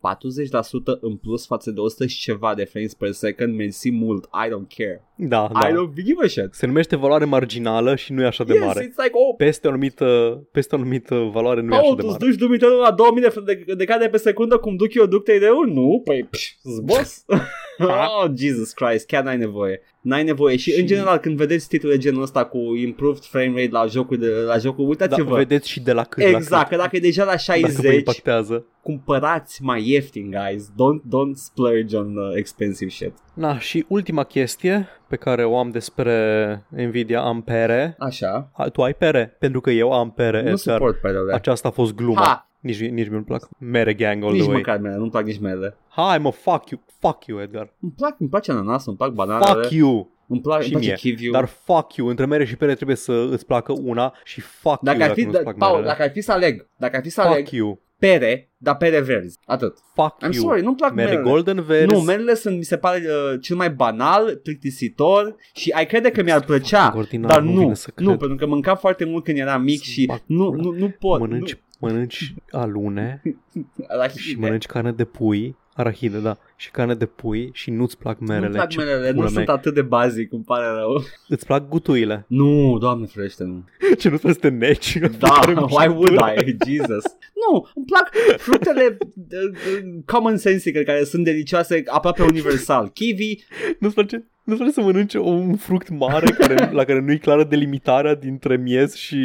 în 1.01 1.16
plus 1.16 1.46
față 1.46 1.70
de 1.70 1.80
100 1.80 2.07
și 2.07 2.20
ceva 2.20 2.55
de 2.55 2.64
frames 2.64 2.94
per 2.94 3.11
second, 3.11 3.55
mersi 3.55 3.90
mult, 3.90 4.24
I 4.24 4.48
don't 4.48 4.76
care. 4.76 5.05
Da, 5.16 5.51
I 5.51 5.53
da. 5.53 5.68
don't 5.68 6.05
give 6.05 6.24
a 6.24 6.28
shit. 6.28 6.55
Se 6.55 6.66
numește 6.66 6.96
valoare 6.96 7.24
marginală 7.24 7.96
și 7.96 8.12
nu 8.12 8.22
e 8.22 8.26
așa 8.26 8.44
de 8.44 8.53
yes, 8.53 8.64
mare. 8.64 8.80
it's 8.80 8.96
like, 8.96 9.12
oh, 9.12 9.34
Peste 9.45 9.66
o 9.66 9.70
anumită, 9.70 10.09
peste 10.53 10.74
o 10.74 10.78
anumită 10.78 11.14
valoare 11.32 11.61
nu 11.61 11.72
e 11.72 11.76
așa 11.76 11.82
Paul, 11.82 11.97
de 11.97 12.03
tu 12.03 12.09
îți 12.09 12.18
mare. 12.18 12.30
duci 12.30 12.41
Dumitorul 12.41 12.80
la 12.80 12.91
2000 12.91 13.22
de, 13.22 13.64
de, 13.64 13.74
de 13.74 13.84
cadre 13.84 14.09
pe 14.09 14.16
secundă 14.16 14.57
cum 14.59 14.76
duc 14.76 14.95
eu 14.95 15.07
duc 15.07 15.24
3 15.24 15.38
de 15.38 15.49
1? 15.49 15.72
Nu, 15.72 16.01
păi, 16.05 16.26
pș, 16.30 16.53
zbos. 16.62 17.24
oh, 17.86 18.30
Jesus 18.36 18.72
Christ, 18.72 19.06
chiar 19.06 19.22
n-ai 19.22 19.36
nevoie. 19.36 19.80
N-ai 20.00 20.24
nevoie 20.24 20.56
și, 20.56 20.72
și, 20.72 20.80
în 20.80 20.86
general 20.86 21.18
când 21.18 21.36
vedeți 21.36 21.68
titlul 21.68 21.92
de 21.92 21.98
genul 21.98 22.22
ăsta 22.22 22.44
cu 22.44 22.58
improved 22.58 23.22
frame 23.22 23.52
rate 23.56 23.68
la 23.70 23.86
jocul, 23.86 24.16
de, 24.18 24.26
la 24.46 24.58
jocul 24.58 24.88
uitați-vă. 24.88 25.30
Da, 25.30 25.36
vedeți 25.36 25.68
și 25.68 25.80
de 25.80 25.92
la 25.92 26.04
cât 26.04 26.24
exact, 26.24 26.50
la 26.50 26.58
cât. 26.58 26.68
că 26.68 26.76
dacă 26.76 26.96
e 26.96 27.00
deja 27.00 27.24
la 27.24 27.36
60, 27.36 27.74
Dacă 27.74 27.86
vă 27.88 27.92
impactează. 27.94 28.64
cumpărați 28.82 29.62
mai 29.62 29.88
ieftin, 29.88 30.30
guys. 30.30 30.68
Don't, 30.70 31.02
don't 31.02 31.34
splurge 31.34 31.96
on 31.96 32.16
uh, 32.16 32.32
expensive 32.34 32.90
shit. 32.90 33.12
Na, 33.34 33.58
și 33.58 33.84
ultima 33.88 34.24
chestie 34.24 34.88
pe 35.08 35.16
care 35.16 35.44
o 35.44 35.58
am 35.58 35.70
despre 35.70 36.64
Nvidia 36.68 37.20
Ampere. 37.20 37.96
Așa. 37.98 38.50
A, 38.52 38.68
tu 38.68 38.82
ai 38.82 38.94
pere? 38.94 39.36
Pentru 39.38 39.60
că 39.60 39.70
eu 39.70 39.92
am 39.92 40.11
pere, 40.11 40.42
Nu 40.42 40.48
Edgar. 40.48 40.58
suport 40.58 41.00
pe 41.00 41.08
alea. 41.08 41.34
Aceasta 41.34 41.68
a 41.68 41.70
fost 41.70 41.94
gluma. 41.94 42.20
Ha! 42.22 42.49
Nici, 42.61 42.78
nici 42.88 43.08
mi-nu 43.08 43.22
plac. 43.22 43.49
Mere 43.58 43.95
gang 43.95 44.22
all 44.24 44.32
Nici 44.32 44.41
the 44.41 44.49
way. 44.50 44.58
măcar 44.58 44.78
mele, 44.78 44.96
nu-mi 44.96 45.11
plac 45.11 45.24
nici 45.24 45.38
mele. 45.41 45.76
Hai 45.88 46.18
mă, 46.18 46.30
fuck 46.30 46.68
you. 46.70 46.80
Fuck 46.99 47.24
you, 47.26 47.41
Edgar. 47.41 47.72
Îmi 47.80 47.92
plac, 47.96 48.16
îmi 48.20 48.28
place 48.28 48.50
ananas, 48.50 48.87
îmi 48.87 48.96
plac 48.96 49.11
bananele. 49.12 49.50
Fuck 49.61 49.70
you. 49.70 50.11
Îmi, 50.28 50.41
plac, 50.41 50.62
Și 50.62 50.74
îmi 50.74 50.82
place 50.84 51.03
mie. 51.07 51.14
kiwiu. 51.16 51.32
Dar 51.32 51.45
fuck 51.45 51.95
you. 51.95 52.08
Între 52.08 52.26
mere 52.26 52.45
și 52.45 52.57
pere 52.57 52.74
trebuie 52.74 52.96
să 52.96 53.28
îți 53.30 53.46
placă 53.46 53.72
una 53.82 54.14
și 54.24 54.41
fuck 54.41 54.80
dacă 54.82 54.99
you 54.99 55.08
ar 55.08 55.14
fi, 55.14 55.22
dacă 55.24 55.30
nu-ți 55.32 55.45
da, 55.45 55.50
plac 55.50 55.57
Paul, 55.57 55.72
merele. 55.72 55.91
dacă 55.91 56.03
ar 56.03 56.11
fi 56.11 56.20
să 56.20 56.32
aleg, 56.32 56.66
dacă 56.76 56.96
ar 56.96 57.03
fi 57.03 57.08
să 57.11 57.20
aleg 57.20 57.37
Fuck 57.45 57.50
you. 57.50 57.80
pere, 57.99 58.50
dar 58.57 58.76
pere 58.76 59.00
verzi, 59.00 59.38
atât. 59.46 59.78
Fuck 59.95 60.16
I'm 60.26 60.32
you. 60.32 60.42
sorry, 60.45 60.62
nu-mi 60.62 60.76
plac 60.76 60.95
Mere 60.95 61.08
merele. 61.11 61.28
golden 61.30 61.62
verzi. 61.62 61.95
Nu, 61.95 62.00
merele 62.00 62.34
sunt, 62.34 62.57
mi 62.57 62.64
se 62.64 62.76
pare, 62.76 62.99
uh, 62.99 63.41
cel 63.41 63.57
mai 63.57 63.70
banal, 63.70 64.37
plictisitor 64.42 65.34
și 65.54 65.70
ai 65.70 65.87
crede 65.87 66.11
că 66.11 66.22
mi-ar 66.22 66.45
plăcea, 66.45 66.82
Fucking 66.82 67.03
ordinar, 67.03 67.30
dar 67.30 67.41
nu 67.42 67.53
nu, 67.53 67.61
vine 67.61 67.74
să 67.74 67.91
nu, 67.96 68.07
cred. 68.07 68.18
pentru 68.18 68.37
că 68.37 68.46
mâncam 68.46 68.76
foarte 68.76 69.04
mult 69.04 69.24
când 69.24 69.38
eram 69.38 69.62
mic 69.62 69.82
Să-mi 69.82 69.92
și 69.92 70.07
bag 70.07 70.20
nu, 70.26 70.50
pula. 70.50 70.62
nu, 70.62 70.70
nu 70.78 70.88
pot. 70.99 71.20
Mănânci, 71.20 71.58
mănânci 71.80 72.34
alune 72.50 73.22
nu, 73.52 73.66
la 73.96 74.08
și 74.08 74.36
mănânci 74.38 74.66
carne 74.66 74.92
de 74.92 75.04
pui, 75.04 75.57
arahide, 75.74 76.18
da, 76.18 76.38
și 76.57 76.70
carne 76.70 76.94
de 76.94 77.07
pui 77.07 77.50
și 77.52 77.70
nu-ți 77.70 77.98
plac 77.98 78.18
merele. 78.18 78.40
Nu-mi 78.46 78.54
plac 78.54 78.68
Ce 78.68 78.78
merele, 78.78 79.08
nu 79.08 79.14
pula 79.14 79.28
sunt 79.28 79.46
mea. 79.46 79.54
atât 79.54 79.74
de 79.74 79.82
bazic, 79.82 80.32
îmi 80.32 80.44
pare 80.44 80.66
rău. 80.66 81.02
Îți 81.34 81.46
plac 81.46 81.68
gutuile. 81.68 82.24
Nu, 82.28 82.78
doamne 82.78 83.07
ferește, 83.07 83.44
nu. 83.44 83.64
Ce 84.00 84.08
nu 84.08 84.16
trebuie 84.16 84.32
să 84.32 84.40
te 84.40 84.48
neci. 84.48 84.98
Da, 85.18 85.40
why 85.46 85.86
would 85.86 86.18
I? 86.38 86.57
Jesus. 86.66 87.04
Nu, 87.50 87.68
îmi 87.74 87.84
plac 87.86 88.11
fructele 88.36 88.96
uh, 88.98 89.38
uh, 89.82 90.02
common 90.07 90.36
sensical 90.36 90.82
care 90.82 91.04
sunt 91.04 91.24
delicioase 91.24 91.82
aproape 91.86 92.22
universal. 92.22 92.88
Kiwi, 92.88 93.44
Nu-ți 93.78 93.94
place, 93.94 94.24
nu-ți 94.50 94.62
place 94.62 94.74
să 94.74 94.80
mănânci 94.80 95.14
un 95.14 95.56
fruct 95.56 95.88
mare 95.88 96.30
care, 96.38 96.70
la 96.72 96.84
care 96.84 97.00
nu 97.00 97.12
e 97.12 97.16
clară 97.16 97.44
delimitarea 97.44 98.14
dintre 98.14 98.56
miez 98.56 98.94
și, 98.94 99.18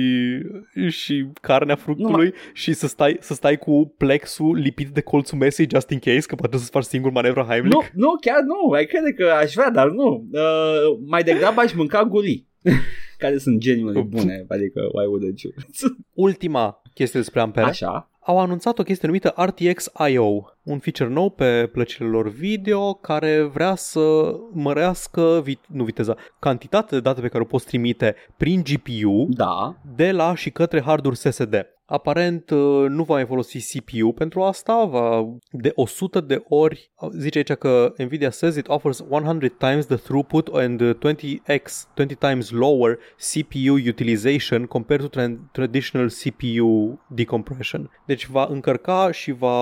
și 0.89 1.27
carnea 1.41 1.76
fructului 1.76 2.34
și 2.53 2.73
să 2.73 2.88
stai, 2.88 3.18
să 3.19 3.34
stai 3.34 3.57
cu 3.57 3.93
plexul 3.97 4.56
lipit 4.56 4.88
de 4.88 5.02
colțul 5.02 5.38
mesei 5.38 5.68
just 5.73 5.89
in 5.89 5.99
case, 5.99 6.27
că 6.27 6.35
poate 6.35 6.57
să-ți 6.57 6.69
faci 6.69 6.84
singur 6.84 7.11
manevra 7.11 7.43
Heimlich. 7.43 7.76
nu, 7.76 7.81
nu, 7.93 8.15
chiar 8.22 8.41
nu, 8.41 8.72
ai 8.72 8.85
crede 8.85 9.14
că 9.14 9.30
aș 9.41 9.53
vrea, 9.53 9.69
dar 9.69 9.89
nu. 9.89 10.27
Uh, 10.31 10.99
mai 11.06 11.23
degrabă 11.23 11.61
aș 11.61 11.73
mânca 11.73 12.03
guli. 12.03 12.45
care 13.18 13.38
sunt 13.38 13.60
genuine 13.60 14.02
bune, 14.02 14.45
adică 14.47 14.81
why 14.93 15.06
wouldn't 15.06 15.41
you? 15.41 15.53
Ultima 16.27 16.81
chestie 16.93 17.19
despre 17.19 17.39
Ampere. 17.39 17.65
Așa, 17.65 18.10
au 18.26 18.39
anunțat 18.39 18.80
o 18.80 18.84
chestie 18.84 19.07
numită 19.07 19.34
RTX 19.38 19.91
I.O., 20.10 20.41
un 20.64 20.80
feature 20.80 21.10
nou 21.10 21.30
pe 21.30 21.69
plăcile 21.72 22.07
lor 22.07 22.30
video 22.30 22.93
care 22.93 23.41
vrea 23.41 23.76
să 23.76 24.35
mărească, 24.52 25.43
vit- 25.43 25.68
nu 25.68 25.84
viteza, 25.84 26.15
cantitatea 26.39 26.97
de 26.97 26.99
date 26.99 27.22
pe 27.22 27.27
care 27.27 27.43
o 27.43 27.45
poți 27.45 27.65
trimite 27.65 28.15
prin 28.38 28.64
GPU 28.64 29.27
da, 29.30 29.76
de 29.95 30.11
la 30.11 30.35
și 30.35 30.49
către 30.49 30.81
harduri 30.81 31.18
SSD. 31.18 31.74
Aparent 31.86 32.49
uh, 32.49 32.86
nu 32.90 33.03
va 33.03 33.14
mai 33.14 33.26
folosi 33.26 33.78
CPU 33.78 34.12
pentru 34.12 34.41
asta, 34.41 34.84
va 34.84 35.26
de 35.52 35.72
100 35.76 36.20
de 36.20 36.44
ori, 36.48 36.91
zice 37.18 37.38
aici 37.38 37.53
că 37.53 37.94
Nvidia 37.98 38.30
says 38.30 38.56
it 38.56 38.68
offers 38.68 39.03
100 39.10 39.48
times 39.48 39.86
the 39.86 39.95
throughput 39.95 40.48
and 40.53 40.82
20x, 40.82 41.88
20 41.94 42.18
times 42.20 42.49
lower 42.49 42.98
CPU 43.18 43.74
utilization 43.88 44.66
compared 44.66 45.10
to 45.10 45.20
tra- 45.20 45.52
traditional 45.52 46.10
CPU 46.10 46.99
decompression. 47.07 47.91
Deci 48.06 48.28
va 48.28 48.48
încărca 48.49 49.12
și 49.12 49.32
va 49.32 49.57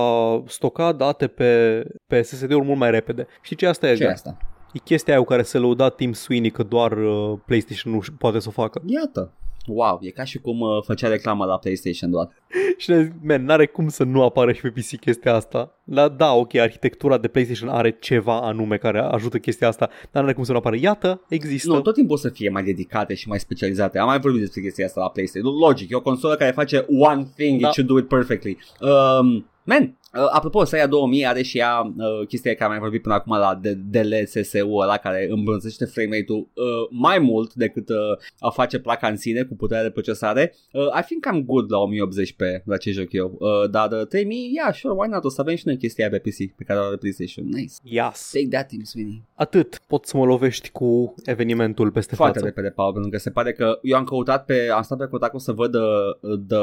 stoca 0.48 0.91
date 0.91 1.28
pe, 1.28 1.84
pe 2.08 2.22
SSD-uri 2.22 2.66
mult 2.66 2.80
mai 2.80 2.91
repede. 2.91 3.28
Știi 3.41 3.56
ce 3.56 3.68
asta 3.68 3.90
e? 3.90 3.95
ce 3.95 4.04
e 4.04 4.06
Edgar? 4.06 4.14
asta? 4.14 4.38
E 4.74 4.80
chestia 4.80 5.14
aia 5.14 5.22
cu 5.22 5.30
care 5.30 5.41
se 5.41 5.58
lăuda 5.58 5.90
Tim 5.90 6.14
Sweeney 6.14 6.50
că 6.50 6.64
doar 6.64 6.91
uh, 6.91 7.40
PlayStation 7.45 7.94
nu 7.94 8.00
poate 8.18 8.40
să 8.40 8.48
o 8.48 8.52
facă. 8.52 8.82
Iată. 8.86 9.34
Wow, 9.68 9.99
e 10.02 10.10
ca 10.10 10.23
și 10.23 10.38
cum 10.38 10.60
uh, 10.60 10.84
făcea 10.85 11.07
reclamă 11.07 11.45
la 11.45 11.57
PlayStation 11.57 12.11
doar. 12.11 12.30
Și 12.77 12.90
ne 12.90 13.03
zic, 13.03 13.14
man, 13.23 13.45
n-are 13.45 13.65
cum 13.65 13.88
să 13.88 14.03
nu 14.03 14.23
apară 14.23 14.52
și 14.52 14.61
pe 14.61 14.69
PC 14.69 14.99
chestia 14.99 15.34
asta. 15.34 15.77
Da, 15.84 16.07
da, 16.07 16.31
ok, 16.34 16.56
arhitectura 16.56 17.18
de 17.18 17.27
PlayStation 17.27 17.69
are 17.69 17.98
ceva 17.99 18.41
anume 18.41 18.77
care 18.77 18.99
ajută 18.99 19.38
chestia 19.38 19.68
asta, 19.68 19.90
dar 20.11 20.22
n-are 20.22 20.35
cum 20.35 20.44
să 20.44 20.52
nu 20.52 20.57
apară. 20.57 20.76
Iată, 20.76 21.22
există. 21.30 21.72
Nu, 21.72 21.81
tot 21.81 21.94
timpul 21.94 22.14
o 22.15 22.18
să 22.18 22.30
fie 22.30 22.49
mai 22.49 22.64
dedicate 22.64 23.14
și 23.14 23.27
mai 23.27 23.40
specializate. 23.40 23.99
Am 23.99 24.07
mai 24.07 24.19
vorbit 24.19 24.40
despre 24.40 24.61
chestia 24.61 24.85
asta 24.85 25.02
la 25.02 25.10
PlayStation. 25.10 25.57
Logic, 25.57 25.91
e 25.91 25.95
o 25.95 26.02
consolă 26.02 26.35
care 26.35 26.52
face 26.52 26.85
one 26.98 27.27
thing, 27.35 27.61
Da. 27.61 27.68
it 27.68 27.73
should 27.73 27.90
do 27.90 27.98
it 27.98 28.07
perfectly. 28.07 28.57
Um, 28.81 29.45
man, 29.64 29.98
Uh, 30.14 30.27
apropo, 30.31 30.64
Saia 30.64 30.88
2000 30.88 31.26
are 31.26 31.41
și 31.41 31.57
ea 31.57 31.94
uh, 31.98 32.27
chestia 32.27 32.52
care 32.53 32.64
am 32.64 32.69
mai 32.69 32.80
vorbit 32.80 33.02
până 33.02 33.14
acum 33.14 33.38
la 33.38 33.60
DLSS-ul 33.90 34.81
ăla 34.81 34.98
care 34.98 35.27
îmbunătățește 35.30 35.85
frame 35.85 36.18
rate-ul 36.18 36.48
uh, 36.53 36.64
mai 36.90 37.19
mult 37.19 37.53
decât 37.53 37.90
uh, 37.90 37.95
a 38.40 38.49
face 38.49 38.80
placa 38.80 39.07
în 39.07 39.18
sine 39.18 39.44
cu 39.44 39.56
puterea 39.56 39.84
de 39.84 39.90
procesare. 39.90 40.53
Uh, 40.72 40.99
I 40.99 41.03
think 41.06 41.26
I'm 41.27 41.45
good 41.45 41.72
la 41.72 41.77
1080p 41.77 42.64
la 42.65 42.77
ce 42.77 42.91
joc 42.91 43.11
eu, 43.11 43.38
uh, 43.40 43.69
dar 43.69 43.91
uh, 43.91 44.07
3000, 44.07 44.52
yeah, 44.53 44.73
sure, 44.73 44.94
why 44.98 45.07
not? 45.10 45.23
O 45.23 45.30
să 45.30 45.41
avem 45.41 45.56
și 45.56 45.64
noi 45.65 45.77
chestia 45.77 46.07
aia 46.07 46.19
pe 46.19 46.30
PC 46.30 46.56
pe 46.56 46.64
care 46.64 46.80
o 46.80 46.84
are 46.84 46.95
PlayStation. 46.95 47.45
Nice. 47.45 47.73
Yes. 47.84 48.30
Take 48.34 48.48
that, 48.48 48.68
Tim 48.68 48.84
Sweeney. 48.84 49.23
Atât. 49.35 49.81
Pot 49.88 50.06
să 50.06 50.18
mă 50.18 50.26
lovești 50.26 50.69
cu 50.69 51.14
evenimentul 51.23 51.91
peste 51.91 52.15
Foarte 52.15 52.40
față. 52.40 52.49
repede, 52.49 52.69
Paul, 52.69 52.94
pentru 52.94 53.11
că 53.11 53.18
se 53.18 53.30
pare 53.30 53.53
că 53.53 53.80
eu 53.81 53.98
am 53.98 54.03
căutat 54.03 54.45
pe, 54.45 54.69
am 54.76 54.81
stat 54.81 54.98
pe 54.98 55.07
căutat 55.10 55.40
să 55.40 55.52
văd 55.52 55.76
uh, 55.76 55.81
de 56.48 56.56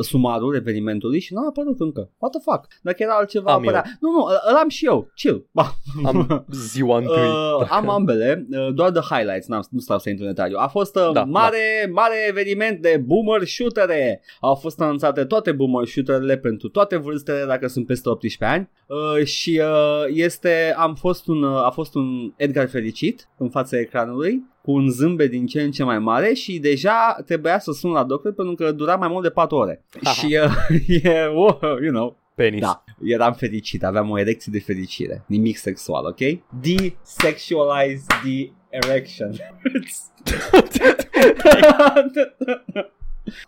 sumarul 0.00 0.54
evenimentului 0.54 1.20
și 1.20 1.34
n-a 1.34 1.46
apărut 1.48 1.80
încă. 1.80 2.10
What 2.18 2.34
the 2.36 2.50
fuck? 2.50 2.66
Dacă 2.82 2.96
era 3.02 3.14
altceva 3.14 3.52
Am 3.52 3.60
apărea. 3.60 3.84
Nu, 4.00 4.10
nu, 4.10 4.24
îl 4.50 4.56
am 4.56 4.68
și 4.68 4.86
eu. 4.86 5.10
Chill. 5.14 5.48
Ba. 5.52 5.74
Am 6.04 6.46
ziua 6.72 6.96
întâi. 6.98 7.28
Uh, 7.28 7.66
am 7.70 7.88
ambele, 7.88 8.46
uh, 8.50 8.74
doar 8.74 8.90
de 8.90 9.00
highlights, 9.10 9.46
n-am, 9.46 9.66
nu 9.70 9.78
stau 9.80 9.98
să 9.98 10.08
intru 10.08 10.24
în 10.24 10.34
detaliu. 10.34 10.56
A 10.60 10.66
fost 10.66 10.96
uh, 10.96 11.10
Da, 11.12 11.24
mare, 11.24 11.90
mare 11.92 12.14
eveniment 12.28 12.80
de 12.82 13.02
boomer 13.06 13.44
shootere. 13.44 14.22
Au 14.40 14.54
fost 14.54 14.80
anunțate 14.80 15.24
toate 15.24 15.52
boomer 15.52 15.86
shooterele 15.86 16.36
pentru 16.36 16.68
toate 16.68 16.96
vârstele 16.96 17.44
dacă 17.46 17.66
sunt 17.66 17.86
peste 17.86 18.08
18 18.08 18.44
ani 18.44 18.70
uh, 18.86 19.24
și 19.24 19.60
uh, 19.62 20.04
este, 20.08 20.74
am 20.76 20.94
fost 20.94 21.26
un, 21.26 21.42
uh, 21.42 21.64
a 21.64 21.70
fost 21.70 21.94
un 21.94 22.32
Edgar 22.36 22.68
fericit 22.68 23.28
în 23.38 23.48
fața 23.48 23.78
ecranului 23.78 24.54
cu 24.62 24.72
un 24.72 24.90
zâmbet 24.90 25.30
din 25.30 25.46
ce 25.46 25.62
în 25.62 25.70
ce 25.70 25.84
mai 25.84 25.98
mare 25.98 26.32
și 26.32 26.58
deja 26.58 27.16
trebuia 27.26 27.58
să 27.58 27.72
sun 27.72 27.90
la 27.90 28.04
doctor 28.04 28.32
pentru 28.32 28.54
că 28.54 28.72
dura 28.72 28.96
mai 28.96 29.08
mult 29.08 29.22
de 29.22 29.30
4 29.30 29.56
ore. 29.56 29.84
Aha. 30.02 30.12
și 30.12 30.38
uh, 30.42 30.98
e, 31.02 31.24
oh, 31.34 31.60
you 31.60 31.90
know, 31.90 32.16
Penis. 32.36 32.60
da, 32.60 32.84
eram 33.02 33.32
fericit, 33.32 33.84
aveam 33.84 34.10
o 34.10 34.18
erecție 34.18 34.52
de 34.52 34.60
fericire. 34.60 35.24
Nimic 35.26 35.56
sexual, 35.56 36.06
ok? 36.06 36.18
Desexualize 36.60 38.04
the 38.22 38.50
erection. 38.68 39.30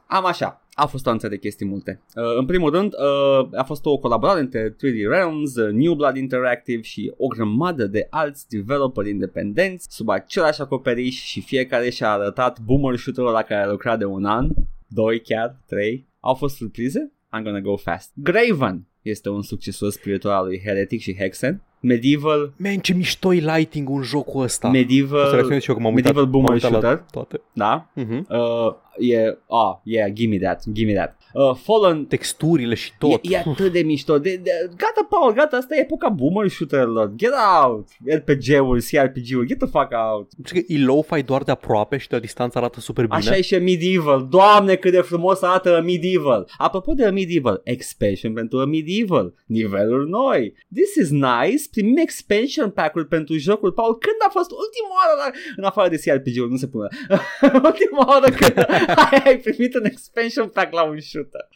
Am 0.06 0.24
așa. 0.24 0.62
A 0.72 0.86
fost 0.86 1.06
o 1.06 1.10
anță 1.10 1.28
de 1.28 1.38
chestii 1.38 1.66
multe. 1.66 2.02
Uh, 2.14 2.36
în 2.38 2.46
primul 2.46 2.70
rând, 2.70 2.92
uh, 2.92 3.48
a 3.58 3.62
fost 3.62 3.84
o 3.84 3.98
colaborare 3.98 4.40
între 4.40 4.70
3D 4.70 5.08
Realms, 5.08 5.56
uh, 5.56 5.72
New 5.72 5.94
Blood 5.94 6.16
Interactive 6.16 6.82
și 6.82 7.12
o 7.16 7.26
grămadă 7.26 7.86
de 7.86 8.06
alți 8.10 8.48
developeri 8.48 9.10
independenți 9.10 9.86
sub 9.90 10.08
același 10.08 10.60
acoperiș 10.60 11.22
și 11.22 11.40
fiecare 11.40 11.90
și-a 11.90 12.10
arătat 12.10 12.60
boomer 12.60 12.96
shooter-ul 12.96 13.32
la 13.32 13.42
care 13.42 13.62
a 13.62 13.70
lucrat 13.70 13.98
de 13.98 14.04
un 14.04 14.24
an, 14.24 14.48
doi 14.86 15.20
chiar, 15.20 15.60
trei. 15.66 16.08
Au 16.20 16.34
fost 16.34 16.56
surprize? 16.56 17.12
I'm 17.32 17.42
gonna 17.42 17.60
go 17.60 17.76
fast. 17.76 18.10
Graven 18.14 18.86
este 19.02 19.28
un 19.28 19.42
succesor 19.42 19.90
spiritual 19.90 20.34
al 20.34 20.44
lui 20.44 20.60
Heretic 20.64 21.00
și 21.00 21.16
Hexen. 21.16 21.62
Medieval, 21.80 22.52
Man, 22.56 22.78
ce 22.78 22.94
mișto 22.94 23.32
e 23.32 23.56
lighting 23.56 23.88
un 23.88 24.02
jocul 24.02 24.42
ăsta. 24.42 24.68
O 24.68 24.70
să 24.70 24.76
Medieval, 24.76 25.30
reacționez 25.30 25.62
și 25.62 25.70
eu 25.70 25.76
că 25.76 25.82
m-am 25.82 25.94
uitat, 25.94 26.14
Medieval 26.14 26.30
Boomer 26.30 26.48
m-am 26.48 26.54
uitat 26.56 26.70
la 26.70 26.80
Shooter. 26.80 27.04
toate. 27.10 27.40
da? 27.52 27.90
Uh-huh. 27.96 28.20
Uh, 28.28 29.08
e, 29.10 29.38
ah, 29.48 29.78
yeah, 29.82 30.12
give 30.12 30.28
me 30.28 30.38
that, 30.38 30.64
give 30.72 30.92
me 30.92 30.98
that. 30.98 31.17
Uh, 31.32 31.54
Fallen 31.54 32.04
Texturile 32.04 32.74
și 32.74 32.92
tot. 32.98 33.24
E, 33.24 33.28
e 33.32 33.38
atât 33.38 33.72
de 33.72 33.80
mișto. 33.80 34.18
De, 34.18 34.40
de, 34.42 34.50
gata, 34.68 35.06
Paul, 35.08 35.32
gata, 35.32 35.56
asta 35.56 35.76
e 35.76 35.80
epoca 35.80 36.08
boomer 36.08 36.48
shooter-lor. 36.48 37.12
Get 37.16 37.32
out! 37.62 37.88
RPG-uri, 38.06 38.82
CRPG-uri, 38.90 39.46
get 39.46 39.58
the 39.58 39.66
fuck 39.66 39.92
out. 40.10 40.28
Știi 40.44 40.64
că 40.64 40.72
e 40.72 40.84
low-fi 40.84 41.22
doar 41.22 41.42
de 41.42 41.50
aproape 41.50 41.96
și 41.96 42.08
de 42.08 42.14
la 42.14 42.20
distanță 42.20 42.58
arată 42.58 42.80
super 42.80 43.04
bine. 43.04 43.16
Așa 43.16 43.36
e 43.36 43.40
și 43.40 43.54
Medieval. 43.54 44.26
Doamne, 44.30 44.74
cât 44.74 44.92
de 44.92 45.00
frumos 45.00 45.42
arată 45.42 45.82
Medieval. 45.84 46.50
Apropo 46.58 46.92
de 46.92 47.08
Medieval, 47.08 47.60
expansion 47.64 48.32
pentru 48.32 48.58
Medieval. 48.66 49.34
Niveluri 49.46 50.08
noi. 50.08 50.54
This 50.74 50.94
is 50.94 51.10
nice. 51.10 51.62
Primim 51.70 51.96
expansion 51.96 52.70
pack-uri 52.70 53.06
pentru 53.06 53.36
jocul. 53.36 53.72
Paul, 53.72 53.98
când 53.98 54.16
a 54.26 54.30
fost 54.30 54.50
ultima 54.50 54.88
oară, 54.98 55.12
la... 55.18 55.38
în 55.56 55.64
afară 55.64 55.88
de 55.88 55.96
CRPG-uri, 56.04 56.50
nu 56.50 56.56
se 56.56 56.66
pune. 56.66 56.88
ultima 57.70 58.06
oară 58.06 58.28
când 58.30 58.64
ai 59.24 59.38
primit 59.38 59.74
un 59.74 59.84
expansion 59.84 60.48
pack 60.48 60.72
la 60.72 60.82
un 60.82 60.98
shooter. 61.18 61.48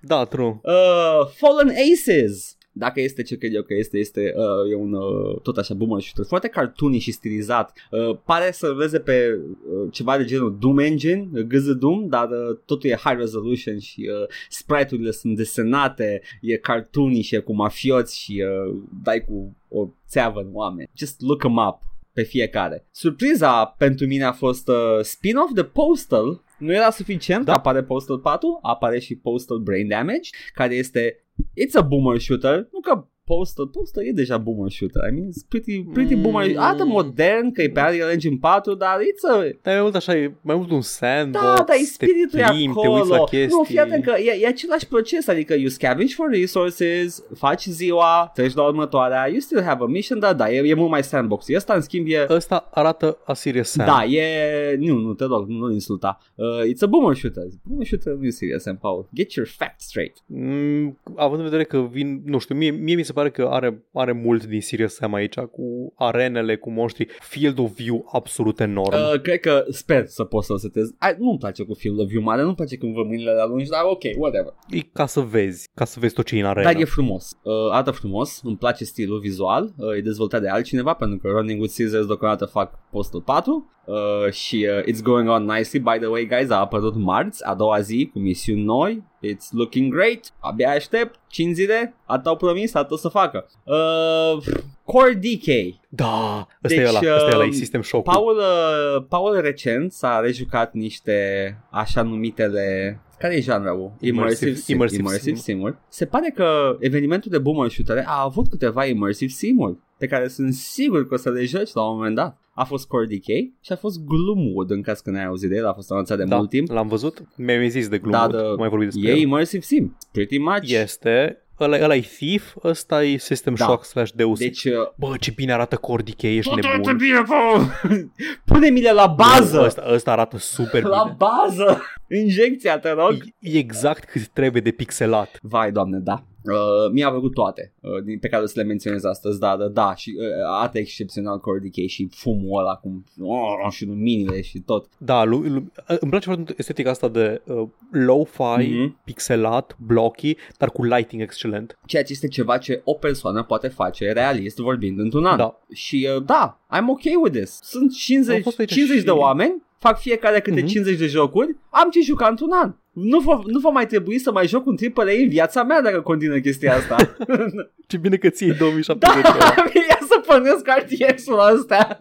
Da, 0.00 0.24
true. 0.24 0.60
Uh, 0.62 1.26
Fallen 1.36 1.68
Aces. 1.68 2.56
dacă 2.76 3.00
este 3.00 3.22
ce 3.22 3.36
cred 3.36 3.54
eu 3.54 3.62
că 3.62 3.74
este, 3.74 3.98
este 3.98 4.34
uh, 4.36 4.70
e 4.70 4.74
un 4.74 4.92
uh, 4.92 5.40
tot 5.42 5.56
așa 5.56 5.74
boomer 5.74 6.00
shooter, 6.00 6.24
foarte 6.24 6.48
cartoony 6.48 6.98
și 6.98 7.10
stilizat. 7.10 7.72
Uh, 7.90 8.18
pare 8.24 8.50
să 8.52 8.72
vezi 8.76 8.98
pe 8.98 9.38
uh, 9.38 9.92
ceva 9.92 10.16
de 10.16 10.24
genul 10.24 10.56
Doom 10.60 10.78
Engine, 10.78 11.28
uh, 11.34 11.42
GZ 11.42 11.74
Doom, 11.74 12.08
dar 12.08 12.28
uh, 12.30 12.58
totul 12.64 12.90
e 12.90 12.94
high 12.94 13.18
resolution 13.18 13.78
și 13.78 14.10
uh, 14.10 14.28
sprite-urile 14.48 15.10
sunt 15.10 15.36
desenate, 15.36 16.22
e 16.40 16.56
cartoony 16.56 17.22
și 17.22 17.34
e 17.34 17.38
cu 17.38 17.54
mafioți 17.54 18.18
și 18.18 18.44
uh, 18.66 18.76
dai 19.02 19.24
cu 19.24 19.56
o 19.68 19.88
țeavă 20.08 20.40
în 20.40 20.50
oameni. 20.52 20.90
Just 20.94 21.20
look 21.20 21.38
them 21.38 21.56
up 21.56 21.78
pe 22.12 22.22
fiecare. 22.22 22.86
Surpriza 22.90 23.64
pentru 23.78 24.06
mine 24.06 24.24
a 24.24 24.32
fost 24.32 24.68
uh, 24.68 25.00
spin-off 25.02 25.52
de 25.52 25.64
Postal. 25.64 26.42
Nu 26.58 26.72
era 26.72 26.90
suficient, 26.90 27.44
da. 27.44 27.52
apare 27.52 27.82
Postal 27.82 28.18
4, 28.18 28.58
apare 28.62 28.98
și 28.98 29.16
Postal 29.16 29.58
Brain 29.58 29.88
Damage, 29.88 30.30
care 30.54 30.74
este 30.74 31.24
It's 31.36 31.74
a 31.74 31.80
boomer 31.80 32.20
shooter, 32.20 32.68
nu 32.72 32.80
că 32.80 33.08
Postal, 33.24 33.66
Postal 33.66 34.04
e 34.06 34.12
deja 34.12 34.38
boomer 34.38 34.70
shooter. 34.70 35.02
I 35.08 35.10
mean, 35.10 35.28
it's 35.30 35.42
pretty, 35.48 35.82
pretty 35.92 36.14
mm. 36.14 36.22
boomer. 36.22 36.58
Arată 36.58 36.84
modern, 36.84 37.52
că 37.52 37.62
e 37.62 37.70
pe 37.70 37.80
Unreal 37.80 38.10
Engine 38.10 38.36
4, 38.40 38.74
dar 38.74 38.98
it's 39.00 39.32
a... 39.32 39.36
Dar 39.62 39.72
e 39.72 39.76
mai 39.76 39.80
mult 39.80 39.94
așa, 39.94 40.16
e 40.16 40.32
mai 40.40 40.56
mult 40.56 40.70
un 40.70 40.80
sandbox, 40.80 41.44
Da, 41.44 41.64
dar 41.66 41.76
e 41.80 41.84
spiritul 41.84 42.38
e 42.38 42.44
plimbi, 42.48 42.80
te 42.80 42.88
uiți 42.88 43.08
la 43.08 43.14
acolo. 43.14 43.24
chestii. 43.24 43.56
Nu, 43.56 43.62
fii 43.62 43.78
atent 43.78 44.04
că 44.04 44.14
e, 44.18 44.40
e 44.40 44.46
același 44.46 44.86
proces, 44.86 45.28
adică 45.28 45.54
you 45.54 45.68
scavenge 45.68 46.14
for 46.14 46.30
resources, 46.30 47.22
faci 47.34 47.64
ziua, 47.64 48.30
treci 48.34 48.54
la 48.54 48.62
următoarea, 48.62 49.28
you 49.28 49.38
still 49.38 49.62
have 49.62 49.82
a 49.82 49.86
mission, 49.86 50.18
da, 50.18 50.32
da, 50.32 50.52
e, 50.52 50.68
e 50.68 50.74
mult 50.74 50.90
mai 50.90 51.04
sandbox. 51.04 51.46
Ăsta, 51.54 51.74
în 51.74 51.80
schimb, 51.80 52.06
e... 52.08 52.26
Ăsta 52.30 52.68
arată 52.70 53.18
a 53.24 53.34
Serious 53.34 53.68
Sam. 53.68 53.86
Da, 53.86 54.04
e... 54.04 54.76
Nu, 54.78 54.98
nu, 54.98 55.14
te 55.14 55.24
rog, 55.24 55.48
nu 55.48 55.72
insulta. 55.72 56.18
Uh, 56.34 56.46
it's 56.46 56.80
a 56.80 56.86
boomer 56.86 57.16
shooter. 57.16 57.42
Boomer 57.62 57.86
shooter 57.86 58.12
nu 58.12 58.26
e 58.26 58.30
serious, 58.30 58.62
Sam 58.62 58.76
Paul. 58.76 59.08
Get 59.14 59.32
your 59.32 59.48
facts 59.48 59.84
straight. 59.84 60.16
Mm, 60.26 60.98
având 61.16 61.38
în 61.38 61.44
vedere 61.44 61.64
că 61.64 61.88
vin, 61.90 62.22
nu 62.24 62.38
știu, 62.38 62.54
mie, 62.54 62.70
mie 62.70 62.94
mi 62.94 63.02
se 63.02 63.12
pare 63.14 63.30
că 63.30 63.48
are, 63.50 63.84
are 63.92 64.12
mult 64.12 64.46
din 64.46 64.60
Serious 64.60 64.94
Sam 64.94 65.14
aici, 65.14 65.38
cu 65.38 65.92
arenele, 65.96 66.56
cu 66.56 66.70
monștri, 66.70 67.06
field 67.20 67.58
of 67.58 67.74
view 67.74 68.08
absolut 68.12 68.60
enorm. 68.60 68.94
Uh, 68.94 69.20
cred 69.20 69.40
că 69.40 69.64
sper 69.68 70.06
să 70.06 70.24
pot 70.24 70.44
să-l 70.44 70.58
setez. 70.58 70.94
Ai, 70.98 71.16
nu-mi 71.18 71.38
place 71.38 71.64
cu 71.64 71.74
field 71.74 72.00
of 72.00 72.06
view 72.06 72.22
mare, 72.22 72.42
nu-mi 72.42 72.54
place 72.54 72.76
când 72.76 72.94
văd 72.94 73.06
mâinile 73.06 73.32
la 73.32 73.46
lungi, 73.46 73.70
dar 73.70 73.80
ok, 73.84 74.02
whatever. 74.16 74.52
E 74.68 74.80
ca 74.92 75.06
să 75.06 75.20
vezi, 75.20 75.68
ca 75.74 75.84
să 75.84 76.00
vezi 76.00 76.14
tot 76.14 76.24
ce 76.24 76.36
e 76.36 76.40
în 76.40 76.46
arena. 76.46 76.72
Dar 76.72 76.80
e 76.80 76.84
frumos. 76.84 77.30
Uh, 77.42 77.52
arată 77.70 77.90
frumos, 77.90 78.40
îmi 78.42 78.56
place 78.56 78.84
stilul 78.84 79.18
vizual, 79.18 79.74
uh, 79.76 79.96
e 79.96 80.00
dezvoltat 80.00 80.40
de 80.40 80.48
altcineva 80.48 80.94
pentru 80.94 81.18
că 81.18 81.28
Running 81.28 81.60
with 81.60 81.72
Scissors 81.72 82.06
deocamdată 82.06 82.44
fac 82.44 82.78
Postal 82.90 83.20
4 83.20 83.68
uh, 83.84 84.32
și 84.32 84.68
uh, 84.70 84.94
it's 84.94 85.02
going 85.02 85.28
on 85.28 85.44
nicely. 85.44 85.78
By 85.78 85.98
the 85.98 86.06
way, 86.06 86.26
guys, 86.26 86.50
a 86.50 86.56
apărut 86.56 86.94
marți, 86.94 87.46
a 87.46 87.54
doua 87.54 87.80
zi 87.80 88.10
cu 88.12 88.18
misiuni 88.18 88.62
noi. 88.62 89.02
It's 89.26 89.50
looking 89.50 89.94
great. 89.94 90.20
Abia 90.40 90.70
aștept. 90.70 91.20
5 91.28 91.54
zile. 91.54 91.94
Atât 92.06 92.26
au 92.26 92.36
promis, 92.36 92.74
atât 92.74 92.90
o 92.90 92.96
să 92.96 93.08
facă. 93.08 93.46
Uh, 93.64 94.42
Core 94.84 95.12
DK. 95.12 95.78
Da, 95.88 96.46
ăsta 96.64 96.76
Deci, 96.76 96.78
e 96.78 96.88
ăla, 96.88 96.98
ăsta 96.98 97.28
e 97.30 97.34
ăla, 97.34 97.42
e 97.42 97.46
um, 97.46 97.52
System 97.52 97.82
Shock. 97.82 98.04
Paul, 98.04 98.36
uh, 98.36 99.04
Paul 99.08 99.40
recent 99.40 99.92
s-a 99.92 100.20
rejucat 100.20 100.72
niște 100.72 101.58
așa 101.70 102.02
numitele 102.02 102.98
care 103.18 103.36
e 103.36 103.40
genrul? 103.40 103.92
Immersive- 104.00 104.54
sim, 104.54 104.74
immersive 104.74 105.02
immersive 105.02 105.36
sim. 105.36 105.60
sim 105.60 105.78
Se 105.88 106.06
pare 106.06 106.32
că 106.34 106.76
evenimentul 106.80 107.30
de 107.30 107.38
boomer 107.38 107.70
shooter 107.70 108.04
a 108.06 108.22
avut 108.22 108.48
câteva 108.48 108.84
immersive 108.84 109.30
sim 109.30 109.78
pe 109.98 110.06
care 110.06 110.28
sunt 110.28 110.52
sigur 110.54 111.08
că 111.08 111.14
o 111.14 111.16
să 111.16 111.30
le 111.30 111.44
joci 111.44 111.72
la 111.72 111.82
un 111.88 111.96
moment 111.96 112.14
dat. 112.14 112.38
A 112.54 112.64
fost 112.64 112.86
Core 112.86 113.06
Decay 113.06 113.54
și 113.60 113.72
a 113.72 113.76
fost 113.76 114.04
Gloomwood 114.04 114.70
în 114.70 114.82
caz 114.82 115.00
că 115.00 115.10
n-ai 115.10 115.24
auzit 115.24 115.48
de 115.50 115.56
el, 115.56 115.66
a 115.66 115.72
fost 115.72 115.90
anunțat 115.90 116.16
de 116.18 116.24
da, 116.24 116.36
mult 116.36 116.48
timp. 116.48 116.70
l-am 116.70 116.88
văzut, 116.88 117.22
mi-ai 117.36 117.68
zis 117.70 117.88
de 117.88 117.98
Gloomwood, 117.98 118.30
Da, 118.32 118.42
da, 118.42 118.54
mai 118.54 118.68
vorbit 118.68 118.88
despre 118.90 119.08
E 119.08 119.12
el. 119.12 119.18
immersive 119.18 119.62
sim, 119.62 119.96
pretty 120.12 120.38
much. 120.38 120.70
Este, 120.70 121.38
ăla, 121.60 121.76
ăla 121.82 121.94
e 121.94 122.00
Thief, 122.00 122.54
ăsta 122.64 123.04
e 123.04 123.16
System 123.16 123.54
Da. 123.54 123.64
Shock 123.64 123.84
slash 123.84 124.12
Deus. 124.14 124.38
Deci, 124.38 124.64
uh, 124.64 124.72
Bă, 124.96 125.16
ce 125.20 125.32
bine 125.36 125.52
arată 125.52 125.76
Core 125.76 126.02
Decay, 126.02 126.36
ești 126.36 126.50
totul 126.50 126.68
arată 126.68 126.90
nebun. 126.92 126.96
bine, 127.06 127.22
Paul! 127.28 127.66
Pune-mi-le 128.44 128.92
la 128.92 129.06
bază! 129.06 129.56
Nu, 129.58 129.64
Ăsta, 129.64 129.84
ăsta 129.92 130.10
arată 130.12 130.38
super 130.38 130.82
La 130.96 131.02
bine. 131.02 131.16
bază! 131.18 131.82
Injecția, 132.22 132.78
te 132.78 132.90
rog! 132.92 133.12
E, 133.12 133.56
e 133.56 133.58
exact 133.58 134.04
cât 134.04 134.28
trebuie 134.28 134.62
de 134.62 134.70
pixelat. 134.70 135.38
Vai, 135.42 135.72
doamne, 135.72 135.98
da. 135.98 136.24
Uh, 136.44 136.90
mi-a 136.92 137.10
plăcut 137.10 137.32
toate 137.34 137.72
uh, 137.80 138.02
din, 138.04 138.18
pe 138.18 138.28
care 138.28 138.42
o 138.42 138.46
să 138.46 138.52
le 138.56 138.62
menționez 138.66 139.04
astăzi, 139.04 139.38
da, 139.38 139.56
da, 139.56 139.66
da, 139.68 139.94
și 139.94 140.14
uh, 140.18 140.26
arată 140.58 140.78
excepțional 140.78 141.38
Core 141.38 141.58
Decay 141.58 141.86
și 141.86 142.08
fumul 142.10 142.58
ăla 142.58 142.74
cum, 142.74 143.04
oh, 143.20 143.70
și 143.70 143.84
luminile 143.86 144.40
și 144.40 144.58
tot. 144.60 144.88
Da, 144.98 145.24
lu, 145.24 145.38
lu, 145.38 145.48
îmi 145.86 146.10
place 146.10 146.24
foarte 146.24 146.42
mult 146.46 146.58
estetica 146.58 146.90
asta 146.90 147.08
de 147.08 147.42
uh, 147.44 147.68
low-fi, 147.90 148.68
Mhm. 148.68 149.00
pixelat, 149.04 149.76
blocky, 149.86 150.36
dar 150.58 150.70
cu 150.70 150.84
lighting 150.84 151.22
excelent. 151.22 151.78
Ceea 151.86 152.02
ce 152.04 152.12
este 152.12 152.28
ceva 152.28 152.58
ce 152.58 152.80
o 152.84 152.92
persoană 152.94 153.42
poate 153.42 153.68
face 153.68 154.12
realist 154.12 154.56
vorbind 154.58 154.98
într-un 154.98 155.24
an. 155.24 155.36
Da. 155.36 155.60
Și 155.72 156.08
uh, 156.16 156.22
da, 156.24 156.60
I'm 156.76 156.86
okay 156.88 157.14
with 157.22 157.36
this. 157.36 157.58
Sunt 157.62 157.82
Am 157.82 157.88
50, 157.88 158.42
fost 158.42 158.58
aici 158.58 158.72
50 158.72 158.98
și- 158.98 159.04
de 159.04 159.10
oameni, 159.10 159.62
fac 159.86 159.98
fiecare 160.00 160.40
câte 160.40 160.60
Mhm. 160.60 160.66
50 160.68 160.98
de 160.98 161.06
jocuri, 161.06 161.56
am 161.70 161.90
ce 161.90 162.00
juca 162.00 162.26
într-un 162.28 162.50
an. 162.52 162.74
Nu 162.92 163.18
va, 163.18 163.40
nu 163.46 163.58
va 163.58 163.68
mai 163.68 163.86
trebui 163.86 164.18
să 164.18 164.32
mai 164.32 164.46
joc 164.46 164.66
un 164.66 164.76
AAA 164.76 165.12
în 165.22 165.28
viața 165.28 165.62
mea 165.62 165.80
dacă 165.82 166.00
continuă 166.00 166.36
chestia 166.36 166.74
asta. 166.74 166.96
Ce 167.90 167.96
bine 167.96 168.16
că 168.16 168.28
ții 168.28 168.52
2070 168.54 169.22
Da, 169.22 169.30
ăla. 169.34 169.54
ia 169.88 169.98
să 170.08 170.20
pănesc 170.26 170.66
RTS-ul 170.78 171.38
ăsta. 171.54 171.98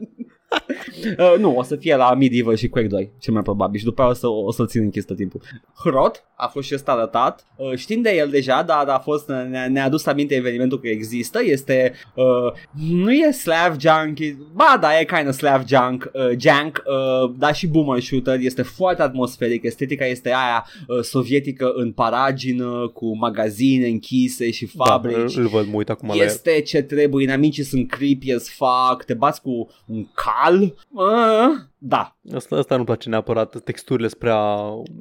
uh, 1.34 1.40
nu, 1.40 1.56
o 1.58 1.64
să 1.64 1.76
fie 1.76 1.96
la 1.96 2.14
Medieval 2.14 2.56
și 2.56 2.70
Quake 2.70 2.88
2, 2.88 3.12
cel 3.20 3.34
mai 3.34 3.42
probabil. 3.42 3.80
Și 3.80 3.86
după 3.86 4.02
aia 4.02 4.10
o, 4.10 4.14
să, 4.14 4.28
o 4.28 4.52
să-l 4.52 4.68
țin 4.68 4.82
închis 4.82 5.06
tot 5.06 5.16
timpul. 5.16 5.42
Hrot 5.84 6.24
a 6.36 6.48
fost 6.48 6.68
și 6.68 6.74
ăsta 6.74 6.92
arătat. 6.92 7.46
Uh, 7.56 7.76
știm 7.76 8.02
de 8.02 8.16
el 8.16 8.30
deja, 8.30 8.64
dar 8.64 8.88
a 8.88 9.00
fost, 9.00 9.28
ne-a, 9.28 9.68
ne-a 9.68 9.86
adus 9.86 10.06
aminte 10.06 10.36
evenimentul 10.36 10.80
că 10.80 10.88
există. 10.88 11.40
Este, 11.44 11.94
uh, 12.16 12.52
nu 12.90 13.12
e 13.12 13.32
Slav 13.32 13.80
Junk, 13.80 14.20
e, 14.20 14.38
ba 14.54 14.78
da, 14.82 15.00
e 15.00 15.06
kind 15.06 15.28
of 15.28 15.36
Slav 15.36 15.64
Junk, 15.68 16.12
uh, 16.14 16.38
Jank, 16.38 16.84
uh, 16.86 17.34
dar 17.38 17.56
și 17.56 17.68
Boomer 17.68 18.02
Shooter. 18.02 18.40
Este 18.40 18.62
foarte 18.62 19.02
atmosferic, 19.02 19.64
estetica 19.64 20.06
este 20.06 20.30
aia 20.30 20.66
uh, 20.88 21.02
sovietică 21.02 21.72
în 21.76 21.92
paragină, 21.92 22.92
cu 22.94 23.18
magazine 23.18 23.88
închise 23.88 24.52
și 24.52 24.66
fabrici. 24.66 25.34
Da, 25.34 25.42
îl 25.42 25.48
văd, 25.48 25.68
mă 25.68 25.76
uit 25.76 25.90
acum 25.90 26.08
la 26.08 26.16
el. 26.16 26.26
Este 26.26 26.62
ce 26.62 26.82
trebuie, 26.82 27.24
inamicii 27.24 27.64
sunt 27.64 27.92
creepy 27.92 28.34
as 28.34 28.50
fuck, 28.50 29.04
te 29.06 29.14
bați 29.14 29.42
cu 29.42 29.70
un 29.86 30.08
cal. 30.14 30.43
Uh, 30.90 31.72
da, 31.78 32.18
Asta, 32.36 32.56
asta 32.56 32.74
nu-mi 32.74 32.86
place 32.86 33.10
neapărat, 33.10 33.64
texturile 33.64 34.08
sunt 34.08 34.20
prea 34.20 34.40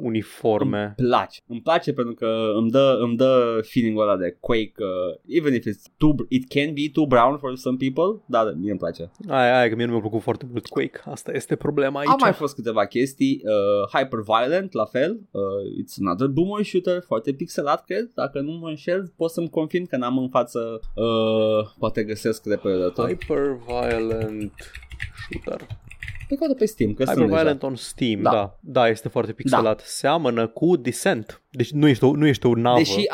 uniforme. 0.00 0.94
îmi 0.96 1.08
place. 1.08 1.40
Îmi 1.46 1.60
place 1.60 1.92
pentru 1.92 2.14
că 2.14 2.52
îmi 2.56 2.70
dă, 2.70 2.98
îmi 3.00 3.16
dă 3.16 3.60
feeling-ul 3.62 4.02
ăla 4.02 4.16
de 4.16 4.36
Quake, 4.40 4.72
uh, 4.78 5.18
even 5.26 5.54
if 5.54 5.64
it's 5.66 5.96
too, 5.96 6.14
it 6.28 6.48
can 6.48 6.72
be 6.74 6.90
too 6.92 7.06
brown 7.06 7.38
for 7.38 7.56
some 7.56 7.76
people, 7.76 8.22
dar 8.26 8.54
mie 8.56 8.70
îmi 8.70 8.78
place. 8.78 9.10
Aia, 9.28 9.58
aia, 9.58 9.68
că 9.68 9.74
mie 9.74 9.84
nu 9.84 9.90
mi-a 9.90 10.00
plăcut 10.00 10.22
foarte 10.22 10.46
mult 10.50 10.66
Quake. 10.66 11.00
Asta 11.04 11.32
este 11.34 11.56
problema 11.56 11.98
aici. 11.98 12.08
Au 12.08 12.16
mai 12.20 12.32
fost 12.32 12.54
câteva 12.54 12.86
chestii, 12.86 13.42
uh, 13.44 13.98
Hyper 13.98 14.20
Violent, 14.20 14.72
la 14.72 14.84
fel, 14.84 15.20
uh, 15.30 15.42
it's 15.82 15.94
another 16.00 16.26
boomer 16.26 16.64
shooter, 16.64 17.02
foarte 17.06 17.32
pixelat, 17.32 17.84
cred, 17.84 18.10
dacă 18.14 18.40
nu 18.40 18.52
mă 18.52 18.68
înșel, 18.68 19.12
pot 19.16 19.30
să-mi 19.30 19.50
confirm 19.50 19.86
că 19.86 19.96
n-am 19.96 20.18
în 20.18 20.28
față, 20.28 20.80
uh, 20.94 21.70
poate 21.78 22.04
găsesc 22.04 22.46
repede 22.46 22.92
Hyper 22.96 23.58
Violent 23.66 24.52
Shooter. 25.40 25.66
Pe 26.28 26.34
caută 26.34 26.54
pe 26.54 26.64
Steam, 26.66 26.94
că 26.94 27.04
sunt 27.04 27.16
Hyper 27.16 27.28
deja. 27.28 27.40
Violent 27.40 27.62
on 27.62 27.76
Steam, 27.76 28.22
Da. 28.22 28.30
da. 28.30 28.36
da. 28.36 28.56
Da, 28.60 28.88
este 28.88 29.08
foarte 29.08 29.32
pixelat. 29.32 29.80
Seamănă 29.80 30.46
cu 30.46 30.76
Descent. 30.76 31.41
Deci 31.54 31.70
nu 31.72 31.88
ești 31.88 32.04
o, 32.04 32.14
nu 32.16 32.26
ești 32.26 32.46
o 32.46 32.54
navă, 32.54 32.78
Deși 32.78 32.98
uh, 32.98 33.04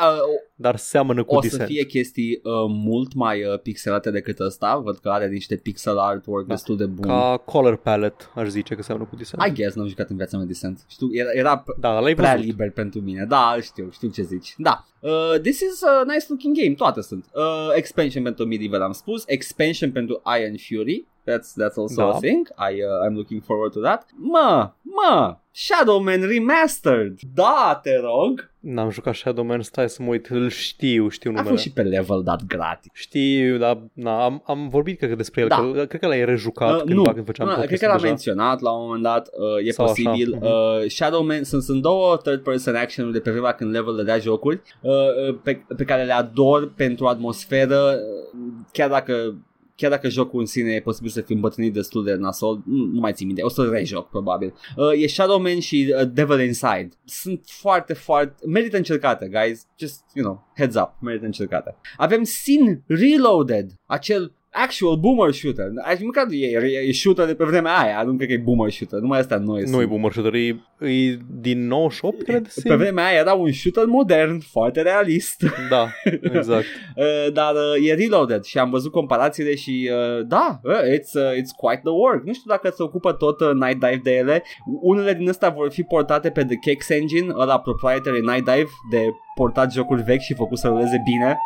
dar 0.55 0.75
seamănă 0.75 1.23
cu 1.23 1.35
o 1.35 1.39
Descent. 1.39 1.61
să 1.61 1.67
fie 1.67 1.83
chestii 1.85 2.39
uh, 2.43 2.51
mult 2.67 3.13
mai 3.13 3.43
uh, 3.45 3.59
pixelate 3.59 4.11
decât 4.11 4.39
ăsta, 4.39 4.77
văd 4.77 4.97
că 4.97 5.09
are 5.09 5.27
niște 5.27 5.55
pixel 5.55 5.97
artwork 5.97 6.47
Da. 6.47 6.53
destul 6.53 6.77
de 6.77 6.85
bun. 6.85 7.07
Ca 7.07 7.41
color 7.45 7.75
palette, 7.75 8.23
aș 8.35 8.47
zice 8.47 8.75
că 8.75 8.81
seamănă 8.81 9.07
cu 9.09 9.15
Descent. 9.15 9.43
I 9.45 9.51
guess, 9.53 9.75
n-am 9.75 9.87
jucat 9.87 10.09
în 10.09 10.15
viața 10.15 10.37
mea 10.37 10.45
Descent. 10.45 10.85
Știu, 10.87 11.07
era, 11.11 11.29
era 11.33 11.63
p- 11.63 11.79
Da, 11.79 11.99
l-ai 11.99 12.15
prea 12.15 12.31
văzut. 12.31 12.45
liber 12.45 12.71
pentru 12.71 12.99
mine. 13.01 13.25
Da, 13.27 13.57
știu, 13.61 13.89
știu 13.91 14.09
ce 14.09 14.21
zici. 14.21 14.53
Da. 14.57 14.85
Uh, 14.99 15.39
this 15.41 15.59
is 15.59 15.83
a 15.83 16.03
nice 16.07 16.25
looking 16.27 16.57
game, 16.57 16.73
toate 16.75 17.01
sunt. 17.01 17.25
Uh, 17.33 17.43
expansion 17.75 18.23
pentru 18.23 18.45
Medieval 18.45 18.81
am 18.81 18.91
spus, 18.91 19.23
expansion 19.27 19.91
pentru 19.91 20.21
Iron 20.39 20.55
Fury. 20.67 21.07
That's, 21.29 21.49
that's 21.63 21.75
also 21.77 21.95
Da. 22.01 22.07
a 22.09 22.17
thing. 22.19 22.47
I, 22.71 22.73
uh, 22.81 23.09
I'm 23.09 23.13
looking 23.13 23.43
forward 23.43 23.71
to 23.73 23.79
that. 23.79 24.05
Mă, 24.17 24.71
mă, 24.81 25.37
Shadow 25.51 25.99
Man 26.03 26.21
Remastered. 26.21 27.19
Da, 27.33 27.79
te 27.83 27.99
rog. 27.99 28.51
N-am 28.59 28.89
jucat 28.89 29.13
Shadow 29.15 29.43
Man, 29.43 29.61
stai 29.61 29.89
să 29.89 30.03
mă 30.03 30.09
uit, 30.09 30.25
îl 30.27 30.49
știu, 30.49 31.09
știu 31.09 31.29
A 31.29 31.33
numele. 31.33 31.49
fost 31.51 31.63
și 31.63 31.71
pe 31.71 31.81
level 31.81 32.21
dat 32.23 32.45
gratis. 32.45 32.91
Știu, 32.93 33.57
dar 33.57 33.77
na, 33.93 34.23
am, 34.23 34.43
am 34.45 34.69
vorbit 34.69 34.97
cred 34.97 35.09
că 35.09 35.15
despre 35.15 35.41
el, 35.41 35.47
Da. 35.47 35.55
că, 35.75 35.85
cred 35.85 36.01
că 36.01 36.07
l-ai 36.07 36.25
rejucat 36.25 36.69
Uh, 36.75 36.77
cândva 36.85 36.93
nu, 37.07 37.13
când 37.13 37.25
făceam 37.25 37.47
nu, 37.47 37.53
cred 37.53 37.63
podcast 37.65 37.81
că 37.81 37.87
l-am 37.87 37.97
deja. 37.97 38.07
menționat 38.07 38.59
la 38.61 38.71
un 38.71 38.81
moment 38.85 39.03
dat, 39.03 39.27
uh, 39.31 39.67
e 39.67 39.71
Sau 39.71 39.85
așa, 39.85 39.93
posibil. 39.93 40.33
mhm. 40.35 40.45
Uh, 40.45 40.87
Shadow 40.89 41.23
Man, 41.25 41.43
sunt, 41.43 41.63
sunt 41.63 41.81
două 41.81 42.17
third 42.17 42.43
person 42.43 42.75
action 42.75 43.11
de 43.11 43.19
pe 43.19 43.31
vremea 43.31 43.51
când 43.51 43.71
level 43.71 43.95
dădea 43.95 44.17
jocuri 44.19 44.61
uh, 44.81 44.91
uh, 45.29 45.37
pe, 45.43 45.65
pe 45.77 45.83
care 45.83 46.03
le 46.03 46.13
ador 46.13 46.71
pentru 46.75 47.05
atmosferă, 47.05 47.77
uh, 47.95 48.39
chiar 48.71 48.89
dacă 48.89 49.35
chiar 49.79 49.89
dacă 49.91 50.09
jocul 50.09 50.39
în 50.39 50.45
sine 50.45 50.71
e 50.71 50.81
posibil 50.81 51.09
să 51.09 51.21
fii 51.21 51.35
îmbătrânit 51.35 51.73
destul 51.73 52.03
de 52.03 52.13
nasol, 52.13 52.61
nu, 52.65 52.85
nu 52.85 52.99
mai 52.99 53.13
țin 53.13 53.25
minte, 53.25 53.41
o 53.41 53.49
să 53.49 53.69
rejoc 53.71 54.09
probabil. 54.09 54.53
Uh, 54.75 55.01
e 55.03 55.07
Shadow 55.07 55.41
Man 55.41 55.59
și 55.59 55.93
uh, 55.99 56.09
Devil 56.13 56.39
Inside. 56.39 56.89
Sunt 57.05 57.41
foarte, 57.45 57.93
foarte... 57.93 58.45
Merită 58.47 58.77
încercate, 58.77 59.27
guys. 59.27 59.67
Just, 59.77 60.03
you 60.13 60.25
know, 60.25 60.47
heads 60.55 60.75
up, 60.75 60.91
merită 61.01 61.25
încercate. 61.25 61.75
Avem 61.97 62.23
Sin 62.23 62.83
Reloaded, 62.87 63.71
acel 63.85 64.33
actual 64.51 64.97
boomer 64.97 65.33
shooter. 65.33 65.71
Aș 65.85 65.99
măcar 65.99 66.25
e, 66.29 66.45
e, 66.45 66.87
e 66.87 66.91
shooter 66.91 67.25
de 67.25 67.35
pe 67.35 67.43
vremea 67.43 67.77
aia, 67.77 68.03
nu 68.03 68.15
cred 68.15 68.27
că 68.27 68.33
e 68.33 68.37
boomer 68.37 68.71
shooter, 68.71 68.99
numai 68.99 69.19
asta 69.19 69.37
noi 69.37 69.63
Nu 69.63 69.81
e 69.81 69.85
boomer 69.85 70.11
shooter, 70.11 70.33
e, 70.33 70.47
e 70.89 71.17
din 71.41 71.67
98, 71.67 72.23
cred. 72.23 72.47
Pe 72.63 72.75
vremea 72.75 73.05
aia 73.05 73.19
era 73.19 73.33
un 73.33 73.51
shooter 73.51 73.85
modern, 73.85 74.39
foarte 74.39 74.81
realist. 74.81 75.43
Da, 75.69 75.87
exact. 76.37 76.65
uh, 76.95 77.33
dar 77.33 77.53
uh, 77.53 77.87
e 77.89 77.93
reloaded 77.93 78.43
și 78.43 78.57
am 78.57 78.69
văzut 78.69 78.91
comparațiile 78.91 79.55
și 79.55 79.91
uh, 79.91 80.25
da, 80.27 80.59
uh, 80.63 80.73
it's, 80.73 81.13
uh, 81.13 81.33
it's 81.41 81.53
quite 81.57 81.81
the 81.83 81.91
work. 81.91 82.25
Nu 82.25 82.33
știu 82.33 82.49
dacă 82.51 82.69
se 82.75 82.83
ocupă 82.83 83.13
tot 83.13 83.39
uh, 83.39 83.51
Night 83.53 83.79
Dive 83.79 83.99
de 84.03 84.11
ele. 84.11 84.43
Unele 84.81 85.13
din 85.13 85.29
astea 85.29 85.49
vor 85.49 85.71
fi 85.71 85.83
portate 85.83 86.29
pe 86.29 86.45
The 86.45 86.55
Kicks 86.55 86.89
Engine, 86.89 87.33
ăla 87.37 87.59
proprietary 87.59 88.19
Night 88.19 88.45
Dive 88.45 88.69
de 88.89 89.05
portat 89.35 89.71
jocuri 89.71 90.03
vechi 90.03 90.21
și 90.21 90.33
făcut 90.33 90.57
să 90.57 90.67
ruleze 90.67 91.01
bine. 91.05 91.37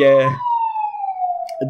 E 0.00 0.10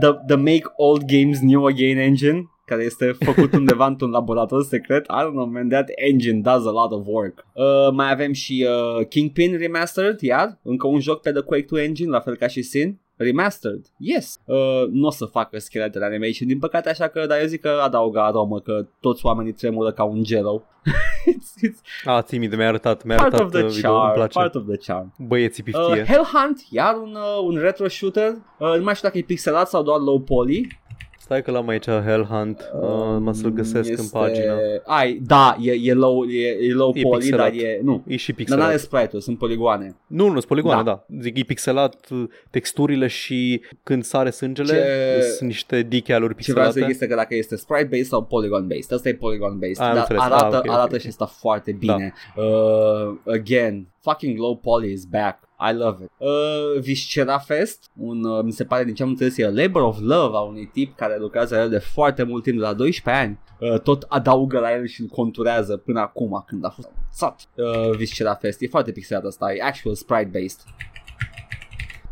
the, 0.00 0.12
the 0.26 0.36
Make 0.36 0.64
Old 0.76 1.06
Games 1.06 1.40
New 1.40 1.66
Again 1.66 1.98
engine 1.98 2.48
care 2.68 2.82
este 2.82 3.12
făcut 3.18 3.52
undeva 3.60 3.86
într-un 3.86 4.10
laborator 4.10 4.62
secret. 4.62 5.04
I 5.04 5.22
don't 5.24 5.32
know, 5.32 5.46
man, 5.46 5.68
that 5.68 5.88
engine 5.96 6.40
does 6.40 6.66
a 6.66 6.70
lot 6.70 6.92
of 6.92 7.06
work. 7.06 7.46
Uh, 7.54 7.92
mai 7.92 8.10
avem 8.10 8.32
și 8.32 8.66
uh, 8.68 9.06
Kingpin 9.06 9.56
Remastered, 9.58 10.20
iar 10.20 10.58
încă 10.62 10.86
un 10.86 11.00
joc 11.00 11.20
pe 11.20 11.32
The 11.32 11.40
Quake 11.40 11.66
2 11.68 11.84
engine, 11.84 12.10
la 12.10 12.20
fel 12.20 12.36
ca 12.36 12.46
și 12.46 12.62
Sin. 12.62 13.00
Remastered, 13.18 13.86
yes. 13.96 14.40
Uh, 14.44 14.56
nu 14.90 15.06
o 15.06 15.10
să 15.10 15.24
facă 15.24 15.58
skeletal 15.58 16.02
animation, 16.02 16.48
din 16.48 16.58
păcate, 16.58 16.88
așa 16.88 17.08
că, 17.08 17.26
dar 17.26 17.40
eu 17.40 17.46
zic 17.46 17.60
că 17.60 17.80
adaugă 17.82 18.20
aromă, 18.20 18.60
că 18.60 18.86
toți 19.00 19.26
oamenii 19.26 19.52
tremură 19.52 19.92
ca 19.92 20.04
un 20.04 20.22
gelo. 20.22 20.62
it's, 21.32 21.68
it's 21.68 22.04
A, 22.04 22.22
ții 22.22 22.38
mi 22.38 22.48
de 22.48 22.56
mi-a 22.56 22.68
arătat, 22.68 23.04
mi-a 23.04 23.16
part 23.16 23.32
arătat 23.32 23.46
of 23.46 23.52
the 23.52 23.64
uh, 23.64 23.70
video, 23.70 23.92
îmi 23.92 24.00
charm, 24.00 24.14
place. 24.14 24.38
part 24.38 24.54
of 24.54 24.62
the 24.66 24.76
charm. 24.76 25.14
Băieții 25.18 25.62
piftie. 25.62 26.00
Uh, 26.00 26.04
Hellhunt, 26.04 26.66
iar 26.70 26.94
un, 26.94 27.14
uh, 27.14 27.44
un 27.44 27.56
retro 27.56 27.88
shooter, 27.88 28.28
uh, 28.58 28.74
nu 28.76 28.82
mai 28.82 28.94
știu 28.94 29.08
dacă 29.08 29.18
e 29.18 29.22
pixelat 29.22 29.68
sau 29.68 29.82
doar 29.82 30.00
low 30.00 30.20
poly. 30.20 30.80
Stai 31.28 31.42
că 31.42 31.50
l-am 31.50 31.68
aici, 31.68 31.84
Hellhunt, 31.88 32.70
uh, 32.80 33.16
mă 33.20 33.32
să-l 33.32 33.50
găsesc 33.50 33.88
este... 33.90 34.00
în 34.00 34.08
pagină. 34.08 34.56
Ai, 34.84 35.20
da, 35.26 35.56
e, 35.60 35.72
e 35.82 35.92
low, 35.92 36.24
e, 36.24 36.48
e 36.60 36.72
low 36.72 36.92
E 36.94 37.00
poly, 37.02 37.18
pixelat. 37.20 37.52
dar 37.52 37.62
e, 37.62 37.80
nu. 37.82 38.02
E 38.06 38.16
și 38.16 38.26
Dar 38.28 38.36
pixelat. 38.36 38.64
n-are 38.64 38.76
sprite-uri, 38.76 39.22
sunt 39.24 39.38
poligoane. 39.38 39.96
Nu, 40.06 40.24
nu, 40.24 40.30
sunt 40.32 40.44
poligoane, 40.44 40.82
Da. 40.82 41.04
da. 41.08 41.20
Zic, 41.20 41.38
e 41.38 41.42
pixelat 41.42 42.06
uh, 42.10 42.24
texturile 42.50 43.06
și 43.06 43.60
când 43.82 44.02
sare 44.04 44.30
sângele, 44.30 44.72
Ce- 44.72 45.20
sunt 45.22 45.48
niște 45.48 45.82
decal-uri 45.82 46.34
Ce 46.42 46.52
vreau 46.52 46.66
să 46.66 46.72
pixelate. 46.72 46.80
zic 46.80 46.88
este 46.88 47.06
că 47.06 47.14
dacă 47.14 47.34
este 47.34 47.56
sprite-based 47.56 48.06
sau 48.08 48.22
polygon-based. 48.22 48.90
Asta 48.94 49.08
e 49.08 49.12
polygon-based, 49.12 49.78
Am 49.78 49.94
dar 49.94 49.96
înțeles. 49.96 50.22
arată, 50.22 50.44
Ah, 50.44 50.58
ok, 50.58 50.64
ok, 50.66 50.72
arată 50.72 50.94
ok. 50.94 51.00
și 51.00 51.06
asta 51.06 51.26
foarte 51.26 51.72
bine. 51.72 52.12
Uh, 52.36 53.16
again, 53.34 53.86
fucking 54.00 54.38
low 54.38 54.56
poly 54.56 54.92
is 54.92 55.04
back. 55.04 55.48
I 55.60 55.72
love 55.72 56.04
it. 56.04 56.10
Uh, 56.18 56.80
Viscera 56.80 57.38
Fest, 57.38 57.90
un, 57.96 58.24
uh, 58.24 58.44
mi 58.44 58.52
se 58.52 58.64
pare 58.64 58.84
din 58.84 58.94
ce 58.94 59.02
am 59.02 59.08
înțeles, 59.08 59.38
e 59.38 59.44
a 59.44 59.50
labor 59.50 59.82
of 59.82 59.98
love 60.00 60.36
a 60.36 60.40
unui 60.40 60.66
tip 60.72 60.96
care 60.96 61.18
lucrează 61.18 61.54
la 61.54 61.62
el 61.62 61.68
de 61.68 61.78
foarte 61.78 62.22
mult 62.22 62.42
timp, 62.42 62.58
de 62.58 62.64
la 62.64 62.74
12 62.74 63.22
ani. 63.22 63.38
Uh, 63.60 63.80
tot 63.80 64.04
adaugă 64.08 64.58
la 64.58 64.72
el 64.72 64.86
și 64.86 65.00
îl 65.00 65.06
conturează 65.06 65.76
până 65.76 66.00
acum 66.00 66.44
când 66.46 66.64
a 66.64 66.70
fost 66.70 66.90
sat. 67.12 67.48
Uh, 67.54 67.96
Viscera 67.96 68.34
Fest, 68.34 68.62
e 68.62 68.66
foarte 68.66 68.92
pixelat 68.92 69.24
asta, 69.24 69.52
e 69.52 69.62
actual 69.62 69.94
sprite-based. 69.94 70.60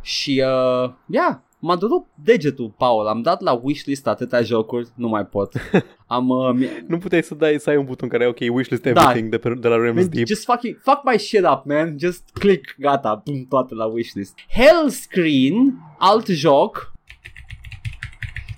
Și, 0.01 0.45
uh, 0.45 0.91
yeah, 1.07 1.39
m-a 1.59 1.77
durut 1.77 2.07
degetul, 2.25 2.75
Paul. 2.79 3.07
Am 3.07 3.23
dat 3.23 3.41
la 3.41 3.53
wishlist 3.63 4.07
atâtea 4.07 4.43
jocuri, 4.43 4.89
nu 4.95 5.09
mai 5.09 5.27
pot. 5.27 5.53
Am, 6.07 6.29
uh, 6.29 6.51
mi- 6.55 6.85
Nu 6.87 6.99
puteai 6.99 7.23
să 7.23 7.35
dai 7.35 7.61
să 7.61 7.71
ai 7.71 7.77
un 7.77 7.85
buton 7.85 8.09
care 8.09 8.25
e 8.25 8.27
ok, 8.27 8.39
wishlist 8.55 8.83
Da. 8.83 8.91
everything 8.91 9.29
de, 9.31 9.39
pe, 9.39 9.55
de 9.55 9.69
la 9.69 9.77
Realms 9.77 9.97
Man, 10.01 10.09
Deep. 10.09 10.27
just 10.27 10.45
fucking, 10.45 10.77
fuck 10.83 11.01
my 11.05 11.19
shit 11.19 11.45
up, 11.45 11.65
man. 11.65 11.99
Just 11.99 12.23
click, 12.33 12.75
gata, 12.79 13.17
pum, 13.17 13.47
toate 13.49 13.75
la 13.75 13.85
wishlist. 13.87 14.35
Hellscreen, 14.49 15.75
alt 15.99 16.27
joc, 16.33 16.93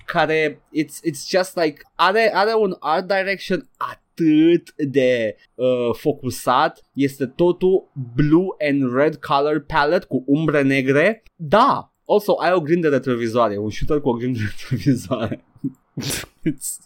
care 0.05 0.61
it's, 0.71 0.99
it's 1.03 1.25
just 1.29 1.55
like, 1.55 1.81
are, 1.95 2.29
are 2.33 2.53
un 2.55 2.75
art 2.79 3.07
direction 3.07 3.69
atât 3.77 4.73
de 4.89 5.35
uh, 5.55 5.93
focusat, 5.93 6.85
este 6.93 7.25
totul 7.25 7.91
blue 8.15 8.47
and 8.69 8.93
red 8.95 9.15
color 9.15 9.59
palette 9.67 10.05
cu 10.05 10.23
umbre 10.27 10.61
negre. 10.61 11.23
Da, 11.35 11.88
also 12.09 12.35
ai 12.39 12.51
o 12.53 12.61
grindă 12.61 12.89
retrovizoare, 12.89 13.57
un 13.57 13.69
shooter 13.69 14.01
cu 14.01 14.09
o 14.09 14.13
grindă 14.13 14.39
retrovizoare. 14.49 15.43
It's... 16.49 16.79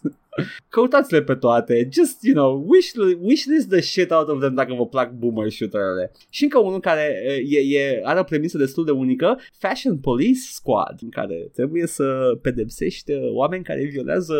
Căutați-le 0.68 1.22
pe 1.22 1.34
toate. 1.34 1.88
Just, 1.92 2.22
you 2.22 2.34
know, 2.34 2.64
wish, 2.66 2.92
wishlist 3.20 3.68
the 3.68 3.80
shit 3.80 4.10
out 4.10 4.28
of 4.28 4.40
them 4.40 4.54
dacă 4.54 4.74
vă 4.74 4.86
plac 4.86 5.12
boomer 5.12 5.50
shooter-ele. 5.50 6.12
Și 6.28 6.42
încă 6.42 6.58
unul 6.58 6.80
care 6.80 7.22
uh, 7.26 7.52
e, 7.52 7.78
e, 7.78 8.00
are 8.04 8.20
o 8.20 8.22
premisă 8.22 8.58
destul 8.58 8.84
de 8.84 8.90
unică, 8.90 9.38
Fashion 9.58 9.98
Police 9.98 10.40
Squad, 10.40 10.98
în 11.02 11.08
care 11.08 11.50
trebuie 11.52 11.86
să 11.86 12.38
pedepsești 12.42 13.12
uh, 13.12 13.30
oameni 13.32 13.64
care 13.64 13.84
violează 13.84 14.34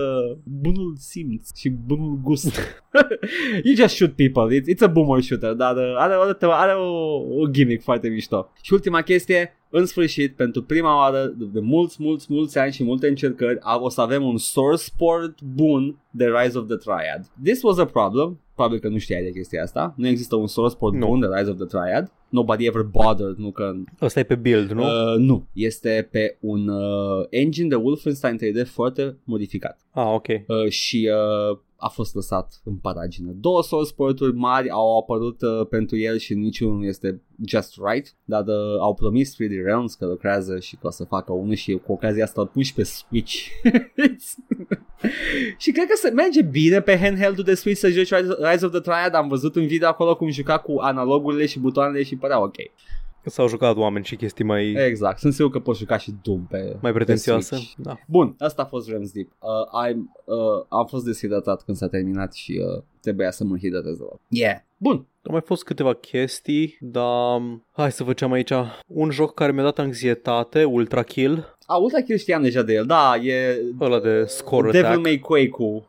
bunul 0.45 0.95
simț 0.99 1.57
și 1.57 1.69
bunul 1.69 2.19
gust. 2.23 2.55
you 3.65 3.75
just 3.75 3.95
shoot 3.95 4.13
people. 4.13 4.61
It's, 4.61 4.75
it's 4.75 4.83
a 4.83 4.87
boomer 4.87 5.23
shooter, 5.23 5.53
dar 5.53 5.77
uh, 5.77 5.95
are, 5.97 6.15
are, 6.15 6.37
are 6.41 6.73
o, 6.73 7.15
o 7.41 7.47
gimmick 7.51 7.83
foarte 7.83 8.09
mișto. 8.09 8.51
Și 8.63 8.73
ultima 8.73 9.03
chestie, 9.03 9.53
în 9.77 9.87
sfârșit, 9.87 10.37
pentru 10.37 10.63
prima 10.63 10.97
oară 10.97 11.27
de, 11.37 11.45
de 11.53 11.61
mulți, 11.61 11.97
mulți, 12.03 12.27
mulți 12.29 12.59
ani 12.59 12.73
și 12.73 12.85
multe 12.85 13.09
încercări, 13.09 13.59
a- 13.61 13.79
o 13.81 13.89
să 13.89 14.01
avem 14.01 14.23
un 14.25 14.37
source 14.37 14.85
port 14.97 15.43
bun 15.43 15.97
de 16.11 16.25
Rise 16.25 16.59
of 16.59 16.67
the 16.67 16.77
Triad. 16.77 17.27
This 17.45 17.63
was 17.63 17.79
a 17.79 17.85
problem. 17.85 18.41
Probabil 18.55 18.79
că 18.79 18.89
nu 18.89 18.99
știai 18.99 19.23
de 19.23 19.31
chestia 19.31 19.63
asta. 19.63 19.95
Nu 19.97 20.07
există 20.07 20.37
un 20.37 20.47
source 20.47 20.77
port 20.77 20.95
Nu. 20.95 21.07
bun 21.07 21.21
de 21.21 21.27
Rise 21.37 21.51
of 21.51 21.57
the 21.57 21.67
Triad. 21.67 22.13
Nobody 22.35 22.67
ever 22.67 22.83
bothered, 22.83 23.37
nu 23.37 23.51
că 23.51 23.75
Ăsta 24.01 24.21
e 24.21 24.23
pe 24.23 24.35
build, 24.35 24.71
nu? 24.71 24.83
Uh, 24.83 25.19
nu, 25.19 25.47
este 25.53 26.09
pe 26.11 26.37
un 26.41 26.69
uh, 26.69 27.27
engine 27.31 27.69
de 27.69 27.75
Wolfenstein 27.75 28.37
3D 28.37 28.67
foarte 28.67 29.17
modificat 29.25 29.79
ah, 29.91 30.13
ok. 30.15 30.27
uh, 30.29 30.69
și 30.69 31.11
uh, 31.51 31.59
a 31.85 31.89
fost 31.89 32.15
lăsat 32.15 32.61
în 32.65 32.75
paragină. 32.75 33.31
Două 33.41 33.63
source 33.63 33.93
port-uri 33.95 34.35
mari 34.35 34.71
au 34.71 34.99
apărut 34.99 35.43
uh, 35.43 35.67
pentru 35.67 35.97
el 35.97 36.19
și 36.19 36.35
niciunul 36.35 36.85
este 36.85 37.23
just 37.47 37.75
right, 37.85 38.15
dar 38.25 38.47
uh, 38.47 38.79
au 38.81 38.95
promis 38.95 39.35
3D 39.35 39.63
Realms 39.65 39.95
că 39.95 40.07
lucrează 40.07 40.59
și 40.59 40.77
că 40.77 40.87
o 40.87 40.91
să 40.91 41.05
facă 41.05 41.33
unul 41.33 41.55
și 41.55 41.81
cu 41.87 41.93
ocazia 41.93 42.25
asta 42.25 42.41
îl 42.41 42.47
pun 42.47 42.63
și 42.63 42.75
pe 42.75 42.83
Switch. 42.83 43.35
și 45.63 45.71
cred 45.71 45.87
că 45.87 45.97
se 45.97 46.11
merge 46.11 46.43
bine 46.43 46.81
pe 46.81 46.99
handheld-ul 46.99 47.45
de 47.45 47.55
Switch 47.55 47.81
să 47.81 47.89
joci 47.89 48.15
Rise- 48.15 48.37
Rise 48.51 48.65
of 48.65 48.71
the 48.71 48.81
Triad. 48.81 49.15
Am 49.15 49.29
văzut 49.29 49.55
un 49.55 49.67
video 49.67 49.89
acolo 49.89 50.17
cum 50.17 50.29
juca 50.29 50.59
cu 50.59 50.79
analogurile 50.79 51.47
și 51.47 51.59
butoanele 51.59 52.03
și 52.03 52.17
părea 52.25 52.43
ok. 52.43 52.55
S-au 53.27 53.49
jucat 53.49 53.77
oameni 53.77 54.05
și 54.05 54.17
chestii 54.17 54.45
mai, 54.45 54.73
Exact, 54.73 55.19
sunt 55.19 55.33
sigur 55.33 55.51
că 55.51 55.59
poți 55.59 55.79
juca 55.79 55.99
și 55.99 56.15
Doom 56.23 56.47
pe 56.47 56.77
mai 56.81 56.93
pretențioase. 56.93 57.49
pe 57.51 57.57
Switch. 57.57 57.75
Da. 57.79 57.97
Bun, 58.07 58.35
asta 58.39 58.63
a 58.63 58.65
fost 58.65 58.91
Rams 58.91 59.13
Deep. 59.13 59.29
Uh, 59.39 59.89
I'm, 59.89 59.97
uh, 60.25 60.65
am 60.69 60.87
fost 60.87 61.05
deshidratat 61.05 61.63
când 61.65 61.77
s-a 61.77 61.89
terminat 61.89 62.35
și 62.35 62.61
uh, 62.77 62.83
trebuia 63.01 63.31
să 63.31 63.45
mă 63.45 63.57
hidratez 63.57 63.99
la 63.99 64.07
Yeah. 64.29 64.57
Bun. 64.77 65.07
Au 65.23 65.33
mai 65.33 65.41
fost 65.45 65.65
câteva 65.65 65.93
chestii, 65.95 66.77
dar 66.81 67.41
hai 67.73 67.93
să 67.93 68.05
facem 68.05 68.33
aici 68.33 68.53
un 68.87 69.11
joc 69.11 69.35
care 69.35 69.53
mi-a 69.53 69.63
dat 69.63 69.79
anxietate, 69.79 70.65
Ultra 70.65 71.03
Kill, 71.03 71.57
A, 71.67 71.77
Ultra 71.77 72.01
Kill 72.01 72.19
știam 72.19 72.43
deja 72.43 72.63
de 72.63 72.73
el. 72.75 72.87
Da, 72.87 73.17
e 73.17 73.61
ăla 73.81 74.01
de 74.01 74.25
score 74.25 74.71
Devil 74.71 74.87
attack. 74.87 75.03
May 75.03 75.19
Quake-ul. 75.19 75.89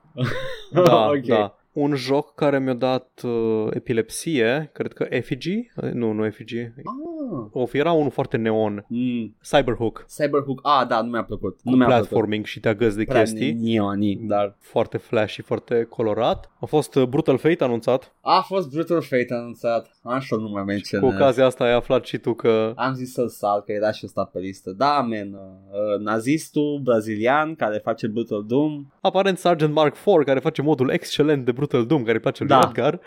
Da, 0.72 1.08
ok. 1.16 1.26
da. 1.26 1.56
Un 1.76 1.96
joc 1.96 2.36
care 2.36 2.60
mi-a 2.60 2.74
dat 2.74 3.22
uh, 3.24 3.68
epilepsie, 3.70 4.70
cred 4.74 4.94
că 4.94 5.06
Effigy, 5.10 5.72
Uh, 5.76 5.92
nu, 5.92 6.12
nu 6.12 6.26
Effigy, 6.26 6.60
Ah. 6.60 7.48
of, 7.52 7.74
era 7.74 7.92
unul 7.92 8.10
foarte 8.12 8.38
neon, 8.38 8.86
Mm. 8.88 9.36
Cyberhook, 9.52 10.06
Cyberhook. 10.18 10.60
Ah, 10.64 10.88
da, 10.88 11.02
nu 11.02 11.10
mi-a 11.10 11.24
plăcut. 11.24 11.54
cu 11.64 11.70
nu 11.70 11.76
mi-a 11.76 11.86
plăcut. 11.86 12.08
platforming 12.08 12.46
și 12.46 12.60
te 12.60 12.70
agăzi 12.70 12.98
de 12.98 13.04
Prea 13.04 13.20
chestii, 13.20 13.54
neoni, 13.54 14.16
dar 14.16 14.56
foarte 14.60 14.98
flashy, 14.98 15.42
foarte 15.42 15.84
colorat. 15.84 16.52
A 16.60 16.66
fost 16.66 16.96
uh, 16.96 17.04
Brutal 17.08 17.38
Fate 17.38 17.64
anunțat, 17.64 18.14
a 18.22 18.42
fost 18.48 18.70
Brutal 18.72 19.02
Fate 19.02 19.28
anunțat. 19.34 19.90
Așa 20.04 20.36
nu 20.36 20.50
mai 20.50 20.62
cu 20.62 20.68
menționez. 20.68 21.14
ocazia 21.16 21.46
asta 21.46 21.64
ai 21.64 21.74
aflat 21.74 22.06
și 22.06 22.18
tu 22.18 22.34
că 22.34 22.74
Am 22.76 22.94
zis 22.94 23.12
să-l 23.14 23.28
sal, 23.30 23.62
că 23.62 23.72
era 23.72 23.92
și 23.92 24.06
ăsta 24.06 24.30
pe 24.34 24.40
listă. 24.40 24.72
Da, 24.72 24.92
man, 25.10 25.34
uh, 25.34 25.40
uh, 25.72 26.00
nazistul 26.04 26.80
brazilian 26.84 27.56
care 27.56 27.78
face 27.78 28.08
Brutal 28.08 28.44
Doom. 28.48 28.86
Aparent 29.02 29.38
Sergeant 29.38 29.74
Mark 29.74 29.96
IV, 29.96 30.24
care 30.26 30.40
face 30.40 30.62
modul 30.62 30.90
excelent 30.90 31.46
de 31.46 31.52
Brutal 31.52 31.64
Doom, 31.66 32.02
care 32.04 32.14
îi 32.14 32.20
place 32.20 32.44
lui 32.44 32.50
Da. 32.50 32.62
Edgar. 32.68 32.94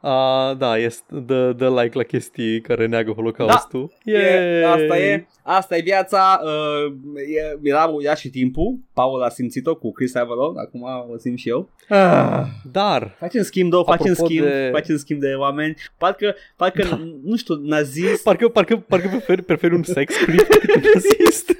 uh, 0.00 0.56
da, 0.58 0.76
este 0.76 1.02
dă, 1.08 1.52
dă 1.52 1.68
like 1.82 1.96
la 1.98 2.02
chestii 2.02 2.60
care 2.60 2.86
neagă 2.86 3.10
Holocaustul. 3.12 3.92
E, 4.04 4.66
asta 4.66 4.98
e, 4.98 5.26
asta 5.42 5.76
e 5.76 5.80
viața. 5.80 6.40
Uh, 6.44 6.92
e, 7.36 7.58
era, 7.62 7.90
era 8.00 8.14
și 8.14 8.28
timpul. 8.30 8.78
Paul 8.92 9.22
a 9.22 9.28
simțit-o 9.28 9.74
cu 9.74 9.92
Chris 9.92 10.14
Avalon, 10.14 10.56
acum 10.56 10.82
o 11.12 11.16
simt 11.18 11.38
și 11.38 11.48
eu. 11.48 11.70
Ah. 11.88 12.42
Dar, 12.72 13.16
Facem 13.18 13.42
schimb, 13.42 13.70
două, 13.70 13.84
facem 13.84 14.10
Apropo 14.10 14.28
schimb, 14.28 14.44
de- 14.46 14.68
facem 14.72 14.96
schimb 14.96 15.20
de 15.20 15.34
oameni. 15.34 15.74
Parcă, 15.98 16.34
parcă 16.56 16.82
Da. 16.90 17.00
nu 17.24 17.36
știu, 17.36 17.54
nazist. 17.54 18.22
parcă, 18.22 18.48
parcă, 18.48 18.76
parcă 18.88 19.08
preferi, 19.08 19.42
preferi 19.42 19.74
un 19.74 19.82
sex 19.82 20.14
clip 20.16 20.48
decât 20.48 20.74
un 20.74 20.82
nazist. 20.94 21.50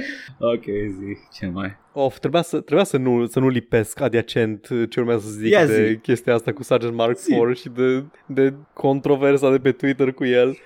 ok, 0.54 0.64
zi, 0.64 1.16
ce 1.38 1.46
mai? 1.46 1.76
Of, 1.92 2.18
trebuia 2.18 2.42
să, 2.42 2.60
trebuia 2.60 2.84
să, 2.84 2.96
nu, 2.96 3.26
să 3.26 3.38
nu 3.40 3.48
lipesc 3.48 4.00
adiacent 4.00 4.68
ce 4.90 5.00
urmează 5.00 5.26
să 5.26 5.32
zic 5.32 5.50
Ia 5.50 5.66
de 5.66 5.88
zi. 5.88 5.96
chestia 5.98 6.34
asta 6.34 6.52
cu 6.52 6.62
Sergeant 6.62 6.94
Mark 6.94 7.16
Zi. 7.18 7.34
4 7.34 7.52
și 7.52 7.68
de, 7.68 8.04
de 8.26 8.54
controversa 8.72 9.50
de 9.50 9.58
pe 9.58 9.72
Twitter 9.72 10.12
cu 10.12 10.24
el. 10.24 10.48
Uh, 10.48 10.56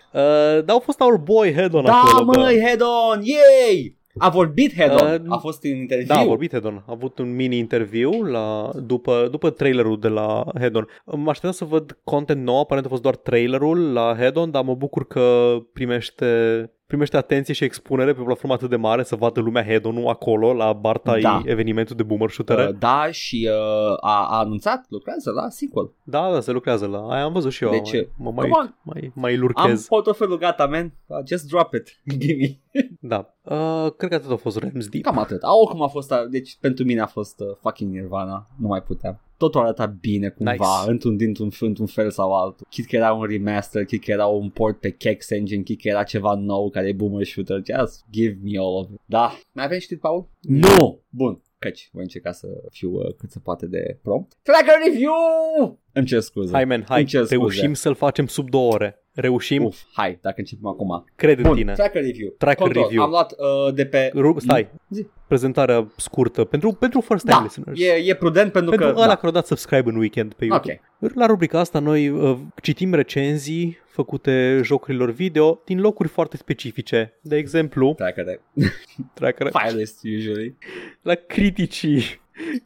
dar 0.65 0.65
au 0.69 0.79
fost 0.81 1.01
our 1.01 1.17
boy 1.17 1.53
Hedon 1.53 1.85
Da, 1.85 1.93
acolo. 1.93 2.25
bă. 2.25 2.39
măi, 2.39 2.61
head 2.61 2.81
on, 2.81 3.21
yay! 3.23 3.99
A 4.19 4.29
vorbit 4.29 4.75
head 4.75 5.01
on, 5.03 5.09
Uh, 5.27 5.33
a 5.35 5.37
fost 5.39 5.65
în 5.65 5.71
interviu. 5.77 6.07
Da, 6.07 6.19
a 6.19 6.25
vorbit 6.25 6.53
Hedon. 6.53 6.75
A 6.75 6.93
avut 6.93 7.19
un 7.19 7.35
mini-interviu 7.35 8.23
la, 8.23 8.71
după, 8.83 9.29
după 9.31 9.51
trailerul 9.51 9.99
de 10.01 10.09
la 10.09 10.45
Hedon. 10.61 10.87
Mă 11.05 11.31
așteptam 11.31 11.51
să 11.53 11.65
văd 11.65 11.99
content 12.05 12.43
nou, 12.45 12.61
aparent 12.61 12.87
a 12.87 12.89
fost 12.89 13.03
doar 13.03 13.17
trailerul 13.17 13.93
la 13.93 14.15
Hedon, 14.19 14.51
dar 14.51 14.63
mă 14.63 14.75
bucur 14.75 15.07
că 15.07 15.57
primește 15.73 16.27
primește 16.91 17.17
atenție 17.17 17.55
și 17.55 17.65
expunere 17.65 18.13
pe 18.13 18.21
o 18.21 18.25
platformă 18.25 18.55
atât 18.55 18.71
de 18.71 18.77
mare 18.77 19.03
să 19.03 19.17
vadă 19.17 19.41
lumea 19.41 19.65
Hedon 19.65 20.07
acolo 20.07 20.53
la 20.53 20.73
Barta 20.73 21.19
Da. 21.19 21.43
evenimentul 21.45 21.97
de 21.97 22.03
boomer 22.03 22.31
shooter. 22.31 22.69
Uh, 22.69 22.75
da, 22.79 23.09
și 23.11 23.49
uh, 23.51 23.97
a, 24.01 24.27
a 24.31 24.39
anunțat, 24.39 24.85
lucrează 24.89 25.31
la 25.31 25.49
sequel. 25.49 25.91
Da, 26.05 26.31
da, 26.33 26.41
se 26.41 26.53
lucrează 26.53 26.87
la 26.87 26.99
aia, 27.09 27.25
am 27.25 27.33
văzut 27.33 27.53
și 27.53 27.65
eu. 27.65 27.71
Deci, 27.71 27.93
mai, 27.93 28.09
mă 28.17 28.31
mai, 28.31 28.49
come 28.49 28.63
on. 28.65 28.75
mai, 28.83 29.13
mai 29.15 29.33
Am 29.35 29.41
lurchez. 29.41 29.87
portofelul 29.87 30.39
gata, 30.39 30.67
man. 30.67 30.93
Uh, 31.07 31.19
Just 31.27 31.49
drop 31.49 31.75
it. 31.75 32.01
Gimme. 32.19 32.61
Da. 33.01 33.35
Uh, 33.43 33.93
cred 33.97 34.11
că 34.11 34.17
atât 34.17 34.31
a 34.31 34.37
fost 34.37 34.57
Rams 34.59 34.89
Deep. 34.89 35.05
Cam 35.05 35.19
atât. 35.19 35.43
A, 35.43 35.55
oricum 35.55 35.83
a 35.83 35.87
fost, 35.89 36.13
a, 36.13 36.27
deci 36.31 36.57
pentru 36.61 36.85
mine 36.85 37.01
a 37.01 37.07
fost 37.07 37.41
uh, 37.41 37.47
fucking 37.61 37.93
Nirvana. 37.93 38.47
Nu 38.59 38.67
mai 38.67 38.83
puteam. 38.83 39.21
Totul 39.41 39.61
arăta 39.61 39.87
bine 39.87 40.29
cumva, 40.29 40.53
Nice. 40.53 40.91
într-un, 40.91 41.17
dintr-un, 41.17 41.51
într-un 41.61 41.87
fel 41.87 42.11
sau 42.11 42.33
altul. 42.35 42.67
Chit 42.71 42.87
că 42.87 42.97
era 42.97 43.13
un 43.13 43.25
remaster, 43.25 43.85
chit 43.85 44.05
că 44.05 44.11
era 44.11 44.27
un 44.27 44.49
port 44.51 44.81
pe 44.81 44.91
Kex 44.91 45.31
Engine, 45.31 45.63
chit 45.63 45.81
că 45.81 45.89
era 45.89 46.03
ceva 46.03 46.35
nou 46.35 46.71
care 46.71 46.89
e 46.89 46.93
boomer 46.93 47.27
shooter. 47.27 47.63
Just 47.79 48.05
give 48.11 48.39
me 48.43 48.59
all 48.59 48.77
of 48.77 48.91
it. 48.93 49.01
Da. 49.05 49.33
Mai 49.53 49.65
avem 49.65 49.79
știut, 49.79 50.01
Paul? 50.01 50.29
Nu! 50.41 51.01
Bun. 51.09 51.43
Căci, 51.59 51.89
voi 51.93 52.03
încerca 52.03 52.33
să 52.33 52.47
fiu 52.71 52.91
uh, 52.95 53.15
cât 53.17 53.31
se 53.31 53.39
poate 53.39 53.67
de 53.67 53.99
prompt. 54.03 54.33
Tracker 54.43 54.75
review! 54.87 55.79
Îmi 55.93 56.07
cer 56.07 56.21
scuze. 56.21 56.53
Hai, 56.53 56.65
man, 56.65 56.85
hai. 56.89 56.99
Îmi 56.99 57.09
cer 57.09 57.21
scuze. 57.21 57.35
Reușim 57.37 57.75
să-l 57.75 57.95
facem 57.95 58.27
sub 58.27 58.51
două 58.51 58.73
ore. 58.73 58.95
Reușim. 59.13 59.65
Uf, 59.65 59.81
hai, 59.93 60.19
dacă 60.23 60.35
începem 60.39 60.67
acum. 60.67 61.05
Cred 61.17 61.37
în 61.39 61.43
Bun, 61.43 61.57
tine. 61.57 61.73
tracker 61.73 62.03
review. 62.03 62.35
Tracker 62.39 62.63
Control. 62.63 62.83
review. 62.85 63.03
Am 63.03 63.11
luat 63.11 63.33
uh, 63.33 63.75
de 63.75 63.87
pe... 63.87 64.11
Ru- 64.15 64.39
stai. 64.39 64.69
Zi. 64.89 65.07
Prezentarea 65.29 65.93
scurtă 65.97 66.45
pentru, 66.45 66.73
pentru 66.73 67.01
first 67.01 67.25
time 67.25 67.37
Da, 67.37 67.43
listeners. 67.43 67.81
e, 67.81 67.93
e 68.11 68.15
prudent 68.15 68.53
pentru, 68.53 68.71
pentru 68.71 68.89
că... 68.89 68.95
ăla 68.97 69.07
da. 69.07 69.15
care 69.15 69.27
au 69.27 69.33
dat 69.33 69.47
subscribe 69.47 69.89
în 69.91 69.97
weekend 69.97 70.33
pe 70.35 70.45
Ok. 70.51 70.65
YouTube. 70.67 70.81
La 71.15 71.27
rubrica 71.27 71.59
asta 71.59 71.79
noi 71.79 72.09
uh, 72.09 72.39
citim 72.63 72.95
recenzii 72.95 73.79
făcute 73.87 74.61
jocurilor 74.65 75.11
video 75.11 75.61
din 75.65 75.81
locuri 75.81 76.09
foarte 76.09 76.37
specifice. 76.37 77.19
De 77.23 77.37
exemplu, 77.37 77.95
Tracker 77.97 78.25
de 78.25 78.41
tracker, 79.15 79.51
file 79.63 79.79
list, 79.79 79.99
usually. 80.19 80.57
la 81.03 81.15
criticii, 81.15 82.03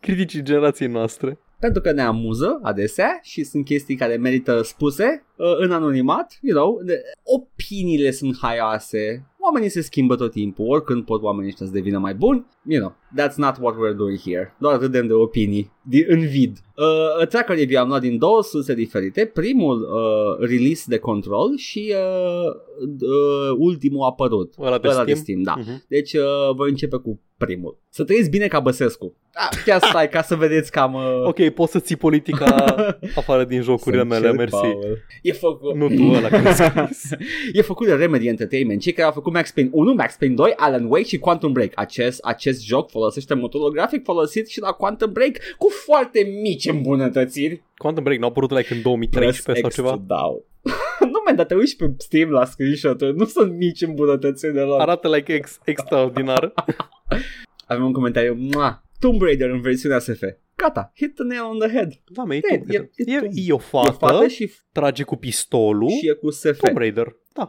criticii 0.01 0.43
generației 0.43 0.89
noastre. 0.89 1.39
Pentru 1.60 1.81
că 1.81 1.93
ne 1.93 2.02
amuză 2.02 2.59
adesea 2.62 3.18
și 3.22 3.44
sunt 3.44 3.64
chestii 3.64 3.97
care 3.97 4.16
merită 4.16 4.62
spuse 4.62 5.05
uh, 5.05 5.34
în 5.36 5.70
anonimat, 5.73 6.39
you 6.40 6.59
know, 6.59 6.81
de, 6.85 7.02
opiniile 7.23 8.11
sunt 8.11 8.36
haioase, 8.40 9.27
oamenii 9.40 9.69
se 9.69 9.81
schimbă 9.81 10.16
tot 10.16 10.31
timpul, 10.31 10.66
oricând 10.69 11.05
pot 11.05 11.23
oamenii 11.23 11.48
ăștia 11.51 11.66
să 11.66 11.73
devină 11.73 11.98
mai 11.98 12.15
buni, 12.15 12.47
you 12.66 12.81
know, 12.81 12.97
that's 13.19 13.35
not 13.36 13.56
what 13.61 13.74
we're 13.74 13.97
doing 13.97 14.19
here, 14.19 14.56
doar 14.59 14.81
râdem 14.81 15.06
de 15.06 15.12
opinii 15.12 15.73
din, 15.82 16.05
în 16.09 16.27
vid. 16.27 16.59
Uh, 17.20 17.27
tracker 17.27 17.56
review 17.56 17.82
am 17.82 17.89
luat 17.89 18.01
din 18.01 18.19
două 18.19 18.43
surse 18.43 18.74
diferite, 18.74 19.24
primul 19.35 19.81
uh, 19.82 20.47
release 20.48 20.85
de 20.86 20.98
control 20.98 21.56
și 21.56 21.94
uh, 21.94 22.51
uh, 23.01 23.56
ultimul 23.59 24.05
apărut, 24.06 24.55
Ăla 24.59 24.78
de 24.78 24.89
ăla 24.89 24.93
Steam. 24.93 25.06
de 25.06 25.15
Steam, 25.15 25.43
da. 25.43 25.55
Mhm. 25.59 25.85
Deci 25.89 26.12
uh, 26.12 26.55
voi 26.55 26.69
începe 26.70 26.97
cu 26.97 27.20
primul. 27.36 27.78
Să 27.89 28.05
trăiți 28.05 28.31
bine 28.31 28.47
ca 28.47 28.61
Băsescu. 28.61 29.16
Da, 29.32 29.48
chiar 29.65 29.81
stai 29.89 30.09
ca 30.09 30.23
să 30.23 30.35
vedeți 30.35 30.70
cam... 30.70 30.94
Uh, 30.94 31.23
Ok, 31.27 31.48
poți 31.48 31.73
să 31.73 31.78
ții 31.78 31.97
politica 31.97 32.65
afară 33.20 33.44
din 33.44 33.62
jocurile 33.62 34.01
să 34.01 34.06
mele, 34.06 34.28
încerc, 34.28 34.36
mersi. 34.36 34.55
Paul. 34.73 34.98
E 35.25 35.33
făcut... 35.33 35.75
Nu 35.75 35.89
tu, 35.89 36.03
ăla 36.03 36.29
care 36.29 36.49
a 36.49 36.53
scris. 36.53 37.11
e 37.53 37.63
făcut 37.63 37.87
de 37.87 37.95
Remedy 37.95 38.27
Entertainment, 38.27 38.81
cei 38.81 38.93
care 38.93 39.07
au 39.07 39.13
făcut 39.13 39.33
Max 39.33 39.51
Payne 39.51 39.71
1, 39.73 39.95
Max 39.95 40.17
Payne 40.17 40.35
2, 40.35 40.53
Alan 40.57 40.85
Wake 40.85 41.05
și 41.05 41.19
Quantum 41.19 41.53
Break. 41.53 41.71
Acest, 41.75 42.25
acest 42.25 42.65
joc 42.65 42.91
folosește 42.91 43.35
motorul 43.35 43.71
grafic 43.71 44.05
folosit 44.05 44.49
și 44.49 44.61
la 44.61 44.71
Quantum 44.71 45.13
Break 45.13 45.37
cu 45.59 45.69
foarte 45.69 46.39
mici 46.43 46.67
îmbunătățiri. 46.67 47.63
Quantum 47.77 48.03
Break 48.03 48.19
n-au 48.19 48.29
apărut 48.29 48.51
like 48.51 48.75
în 48.75 48.83
2013 48.83 49.43
sau 49.43 49.53
Press 49.53 49.69
X 49.69 49.75
ceva? 49.75 49.91
to 49.91 50.15
down. 50.15 50.43
nu, 51.13 51.23
man, 51.27 51.37
dar 51.37 51.47
te 51.47 51.55
uiți 51.55 51.77
pe 51.77 51.93
Steam 51.97 52.31
la 52.31 52.45
screenshot 52.45 53.01
nu 53.01 53.25
sunt 53.25 53.57
mici 53.57 53.83
îmbunătățiri 53.83 54.53
deloc. 54.53 54.81
Arată 54.81 55.09
like 55.09 55.33
ex- 55.33 55.61
extraordinar. 55.65 56.53
Avem 57.67 57.85
un 57.85 57.93
comentariu. 57.93 58.35
Mua! 58.35 58.85
Tomb 58.99 59.23
Raider 59.23 59.51
în 59.51 59.61
versiunea 59.61 59.99
SF. 59.99 60.23
Gata, 60.56 60.93
hit 60.97 61.14
the 61.14 61.24
nail 61.24 61.43
on 61.43 61.59
the 61.59 61.68
head. 61.68 61.93
Da, 62.12 62.24
mă, 62.24 62.35
e, 62.35 62.36
E- 62.36 62.40
Tomb 62.48 62.70
e- 62.70 62.76
Raider. 62.76 62.90
e 62.94 63.12
e, 63.12 63.18
Tomb- 63.20 63.32
e 63.35 63.52
o 63.52 63.59
fată, 63.59 63.89
E 63.90 63.97
fată 63.98 64.26
și, 64.26 64.51
trage 64.72 65.02
cu 65.02 65.16
pistolul, 65.16 65.89
și 65.90 66.09
e 66.09 66.12
cu 66.12 66.31
SF. 66.31 66.59
Tomb 66.60 66.76
Raider. 66.76 67.16
Da. 67.35 67.47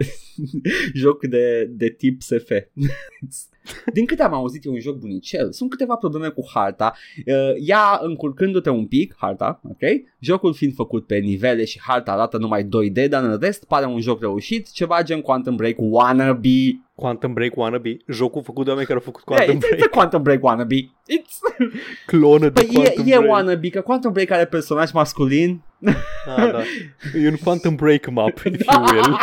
joc 1.04 1.26
de, 1.26 1.70
de 1.72 1.90
tip 1.90 2.22
SF. 2.22 2.50
Din 3.94 4.06
câte 4.06 4.24
am 4.24 4.34
auzit, 4.34 4.66
e 4.66 4.70
un 4.70 4.80
joc 4.80 4.96
bunicel. 4.96 5.52
Sunt 5.52 5.70
câteva 5.70 5.96
probleme 5.96 6.28
cu 6.28 6.42
harta. 6.54 6.94
Uh, 7.26 7.54
Ea 7.68 8.00
încurcându-te 8.02 8.70
un 8.70 8.86
pic, 8.86 9.16
harta, 9.18 9.62
ok? 9.64 9.80
Jocul 10.20 10.54
fiind 10.54 10.74
făcut 10.74 11.08
pe 11.08 11.18
nivele 11.18 11.66
și 11.66 11.80
harta 11.82 12.12
arată 12.12 12.38
numai 12.38 12.64
2D, 12.64 13.10
dar 13.10 13.24
în 13.24 13.40
rest 13.40 13.66
pare 13.66 13.86
un 13.86 14.02
joc 14.02 14.20
reușit, 14.20 14.72
ceva 14.72 15.04
gen 15.04 15.22
Quantum 15.22 15.56
Break 15.56 15.76
wannabe. 15.78 16.80
Quantum 16.96 17.34
Break 17.34 17.58
Wannabe, 17.58 17.98
jocul 18.08 18.44
făcut 18.44 18.64
de 18.64 18.70
oameni 18.70 18.88
care 18.88 19.00
au 19.00 19.06
făcut 19.06 19.24
Yeah, 19.30 19.46
Quantum 19.46 19.70
it's, 19.70 19.74
it's 19.74 19.78
Break, 19.78 19.94
a 19.94 19.98
Quantum 19.98 20.22
Break 20.22 20.44
wannabe. 20.44 20.76
It's... 20.76 21.68
clonă 22.06 22.50
de 22.50 22.62
Păi 22.62 22.74
Quantum 22.74 23.06
e, 23.06 23.14
e 23.14 23.18
Break. 23.18 23.32
wannabe, 23.32 23.70
că 23.70 23.82
Quantum 23.82 24.12
Break 24.12 24.32
are 24.32 24.46
personaj 24.46 24.92
masculin. 24.92 25.62
Ah, 26.28 26.52
da. 26.52 26.62
E 27.24 27.28
un 27.28 27.36
Quantum 27.44 27.76
Break 27.76 28.10
map, 28.10 28.38
if 28.38 28.66
you 28.66 28.84
will. 28.84 29.18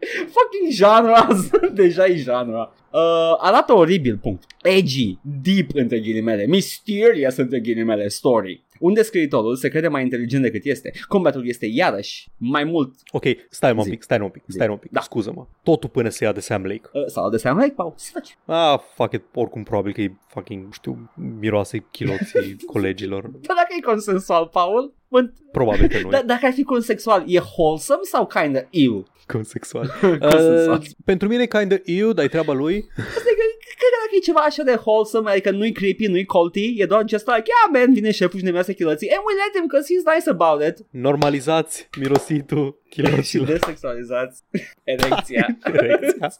Fucking 0.34 0.70
genre, 0.72 1.26
deja 1.82 2.06
e 2.06 2.14
genre. 2.16 2.68
Uh, 2.92 2.98
arată 3.38 3.72
oribil, 3.72 4.18
punct. 4.18 4.44
Edgy, 4.62 5.18
deep 5.42 5.70
între 5.74 6.00
ghilimele, 6.00 6.46
mysterious 6.46 7.36
între 7.36 7.60
ghilimele, 7.60 8.08
story. 8.08 8.62
Unde 8.78 9.02
scriitorul 9.02 9.56
se 9.56 9.68
crede 9.68 9.88
mai 9.88 10.02
inteligent 10.02 10.42
decât 10.42 10.64
este. 10.64 10.92
Combatul 11.08 11.48
este 11.48 11.66
iarăși 11.66 12.28
mai 12.36 12.64
mult 12.64 12.94
Ok, 13.10 13.24
stai 13.50 13.72
mă 13.72 13.78
un 13.78 13.84
Zi. 13.84 13.90
pic, 13.90 14.02
stai 14.02 14.18
un 14.20 14.28
pic, 14.28 14.42
stai 14.46 14.68
un 14.68 14.76
pic, 14.76 14.90
Da. 14.90 15.00
scuză-mă. 15.00 15.46
Totul 15.62 15.88
până 15.88 16.08
se 16.08 16.24
ia 16.24 16.32
de 16.32 16.40
Sam 16.40 16.62
Lake. 16.62 16.80
uh, 16.92 17.06
sau 17.06 17.30
de 17.30 17.36
Sam 17.36 17.56
Lake, 17.56 17.72
Paul. 17.76 17.92
Se 17.96 18.10
face. 18.12 18.34
Ah, 18.44 18.78
fuck 18.94 19.12
it, 19.12 19.22
oricum 19.34 19.62
probabil 19.62 19.92
că 19.92 20.00
e 20.00 20.12
fucking, 20.28 20.64
nu 20.64 20.70
știu, 20.72 21.10
miroase 21.40 21.84
chiloții 21.90 22.56
colegilor. 22.72 23.22
Dar 23.22 23.56
dacă 23.56 23.74
e 23.78 23.80
consensual, 23.80 24.46
Paul, 24.46 24.94
mă, 25.08 25.30
Probabil 25.52 25.88
că 25.88 25.98
nu 26.02 26.08
da, 26.08 26.18
e 26.18 26.22
dacă 26.22 26.46
ar 26.46 26.52
fi 26.52 26.62
consensual, 26.62 27.24
e 27.26 27.40
wholesome 27.56 28.00
sau 28.02 28.26
kinda 28.26 28.66
ill? 28.70 29.06
Consexual. 29.32 29.86
Consensual. 30.30 30.78
Uh, 30.80 30.86
pentru 31.04 31.28
mine 31.28 31.42
e 31.42 31.46
kinda 31.46 31.76
eu, 31.84 32.12
dar 32.12 32.24
e 32.24 32.28
treaba 32.28 32.52
lui. 32.52 32.76
Asta 32.96 33.28
e 33.32 33.34
că, 33.40 33.44
cred 33.80 33.90
că 33.92 33.98
dacă 34.04 34.14
e 34.16 34.28
ceva 34.28 34.40
așa 34.40 34.62
de 34.62 34.80
wholesome, 34.84 35.30
adică 35.30 35.50
nu-i 35.50 35.72
creepy, 35.72 36.06
nu-i 36.06 36.24
culty, 36.24 36.74
e 36.76 36.84
doar 36.86 37.04
just 37.08 37.26
like, 37.26 37.42
yeah, 37.52 37.66
man, 37.84 37.94
vine 37.94 38.10
șeful 38.10 38.38
și 38.38 38.44
ne 38.44 38.50
miroase 38.50 38.74
chiloții, 38.74 39.10
and 39.10 39.22
we 39.26 39.34
let 39.42 39.52
him, 39.58 39.66
cause 39.66 39.86
he's 39.92 40.04
nice 40.14 40.30
about 40.36 40.60
it. 40.68 40.86
Normalizați 40.90 41.88
mirositul 41.98 42.66
și 42.92 43.00
chiloților. 43.02 43.46
desexualizați 43.46 44.42
erecția. 44.94 45.46
Erecția. 45.64 46.32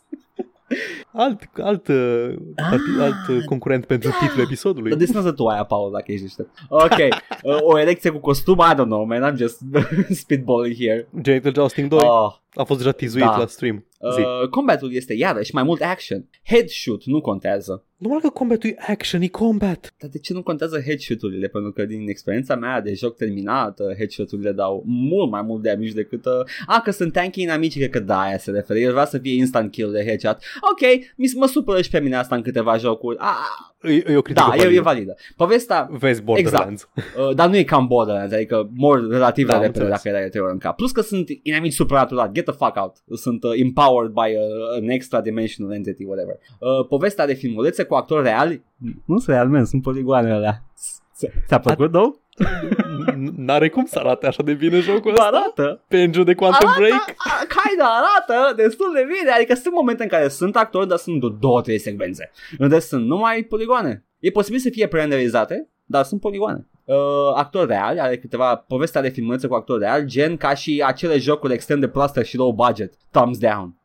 Alt, 1.12 1.43
alt, 1.62 1.89
uh, 1.89 2.35
parti- 2.55 3.01
alt 3.01 3.29
uh, 3.29 3.45
concurent 3.45 3.85
pentru 3.85 4.11
titlul 4.21 4.45
episodului. 4.45 4.97
Desnază 4.97 5.33
tu 5.33 5.47
aia, 5.47 5.65
Paul, 5.65 5.93
dacă 5.93 6.05
ești 6.12 6.25
deștept. 6.25 6.51
Ok, 6.69 6.91
uh, 7.43 7.57
o 7.61 7.79
erecție 7.79 8.11
cu 8.11 8.19
costum, 8.19 8.59
I 8.71 8.75
don't 8.75 8.85
know, 8.85 9.05
man, 9.05 9.33
I'm 9.33 9.37
just 9.37 9.59
spitballing 10.11 10.77
here. 10.77 11.09
Genital 11.21 11.53
Jousting 11.55 11.89
2 11.89 11.99
Oh, 12.03 12.33
a 12.55 12.64
fost 12.64 12.78
deja 12.78 12.93
tizuit 12.93 13.24
da. 13.24 13.36
la 13.36 13.47
stream. 13.47 13.85
Zi. 14.14 14.20
uh, 14.20 14.48
combatul 14.48 14.94
este 14.94 15.14
iarăși 15.14 15.55
mai 15.55 15.62
mult 15.62 15.81
action. 15.81 16.28
Headshot 16.44 17.05
nu 17.05 17.20
contează. 17.20 17.85
Numai 17.97 18.18
că 18.22 18.28
combatul 18.28 18.70
e 18.70 18.77
action, 18.86 19.20
e 19.20 19.27
combat. 19.27 19.94
Dar 19.98 20.10
de 20.10 20.18
ce 20.18 20.32
nu 20.32 20.43
contează 20.43 20.81
headshot-urile? 20.81 21.48
Pentru 21.48 21.72
că 21.72 21.85
din 21.85 22.09
experiența 22.09 22.56
mea 22.56 22.81
de 22.81 22.94
joc 22.94 23.16
terminat, 23.16 23.81
uh, 23.81 23.97
headshot-urile 23.97 24.52
dau 24.52 24.82
mult 24.86 25.31
mai 25.31 25.43
mult 25.43 25.62
damage 25.62 25.93
decât... 25.93 26.24
Uh, 26.24 26.32
a, 26.66 26.81
că 26.81 26.90
sunt 26.90 27.12
tanky 27.12 27.43
inamici, 27.43 27.77
cred 27.77 27.90
că 27.90 28.01
da, 28.01 28.20
aia 28.20 28.39
se 28.39 28.51
referă. 28.51 28.78
El 28.78 28.93
vrea 28.93 29.05
să 29.05 29.18
fie 29.18 29.35
instant 29.35 29.70
kill 29.70 29.93
de 29.93 30.05
headshot. 30.05 30.39
Ok, 30.70 31.02
mi 31.16 31.31
mă 31.36 31.47
supără 31.47 31.82
și 31.82 31.90
pe 31.90 32.01
mine 32.01 32.16
asta 32.16 32.35
în 32.35 32.43
câteva 32.43 32.77
jocuri. 32.77 33.16
A, 33.18 33.36
E, 33.82 33.93
e 34.12 34.16
o 34.16 34.23
critică 34.23 34.47
da, 34.48 34.55
e, 34.55 34.59
e 34.59 34.62
validă. 34.62 34.82
validă. 34.82 35.15
Povestea, 35.36 35.89
Vezi 35.90 36.23
Borderlands. 36.23 36.89
uh, 36.97 37.35
dar 37.35 37.48
nu 37.48 37.57
e 37.57 37.62
cam 37.62 37.86
Borderlands, 37.86 38.32
adică 38.32 38.70
mor 38.74 39.09
relativ 39.09 39.47
Da, 39.47 39.52
da, 39.52 39.59
am 39.59 39.65
repede 39.65 39.82
înțeles. 39.85 40.02
dacă 40.02 40.16
erai 40.16 40.28
trei 40.28 40.43
ori 40.43 40.52
în 40.52 40.59
cap. 40.59 40.77
Plus 40.77 40.93
că 40.93 41.01
sunt 41.01 41.28
inamici 41.43 41.73
supernatural, 41.73 42.31
get 42.32 42.44
the 42.44 42.55
fuck 42.55 42.77
out. 42.77 42.97
Sunt 43.19 43.44
uh, 43.44 43.51
empowered 43.55 44.12
by 44.12 44.20
uh, 44.36 44.81
an 44.82 44.89
extra 44.89 45.20
dimensional 45.20 45.74
entity, 45.74 46.05
whatever. 46.05 46.35
Uh, 46.59 46.86
povestea 46.89 47.27
de 47.27 47.35
filmulețe 47.35 47.82
cu 47.82 47.94
actori 47.94 48.23
reali, 48.23 48.65
nu 49.05 49.19
sunt 49.19 49.36
real, 49.36 49.48
man, 49.48 49.65
sunt 49.65 49.82
poligoane 49.82 50.32
alea. 50.32 50.65
Ți-a 51.47 51.59
plăcut, 51.61 51.90
două? 51.90 52.15
N-are 53.37 53.69
cum 53.69 53.85
să 53.85 53.99
arate 53.99 54.27
așa 54.27 54.43
de 54.43 54.53
bine 54.53 54.81
jocul 54.81 55.12
Bă, 55.12 55.23
ăsta. 55.23 55.23
arată. 55.25 55.85
Penjul 55.89 56.25
de 56.25 56.35
Quantum 56.35 56.71
Break. 56.77 57.15
A, 57.17 57.47
Kinda 57.47 57.85
arată 57.85 58.55
destul 58.55 58.93
de 58.95 59.07
bine 59.07 59.31
Adică 59.31 59.55
sunt 59.55 59.75
momente 59.75 60.03
în 60.03 60.09
care 60.09 60.29
sunt 60.29 60.57
actori 60.57 60.89
Dar 60.89 60.99
sunt 60.99 61.21
doar 61.21 61.33
două, 61.33 61.61
trei 61.61 61.79
secvențe 61.79 62.31
Unde 62.59 62.79
sunt 62.79 63.07
numai 63.07 63.43
poligoane 63.43 64.05
E 64.19 64.31
posibil 64.31 64.61
să 64.61 64.69
fie 64.71 64.87
prerenderizate 64.87 65.71
Dar 65.85 66.05
sunt 66.05 66.21
poligoane 66.21 66.67
uh, 66.85 66.97
Actor 67.35 67.67
real 67.67 67.99
Are 67.99 68.19
câteva 68.19 68.57
povestea 68.57 69.01
de 69.01 69.09
filmulețe 69.09 69.47
cu 69.47 69.55
actor 69.55 69.79
real 69.79 70.05
Gen 70.05 70.37
ca 70.37 70.55
și 70.55 70.83
acele 70.87 71.19
jocuri 71.19 71.53
extrem 71.53 71.81
de 71.81 71.89
proaste 71.89 72.23
și 72.23 72.37
low 72.37 72.53
budget 72.53 72.95
Thumbs 73.11 73.39
down 73.39 73.80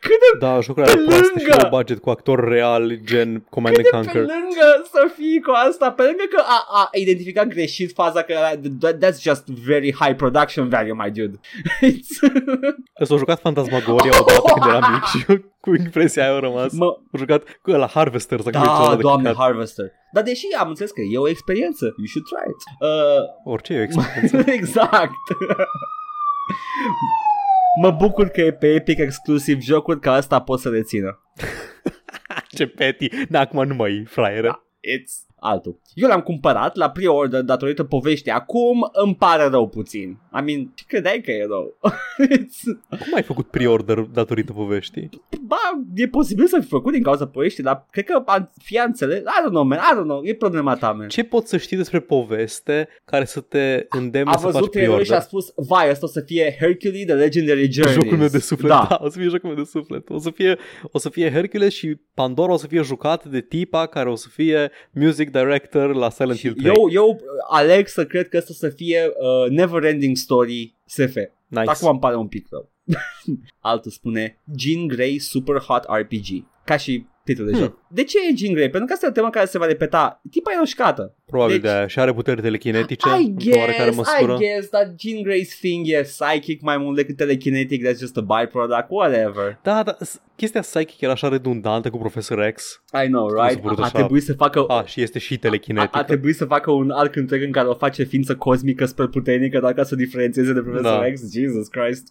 Cât 0.00 0.10
de 0.10 0.38
Da, 0.38 0.60
jocurile 0.60 0.92
alea 0.92 1.04
proaste 1.06 1.38
și 1.38 1.46
lângă. 1.46 1.56
low 1.60 1.70
budget 1.78 1.98
cu 2.00 2.10
actor 2.10 2.48
real, 2.48 2.98
gen 3.04 3.46
Command 3.50 3.76
and 3.76 3.84
pe 3.86 3.90
Conquer. 3.96 4.14
lângă 4.14 4.82
să 4.92 5.10
fii 5.16 5.40
cu 5.40 5.50
asta, 5.68 5.90
pe 5.92 6.02
lângă 6.02 6.22
că 6.30 6.42
a, 6.46 6.66
a 6.80 6.88
identificat 6.92 7.46
greșit 7.46 7.92
faza 7.92 8.22
că 8.22 8.34
that- 8.34 8.98
that's 8.98 9.20
just 9.20 9.46
very 9.46 9.94
high 10.00 10.14
production 10.16 10.68
value, 10.68 10.92
my 10.92 11.10
dude. 11.10 11.38
It's- 11.82 13.06
S-a 13.06 13.16
jucat 13.16 13.40
Fantasmagoria 13.40 14.10
odată 14.20 14.42
când 14.60 14.66
eram 14.74 14.92
mic 14.92 15.04
și 15.04 15.24
eu 15.28 15.36
cu 15.60 15.74
impresia 15.74 16.22
aia 16.22 16.32
au 16.34 16.40
rămas. 16.40 16.72
mă, 16.72 16.84
Am 16.86 17.18
jucat 17.18 17.42
cu 17.62 17.70
la 17.70 17.86
Harvester 17.86 18.40
sau 18.40 18.50
da, 18.50 18.94
de 18.96 19.02
doamne, 19.02 19.28
căcat. 19.28 19.42
Harvester. 19.44 19.84
Dar 20.12 20.22
deși 20.22 20.46
am 20.58 20.68
înțeles 20.68 20.90
că 20.90 21.00
e 21.12 21.18
o 21.18 21.28
experiență, 21.28 21.84
you 21.84 22.06
should 22.06 22.26
try 22.26 22.50
it. 22.50 22.60
Uh, 22.80 23.52
Orice 23.52 23.72
e 23.72 23.78
o 23.78 23.82
experiență. 23.82 24.50
exact. 24.60 25.10
Mă 27.80 27.90
bucur 27.90 28.28
că 28.28 28.40
e 28.40 28.52
pe 28.52 28.66
Epic 28.66 28.98
exclusiv 28.98 29.60
jocuri 29.60 30.00
ca 30.00 30.12
asta 30.12 30.40
pot 30.40 30.60
să 30.60 30.68
rețină. 30.68 31.20
Ce 32.56 32.66
petty. 32.66 33.08
Da, 33.28 33.40
acum 33.40 33.66
nu 33.66 33.74
mai 33.74 33.92
e 33.92 34.04
fraiere. 34.04 34.50
It's 34.80 35.26
altul. 35.46 35.80
Eu 35.94 36.08
l-am 36.08 36.20
cumpărat 36.20 36.76
la 36.76 36.90
pre-order 36.90 37.42
datorită 37.42 37.84
poveștii. 37.84 38.30
Acum 38.32 38.88
îmi 39.04 39.14
pare 39.14 39.44
rău 39.48 39.68
puțin. 39.68 40.08
I 40.10 40.42
mean, 40.44 40.72
ce 40.74 40.84
credeai 40.86 41.20
că 41.20 41.30
e 41.30 41.46
rău? 41.48 41.78
It's- 42.36 42.78
Cum 43.04 43.14
ai 43.14 43.22
făcut 43.22 43.46
pre-order 43.46 43.98
datorită 43.98 44.52
poveștii? 44.52 45.08
ba, 45.40 45.56
e 45.94 46.08
posibil 46.08 46.46
să 46.46 46.58
fi 46.60 46.66
făcut 46.66 46.92
din 46.92 47.02
cauza 47.02 47.26
poveștii, 47.26 47.62
dar 47.62 47.86
cred 47.90 48.04
că 48.04 48.22
a 48.26 48.50
fi 48.62 48.80
înțeles. 48.86 49.18
I 49.18 49.22
don't 49.46 49.50
know, 49.50 49.64
man. 49.64 49.78
I 49.78 49.94
don't 49.98 50.02
know. 50.02 50.20
E 50.24 50.34
problema 50.34 50.74
ta, 50.76 50.90
man. 50.92 51.08
Ce 51.08 51.24
poți 51.24 51.48
să 51.48 51.56
știi 51.56 51.76
despre 51.76 52.00
poveste 52.00 52.88
care 53.04 53.24
să 53.24 53.40
te 53.40 53.86
îndemne 53.88 54.30
A 54.30 54.36
să 54.36 54.44
faci 54.44 54.52
văzut 54.52 54.70
trailerul 54.70 55.04
și 55.04 55.12
a 55.12 55.16
pre-order? 55.16 55.40
spus, 55.52 55.66
vai, 55.68 55.90
asta 55.90 56.06
o 56.06 56.08
să 56.08 56.20
fie 56.20 56.56
Hercules 56.60 57.04
The 57.04 57.14
Legendary 57.14 57.72
Journeys. 57.72 57.98
Jocul 58.02 58.16
meu 58.18 58.28
de 58.28 58.38
suflet, 58.38 58.70
Da. 58.70 58.86
da. 58.88 58.98
o 59.02 59.08
să 59.08 59.18
fie 59.18 59.28
jocul 59.28 59.48
meu 59.48 59.58
de 59.58 59.64
suflet. 59.70 60.10
O 60.10 60.18
să 60.18 60.30
fie, 60.30 60.58
o 60.92 60.98
să 60.98 61.08
fie 61.08 61.30
Hercules 61.32 61.72
și 61.74 61.96
Pandora 62.14 62.52
o 62.52 62.56
să 62.56 62.66
fie 62.66 62.82
jucat 62.82 63.24
de 63.24 63.40
tipa 63.40 63.86
care 63.86 64.10
o 64.10 64.14
să 64.14 64.28
fie 64.32 64.70
music 64.92 65.30
director 65.42 65.94
la 65.94 66.10
Silent 66.10 66.38
Hill 66.38 66.54
3. 66.54 66.72
Eu, 66.74 66.88
eu 66.90 67.20
aleg 67.48 67.86
să 67.86 68.06
cred 68.06 68.28
că 68.28 68.36
asta 68.36 68.50
o 68.52 68.54
să 68.54 68.68
fie 68.68 69.06
uh, 69.06 69.50
Never 69.50 69.84
Ending 69.84 70.16
Story 70.16 70.74
SF. 70.84 71.14
nice. 71.46 71.70
Acum 71.70 71.88
îmi 71.88 71.98
pare 71.98 72.16
un 72.16 72.28
pic 72.28 72.46
rău. 72.50 72.70
Altul 73.60 73.90
spune 73.90 74.42
Jean 74.56 74.86
Grey 74.86 75.18
Super 75.18 75.56
Hot 75.56 75.84
RPG. 76.00 76.44
Ca 76.64 76.76
și 76.76 77.06
titlul 77.26 77.46
de 77.46 77.52
Hmm. 77.52 77.62
joc. 77.62 77.78
De 77.88 78.04
ce 78.04 78.18
e 78.30 78.34
Jean 78.36 78.52
Grey? 78.54 78.68
Pentru 78.70 78.86
că 78.86 78.92
asta 78.92 79.06
e 79.06 79.08
o 79.08 79.12
temă 79.12 79.30
care 79.30 79.46
se 79.46 79.58
va 79.58 79.66
repeta. 79.66 80.20
Tipa 80.30 80.52
e 80.52 80.56
roșcată. 80.58 81.14
Probabil 81.26 81.54
Deci- 81.58 81.62
de 81.70 81.76
aia. 81.76 81.86
Și 81.86 81.98
are 81.98 82.12
puteri 82.14 82.40
telekinetice 82.40 83.08
I 83.08 83.24
într-o 83.26 83.58
oarecare 83.58 83.90
guess, 83.90 83.96
măsură. 83.96 84.32
I 84.32 84.46
guess, 84.46 84.68
dar 84.68 84.82
Jean 84.98 85.22
Grey's 85.26 85.58
thing 85.60 85.86
e 85.88 86.00
psychic 86.02 86.60
mai 86.60 86.76
mult 86.76 86.96
decât 86.96 87.16
telekinetic, 87.16 87.86
that's 87.86 87.98
just 87.98 88.16
a 88.16 88.20
byproduct, 88.20 88.86
whatever. 88.88 89.58
Da, 89.62 89.82
da, 89.82 89.96
s- 90.00 90.20
chestia 90.36 90.60
psychic 90.60 91.00
era 91.00 91.12
așa 91.12 91.28
redundantă 91.28 91.90
cu 91.90 91.98
Profesor 91.98 92.50
X. 92.54 92.82
I 93.04 93.06
know, 93.06 93.28
s-a 93.30 93.46
right? 93.46 93.62
părut 93.62 93.78
A, 93.78 93.82
a 93.82 93.84
așa. 93.84 93.98
trebuit 93.98 94.22
să 94.22 94.32
facă 94.32 94.64
A, 94.68 94.84
și 94.84 95.00
este 95.02 95.18
și 95.18 95.34
a, 95.34 95.38
telekinetică. 95.40 95.98
a 95.98 96.04
trebuit 96.04 96.36
să 96.36 96.44
facă 96.44 96.70
un 96.70 96.90
arc 96.90 97.16
întreg 97.16 97.42
în 97.42 97.52
care 97.52 97.68
o 97.68 97.74
face 97.74 98.02
ființă 98.02 98.36
cosmică 98.36 98.84
spre 98.84 99.06
puternică 99.06 99.58
doar 99.60 99.72
ca 99.72 99.82
să 99.82 99.90
o 99.94 99.96
diferențieze 99.96 100.52
de 100.52 100.60
Profesor 100.60 101.00
Da. 101.00 101.10
X. 101.12 101.20
Jesus 101.32 101.68
Christ. 101.68 102.06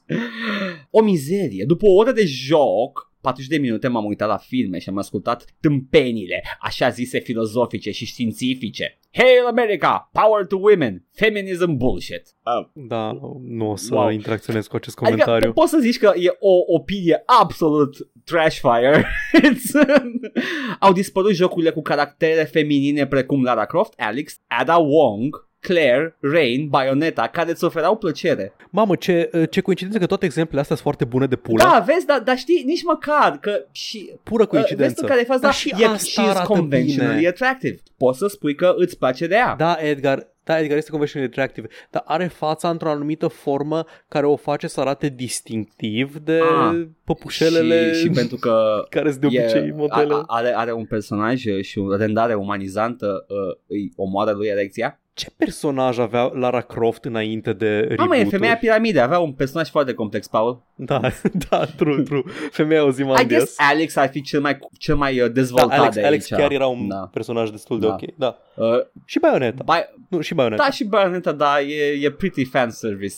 O 0.90 1.02
mizerie. 1.02 1.64
După 1.68 1.86
o 1.86 1.94
oră 1.94 2.12
de 2.12 2.26
joc, 2.26 3.12
40 3.26 3.48
de 3.50 3.58
minute 3.58 3.88
m-am 3.88 4.06
uitat 4.06 4.28
la 4.28 4.38
filme 4.38 4.80
și 4.80 4.90
am 4.90 4.98
ascultat 4.98 5.46
tâmpenile, 5.60 6.44
așa 6.60 6.90
zise 6.90 7.20
filozofice 7.20 7.92
și 7.92 8.06
științifice. 8.06 9.00
Hail 9.12 9.46
America! 9.48 10.10
Power 10.12 10.46
to 10.46 10.58
women! 10.58 11.06
Feminism 11.12 11.76
bullshit! 11.78 12.24
Uh, 12.46 12.68
Da, 12.88 13.12
nu 13.42 13.70
o 13.72 13.76
să 13.76 13.96
Wow. 13.96 14.10
interacționez 14.10 14.68
cu 14.68 14.76
acest 14.76 14.98
Adică 14.98 15.12
comentariu. 15.24 15.54
poți 15.54 15.70
să 15.72 15.78
zici 15.82 15.98
că 15.98 16.14
e 16.16 16.36
o 16.40 16.54
opinie 16.74 17.24
absolut 17.26 17.96
trash 18.24 18.60
fire. 18.60 19.06
It's- 19.44 19.86
Au 20.80 20.94
dispărut 20.94 21.34
jocurile 21.34 21.72
cu 21.72 21.82
caractere 21.82 22.44
feminine 22.44 23.08
precum 23.08 23.44
Lara 23.44 23.66
Croft, 23.66 23.94
Alex, 23.98 24.38
Ada 24.48 24.78
Wong, 24.78 25.45
Claire, 25.66 26.16
Rain, 26.20 26.68
Bayonetta, 26.68 27.28
care 27.28 27.50
îți 27.52 27.64
oferau 27.64 27.96
plăcere. 27.98 28.54
Mamă, 28.70 28.96
ce, 28.96 29.30
ce 29.50 29.62
coincidență 29.62 30.00
că 30.00 30.06
toate 30.06 30.26
exemplele 30.26 30.62
astea 30.62 30.76
sunt 30.76 30.88
foarte 30.88 31.06
bune 31.06 31.26
de 31.26 31.36
pulă. 31.36 31.64
Da, 31.64 31.84
vezi, 31.86 32.06
dar, 32.06 32.20
dar 32.20 32.38
știi, 32.38 32.64
nici 32.66 32.84
măcar 32.84 33.38
că 33.42 33.66
și 33.72 34.12
Pură 34.24 34.44
Uh, 34.44 34.50
vezi 34.50 34.64
coincidență. 34.66 35.02
tu 35.02 35.08
care 35.08 35.20
e 35.22 35.24
faza, 35.24 35.40
Dar 35.40 35.54
și 35.54 35.74
e, 35.80 35.86
asta 35.86 35.98
she 35.98 36.22
is 36.22 36.28
arată 36.30 36.48
conventionally 36.48 37.16
bine. 37.16 37.28
attractive. 37.28 37.78
Poți 37.98 38.18
să 38.18 38.28
spui 38.28 38.56
că 38.56 38.74
îți 38.78 38.98
place 38.98 39.28
de 39.28 39.36
ea. 39.36 39.56
Da, 39.58 39.78
Edgar, 39.80 40.28
da, 40.44 40.60
Edgar 40.60 40.78
este 40.78 40.90
conventional 40.90 41.28
attractive, 41.28 41.68
dar 41.90 42.04
are 42.06 42.28
fața 42.28 42.70
într-o 42.70 42.90
anumită 42.90 43.28
formă 43.28 43.86
care 44.08 44.26
o 44.26 44.36
face 44.36 44.68
să 44.68 44.80
arate 44.80 45.08
distinctiv 45.16 46.18
de 46.18 46.40
Ah. 46.70 46.82
păpușelele 47.04 47.94
și, 47.94 48.00
și 48.00 48.10
pentru 48.10 48.36
că 48.38 48.62
care 48.90 49.10
sunt 49.10 49.22
de 49.22 49.26
obicei 49.28 49.68
e, 49.68 49.74
modele. 49.76 50.14
a- 50.14 50.24
are, 50.28 50.54
are 50.56 50.72
un 50.74 50.86
personaj 50.86 51.44
și 51.62 51.80
o 51.80 51.96
rendare 51.96 52.34
umanizantă, 52.34 53.26
uh, 53.28 53.56
îi 53.68 53.92
omoară 53.96 54.32
lui 54.32 54.48
erecția. 54.48 55.00
Ce 55.16 55.28
personaj 55.38 55.98
avea 56.00 56.32
Lara 56.34 56.62
Croft 56.62 57.06
înainte 57.06 57.54
de 57.54 57.80
reboot 57.80 57.98
Mamă, 57.98 58.16
e 58.18 58.24
femeia 58.24 58.58
piramide, 58.58 59.00
avea 59.00 59.20
un 59.20 59.32
personaj 59.34 59.70
foarte 59.70 59.94
complex, 59.94 60.28
Paul. 60.28 60.62
Da, 60.76 61.00
da, 61.50 61.66
true, 61.66 62.02
true. 62.02 62.22
Femeia 62.52 62.80
I 62.82 62.84
Ozymandias. 62.84 63.28
guess 63.28 63.56
Alex 63.60 63.96
ar 63.96 64.10
fi 64.10 64.22
cel 64.22 64.42
mai, 64.42 64.60
cel 64.78 64.96
mai 64.96 65.14
uh, 65.20 65.26
Da, 65.26 65.32
dezvoltat 65.32 65.80
Alex, 65.80 65.96
de 65.96 66.06
Alex 66.06 66.32
aici. 66.32 66.42
chiar 66.42 66.52
era 66.52 66.66
un 66.68 66.88
Da. 66.88 67.10
personaj 67.14 67.50
destul 67.50 67.80
de 67.80 67.88
Da. 67.88 67.94
ok. 67.94 68.16
Da. 68.16 68.38
Uh, 68.56 68.66
Și 69.06 69.20
Bayonetta. 69.20 69.64
by, 69.66 70.04
Nu, 70.10 70.22
și 70.22 70.34
Bayonetta. 70.34 70.64
da, 70.64 70.70
și 70.72 70.84
Bayonetta, 70.84 71.32
da, 71.32 71.62
e, 71.62 72.00
e 72.02 72.12
pretty 72.12 72.46
fan 72.46 72.70
service, 72.70 73.16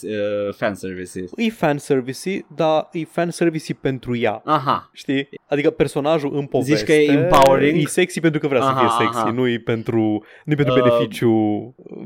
uh, 0.48 0.54
fan 0.54 0.74
services. 0.74 1.32
E 1.36 1.50
fanservice 1.50 2.46
dar 2.56 2.90
e 2.92 3.04
fanservice 3.06 3.74
pentru 3.74 4.16
ea. 4.18 4.42
Aha. 4.46 4.90
Știi? 4.94 5.30
Adică 5.48 5.70
personajul 5.70 6.36
în 6.36 6.46
poveste 6.46 6.76
Zici 6.76 6.86
că 6.86 6.92
e 6.94 7.12
empowering? 7.12 7.82
E 7.82 7.86
sexy 7.86 8.20
pentru 8.20 8.40
că 8.40 8.48
vrea 8.48 8.62
Aha, 8.62 8.72
să 8.74 8.80
fie 8.80 9.06
sexy, 9.06 9.20
aha. 9.22 9.32
nu 9.32 9.48
e 9.48 9.60
pentru, 9.66 10.02
nu 10.46 10.52
e 10.54 10.56
pentru 10.56 10.74
Uh, 10.74 10.82
beneficiu 10.82 11.32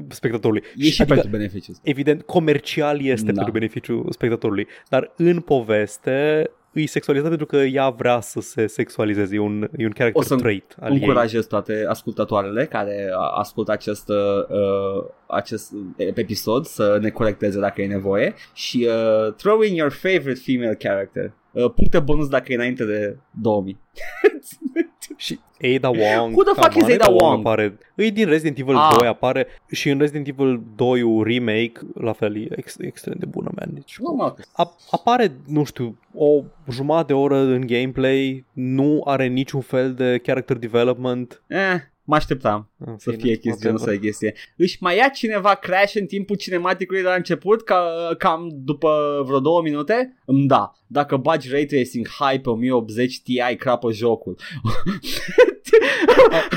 spectatorului. 0.08 0.64
E 0.78 0.84
și 0.90 1.02
adică, 1.02 1.16
pentru 1.20 1.38
beneficiu. 1.38 1.72
Evident, 1.84 2.22
comercial 2.22 3.02
este 3.02 3.26
Da. 3.26 3.32
pentru 3.34 3.52
beneficiu 3.52 4.06
spectatorului, 4.10 4.68
dar 4.90 5.12
în 5.16 5.40
poveste 5.40 6.50
e 6.74 6.86
sexualizat 6.86 7.28
pentru 7.30 7.46
că 7.46 7.58
ea 7.58 7.90
vrea 7.90 8.20
să 8.20 8.40
se 8.40 8.68
sexualizeze, 8.68 9.36
e 9.36 9.40
un, 9.40 9.70
e 9.78 9.86
un 9.86 9.92
character 9.92 10.22
O 10.22 10.26
să 10.26 10.36
trait 10.36 10.76
al 10.80 10.92
ei. 10.92 10.98
Încurajez 10.98 11.46
toate 11.46 11.86
ascultătoarele 11.88 12.66
care 12.66 13.10
a- 13.14 13.18
ascultă 13.38 13.72
acest, 13.72 14.10
uh, 14.10 15.06
acest 15.28 15.72
episod 15.98 16.66
să 16.66 16.98
ne 17.02 17.10
corecteze 17.10 17.60
dacă 17.60 17.82
e 17.82 17.88
nevoie 17.88 18.34
și 18.54 18.88
uh, 18.88 19.34
throw 19.34 19.62
in 19.62 19.76
your 19.76 19.92
favorite 19.92 20.42
female 20.46 20.76
character. 20.76 21.34
Uh, 21.52 21.72
puncte 21.76 22.00
bonus 22.00 22.28
dacă 22.28 22.52
e 22.52 22.56
înainte 22.56 22.86
de 22.86 23.18
2000. 23.42 23.80
Și 25.18 25.40
Ada 25.76 25.90
Wong. 25.90 26.34
Who 26.34 26.44
the 26.44 26.54
fuck 26.62 26.72
come 26.72 26.92
is 26.92 26.96
on, 26.96 27.02
Ada 27.02 27.10
Wong? 27.12 27.40
Apare, 27.40 27.78
e 27.96 28.10
din 28.10 28.26
Resident 28.28 28.58
Evil 28.58 28.76
Ah. 28.76 28.96
2, 29.00 29.08
apare 29.08 29.48
și 29.72 29.90
în 29.90 30.00
Resident 30.00 30.28
Evil 30.28 30.62
2 30.76 31.02
remake, 31.24 31.72
la 31.94 32.14
fel, 32.14 32.36
e 32.38 32.48
ex, 32.56 32.76
extrem 32.80 33.16
de 33.20 33.26
bună, 33.26 33.50
man. 33.60 33.70
Deci, 33.74 33.98
Nu 34.00 34.14
mă, 34.14 34.34
a, 34.52 34.76
apare, 34.92 35.32
nu 35.48 35.64
știu, 35.64 35.98
o 36.14 36.42
jumătate 36.70 37.06
de 37.06 37.14
oră 37.14 37.38
în 37.38 37.68
gameplay, 37.68 38.46
nu 38.54 39.02
are 39.06 39.28
niciun 39.28 39.62
fel 39.62 39.94
de 39.94 40.18
character 40.24 40.58
development. 40.58 41.42
eh, 41.48 41.76
mă 42.04 42.16
așteptam 42.16 42.70
În 42.78 42.98
să 42.98 43.10
fine, 43.12 43.24
fie 43.24 43.36
chestia 43.36 43.70
whatever. 43.70 43.96
să 43.96 44.02
chestie. 44.02 44.34
Își 44.58 44.78
mai 44.80 44.98
ia 44.98 45.08
cineva 45.08 45.56
crash 45.56 45.96
în 45.96 46.06
timpul 46.06 46.36
cinematicului 46.36 47.02
de 47.02 47.08
la 47.08 47.14
început, 47.16 47.64
ca, 47.64 47.86
cam 48.18 48.50
după 48.54 49.22
vreo 49.26 49.40
două 49.40 49.62
minute? 49.62 50.18
Îmi 50.26 50.48
da. 50.48 50.72
Dacă 50.88 51.18
bagi 51.18 51.50
ray 51.50 51.66
tracing 51.66 52.08
high 52.08 52.42
pe 52.42 52.50
1080 52.50 53.22
Ti, 53.22 53.56
crapă 53.58 53.92
jocul. 53.92 54.36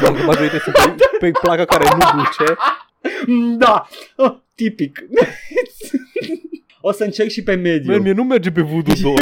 Dacă 0.03 0.23
bagi 0.27 0.43
uite, 0.43 0.59
sunt 0.59 0.75
pe, 0.75 0.95
pe 1.19 1.31
placa 1.43 1.65
care 1.65 1.85
nu 1.85 2.23
duce, 2.23 2.55
Da, 3.59 3.87
oh, 4.17 4.37
tipic. 4.55 4.99
o 6.87 6.93
să 6.93 7.05
încerc 7.05 7.29
și 7.29 7.43
pe 7.43 7.53
man, 7.53 7.61
medium. 7.61 8.03
mie 8.03 8.13
nu 8.13 8.25
merge 8.25 8.51
pe 8.51 8.61
Voodoo 8.61 8.95
2. 9.03 9.15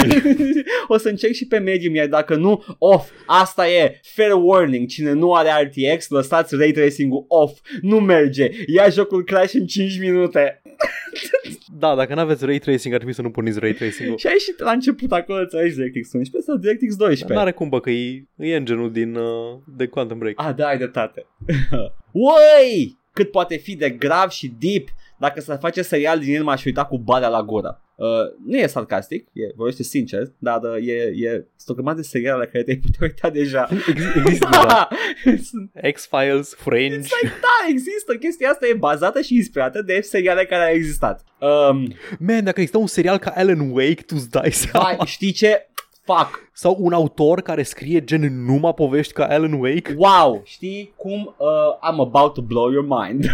o 0.95 0.97
să 0.97 1.09
încerc 1.09 1.33
și 1.33 1.47
pe 1.47 1.59
medium, 1.59 1.95
iar 1.95 2.07
dacă 2.07 2.35
nu, 2.35 2.65
off. 2.79 3.11
Asta 3.27 3.69
e, 3.69 4.01
fair 4.03 4.33
warning, 4.33 4.89
cine 4.89 5.13
nu 5.13 5.33
are 5.33 5.49
RTX, 5.63 6.09
lăsați 6.09 6.55
ray 6.55 6.71
tracing-ul 6.73 7.25
off. 7.29 7.61
Nu 7.81 8.01
merge, 8.01 8.51
ia 8.67 8.89
jocul 8.89 9.25
crash 9.25 9.55
în 9.55 9.67
5 9.67 9.99
minute. 9.99 10.63
da, 11.79 11.95
dacă 11.95 12.15
n-aveți 12.15 12.45
ray 12.45 12.59
tracing, 12.59 12.93
ar 12.93 12.99
trebui 12.99 13.15
să 13.15 13.23
nu 13.23 13.31
porniți 13.31 13.59
ray 13.59 13.73
tracing-ul. 13.73 14.17
Și 14.17 14.27
ai 14.27 14.33
ieșit 14.33 14.59
la 14.59 14.71
început 14.71 15.13
acolo, 15.13 15.47
ți 15.47 15.57
aici 15.57 15.75
DirectX 15.75 16.13
11 16.13 16.51
sau 16.51 16.57
DirectX 16.57 16.97
12. 16.97 17.39
N-are 17.39 17.53
cum, 17.53 17.69
bă, 17.69 17.81
că 17.81 17.91
e, 17.91 18.25
e 18.37 18.55
engine-ul 18.55 18.93
din 18.93 19.15
uh, 19.15 19.59
de 19.77 19.87
Quantum 19.87 20.19
Break. 20.19 20.35
Ah, 20.37 20.55
da, 20.55 20.67
ai 20.67 20.77
dreptate. 20.77 21.27
Uai! 22.27 23.01
cât 23.13 23.31
poate 23.31 23.57
fi 23.57 23.77
de 23.77 23.91
grav 23.91 24.31
și 24.31 24.55
deep 24.59 24.89
dacă 25.23 25.41
se 25.41 25.57
face 25.61 25.83
serial 25.83 26.19
din 26.19 26.35
el 26.35 26.43
m-aș 26.43 26.65
uita 26.65 26.85
cu 26.85 26.99
barea 26.99 27.29
la 27.29 27.43
gură. 27.43 27.81
Uh, 27.97 28.07
nu 28.47 28.57
e 28.57 28.67
sarcastic, 28.67 29.29
e, 29.33 29.53
vorbește 29.57 29.83
sincer, 29.83 30.23
dar 30.39 30.61
uh, 30.63 30.87
e, 30.89 30.93
e 31.27 31.47
stocamat 31.57 31.97
de 31.97 32.03
seriale 32.03 32.39
la 32.39 32.45
care 32.45 32.65
te-ai 32.65 32.77
putea 32.77 32.99
uita 33.01 33.31
deja. 33.31 33.69
Ex- 33.91 34.15
Există, 34.25 34.49
da. 34.51 34.89
X-Files, 35.95 36.55
Fringe. 36.55 36.95
Exact, 36.95 37.41
da, 37.41 37.69
există. 37.69 38.17
Chestia 38.17 38.51
asta 38.51 38.67
e 38.67 38.75
bazată 38.75 39.21
și 39.21 39.35
inspirată 39.35 39.83
de 39.83 40.01
seriale 40.01 40.45
care 40.45 40.69
au 40.69 40.75
existat. 40.75 41.25
Um, 41.39 41.95
Man, 42.19 42.45
dacă 42.45 42.61
există 42.61 42.79
un 42.79 42.87
serial 42.87 43.19
ca 43.19 43.33
Alan 43.37 43.71
Wake, 43.71 44.03
tu 44.07 44.15
îți 44.19 44.31
dai 44.31 44.53
seama. 44.53 44.95
da, 44.99 45.05
știi 45.05 45.33
ce? 45.33 45.67
Fuck. 46.05 46.51
Sau 46.53 46.77
un 46.79 46.93
autor 46.93 47.41
care 47.41 47.63
scrie 47.63 48.05
gen 48.05 48.45
numai 48.45 48.75
povești 48.75 49.13
ca 49.13 49.25
Alan 49.25 49.53
Wake. 49.53 49.95
Wow, 49.97 50.41
știi 50.45 50.93
cum 50.97 51.35
uh, 51.39 51.91
I'm 51.91 51.99
about 51.99 52.35
to 52.35 52.41
blow 52.41 52.71
your 52.71 52.87
mind. 53.03 53.25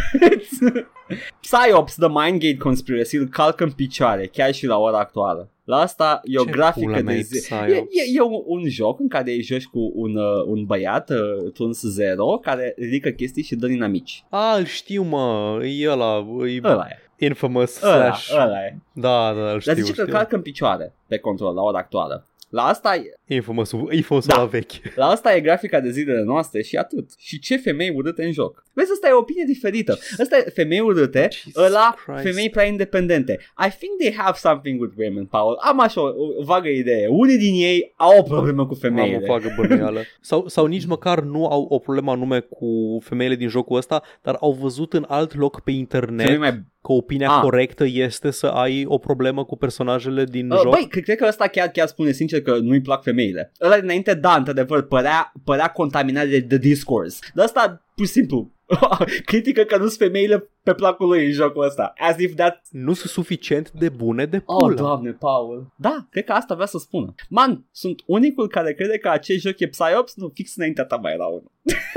Psyops, 1.40 1.94
The 1.94 2.08
Mindgate 2.08 2.56
Conspiracy, 2.56 3.16
îl 3.16 3.28
calcă 3.28 3.64
în 3.64 3.70
picioare, 3.70 4.26
chiar 4.26 4.52
și 4.52 4.66
la 4.66 4.78
ora 4.78 4.98
actuală. 4.98 5.50
La 5.64 5.76
asta 5.76 6.20
e 6.24 6.38
o 6.38 6.44
Ce 6.44 6.50
grafică 6.50 6.84
pula 6.84 7.00
mea 7.00 7.12
de 7.12 7.18
e 7.18 7.22
zi. 7.22 7.40
Psyops? 7.40 7.72
E, 7.72 7.76
e, 7.76 8.14
e 8.14 8.20
un, 8.20 8.42
un 8.46 8.68
joc 8.68 9.00
în 9.00 9.08
care 9.08 9.40
joci 9.40 9.64
cu 9.64 9.92
un, 9.94 10.16
uh, 10.16 10.44
un 10.46 10.64
băiat, 10.64 11.10
uh, 11.10 11.52
Tuns 11.52 11.80
Zero, 11.80 12.38
care 12.42 12.74
ridică 12.76 13.08
chestii 13.08 13.42
și 13.42 13.54
dă 13.54 13.66
dinamici. 13.66 14.24
A, 14.28 14.56
îl 14.56 14.64
știu, 14.64 15.02
mă. 15.02 15.58
E 15.64 15.90
ăla. 15.90 16.26
E 16.46 16.60
Ăla 16.64 16.86
e. 17.16 17.26
infamous 17.26 17.82
Ăla, 17.82 17.94
slash... 17.94 18.30
ăla 18.32 18.64
e. 18.64 18.76
Da, 18.92 19.32
da, 19.32 19.52
îl 19.52 19.60
știu. 19.60 19.72
Dar 19.72 19.82
zice 19.82 19.94
că 19.94 20.00
îl 20.00 20.06
știu. 20.06 20.18
calcă 20.18 20.34
în 20.34 20.42
picioare 20.42 20.94
pe 21.06 21.18
control 21.18 21.54
la 21.54 21.62
ora 21.62 21.78
actuală. 21.78 22.26
La 22.48 22.66
asta, 22.66 22.94
e- 23.28 23.34
Infamous, 23.34 23.70
infamous 23.90 24.26
Da. 24.26 24.34
da. 24.34 24.40
la 24.40 24.46
vechi. 24.46 24.72
la 24.94 25.06
asta 25.06 25.34
e 25.36 25.40
grafica 25.40 25.80
de 25.80 25.90
zilele 25.90 26.22
noastre 26.22 26.62
și 26.62 26.76
atât. 26.76 27.10
Și 27.18 27.38
ce 27.38 27.56
femei 27.56 27.92
urâte 27.94 28.24
în 28.24 28.32
joc. 28.32 28.66
Vezi, 28.72 28.90
asta 28.92 29.08
e 29.08 29.12
o 29.12 29.18
opinie 29.18 29.44
diferită. 29.46 29.92
Asta 30.18 30.36
e 30.36 30.50
femei 30.54 30.80
urâte, 30.80 31.28
Jesus 31.30 31.64
ăla 31.64 31.94
Christ. 32.06 32.22
femei 32.22 32.50
prea 32.50 32.64
independente. 32.66 33.32
I 33.66 33.70
think 33.78 33.98
they 33.98 34.14
have 34.16 34.36
something 34.40 34.80
with 34.80 34.92
women, 34.98 35.24
Paul. 35.24 35.58
Am 35.60 35.80
așa 35.80 36.00
o, 36.00 36.06
o 36.38 36.44
vagă 36.44 36.68
idee. 36.68 37.06
Unii 37.10 37.36
din 37.38 37.54
ei 37.54 37.92
au 37.96 38.18
o 38.18 38.22
problemă 38.22 38.66
cu 38.66 38.72
Am 38.72 38.76
o 38.76 38.80
femeile. 38.80 39.24
vagă 39.26 39.54
bănuială. 39.56 40.00
sau, 40.20 40.46
sau 40.48 40.66
nici 40.66 40.84
măcar 40.86 41.20
nu 41.20 41.46
au 41.46 41.62
o 41.68 41.78
problemă 41.78 42.10
anume 42.10 42.40
cu 42.40 42.98
femeile 43.02 43.34
din 43.34 43.48
jocul 43.48 43.76
ăsta, 43.76 44.02
dar 44.22 44.36
au 44.40 44.52
văzut 44.52 44.92
în 44.92 45.04
alt 45.08 45.34
loc 45.36 45.60
pe 45.60 45.70
internet 45.70 46.26
Femei 46.26 46.38
mai... 46.40 46.50
că 46.82 46.92
opinia 46.92 47.28
Ah. 47.30 47.40
corectă 47.42 47.84
este 47.88 48.30
să 48.30 48.46
ai 48.46 48.84
o 48.88 48.98
problemă 48.98 49.44
cu 49.44 49.56
personajele 49.56 50.24
din 50.24 50.50
Uh, 50.50 50.58
joc. 50.62 50.70
băi, 50.72 50.86
cred, 50.90 51.02
cred 51.04 51.16
că 51.16 51.24
ăsta 51.28 51.46
chiar, 51.46 51.68
chiar 51.68 51.86
spune 51.86 52.12
sincer 52.12 52.42
că 52.42 52.56
nu-i 52.60 52.80
plac 52.80 53.02
femeile. 53.02 53.16
Ăla 53.60 53.80
dinainte, 53.80 54.14
da, 54.14 54.34
într-adevăr, 54.36 54.82
părea, 54.82 55.32
părea 55.44 55.68
contaminat 55.70 56.26
de 56.28 56.42
The 56.42 56.56
Discourse. 56.58 57.18
Dar 57.34 57.44
asta, 57.44 57.84
pur 57.94 58.06
și 58.06 58.12
simplu, 58.12 58.52
critică 59.24 59.62
că 59.62 59.76
nu 59.76 59.86
sunt 59.86 59.98
femeile 59.98 60.50
pe 60.62 60.74
placul 60.74 61.08
lui 61.08 61.24
în 61.26 61.32
jocul 61.32 61.64
ăsta. 61.64 61.92
As 61.98 62.18
if 62.18 62.34
that 62.34 62.60
Nu 62.70 62.92
sunt 62.92 63.10
suficient 63.10 63.70
de 63.70 63.88
bune 63.88 64.24
de 64.26 64.42
Oh, 64.44 64.56
pulă. 64.58 64.74
doamne, 64.74 65.10
Paul. 65.12 65.74
Da, 65.76 66.06
cred 66.10 66.24
că 66.24 66.32
asta 66.32 66.54
vrea 66.54 66.66
să 66.66 66.78
spună. 66.78 67.14
Man, 67.28 67.66
sunt 67.72 68.02
unicul 68.06 68.48
care 68.48 68.74
crede 68.74 68.98
că 68.98 69.08
acest 69.08 69.40
joc 69.40 69.58
e 69.60 69.66
Psyops? 69.68 70.14
Nu, 70.16 70.30
fix 70.34 70.56
înaintea 70.56 70.84
ta 70.84 70.96
mai 70.96 71.12
era 71.12 71.26
unul. 71.26 71.52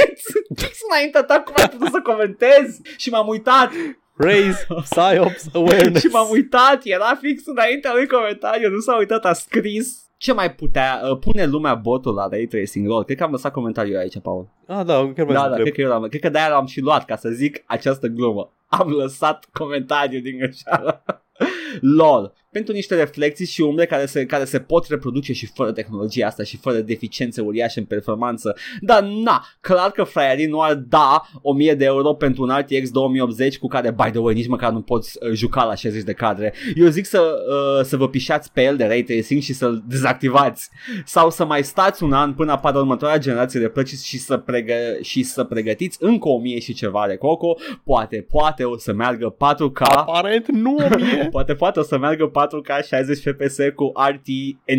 fix 0.62 0.78
înaintea 0.90 1.24
ta 1.24 1.40
cum 1.40 1.54
ai 1.58 1.70
putut 1.70 1.88
să 1.92 2.00
comentezi? 2.04 2.82
Și 2.98 3.10
m-am 3.10 3.28
uitat 3.28 3.72
Raise 4.16 4.68
Psyops 4.90 5.50
Awareness. 5.54 6.02
și 6.02 6.08
m-am 6.12 6.28
uitat, 6.32 6.82
era 6.84 7.18
fix 7.22 7.42
înaintea 7.46 7.94
lui 7.94 8.08
comentariu, 8.08 8.70
nu 8.70 8.80
s-a 8.80 8.98
uitat, 8.98 9.26
a 9.26 9.34
scris. 9.34 10.10
Ce 10.22 10.34
mai 10.34 10.54
putea 10.56 11.02
uh, 11.04 11.18
pune 11.20 11.46
lumea 11.46 11.76
botul 11.76 12.14
la 12.14 12.28
Ray 12.28 12.46
Tracing 12.46 12.88
Roll? 12.88 13.04
Cred 13.04 13.18
că 13.18 13.24
am 13.24 13.32
lăsat 13.32 13.52
comentariul 13.52 13.98
aici, 13.98 14.20
Paul. 14.20 14.48
Ah, 14.68 14.86
da, 14.86 15.12
chiar 15.16 15.26
Da, 15.26 15.34
da, 15.34 15.50
da, 15.50 15.56
cred 15.56 15.74
că, 15.74 15.82
eu 15.82 15.90
l-am, 15.90 16.08
cred 16.08 16.22
că 16.22 16.30
de-aia 16.30 16.50
l-am 16.50 16.66
și 16.66 16.80
luat 16.80 17.06
ca 17.06 17.16
să 17.16 17.30
zic 17.30 17.64
această 17.66 18.08
glumă. 18.08 18.54
Am 18.68 18.90
lăsat 18.90 19.50
comentariul 19.54 20.22
din 20.22 20.38
greșeală. 20.38 21.04
LOL. 21.98 22.34
Pentru 22.52 22.74
niște 22.74 22.96
reflexii 22.96 23.46
și 23.46 23.62
umbre 23.62 23.86
care 23.86 24.06
se, 24.06 24.26
care 24.26 24.46
se 24.46 24.60
pot 24.60 24.86
reproduce 24.88 25.34
și 25.34 25.46
fără 25.46 25.72
tehnologia 25.72 26.28
asta 26.28 26.44
și 26.44 26.58
fără 26.58 26.78
deficiențe 26.78 27.42
uriașe 27.42 27.80
în 27.80 27.86
performanță. 27.86 28.56
Dar 28.82 29.04
na, 29.04 29.46
clar 29.62 29.92
că 29.92 30.04
fraierii 30.04 30.46
nu 30.46 30.62
ar 30.62 30.74
da 30.74 31.22
1000 31.42 31.74
de 31.74 31.86
euro 31.86 32.14
pentru 32.14 32.44
un 32.44 32.58
RTX 32.58 32.90
2080 32.90 33.58
cu 33.58 33.68
care, 33.68 33.92
by 33.92 34.10
the 34.10 34.20
way, 34.20 34.34
nici 34.34 34.48
măcar 34.48 34.72
nu 34.72 34.82
poți 34.82 35.18
uh, 35.22 35.32
juca 35.34 35.64
la 35.64 35.76
60 35.76 36.04
de 36.04 36.14
cadre. 36.14 36.54
Eu 36.76 36.88
zic 36.88 37.06
să, 37.06 37.20
uh, 37.20 37.86
să 37.86 37.98
vă 37.98 38.10
pișați 38.10 38.52
pe 38.52 38.64
el 38.64 38.78
de 38.78 38.86
ray 38.86 39.02
tracing 39.02 39.42
și 39.42 39.54
să-l 39.54 39.84
dezactivați. 39.88 40.70
Sau 41.06 41.30
să 41.30 41.46
mai 41.46 41.64
stați 41.64 42.04
un 42.04 42.14
an 42.14 42.34
până 42.34 42.52
apare 42.52 42.78
următoarea 42.78 43.18
generație 43.20 43.60
de 43.60 43.70
plăci 43.70 43.90
și 43.90 44.18
să, 44.18 44.38
pregă- 44.38 45.02
și 45.02 45.24
să 45.24 45.44
pregătiți 45.44 45.98
încă 46.02 46.30
1000 46.30 46.60
și 46.60 46.74
ceva 46.74 47.06
de 47.08 47.16
coco. 47.16 47.58
Poate, 47.84 48.26
poate 48.30 48.64
o 48.64 48.78
să 48.78 48.94
meargă 48.94 49.36
4K. 49.36 49.82
Aparent 49.82 50.48
nu 50.48 50.76
o 50.76 50.96
mie. 50.96 51.28
Poate, 51.32 51.54
poate 51.54 51.80
o 51.80 51.84
să 51.84 51.98
meargă 51.98 52.26
4K 52.48 52.86
60 52.88 53.20
FPS 53.20 53.58
cu 53.76 53.92
RT 54.10 54.28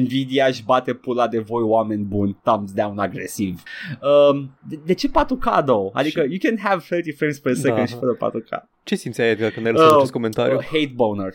Nvidia 0.01 0.47
își 0.47 0.65
bate 0.65 0.93
pula 0.95 1.29
de 1.29 1.39
voi 1.39 1.63
oameni 1.63 2.03
buni, 2.03 2.37
thumbs 2.43 2.73
down 2.73 2.99
agresiv. 2.99 3.63
Um, 4.31 4.59
de, 4.69 4.79
de 4.87 4.93
ce 4.95 5.09
4K, 5.09 5.65
though? 5.65 5.91
Adică 5.93 6.21
you 6.21 6.39
can 6.43 6.59
have 6.59 6.85
30 6.89 7.17
frames 7.17 7.39
per 7.39 7.55
second 7.55 7.77
Da. 7.79 7.85
și 7.87 7.95
fără 7.95 8.17
4K. 8.17 8.63
Ce 8.85 8.95
simțeai, 8.95 9.31
Edgar, 9.31 9.51
când 9.51 9.67
ai 9.67 9.73
lăsat 9.73 9.91
Oh, 9.91 9.97
acest 9.97 10.13
comentariu? 10.13 10.57
Uh, 10.57 10.65
hate 10.65 10.93
boner. 10.95 11.33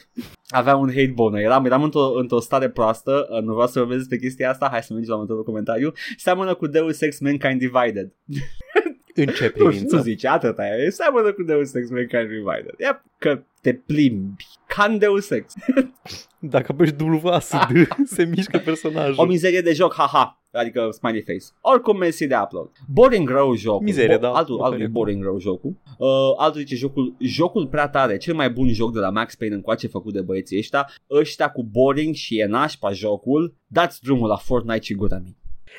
Avea 0.47 0.75
un 0.75 0.87
hate 0.87 1.11
boner. 1.15 1.41
Eram, 1.43 1.65
eram 1.65 1.83
într-o, 1.83 2.11
într-o 2.15 2.39
stare 2.39 2.69
proastă. 2.69 3.27
Uh, 3.31 3.41
nu 3.41 3.53
vreau 3.53 3.67
să 3.67 3.79
vorbesc 3.79 3.99
despre 3.99 4.17
chestia 4.17 4.49
asta. 4.49 4.67
Hai 4.71 4.83
să 4.83 4.93
mergem 4.93 5.09
la 5.09 5.15
următorul 5.15 5.43
comentariu. 5.43 5.91
Seamănă 6.17 6.53
cu 6.53 6.67
Deus 6.67 7.01
Ex 7.01 7.19
Mankind 7.19 7.59
Divided. 7.59 8.13
În 9.17 9.25
ce 9.27 9.53
Nu, 9.55 9.63
nu 9.63 9.69
privință? 9.69 9.97
zice, 10.01 10.27
atâta 10.27 10.67
e. 10.67 10.89
Seamănă 10.89 11.31
cu 11.33 11.43
Deus 11.43 11.73
Ex 11.73 11.89
Mankind 11.89 12.27
Divided. 12.27 12.73
Yep, 12.79 13.03
că 13.17 13.41
te 13.61 13.73
plimbi. 13.73 14.45
Ca 14.67 14.83
în 14.83 14.97
Deus 14.97 15.29
Ex. 15.29 15.53
Dacă 16.39 16.71
apeși 16.71 16.93
WASD, 17.21 17.87
se 18.15 18.23
mișcă 18.25 18.57
personajul. 18.57 19.15
O 19.17 19.25
mizerie 19.25 19.61
de 19.61 19.73
joc, 19.73 19.93
haha. 19.93 20.41
Adică 20.51 20.89
smiley 20.91 21.21
face. 21.21 21.45
Oricum 21.61 21.97
mersi 21.97 22.27
de 22.27 22.35
upload. 22.43 22.69
Boring 22.91 23.29
rău 23.29 23.55
jocul. 23.55 23.83
Mizerie, 23.85 24.17
da. 24.17 24.31
Altul, 24.31 24.55
Ok, 24.55 24.63
altul 24.65 24.81
e 24.81 24.85
ok. 24.85 24.89
boring 24.91 25.23
rău 25.23 25.39
jocul. 25.39 25.75
Uh, 25.97 26.07
altul 26.37 26.59
zice 26.59 26.75
jocul, 26.75 27.15
jocul 27.19 27.67
prea 27.67 27.87
tare. 27.89 28.17
Cel 28.17 28.33
mai 28.33 28.49
bun 28.49 28.73
joc 28.73 28.93
de 28.93 28.99
la 28.99 29.09
Max 29.09 29.35
Payne 29.35 29.55
încoace 29.55 29.87
făcut 29.87 30.13
de 30.13 30.21
băieții 30.21 30.57
ăștia. 30.57 30.89
Ăștia 31.11 31.49
cu 31.51 31.63
boring 31.63 32.13
și 32.15 32.39
e 32.39 32.45
nașpa 32.45 32.91
jocul. 32.91 33.55
Dați 33.67 34.01
drumul 34.01 34.27
la 34.27 34.35
Fortnite 34.37 34.81
și 34.81 34.93
gura 34.95 35.17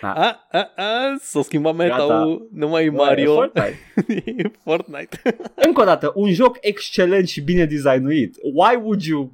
mea. 0.02 0.12
A, 0.12 0.46
a, 0.50 0.72
a, 0.76 1.16
s-a 1.20 1.42
schimbat 1.42 1.76
Gata. 1.76 2.02
meta-ul, 2.02 2.48
nu 2.52 2.68
mai 2.68 2.82
e 2.82 2.86
E 2.86 2.90
Mario, 2.90 3.34
Fortnite. 3.34 3.78
e 4.42 4.50
Fortnite. 4.64 5.20
Încă 5.54 5.80
o 5.80 5.84
dată, 5.84 6.12
un 6.14 6.32
joc 6.32 6.56
excelent 6.60 7.28
și 7.28 7.40
bine 7.40 7.64
designuit. 7.64 8.36
Why 8.54 8.76
would 8.82 9.02
you... 9.02 9.32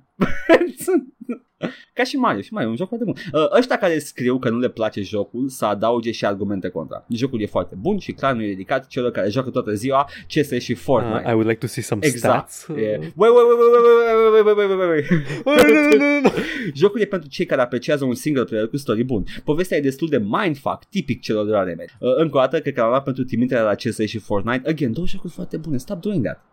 Ca 1.93 2.05
și 2.05 2.17
Mario, 2.17 2.41
și 2.41 2.53
Mario, 2.53 2.69
un 2.69 2.77
joc 2.77 2.89
foarte 2.89 3.05
bun. 3.05 3.15
Uh, 3.33 3.59
ăștia 3.59 3.77
care 3.79 3.99
scriu 3.99 4.39
că 4.39 4.51
nu 4.51 4.59
le 4.59 4.69
place 4.69 5.03
jocul, 5.03 5.49
să 5.49 5.65
adauge 5.65 6.11
și 6.11 6.25
argumente 6.27 6.69
contra. 6.69 7.05
Jocul 7.09 7.41
e 7.41 7.47
foarte 7.47 7.75
bun 7.79 7.99
și 7.99 8.13
clar 8.13 8.35
nu 8.35 8.43
e 8.43 8.47
dedicat 8.47 8.87
celor 8.87 9.11
care 9.11 9.29
joacă 9.29 9.51
toată 9.51 9.73
ziua 9.75 10.09
CS 10.29 10.51
și 10.51 10.75
Fortnite. 10.75 11.23
Uh, 11.25 11.31
I 11.31 11.33
would 11.33 11.47
like 11.47 11.59
to 11.59 11.67
see 11.67 11.83
some 11.83 12.07
Exact. 12.07 12.51
stats. 12.51 12.79
Yeah. 12.81 12.99
Wait, 13.01 13.15
wait, 13.17 13.33
wait, 13.35 13.59
wait, 13.61 13.73
wait, 13.75 14.45
wait, 14.45 14.45
wait, 14.45 14.57
wait, 14.57 14.69
wait, 14.69 14.79
wait, 14.79 14.89
wait. 14.89 15.09
Nu, 15.45 15.99
nu, 15.99 16.05
nu, 16.05 16.21
nu. 16.21 16.31
Jocul 16.75 17.01
e 17.01 17.05
pentru 17.05 17.29
cei 17.29 17.47
care 17.47 17.61
apreciază 17.61 18.05
un 18.05 18.15
single 18.15 18.45
player 18.45 18.67
cu 18.69 18.77
story 18.77 19.03
bun. 19.03 19.25
Povestea 19.45 19.77
e 19.77 19.81
destul 19.81 20.09
de 20.09 20.19
mindfuck, 20.19 20.85
tipic 20.85 21.21
celor 21.21 21.45
de 21.45 21.51
la 21.51 21.63
Remedy. 21.63 21.93
Uh, 21.99 22.11
încă 22.17 22.37
o 22.37 22.41
dată, 22.41 22.61
cred 22.61 22.75
că 22.75 22.81
am 22.81 22.89
luat 22.89 23.03
pentru 23.05 23.25
trimiterea 23.25 23.63
la 23.63 23.75
CS 23.75 23.99
și 23.99 24.19
Fortnite. 24.19 24.69
Again, 24.69 24.93
două 24.93 25.07
jocuri 25.07 25.33
foarte 25.33 25.57
bune. 25.57 25.77
Stop 25.77 26.01
doing 26.01 26.25
that. 26.25 26.45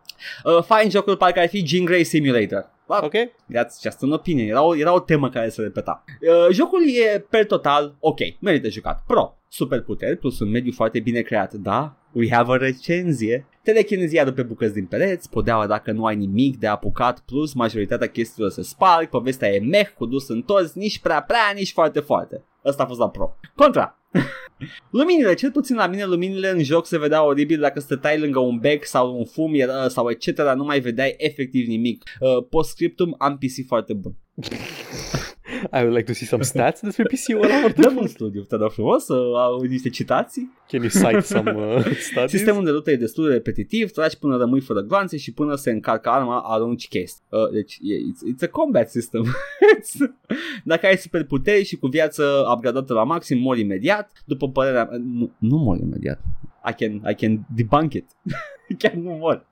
Uh, 0.44 0.64
fine 0.64 0.90
jocul 0.90 1.18
parcă 1.18 1.40
ar 1.40 1.48
fi 1.48 1.66
Jean 1.66 1.86
Grey 1.86 2.04
Simulator. 2.04 2.70
Well, 2.92 3.04
Ok. 3.04 3.32
That's 3.54 3.82
just 3.82 4.04
an 4.04 4.12
opinion. 4.12 4.48
Era 4.48 4.62
o, 4.62 4.76
era 4.76 4.94
o 4.94 5.00
temă 5.00 5.30
care 5.30 5.50
se 5.50 5.62
repeta. 5.62 6.04
Uh, 6.22 6.54
jocul 6.54 6.82
e 6.88 7.20
per 7.30 7.46
total 7.46 7.96
ok. 8.00 8.20
Merită 8.40 8.70
jucat. 8.70 9.04
Pro. 9.08 9.38
Superputeri 9.48 10.18
plus 10.18 10.40
un 10.40 10.50
mediu 10.50 10.72
foarte 10.72 11.00
bine 11.00 11.22
creat. 11.22 11.54
Da? 11.54 11.96
We 12.12 12.28
have 12.32 12.52
a 12.52 12.56
recenzie. 12.56 13.46
Telechineziarul 13.64 14.34
pe 14.34 14.44
bucăți 14.44 14.74
din 14.74 14.86
pereți, 14.86 15.30
podeaua 15.30 15.68
dacă 15.68 15.92
nu 15.92 16.06
ai 16.06 16.16
nimic 16.16 16.58
de 16.58 16.68
apucat, 16.68 17.20
plus 17.20 17.54
majoritatea 17.54 18.08
chestiilor 18.08 18.52
se 18.52 18.62
sparg, 18.62 19.10
povestea 19.10 19.50
e 19.54 19.60
meh 19.60 19.88
cu 19.98 20.06
dus 20.06 20.30
întors, 20.30 20.74
nici 20.74 21.00
prea 21.00 21.22
prea, 21.22 21.52
nici 21.56 21.72
foarte 21.72 22.00
foarte. 22.00 22.44
Ăsta 22.66 22.84
a 22.84 22.86
fost 22.86 23.00
la 23.00 23.10
pro. 23.10 23.36
Contra. 23.56 24.01
Luminile, 24.92 25.34
cel 25.34 25.52
puțin 25.52 25.76
la 25.76 25.88
mine 25.88 26.06
luminile 26.06 26.50
în 26.50 26.64
joc 26.64 26.86
se 26.86 26.98
vedeau 26.98 27.28
oribil 27.28 27.60
dacă 27.60 27.80
stăteai 27.80 28.20
lângă 28.20 28.40
un 28.40 28.58
bec 28.58 28.86
sau 28.86 29.18
un 29.18 29.26
fum 29.26 29.54
era, 29.54 29.88
sau 29.88 30.10
etc. 30.10 30.40
Nu 30.56 30.64
mai 30.64 30.80
vedeai 30.80 31.16
efectiv 31.18 31.68
nimic. 31.68 32.04
Uh, 32.20 32.46
postscriptum 32.50 33.16
am 33.18 33.38
PC 33.38 33.68
foarte 33.68 33.94
bun. 33.94 34.16
I 35.78 35.82
would 35.82 35.94
like 35.96 36.04
to 36.04 36.14
see 36.14 36.28
some 36.28 36.44
stats 36.44 36.82
despre 36.82 37.04
PC-ul 37.04 37.44
ăla. 37.44 37.54
What 37.54 37.74
the 37.74 37.82
Dăm 37.82 37.90
fuck? 37.92 38.02
un 38.02 38.08
studiu, 38.08 38.42
te 38.42 38.56
rog 38.56 38.72
frumos, 38.72 39.04
să 39.06 39.14
au 39.36 39.62
niște 39.62 39.90
citații. 39.90 40.52
Can 40.68 40.82
you 40.82 40.90
cite 40.90 41.20
some 41.20 41.52
uh, 41.52 41.86
studies? 42.10 42.30
Sistemul 42.30 42.64
de 42.64 42.72
luptă 42.72 42.92
e 42.92 42.96
destul 42.96 43.28
de 43.28 43.34
repetitiv, 43.34 43.92
tragi 43.92 44.18
până 44.18 44.38
rămâi 44.38 44.60
fără 44.60 44.82
gloanțe 44.82 45.18
și 45.18 45.34
până 45.34 45.56
se 45.56 45.72
încarcă 45.72 46.10
arma, 46.10 46.40
arunci 46.46 46.88
chestii. 46.88 47.24
Uh, 47.30 47.50
deci, 47.54 47.78
e, 47.82 47.96
it's, 47.96 48.36
it's 48.36 48.44
a 48.44 48.48
combat 48.52 48.90
system. 48.90 49.24
It's- 49.24 50.12
Dacă 50.64 50.86
ai 50.86 50.98
superputeri 50.98 51.64
și 51.64 51.76
cu 51.78 51.88
viață 51.88 52.24
upgradată 52.56 52.94
la 52.94 53.04
maxim, 53.04 53.38
mori 53.40 53.60
imediat. 53.60 54.12
După 54.26 54.50
părerea 54.50 54.84
mea, 54.86 54.98
nu, 55.04 55.32
nu 55.38 55.58
mori 55.58 55.82
imediat. 55.82 56.22
I 56.70 56.74
can, 56.74 57.12
I 57.12 57.16
can 57.16 57.46
debunk 57.56 57.94
it. 57.94 58.06
Chiar 58.78 58.94
nu 58.94 59.10
mor. 59.12 59.46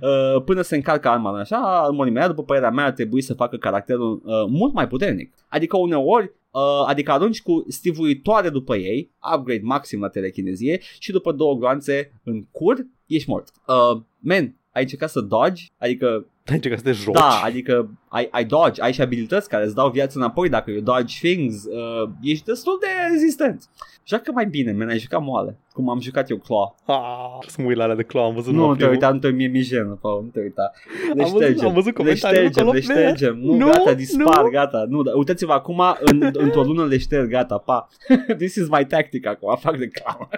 Uh, 0.00 0.42
până 0.44 0.62
se 0.62 0.76
încarcă 0.76 1.08
arma 1.08 1.38
așa, 1.38 1.56
armorii 1.56 2.12
mea, 2.12 2.26
după 2.26 2.42
părerea 2.44 2.70
mea, 2.70 2.84
ar 2.84 2.92
trebui 2.92 3.22
să 3.22 3.34
facă 3.34 3.56
caracterul 3.56 4.22
uh, 4.24 4.32
mult 4.48 4.72
mai 4.72 4.88
puternic. 4.88 5.34
Adică 5.48 5.76
uneori 5.76 6.32
Uh, 6.52 6.84
adică 6.86 7.12
arunci 7.12 7.42
cu 7.42 7.64
stivuitoare 7.68 8.48
după 8.48 8.76
ei, 8.76 9.10
upgrade 9.34 9.60
maxim 9.62 10.00
la 10.00 10.08
telechinezie 10.08 10.80
și 10.98 11.10
după 11.12 11.32
două 11.32 11.54
gloanțe 11.54 12.12
în 12.24 12.44
cur, 12.50 12.86
ești 13.06 13.30
mort. 13.30 13.52
Uh, 13.66 14.00
man, 14.18 14.56
ai 14.72 14.82
încercat 14.82 15.10
să 15.10 15.20
dodge? 15.20 15.64
Adică 15.78 16.26
ai 16.46 16.54
încercat 16.54 16.78
să 16.78 16.84
te 16.84 16.92
joci? 16.92 17.14
Da, 17.14 17.40
adică 17.44 17.90
ai, 18.12 18.28
ai 18.30 18.44
dodge, 18.44 18.82
ai 18.82 18.92
și 18.92 19.00
abilități 19.00 19.48
care 19.48 19.64
îți 19.64 19.74
dau 19.74 19.90
viață 19.90 20.18
înapoi 20.18 20.48
dacă 20.48 20.70
you 20.70 20.80
dodge 20.80 21.18
things, 21.20 21.64
uh, 21.64 22.08
ești 22.22 22.44
destul 22.44 22.78
de 22.80 22.86
rezistent. 23.10 23.68
Joacă 24.04 24.32
mai 24.32 24.46
bine, 24.46 24.72
man, 24.72 24.88
ai 24.88 24.98
jucat 24.98 25.22
moale, 25.22 25.58
cum 25.72 25.88
am 25.88 26.00
jucat 26.00 26.30
eu 26.30 26.36
Claw. 26.36 26.76
Ah, 26.86 27.48
să 27.48 27.60
mă 27.60 27.66
uit 27.66 27.76
la 27.76 27.82
alea 27.82 27.96
de 27.96 28.02
Claw, 28.02 28.24
am 28.24 28.34
văzut 28.34 28.52
Nu, 28.54 28.66
nu 28.66 28.74
te 28.74 28.86
uita, 28.86 29.10
nu 29.10 29.18
te 29.18 29.28
mie 29.30 29.46
mi 29.46 29.60
jenă, 29.60 29.98
Paul, 30.00 30.22
nu 30.22 30.28
te 30.28 30.40
uita. 30.40 30.70
Le 31.14 31.22
am 31.22 31.30
văzut, 31.32 31.60
am 31.62 31.72
văzut 31.72 32.02
le 32.02 32.14
ștergem, 32.14 32.70
le 32.70 32.80
ștergem. 32.80 33.38
Nu, 33.38 33.54
nu, 33.56 33.66
gata, 33.66 33.94
dispar, 33.94 34.42
nu. 34.42 34.50
gata. 34.50 34.84
Nu, 34.88 35.02
da, 35.02 35.12
uitați-vă 35.14 35.52
acum, 35.52 35.82
în, 36.00 36.30
într-o 36.32 36.62
lună 36.62 36.84
le 36.84 36.98
șterg, 36.98 37.30
gata, 37.30 37.58
pa. 37.58 37.88
This 38.38 38.54
is 38.54 38.68
my 38.68 38.86
tactic 38.86 39.26
acum, 39.26 39.56
fac 39.56 39.78
de 39.78 39.88
Claw. 39.88 40.28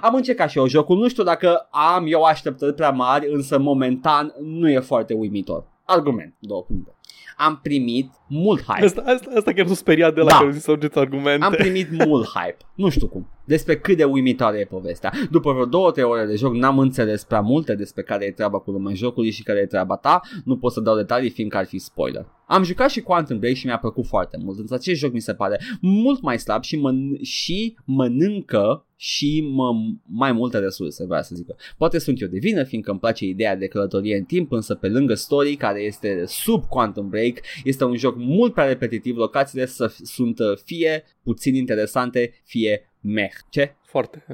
am 0.00 0.14
încercat 0.14 0.50
și 0.50 0.58
eu 0.58 0.66
jocul, 0.66 0.98
nu 0.98 1.08
știu 1.08 1.22
dacă 1.22 1.68
am 1.70 2.04
eu 2.08 2.22
așteptări 2.22 2.74
prea 2.74 2.90
mari, 2.90 3.32
însă 3.32 3.58
momentan 3.58 4.34
nu 4.40 4.70
e 4.70 4.78
foarte 4.78 5.14
uimitor. 5.14 5.70
Argument, 5.92 6.34
două 6.40 6.62
puncte 6.62 6.94
am 7.36 7.58
primit 7.62 8.10
mult 8.26 8.62
hype. 8.62 8.84
Asta, 8.84 9.02
asta, 9.06 9.30
asta 9.36 9.52
chiar 9.52 9.66
s-a 9.66 9.74
speriat 9.74 10.14
de 10.14 10.20
la 10.20 10.26
Da. 10.26 10.36
care 10.36 10.50
zis 10.50 10.66
argumente. 10.94 11.44
Am 11.44 11.52
primit 11.52 12.04
mult 12.04 12.28
hype. 12.28 12.56
Nu 12.74 12.88
știu 12.88 13.08
cum. 13.08 13.28
Despre 13.44 13.78
cât 13.78 13.96
de 13.96 14.04
uimitoare 14.04 14.58
e 14.58 14.64
povestea. 14.64 15.12
După 15.30 15.52
vreo 15.52 15.64
două, 15.64 15.90
trei 15.90 16.04
ore 16.04 16.26
de 16.26 16.36
joc 16.36 16.54
n-am 16.54 16.78
înțeles 16.78 17.24
prea 17.24 17.40
multe 17.40 17.74
despre 17.74 18.02
care 18.02 18.24
e 18.24 18.30
treaba 18.30 18.58
cu 18.58 18.70
lumea 18.70 18.94
jocului 18.94 19.30
și 19.30 19.42
care 19.42 19.58
e 19.58 19.66
treaba 19.66 19.96
ta. 19.96 20.20
Nu 20.44 20.56
pot 20.56 20.72
să 20.72 20.80
dau 20.80 20.96
detalii 20.96 21.30
fiindcă 21.30 21.56
ar 21.56 21.66
fi 21.66 21.78
spoiler. 21.78 22.26
Am 22.46 22.62
jucat 22.62 22.90
și 22.90 23.00
Quantum 23.00 23.38
Break 23.38 23.54
și 23.54 23.66
mi-a 23.66 23.78
plăcut 23.78 24.06
foarte 24.06 24.36
mult. 24.40 24.58
Însă 24.58 24.74
acest 24.74 24.98
joc 25.00 25.12
mi 25.12 25.20
se 25.20 25.34
pare 25.34 25.60
mult 25.80 26.22
mai 26.22 26.38
slab 26.38 26.62
și, 26.62 26.76
mân- 26.76 27.20
și 27.22 27.76
mănâncă 27.84 28.86
și 28.96 29.48
mă, 29.52 29.70
mai 30.06 30.32
multe 30.32 30.58
resurse, 30.58 31.04
vreau 31.04 31.22
să 31.22 31.34
zic. 31.34 31.46
Poate 31.76 31.98
sunt 31.98 32.20
eu 32.20 32.28
de 32.28 32.38
vină, 32.38 32.64
fiindcă 32.64 32.90
îmi 32.90 33.00
place 33.00 33.24
ideea 33.24 33.56
de 33.56 33.66
călătorie 33.66 34.16
în 34.16 34.24
timp, 34.24 34.52
însă 34.52 34.74
pe 34.74 34.88
lângă 34.88 35.14
story, 35.14 35.54
care 35.54 35.80
este 35.80 36.22
sub 36.26 36.64
Quantum 36.64 37.08
Break, 37.08 37.38
este 37.64 37.84
un 37.84 37.96
joc 37.96 38.16
mult 38.16 38.52
prea 38.52 38.66
repetitiv, 38.66 39.16
locațiile 39.16 39.66
să, 39.66 39.94
sunt 40.02 40.38
uh, 40.38 40.56
fie 40.64 41.02
puțin 41.22 41.54
interesante, 41.54 42.32
fie 42.44 42.91
meh. 43.02 43.32
Ce? 43.48 43.74
Foarte, 43.82 44.24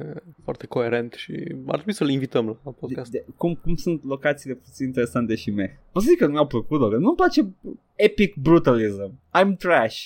foarte 0.43 0.67
coerent 0.67 1.13
și 1.13 1.31
ar 1.65 1.75
trebui 1.75 1.93
să-l 1.93 2.09
invităm 2.09 2.59
la 2.63 2.71
podcast. 2.71 3.11
De, 3.11 3.23
de, 3.25 3.33
cum, 3.37 3.55
cum 3.55 3.75
sunt 3.75 4.03
locațiile 4.03 4.55
puțin 4.55 4.85
interesante 4.85 5.35
și 5.35 5.51
meh? 5.51 5.69
O 5.93 5.99
să 5.99 6.05
zic 6.09 6.17
că 6.17 6.25
nu 6.25 6.31
mi-au 6.31 6.47
plăcut, 6.47 6.89
că 6.89 6.97
nu-mi 6.97 7.15
place 7.15 7.53
epic 7.95 8.35
brutalism. 8.35 9.19
I'm 9.39 9.57
trash. 9.57 9.97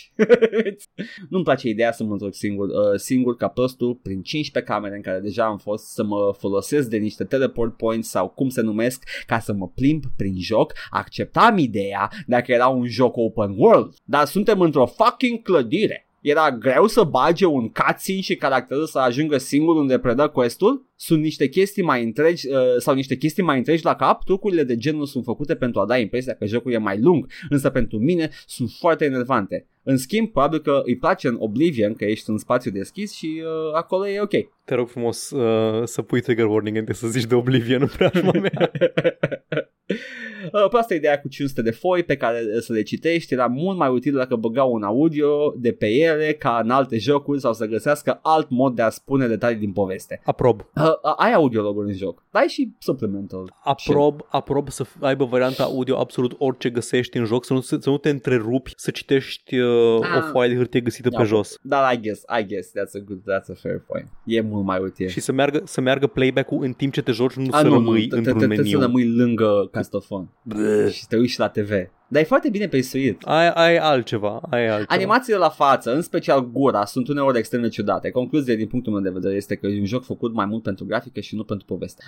nu-mi 1.30 1.44
place 1.44 1.70
ideea 1.70 1.92
să 1.92 2.04
mă 2.04 2.12
întorc 2.12 2.34
singur, 2.34 2.68
uh, 2.68 3.00
singur 3.00 3.36
ca 3.36 3.48
prostul 3.48 3.96
prin 3.96 4.22
15 4.22 4.72
camere 4.72 4.96
în 4.96 5.02
care 5.02 5.20
deja 5.20 5.46
am 5.46 5.58
fost 5.58 5.86
să 5.86 6.04
mă 6.04 6.34
folosesc 6.38 6.90
de 6.90 6.98
niște 6.98 7.24
teleport 7.24 7.78
points 7.78 8.10
sau 8.10 8.30
cum 8.30 8.50
se 8.50 8.62
numesc 8.62 9.04
ca 9.26 9.40
să 9.40 9.54
mă 9.54 9.68
plimb 9.68 10.04
prin 10.16 10.40
joc. 10.40 10.74
Acceptam 10.90 11.58
ideea 11.58 12.10
dacă 12.28 12.52
era 12.52 12.68
un 12.68 12.88
joc 12.88 13.18
open 13.18 13.54
world, 13.58 13.94
dar 14.04 14.26
suntem 14.26 14.60
într-o 14.60 14.86
fucking 14.86 15.42
clădire. 15.42 16.08
Era 16.24 16.52
greu 16.52 16.88
să 16.88 17.04
bage 17.04 17.46
un 17.46 17.70
cutscene 17.70 18.20
și 18.20 18.36
caracterul 18.36 18.86
să 18.86 19.00
ajungă 19.00 19.38
singur 19.38 19.76
unde 19.76 20.00
predă 20.00 20.28
questul? 20.28 20.86
Sunt 20.96 21.22
niște 21.22 21.48
chestii 21.50 21.84
mai 21.84 22.04
întregi 22.04 22.48
uh, 22.48 22.58
sau 22.78 22.96
niște 22.96 23.16
chestii 23.16 23.44
mai 23.44 23.58
întregi 23.58 23.86
la 23.86 23.96
cap? 23.96 24.24
Trucurile 24.24 24.64
de 24.64 24.78
genul 24.78 25.06
sunt 25.06 25.24
făcute 25.24 25.56
pentru 25.56 25.80
a 25.80 25.86
da 25.86 25.98
impresia 25.98 26.34
că 26.34 26.46
jocul 26.46 26.72
e 26.72 26.78
mai 26.78 27.00
lung, 27.00 27.32
însă 27.50 27.70
pentru 27.70 27.98
mine 27.98 28.30
sunt 28.46 28.70
foarte 28.80 29.06
enervante. 29.06 29.68
În 29.84 29.98
schimb, 29.98 30.32
probabil 30.32 30.60
că 30.60 30.82
îi 30.86 30.98
place 30.98 31.28
în 31.28 31.36
Oblivion 31.40 31.94
că 31.94 32.06
ești 32.06 32.30
în 32.30 32.38
spațiu 32.38 32.72
deschis 32.72 33.14
și 33.14 33.42
uh, 33.44 33.74
acolo 33.74 34.08
e 34.08 34.22
ok. 34.22 34.34
Te 34.66 34.76
rog 34.76 34.88
frumos 34.88 35.30
uh, 35.30 35.84
să 35.84 36.02
pui 36.02 36.22
trigger 36.22 36.46
warning 36.46 36.68
înainte 36.68 36.94
să 36.94 37.08
zici 37.08 37.26
de 37.26 37.36
Oblivion 37.36 37.82
în 37.82 37.88
preajma 37.88 38.32
mea. 38.32 38.72
Uh, 39.90 40.70
Pe 40.72 40.78
asta 40.78 40.94
ideea 40.96 41.20
cu 41.22 41.28
500 41.28 41.62
de 41.62 41.72
foi 41.72 42.04
pe 42.04 42.16
care 42.18 42.40
uh, 42.56 42.62
să 42.62 42.74
le 42.74 42.82
citești 42.82 43.34
era 43.34 43.46
mult 43.46 43.78
mai 43.78 43.90
util 43.90 44.14
dacă 44.16 44.36
băgau 44.36 44.74
un 44.74 44.84
audio 44.84 45.54
de 45.58 45.72
pe 45.72 45.88
ele 45.88 46.34
ca 46.34 46.60
în 46.64 46.70
alte 46.70 46.98
jocuri 46.98 47.40
sau 47.40 47.54
să 47.54 47.66
găsească 47.66 48.20
alt 48.24 48.50
mod 48.50 48.76
de 48.76 48.82
a 48.82 48.90
spune 48.90 49.28
detalii 49.28 49.58
din 49.58 49.72
poveste. 49.72 50.22
Aprob. 50.26 50.60
Uh, 50.76 50.84
uh, 50.84 51.14
ai 51.18 51.34
audiologul 51.34 51.86
în 51.88 51.94
joc, 51.94 52.24
dar 52.32 52.42
ai 52.42 52.48
și 52.48 52.74
supplemental. 52.80 53.54
Aprob, 53.64 54.22
aprob 54.30 54.70
să 54.70 54.86
f- 54.86 55.00
aibă 55.00 55.26
varianta 55.26 55.64
audio 55.64 55.98
absolut 56.00 56.36
orice 56.38 56.70
găsești 56.70 57.18
în 57.18 57.26
joc, 57.26 57.46
să 57.46 57.54
nu, 57.54 57.60
să 57.60 57.80
nu 57.86 57.98
te 57.98 58.10
întrerupi, 58.10 58.74
să 58.76 58.92
citești 58.92 59.58
uh, 59.60 60.00
Ah. 60.02 60.18
o 60.18 60.22
foaie 60.32 60.50
de 60.50 60.56
hârtie 60.56 60.80
găsită 60.82 61.10
Da, 61.10 61.18
pe 61.18 61.24
jos. 61.24 61.58
Dar 61.62 61.94
I 61.94 62.00
guess, 62.02 62.22
I 62.40 62.46
guess 62.46 62.70
that's 62.70 63.02
a 63.02 63.04
good, 63.06 63.20
that's 63.22 63.50
a 63.50 63.54
fair 63.62 63.84
point. 63.88 64.08
E 64.26 64.42
mult 64.42 64.66
mai 64.66 64.80
util. 64.82 65.08
Și 65.08 65.20
să 65.20 65.32
meargă, 65.32 65.62
să 65.66 65.82
meargă 65.82 66.08
playback-ul 66.08 66.64
în 66.64 66.74
timp 66.74 66.94
ce 66.94 67.02
te 67.02 67.12
joci, 67.12 67.34
nu 67.34 67.48
A, 67.52 67.58
să 67.58 67.68
nu, 67.68 67.74
rămâi 67.74 68.02
nu, 68.02 68.08
te- 68.08 68.16
într-un 68.18 68.34
te- 68.40 68.48
te- 68.48 68.56
meniu. 68.56 68.80
să 68.80 68.86
rămâi 68.86 69.16
lângă 69.16 69.68
castofon 69.74 70.30
Bleh. 70.44 70.92
și 70.92 71.08
te 71.08 71.18
uiți 71.18 71.32
și 71.32 71.40
la 71.40 71.50
TV. 71.50 71.72
Dar 72.08 72.22
e 72.22 72.26
foarte 72.26 72.50
bine 72.50 72.68
peisuit. 72.68 73.22
Ai, 73.24 73.50
ai 73.50 73.78
altceva, 73.78 74.42
ai 74.50 74.68
altceva. 74.68 74.94
Animațiile 74.94 75.38
la 75.38 75.50
față, 75.50 75.94
în 75.94 76.02
special 76.02 76.52
gura, 76.52 76.86
sunt 76.86 77.08
uneori 77.08 77.38
extrem 77.38 77.62
de 77.62 77.68
ciudate. 77.68 78.10
Concluzia 78.10 78.56
din 78.56 78.68
punctul 78.68 78.94
meu 78.94 79.02
de 79.02 79.10
vedere 79.10 79.36
este 79.36 79.56
că 79.56 79.68
e 79.68 79.80
un 79.80 79.86
joc 79.86 80.04
făcut 80.04 80.34
mai 80.34 80.46
mult 80.46 80.64
pentru 80.64 80.86
grafică 80.86 81.20
și 81.20 81.36
nu 81.36 81.44
pentru 81.44 81.66
poveste. 81.66 82.04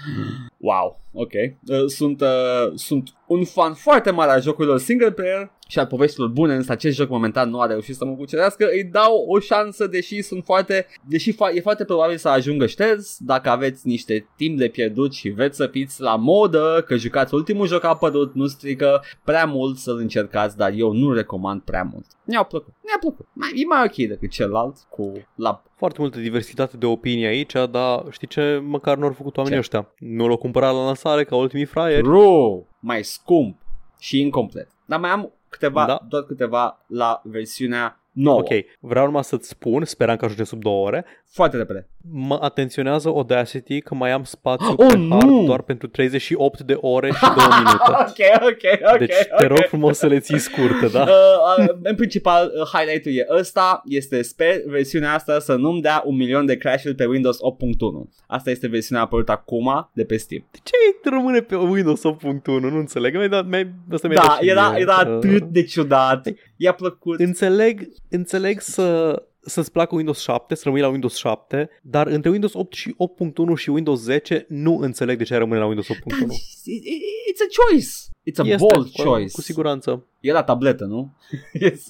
Wow, 0.58 1.02
ok. 1.14 1.32
Uh, 1.34 1.86
sunt, 1.86 2.22
uh, 2.22 2.72
sunt 2.76 3.10
un 3.28 3.44
fan 3.44 3.74
foarte 3.74 4.12
mare 4.12 4.32
al 4.32 4.42
jocurilor 4.42 4.80
single 4.80 5.12
player 5.12 5.52
și 5.68 5.80
al 5.80 5.86
poveștilor 5.86 6.30
bune, 6.30 6.56
însă 6.56 6.72
acest 6.72 6.96
joc 6.96 7.10
momentan 7.10 7.50
nu 7.50 7.60
a 7.60 7.66
reușit 7.66 7.96
să 7.96 8.06
mă 8.06 8.16
cucerească. 8.16 8.68
Îi 8.72 8.84
dau 8.84 9.26
o 9.28 9.40
șansă, 9.40 9.88
deși 9.88 10.22
sunt 10.22 10.44
foarte, 10.44 10.86
deși 11.08 11.34
fa- 11.34 11.56
e 11.56 11.62
foarte 11.62 11.86
probabil 11.86 12.18
să 12.18 12.30
ajungă 12.30 12.66
șters 12.66 13.18
dacă 13.20 13.50
aveți 13.50 13.88
niște 13.88 14.28
timp 14.38 14.58
de 14.58 14.68
pierdut 14.68 15.14
și 15.14 15.30
veți 15.30 15.58
să 15.58 15.68
fiți 15.68 16.02
la 16.02 16.16
modă, 16.16 16.84
că 16.88 16.96
jucați 16.96 17.34
ultimul 17.34 17.68
joc 17.68 17.84
apărut, 17.84 18.34
nu 18.34 18.48
strică 18.48 19.04
prea 19.24 19.46
mult 19.46 19.78
să-l 19.78 19.98
încercați, 19.98 20.58
dar 20.58 20.72
eu 20.76 20.92
nu 20.92 21.14
recomand 21.14 21.62
prea 21.62 21.90
mult. 21.92 22.06
Mi-a 22.26 22.44
plăcut, 22.44 22.74
mi-a 22.84 22.98
plăcut. 23.00 23.28
Mai, 23.34 23.50
e 23.56 23.66
mai 23.66 23.84
ok 23.84 23.96
decât 24.08 24.30
celălalt 24.30 24.76
cu 24.90 25.12
la 25.36 25.64
Foarte 25.76 26.02
multă 26.02 26.20
diversitate 26.20 26.78
de 26.78 26.86
opinii 26.86 27.26
aici, 27.26 27.54
dar 27.72 28.06
știi 28.10 28.28
ce? 28.28 28.62
Măcar 28.64 28.98
nu 28.98 29.06
au 29.06 29.12
făcut 29.14 29.38
oamenii 29.38 29.58
Ce? 29.58 29.64
ăștia. 29.64 29.94
Nu 30.00 30.28
l-au 30.28 30.38
cumpărat 30.38 30.74
la 30.74 30.84
lansare 30.86 31.24
ca 31.24 31.36
ultimii 31.36 31.66
fraieri. 31.66 32.04
True, 32.04 32.66
mai 32.80 33.04
scump 33.04 33.58
și 34.00 34.20
incomplet. 34.20 34.68
Dar 34.86 35.00
mai 35.00 35.10
am 35.10 35.32
câteva, 35.50 35.86
Da. 35.86 36.00
doar 36.10 36.24
câteva 36.24 36.84
la 36.88 37.22
versiunea 37.24 38.00
nouă. 38.12 38.40
Ok, 38.40 38.48
vreau 38.80 39.06
numai 39.06 39.24
să-ți 39.24 39.48
spun, 39.50 39.86
speram 39.86 40.16
că 40.16 40.26
ajunge 40.26 40.44
sub 40.44 40.62
două 40.62 40.86
ore, 40.86 41.06
Foarte 41.36 41.58
repede. 41.58 41.88
mă 42.12 42.38
atenționează 42.42 43.08
Audacity 43.08 43.82
că 43.82 43.96
mai 43.96 44.12
am 44.12 44.24
spațiu 44.24 44.74
Oh, 44.78 44.86
pe 44.88 44.98
nu! 44.98 45.10
hard 45.20 45.46
doar 45.46 45.62
pentru 45.62 45.88
38 45.88 46.62
de 46.62 46.78
ore 46.82 47.08
și 47.12 47.22
2 47.22 47.30
minute. 47.58 47.90
ok, 47.90 48.42
ok, 48.42 48.92
ok. 48.94 48.98
Deci 49.00 49.12
ok. 49.32 49.38
te 49.38 49.46
rog 49.48 49.64
frumos 49.68 49.98
să 49.98 50.08
le 50.08 50.20
ții 50.20 50.38
scurte, 50.40 50.88
da? 50.88 51.04
Uh, 51.58 51.66
uh, 51.68 51.76
în 51.84 51.96
principal, 51.96 52.52
uh, 52.56 52.68
highlight-ul 52.74 53.12
e 53.14 53.26
ăsta, 53.40 53.82
este 53.86 54.22
sper 54.22 54.56
versiunea 54.68 55.14
asta 55.14 55.40
să 55.40 55.56
nu-mi 55.56 55.82
dea 55.82 56.02
un 56.06 56.16
milion 56.16 56.46
de 56.46 56.58
crash-uri 56.58 56.96
pe 56.96 57.06
Windows 57.06 57.38
8.1. 57.38 58.10
Asta 58.28 58.50
este 58.50 58.68
versiunea 58.68 59.04
apărută 59.04 59.32
acum 59.32 59.90
de 59.94 60.04
pe 60.06 60.18
Steam. 60.18 60.46
De 60.52 60.58
ce 60.64 61.10
rămâne 61.10 61.40
pe 61.40 61.56
Windows 61.56 62.02
8.1? 62.08 62.44
Nu 62.46 62.78
înțeleg. 62.78 63.16
Mi-ai 63.16 63.30
dat, 63.30 63.48
mi-ai, 63.48 63.72
asta 63.92 64.08
mi-ai 64.08 64.20
Da, 64.22 64.28
dat 64.28 64.38
și 64.42 64.50
era, 64.50 64.70
mie. 64.70 64.80
era 64.82 64.94
Uh, 64.94 65.00
atât 65.16 65.44
de 65.44 65.64
ciudat. 65.64 66.28
I-a 66.56 66.74
plăcut. 66.74 67.20
Înțeleg, 67.20 67.88
înțeleg 68.10 68.60
să, 68.62 69.22
să-ți 69.46 69.72
placă 69.72 69.96
Windows 69.96 70.20
7, 70.20 70.56
să 70.56 70.62
rămâi 70.66 70.82
la 70.82 70.88
Windows 70.88 71.16
7, 71.16 71.70
dar 71.82 72.08
între 72.08 72.30
Windows 72.30 72.54
8 72.54 72.74
și 72.74 72.96
8.1 72.96 73.56
și 73.56 73.70
Windows 73.70 74.00
10 74.02 74.46
nu 74.50 74.78
înțeleg 74.78 75.18
de 75.18 75.24
ce 75.24 75.34
ai 75.34 75.40
rămâne 75.40 75.60
la 75.60 75.66
Windows 75.66 75.88
8.1. 75.88 75.98
Da, 76.06 76.16
It's 76.16 77.42
a 77.42 77.64
choice. 77.66 77.88
It's 78.30 78.38
a 78.38 78.44
Este, 78.44 78.56
bold 78.56 78.90
cu, 78.92 79.02
choice. 79.04 79.32
Cu 79.32 79.42
siguranță. 79.42 80.06
E 80.26 80.32
la 80.32 80.44
tabletă, 80.44 80.86
nu? 80.86 81.14
yes. 81.66 81.86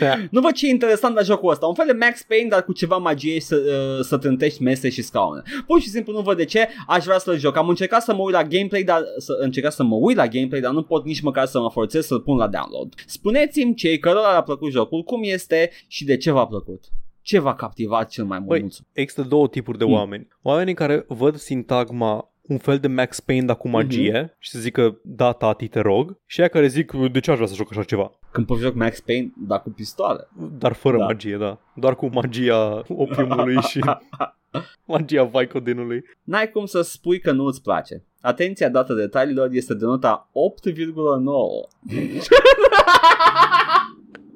Da. 0.00 0.14
Nu 0.30 0.40
văd 0.40 0.52
ce 0.52 0.66
e 0.66 0.70
interesant 0.70 1.14
la 1.14 1.22
jocul 1.22 1.50
ăsta. 1.50 1.66
Un 1.66 1.74
fel 1.74 1.86
de 1.86 1.92
Max 1.92 2.22
Payne, 2.22 2.48
dar 2.48 2.64
cu 2.64 2.72
ceva 2.72 2.96
magie 2.96 3.40
să, 3.40 3.56
uh, 3.56 4.04
să 4.04 4.18
trântești 4.18 4.62
mese 4.62 4.88
și 4.88 5.02
scaune. 5.02 5.42
Pur 5.66 5.80
și 5.80 5.88
simplu 5.88 6.12
nu 6.12 6.20
văd 6.20 6.36
de 6.36 6.44
ce 6.44 6.68
aș 6.86 7.04
vrea 7.04 7.18
să-l 7.18 7.38
joc. 7.38 7.56
Am 7.56 7.68
încercat 7.68 8.02
să 8.02 8.14
mă 8.14 8.22
uit 8.22 8.34
la 8.34 8.44
gameplay, 8.44 8.82
dar 8.82 9.02
să 9.18 9.32
încercat 9.40 9.72
să 9.72 9.82
mă 9.82 9.96
uit 9.96 10.16
la 10.16 10.26
gameplay, 10.26 10.60
dar 10.60 10.72
nu 10.72 10.82
pot 10.82 11.04
nici 11.04 11.20
măcar 11.20 11.46
să 11.46 11.60
mă 11.60 11.70
forțez 11.70 12.06
să-l 12.06 12.20
pun 12.20 12.36
la 12.36 12.48
download. 12.48 12.94
Spuneți-mi 13.06 13.74
cei 13.74 13.98
cărora 13.98 14.30
le-a 14.30 14.42
plăcut 14.42 14.70
jocul, 14.70 15.02
cum 15.02 15.20
este 15.22 15.70
și 15.86 16.04
de 16.04 16.16
ce 16.16 16.30
v-a 16.30 16.46
plăcut. 16.46 16.84
Ce 17.22 17.38
v-a 17.38 17.54
captivat 17.54 18.08
cel 18.08 18.24
mai 18.24 18.38
mult? 18.38 18.50
Băi, 18.50 18.60
Mulțumesc. 18.60 18.90
Există 18.92 19.22
două 19.22 19.48
tipuri 19.48 19.78
de 19.78 19.84
Hmm. 19.84 19.92
oameni. 19.92 20.28
Oamenii 20.42 20.74
care 20.74 21.04
văd 21.08 21.36
sintagma 21.36 22.31
un 22.42 22.58
fel 22.58 22.78
de 22.78 22.88
Max 22.88 23.20
Payne, 23.20 23.46
dar 23.46 23.56
cu 23.56 23.68
magie 23.68 24.24
uh-huh. 24.24 24.38
și 24.38 24.50
să 24.50 24.58
zică, 24.58 25.00
da, 25.02 25.32
tati, 25.32 25.68
te 25.68 25.80
rog. 25.80 26.18
Și 26.26 26.40
aia 26.40 26.48
care 26.48 26.66
zic, 26.66 26.92
de 26.92 27.20
ce 27.20 27.30
aș 27.30 27.36
vrea 27.36 27.48
să 27.48 27.54
joc 27.54 27.70
așa 27.70 27.82
ceva? 27.82 28.10
Când 28.30 28.46
pot 28.46 28.58
joc 28.58 28.74
Max 28.74 29.00
Payne, 29.00 29.32
dar 29.36 29.62
cu 29.62 29.70
pistoale. 29.70 30.28
Dar 30.58 30.72
fără 30.72 30.96
Da. 30.96 31.04
magie, 31.04 31.36
da. 31.36 31.58
Doar 31.74 31.94
cu 31.94 32.06
magia 32.12 32.82
opiumului 32.88 33.60
și 33.60 33.80
magia 34.86 35.24
Vicodinului. 35.24 36.04
N-ai 36.22 36.50
cum 36.50 36.66
să 36.66 36.82
spui 36.82 37.20
că 37.20 37.32
nu 37.32 37.44
îți 37.44 37.62
place. 37.62 38.04
Atenția 38.20 38.68
dată 38.68 38.94
detaliilor 38.94 39.48
este 39.52 39.74
de 39.74 39.84
nota 39.84 40.30
8,9. 40.30 40.32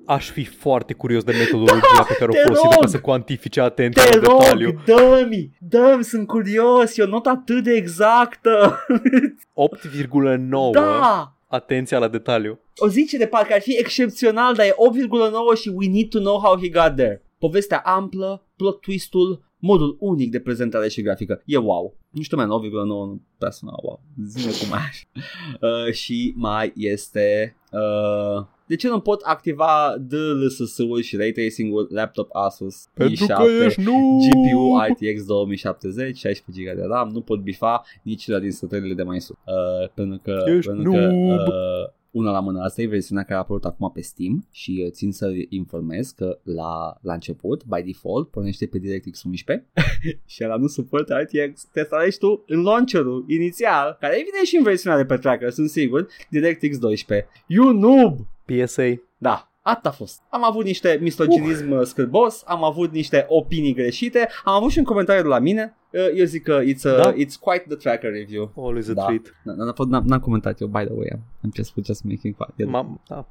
Aș 0.07 0.31
fi 0.31 0.45
foarte 0.45 0.93
curios 0.93 1.24
de 1.24 1.33
metodologia 1.33 2.03
pe 2.09 2.15
care 2.19 2.31
o 2.31 2.35
te 2.35 2.41
folosit 2.41 2.65
rog! 2.73 2.81
ca 2.81 2.87
să 2.87 3.01
cuantifice 3.01 3.61
atenția 3.61 4.05
Te 4.05 4.19
la 4.19 4.20
detaliu. 4.20 4.70
rog, 4.70 4.85
dă-mi, 4.85 5.57
dă-mi, 5.61 6.05
sunt 6.05 6.27
curios, 6.27 6.97
e 6.97 7.03
o 7.03 7.07
notă 7.07 7.28
atât 7.28 7.65
de 7.65 7.73
exactă. 7.73 8.78
8,9 9.70 10.70
Da! 10.73 11.33
atenția 11.49 11.99
la 11.99 12.09
detaliu. 12.09 12.61
O 12.77 12.89
zice 12.89 13.16
de 13.19 13.27
parcă 13.27 13.53
ar 13.55 13.61
fi 13.61 13.77
excepțional, 13.78 14.55
dar 14.55 14.66
e 14.66 14.70
8,9 14.70 15.61
și 15.61 15.69
we 15.74 15.87
need 15.89 16.09
to 16.09 16.19
know 16.19 16.39
how 16.39 16.59
he 16.59 16.69
got 16.69 16.97
there. 16.97 17.23
Povestea 17.39 17.78
amplă, 17.85 18.47
plot 18.57 18.81
twist-ul, 18.81 19.45
modul 19.67 19.97
unic 20.01 20.31
de 20.31 20.41
prezentare 20.41 20.89
și 20.89 21.03
grafică. 21.03 21.43
E 21.45 21.57
wow. 21.57 21.97
Nu 22.11 22.23
știu, 22.23 22.37
man, 22.37 22.49
8,9 22.49 22.71
nu 22.71 23.23
prea 23.39 23.51
sună 23.51 23.73
wow. 23.83 24.01
Zine 24.27 24.53
cum 24.61 24.73
ai. 24.73 25.09
Uh, 25.61 25.93
și 25.93 26.33
mai 26.37 26.73
este... 26.77 27.57
Uh, 27.73 28.47
de 28.67 28.77
ce 28.77 28.89
nu 28.89 29.01
pot 29.01 29.21
activa 29.23 29.97
DLSS-ul 29.99 31.01
și 31.01 31.17
Ray 31.17 31.33
Tracing-ul 31.33 31.89
laptop 31.91 32.29
Asus 32.33 32.75
Pentru 32.95 33.25
i7 33.25 33.27
că 33.27 33.65
ești 33.65 33.81
nu 33.81 34.19
GPU 34.19 34.77
RTX 34.91 35.25
2070, 35.27 36.17
16 36.17 36.65
GB 36.65 36.77
de 36.77 36.85
RAM, 36.89 37.09
nu 37.09 37.21
pot 37.21 37.41
bifa 37.41 37.83
nici 38.03 38.27
la 38.27 38.39
din 38.39 38.51
setările 38.51 38.95
de 38.95 39.03
mai 39.03 39.21
sus. 39.21 39.37
Uh, 39.37 39.89
pentru 39.95 40.21
că, 40.23 40.43
Ești 40.47 40.71
pentru 40.71 40.93
că 40.93 40.99
noob. 40.99 41.39
uh, 41.39 41.95
una 42.17 42.31
la 42.31 42.41
mână, 42.41 42.61
asta 42.63 42.83
e 42.83 42.87
versiunea 42.87 43.23
care 43.23 43.35
a 43.35 43.39
apărut 43.39 43.65
acum 43.65 43.91
pe 43.95 44.01
Steam 44.01 44.47
și 44.51 44.83
uh, 44.85 44.91
țin 44.91 45.13
să 45.13 45.33
informez 45.49 46.11
că 46.11 46.39
la, 46.43 46.97
la 47.01 47.13
început, 47.13 47.65
by 47.65 47.83
default, 47.83 48.31
pornește 48.31 48.67
pe 48.67 48.79
DirectX 48.79 49.23
11 49.23 49.67
și 50.33 50.45
ăla 50.45 50.57
nu 50.57 50.67
suportă 50.67 51.15
RTX. 51.15 51.65
Te 51.65 51.79
instalezi 51.79 52.19
tu 52.19 52.45
în 52.47 52.63
launcherul 52.63 53.25
inițial, 53.29 53.97
care 54.01 54.15
vine 54.15 54.45
și 54.45 54.57
în 54.57 54.63
versiunea 54.63 54.99
de 54.99 55.05
pe 55.05 55.17
tracker, 55.17 55.51
sunt 55.51 55.69
sigur, 55.69 56.07
DirectX 56.31 56.79
12. 56.79 57.29
You 57.47 57.73
noob! 57.73 58.19
PSA. 58.45 59.01
Da, 59.19 59.51
Atât 59.67 59.87
a 59.87 59.91
fost. 59.91 60.21
Am 60.29 60.45
avut 60.45 60.65
niște 60.65 60.99
misoginism 61.01 61.71
uh. 61.71 61.83
scârbos, 61.83 62.43
am 62.47 62.65
avut 62.65 62.93
niște 62.93 63.25
opinii 63.29 63.75
greșite, 63.75 64.29
am 64.45 64.55
avut 64.55 64.71
și 64.71 64.79
un 64.79 64.85
comentariu 64.85 65.23
de 65.23 65.29
la 65.29 65.39
mine. 65.39 65.77
Uh, 65.97 66.18
Eu 66.18 66.24
zic 66.24 66.43
că 66.43 66.60
it's, 66.62 66.85
a, 66.85 66.97
Da? 66.97 67.12
it's 67.14 67.39
quite 67.40 67.64
the 67.68 67.77
tracker 67.77 68.10
review. 68.12 68.52
Always 68.56 68.89
a 68.89 68.93
Da. 68.93 69.05
treat. 69.05 69.27
N- 69.28 69.32
n- 69.73 70.01
n- 70.01 70.05
N-am 70.05 70.20
comentat 70.20 70.60
eu, 70.60 70.66
by 70.66 70.85
the 70.85 70.93
way. 70.93 71.09
Am 71.44 71.51
just, 71.55 71.73
just 71.85 72.05
making 72.05 72.35
fun. 72.36 72.47
E- 72.56 72.64
M-am, 72.64 73.01
da, 73.09 73.28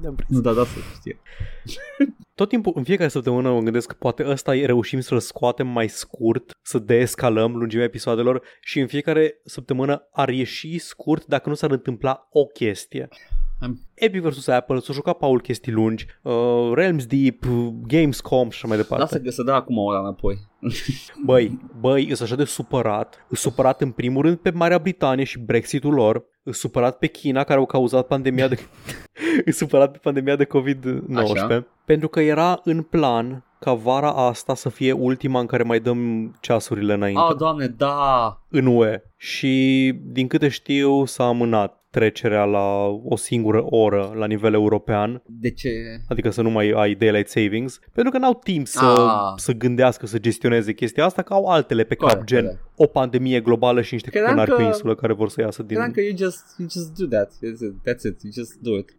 ne-am 0.00 0.14
prins. 0.14 0.30
Nu, 0.30 0.40
da, 0.40 0.52
da, 0.52 0.64
să 0.64 0.78
știe. 0.94 1.18
Tot 2.34 2.48
timpul, 2.48 2.72
în 2.76 2.82
fiecare 2.84 3.08
săptămână 3.08 3.50
mă 3.52 3.60
gândesc 3.60 3.88
că 3.88 3.94
poate 3.98 4.24
ăsta 4.28 4.52
reușim 4.52 5.00
să-l 5.00 5.18
scoatem 5.20 5.66
mai 5.66 5.88
scurt, 5.88 6.50
să 6.62 6.78
deescalăm 6.78 7.56
lungimea 7.56 7.84
episoadelor 7.84 8.42
și 8.60 8.80
în 8.80 8.86
fiecare 8.86 9.40
săptămână 9.44 10.08
ar 10.12 10.28
ieși 10.28 10.78
scurt 10.78 11.26
dacă 11.26 11.48
nu 11.48 11.54
s-ar 11.54 11.70
întâmpla 11.70 12.28
o 12.30 12.44
chestie. 12.44 13.08
Am- 13.62 13.80
Epic 13.94 14.20
vs. 14.22 14.46
Apple, 14.46 14.78
s-a 14.78 14.92
jucat 14.92 15.16
Paul 15.16 15.40
chestii 15.40 15.72
lungi, 15.72 16.06
uh, 16.22 16.70
Realms 16.74 17.06
Deep, 17.06 17.44
uh, 17.44 17.68
Gamescom 17.86 18.50
și 18.50 18.56
așa 18.56 18.68
mai 18.68 18.76
departe. 18.76 19.02
Lasă 19.04 19.20
că 19.20 19.30
să 19.30 19.42
dă 19.42 19.52
acum 19.52 19.78
o 19.78 19.82
ora 19.82 19.98
înapoi. 19.98 20.38
Băi, 21.26 21.58
băi, 21.80 22.04
sunt 22.06 22.20
așa 22.20 22.34
de 22.36 22.44
supărat. 22.44 23.24
Sunt 23.26 23.38
supărat 23.38 23.80
în 23.80 23.90
primul 23.90 24.22
rând 24.22 24.36
pe 24.36 24.50
Marea 24.50 24.78
Britanie 24.78 25.24
și 25.24 25.38
Brexitul 25.38 25.94
lor. 25.94 26.24
Sunt 26.42 26.54
supărat 26.54 26.98
pe 26.98 27.06
China 27.06 27.44
care 27.44 27.58
au 27.58 27.66
cauzat 27.66 28.06
pandemia 28.06 28.48
de... 28.48 28.58
Sunt 29.44 29.54
supărat 29.54 29.92
pe 29.92 29.98
pandemia 30.02 30.36
de 30.36 30.44
COVID-19. 30.46 31.14
Așa. 31.16 31.66
Pentru 31.84 32.08
că 32.08 32.20
era 32.20 32.60
în 32.64 32.82
plan 32.82 33.44
ca 33.58 33.72
vara 33.72 34.12
asta 34.12 34.54
să 34.54 34.68
fie 34.68 34.92
ultima 34.92 35.40
în 35.40 35.46
care 35.46 35.62
mai 35.62 35.80
dăm 35.80 36.30
ceasurile 36.40 36.92
înainte 36.94 37.20
Oh, 37.20 37.36
doamne, 37.36 37.66
da! 37.66 38.40
în 38.48 38.66
UE. 38.66 39.02
Și 39.16 39.92
din 40.04 40.26
câte 40.26 40.48
știu 40.48 41.04
s-a 41.04 41.24
amânat 41.24 41.81
trecerea 41.96 42.44
la 42.44 42.84
o 43.04 43.16
singură 43.16 43.64
oră 43.64 44.12
la 44.16 44.26
nivel 44.26 44.52
european, 44.52 45.22
De 45.26 45.50
ce? 45.50 45.70
adică 46.08 46.30
să 46.30 46.42
nu 46.42 46.50
mai 46.50 46.70
ai 46.76 46.94
daylight 46.94 47.28
savings, 47.28 47.80
pentru 47.92 48.12
că 48.12 48.18
n-au 48.18 48.40
timp 48.42 48.66
să, 48.66 48.84
Ah. 48.84 49.32
să 49.36 49.52
gândească, 49.52 50.06
să 50.06 50.18
gestioneze 50.18 50.72
chestia 50.72 51.04
asta, 51.04 51.22
că 51.22 51.32
au 51.32 51.44
altele 51.46 51.84
pe 51.84 51.94
cap, 51.94 52.08
Corect, 52.08 52.26
gen 52.26 52.42
corect. 52.44 52.60
o 52.76 52.86
pandemie 52.86 53.40
globală 53.40 53.82
și 53.82 53.92
niște 53.92 54.10
Credeam 54.10 54.30
cănari 54.30 54.50
că- 54.50 54.56
pe 54.56 54.62
insulă 54.62 54.94
care 54.94 55.12
vor 55.12 55.28
să 55.28 55.40
iasă 55.40 55.62
din... 55.62 55.68
Credeam 55.76 55.90
că 55.92 56.00
you 56.00 56.16
just, 56.16 56.44
you 56.58 56.68
just 56.70 56.94
do 56.98 57.06
that. 57.16 57.30
That's 57.32 57.60
it. 57.60 57.74
That's 57.88 58.02
it. 58.14 58.22
You 58.22 58.32
just 58.32 58.54
do 58.60 58.76
it. 58.78 58.96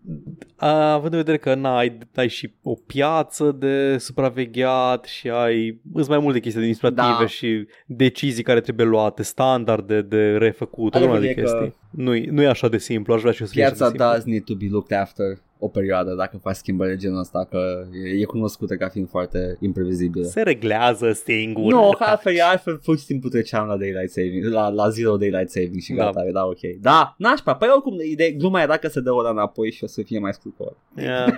A, 0.55 0.91
având 0.93 1.11
în 1.13 1.17
vedere 1.19 1.37
că 1.37 1.53
n-ai 1.55 1.97
ai 2.15 2.27
și 2.27 2.53
o 2.63 2.73
piață 2.73 3.51
de 3.59 3.97
supravegheat 3.97 5.05
și 5.05 5.29
ai 5.29 5.81
îți 5.93 6.09
mai 6.09 6.19
multe 6.19 6.39
chestii 6.39 6.59
administrative 6.59 7.15
Da. 7.19 7.25
și 7.27 7.67
decizii 7.85 8.43
care 8.43 8.61
trebuie 8.61 8.85
luate, 8.85 9.23
standarde 9.23 10.01
de 10.01 10.37
refăcut, 10.37 10.93
o 10.93 10.97
Adevărul 10.97 11.19
grămadă 11.21 11.25
de 11.25 11.29
e 11.29 11.33
că 11.33 11.41
chestii. 11.41 11.81
Nu-i, 11.91 12.25
nu 12.31 12.41
e 12.41 12.47
așa 12.47 12.69
de 12.69 12.77
simplu, 12.83 13.13
aș 13.13 13.19
vrea 13.19 13.33
și 13.33 13.41
eu 13.41 13.47
să 13.47 13.53
fie 13.53 13.63
așa 13.63 13.73
de 13.73 13.97
Piața 13.97 14.13
does 14.13 14.23
need 14.23 14.43
to 14.43 14.55
be 14.55 14.67
looked 14.69 14.97
after 14.97 15.41
o 15.63 15.67
perioadă 15.67 16.13
dacă 16.13 16.37
faci 16.41 16.55
schimbări 16.55 16.89
de 16.89 16.95
genul 16.95 17.19
ăsta, 17.19 17.47
că 17.49 17.87
e, 18.05 18.21
e 18.21 18.23
cunoscută 18.23 18.75
ca 18.75 18.87
fiind 18.87 19.09
foarte 19.09 19.57
imprevizibilă. 19.59 20.25
Se 20.25 20.41
reglează 20.41 21.11
singur. 21.11 21.71
Nu, 21.71 21.89
că 21.97 22.03
altfel, 22.03 22.33
altfel 22.41 22.77
pur 22.77 22.97
și 22.97 23.03
simplu 23.03 23.29
treceam 23.29 23.67
la 23.67 23.77
daylight 23.77 24.11
saving, 24.11 24.43
la, 24.45 24.69
la 24.69 24.89
zero 24.89 25.17
daylight 25.17 25.49
saving 25.49 25.79
și 25.79 25.93
Da. 25.93 26.03
gata, 26.03 26.23
da, 26.33 26.45
ok. 26.45 26.59
Da, 26.81 27.15
nașpa, 27.17 27.55
păi 27.55 27.67
oricum, 27.73 27.97
de, 28.15 28.31
gluma 28.31 28.61
era 28.61 28.77
că 28.77 28.87
se 28.87 28.99
dă 29.01 29.11
ora 29.11 29.29
înapoi 29.29 29.71
și 29.71 29.83
o 29.83 29.87
să 29.87 30.01
fie 30.01 30.19
mai 30.19 30.33
scurt 30.33 30.55
cu 30.57 30.63
ora. 30.63 30.75
Yeah. 30.95 31.33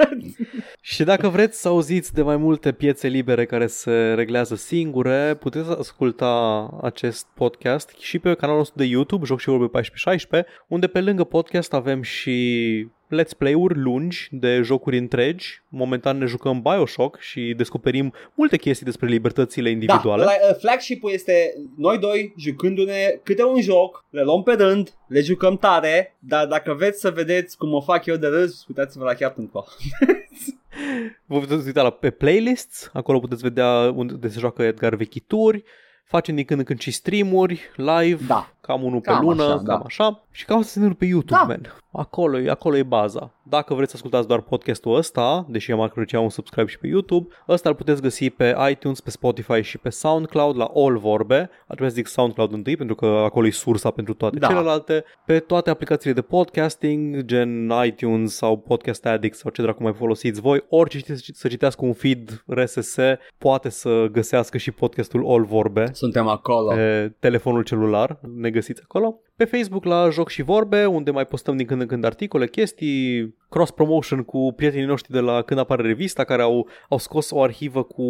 și 0.82 1.04
dacă 1.04 1.28
vreți 1.28 1.62
să 1.62 1.68
auziți 1.68 2.14
de 2.14 2.22
mai 2.22 2.38
multe 2.38 2.72
piețe 2.72 3.08
libere 3.08 3.46
care 3.46 3.68
se 3.68 4.14
reglează 4.14 4.56
singure, 4.56 5.36
puteți 5.40 5.70
asculta 5.70 6.70
acest 6.82 7.28
podcast 7.34 7.90
și 8.00 8.20
pe 8.20 8.34
canalul 8.34 8.60
nostru 8.60 8.78
de 8.78 8.86
YouTube, 8.86 9.26
Joc 9.26 9.40
și 9.40 9.50
Vorbe 9.50 9.64
1416, 9.64 10.52
unde 10.68 10.88
pe 10.88 11.02
lângă 11.02 11.24
podcast 11.24 11.74
avem 11.74 12.02
și 12.02 12.88
let's 13.10 13.38
play-uri 13.38 13.80
lungi 13.80 14.28
de 14.32 14.62
jocuri 14.62 14.98
întregi. 14.98 15.62
Momentan 15.70 16.18
ne 16.18 16.26
jucăm 16.26 16.62
Bioshock 16.62 17.20
și 17.20 17.54
descoperim 17.58 18.14
multe 18.34 18.58
chestii 18.58 18.86
despre 18.86 19.08
libertățile 19.08 19.70
individuale. 19.70 20.24
Da, 20.24 20.30
la, 20.30 20.50
uh, 20.50 20.56
flagship-ul 20.60 21.12
este 21.12 21.54
noi 21.78 21.98
doi 21.98 22.34
jucându-ne 22.38 23.20
câte 23.24 23.44
un 23.44 23.62
joc, 23.62 24.06
le 24.10 24.22
luăm 24.24 24.44
pe 24.44 24.54
rând, 24.54 24.94
le 25.08 25.22
jucăm 25.22 25.58
tare, 25.58 26.16
dar 26.20 26.46
dacă 26.46 26.74
vreți 26.74 27.00
să 27.00 27.10
vedeți 27.10 27.58
cum 27.58 27.74
o 27.74 27.82
fac 27.82 28.06
eu 28.06 28.16
de 28.16 28.28
râs, 28.28 28.66
uitați-vă 28.68 29.04
la 29.04 29.14
Captain 29.14 29.48
Claw. 29.48 29.68
Vă 31.26 31.40
puteți 31.40 31.66
uita 31.66 31.82
la, 31.82 31.90
pe 31.90 32.10
playlists, 32.10 32.90
acolo 32.94 33.20
puteți 33.20 33.42
vedea 33.42 33.92
unde 33.96 34.28
se 34.28 34.40
joacă 34.40 34.64
Edgar 34.64 34.96
vechituri, 34.96 35.64
facem 36.06 36.36
din 36.36 36.46
când 36.46 36.60
în 36.60 36.66
când 36.66 36.80
și 36.80 36.92
streamuri 36.92 37.62
live, 37.76 38.24
Da. 38.28 38.55
Cam 38.66 38.84
unul 38.84 39.00
pe 39.02 39.12
Cam 39.12 39.24
lună, 39.26 39.44
așa, 39.44 39.54
cam 39.54 39.64
da. 39.66 39.82
așa. 39.86 40.24
Și 40.32 40.46
cam 40.46 40.58
asta 40.58 40.70
se 40.70 40.80
întâmplă 40.80 41.06
pe 41.06 41.12
YouTube, 41.12 41.40
Da. 41.40 41.46
man. 41.48 41.62
Acolo, 41.98 42.40
e- 42.40 42.50
acolo 42.50 42.76
e 42.78 42.84
baza. 42.84 43.34
Dacă 43.44 43.74
vreți 43.74 43.90
să 43.90 43.96
ascultați 43.96 44.28
doar 44.28 44.42
podcastul 44.42 44.96
ăsta, 44.96 45.46
deși 45.50 45.72
am 45.72 45.82
apreciat 45.82 46.22
un 46.22 46.30
subscribe 46.30 46.70
și 46.70 46.78
pe 46.80 46.88
YouTube, 46.88 47.28
ăsta 47.50 47.70
îl 47.70 47.76
puteți 47.76 48.02
găsi 48.02 48.30
pe 48.30 48.56
iTunes, 48.72 49.02
pe 49.02 49.10
Spotify 49.10 49.62
și 49.62 49.78
pe 49.78 49.90
SoundCloud 49.90 50.58
la 50.58 50.72
All 50.76 50.98
Vorbe. 50.98 51.36
Ar 51.40 51.50
trebui 51.76 51.88
să 51.88 51.94
zic 51.96 52.08
SoundCloud 52.08 52.54
întâi, 52.54 52.78
pentru 52.78 52.96
că 52.96 53.06
acolo 53.06 53.46
e 53.48 53.50
sursa 53.52 53.90
pentru 53.92 54.14
toate 54.14 54.40
Da. 54.40 54.48
celelalte. 54.48 55.04
Pe 55.26 55.40
toate 55.40 55.70
aplicațiile 55.70 56.14
de 56.16 56.22
podcasting, 56.22 57.22
gen 57.22 57.72
iTunes 57.86 58.36
sau 58.36 58.58
Podcast 58.58 59.06
Addict 59.06 59.36
sau 59.38 59.52
ce 59.52 59.62
dracu 59.62 59.84
mai 59.84 59.94
folosiți 59.94 60.42
voi, 60.42 60.66
orice 60.70 60.98
știți 60.98 61.32
să 61.34 61.48
citească 61.48 61.86
un 61.86 61.94
feed 61.94 62.44
RSS 62.48 62.96
poate 63.38 63.70
să 63.70 64.08
găsească 64.12 64.58
și 64.58 64.72
podcastul 64.72 65.26
All 65.28 65.46
Vorbe 65.46 65.90
Suntem 65.94 66.28
acolo. 66.28 66.68
pe 66.74 67.14
telefonul 67.20 67.64
celular, 67.64 68.20
ne 68.36 68.50
găsiți 68.56 68.82
acolo. 68.84 69.20
Pe 69.36 69.46
Facebook 69.46 69.84
la 69.84 70.10
Joc 70.10 70.30
și 70.30 70.42
Vorbe, 70.42 70.86
unde 70.86 71.12
mai 71.12 71.26
postăm 71.26 71.58
din 71.58 71.66
când 71.66 71.82
în 71.82 71.88
când 71.88 72.04
articole, 72.04 72.48
chestii, 72.48 73.36
cross-promotion 73.50 74.24
cu 74.24 74.54
prietenii 74.56 74.86
noștri 74.86 75.12
de 75.12 75.20
la 75.20 75.42
Când 75.42 75.60
apare 75.60 75.82
revista, 75.82 76.24
care 76.24 76.42
au, 76.42 76.68
au 76.90 76.98
scos 76.98 77.32
o 77.32 77.42
arhivă 77.42 77.84
cu 77.84 78.04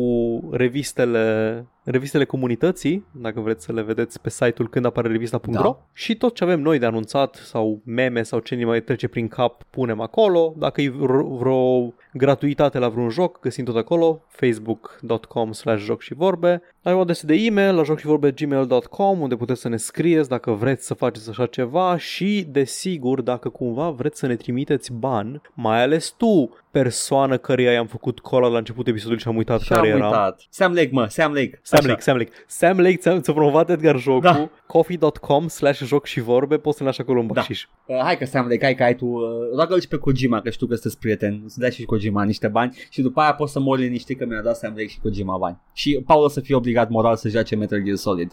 revistele 0.52 1.66
revistele 1.86 2.26
comunității, 2.26 3.06
dacă 3.12 3.40
vreți 3.40 3.66
să 3.66 3.72
le 3.72 3.82
vedeți 3.82 4.22
pe 4.22 4.30
site-ul 4.30 4.70
când 4.70 4.86
apare 4.86 5.08
revista.ro 5.08 5.52
Da. 5.52 5.86
și 5.94 6.16
tot 6.16 6.36
ce 6.36 6.44
avem 6.44 6.62
noi 6.62 6.80
de 6.80 6.86
anunțat 6.86 7.36
sau 7.36 7.82
meme 7.86 8.24
sau 8.24 8.40
ce 8.40 8.56
ne 8.56 8.66
mai 8.66 8.82
trece 8.82 9.08
prin 9.08 9.28
cap 9.28 9.64
punem 9.70 10.02
acolo. 10.02 10.54
Dacă 10.58 10.82
e 10.82 10.90
vreo, 10.90 11.36
vreo 11.36 11.94
gratuitate 12.14 12.78
la 12.80 12.90
vreun 12.90 13.10
joc, 13.10 13.40
găsim 13.40 13.66
tot 13.66 13.76
acolo, 13.76 14.24
facebook.com 14.28 15.52
slash 15.52 15.84
joc 15.84 16.02
și 16.02 16.14
vorbe. 16.14 16.62
Ai 16.84 16.94
o 16.94 17.00
adresă 17.00 17.26
de 17.26 17.36
e-mail 17.36 17.76
la 17.76 17.84
joc 17.84 18.00
și 18.00 18.06
vorbe 18.06 18.32
gmail.com 18.32 19.20
unde 19.22 19.36
puteți 19.36 19.62
să 19.62 19.70
ne 19.70 19.78
scrieți 19.78 20.30
dacă 20.30 20.52
vreți 20.52 20.86
să 20.86 20.94
faceți 20.94 21.15
faceți 21.16 21.30
așa 21.40 21.46
ceva 21.46 21.98
și, 21.98 22.46
desigur, 22.50 23.22
dacă 23.22 23.50
cumva 23.50 23.90
vreți 23.90 24.20
să 24.20 24.28
ne 24.28 24.36
trimiteți 24.36 24.94
bani, 24.94 25.42
mai 25.54 25.82
ales 25.82 26.10
tu, 26.18 26.50
persoană 26.72 27.38
căreia 27.38 27.72
i-am 27.72 27.88
făcut 27.88 28.20
cola 28.20 28.48
la 28.48 28.58
începutul 28.58 28.92
episodului 28.92 29.22
și 29.22 29.28
am 29.28 29.36
uitat 29.36 29.60
Și 29.62 29.68
care 29.70 29.92
am 29.92 29.98
era. 29.98 30.06
uitat. 30.06 30.42
Sam 30.50 30.74
Lake, 30.74 30.90
mă, 30.92 31.06
Sam 31.10 31.34
Lake. 31.34 31.60
Sam 31.62 31.80
Așa. 31.80 31.88
Lake, 31.88 32.02
Sam 32.02 32.18
Lake. 32.18 32.32
Sam 32.48 32.80
Lake 32.80 32.96
ți-a, 32.96 33.20
ți-a 33.20 33.34
promovat 33.34 33.70
Edgar 33.70 33.98
jocul, 34.00 34.22
Da. 34.22 34.50
coffee.com 34.68 35.48
slash 35.48 35.84
joc 35.84 36.06
și 36.06 36.20
vorbe, 36.22 36.58
poți 36.58 36.78
să 36.78 36.84
ne 36.84 36.90
lași 36.90 37.02
acolo 37.02 37.20
un 37.20 37.28
Da. 37.28 37.34
bacșiș. 37.34 37.66
Uh, 37.86 38.00
hai 38.04 38.18
că 38.18 38.26
Sam 38.26 38.48
Lake, 38.48 38.64
hai 38.64 38.76
că 38.76 38.84
ai 38.84 38.96
tu, 38.96 39.06
uh, 39.06 39.22
roagă-l 39.56 39.80
și 39.80 39.88
pe 39.88 39.98
Kojima, 39.98 40.42
că 40.42 40.50
știu 40.50 40.68
că 40.68 40.74
sunteți 40.74 41.00
prieteni, 41.00 41.44
să 41.48 41.60
dai 41.60 41.72
și 41.72 41.84
Kojima 41.84 42.24
niște 42.24 42.48
bani 42.48 42.78
și 42.90 43.02
după 43.02 43.20
aia 43.22 43.34
poți 43.34 43.52
să 43.52 43.60
mori 43.60 43.82
liniștit 43.82 44.18
că 44.18 44.26
mi-a 44.26 44.42
dat 44.42 44.56
Sam 44.58 44.70
Lake 44.76 44.88
și 44.88 45.00
Kojima 45.00 45.38
bani. 45.38 45.58
Și 45.74 46.02
Paul 46.06 46.24
o 46.24 46.28
să 46.28 46.40
fie 46.40 46.56
obligat 46.56 46.90
moral 46.90 47.16
să 47.16 47.30
joace 47.30 47.56
Metal 47.56 47.82
Gear 47.84 47.96
Solid. 47.98 48.32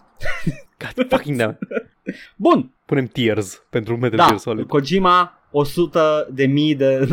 God 0.96 1.06
fucking 1.08 1.36
damn. 1.36 1.58
Bun, 2.36 2.72
Punem 2.86 3.06
tears 3.06 3.62
pentru 3.70 3.96
Metal 3.96 4.18
da, 4.18 4.26
Gear 4.26 4.38
Solid. 4.38 4.66
Kojima 4.66 5.38
100 5.50 6.28
de 6.32 6.46
mii 6.46 6.74
de... 6.74 7.08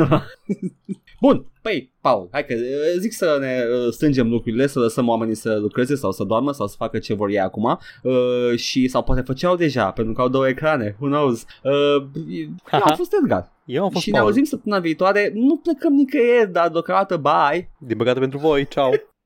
Bun, 1.21 1.45
păi, 1.61 1.91
Paul, 2.01 2.27
hai 2.31 2.45
că 2.45 2.53
uh, 2.53 2.99
zic 2.99 3.13
să 3.13 3.37
ne 3.39 3.63
uh, 3.85 3.91
strângem 3.91 4.29
lucrurile, 4.29 4.67
să 4.67 4.79
lăsăm 4.79 5.07
oamenii 5.07 5.35
să 5.35 5.57
lucreze 5.61 5.95
sau 5.95 6.11
să 6.11 6.23
doarmă 6.23 6.51
sau 6.51 6.67
să 6.67 6.75
facă 6.77 6.99
ce 6.99 7.13
vor 7.13 7.29
ei 7.29 7.39
acum 7.39 7.79
uh, 8.03 8.55
și 8.55 8.87
sau 8.87 9.03
poate 9.03 9.21
făceau 9.21 9.55
deja 9.55 9.91
pentru 9.91 10.13
că 10.13 10.21
au 10.21 10.27
două 10.27 10.47
ecrane, 10.47 10.95
who 10.99 11.09
knows. 11.09 11.45
Uh, 11.63 12.07
eu 12.71 12.79
am 12.83 12.93
fost 12.95 13.13
Edgar 13.21 13.51
Eu 13.65 13.83
am 13.83 13.89
fost 13.89 14.03
și 14.03 14.11
ne 14.11 14.17
Paul. 14.17 14.29
auzim 14.29 14.43
săptămâna 14.43 14.81
viitoare, 14.81 15.31
nu 15.33 15.57
plecăm 15.57 15.93
nicăieri, 15.93 16.51
dar 16.51 16.69
deocamdată 16.69 17.17
bye! 17.17 17.69
Din 17.77 17.97
păcate 17.97 18.19
pentru 18.19 18.37
voi, 18.37 18.67
ciao. 18.67 18.91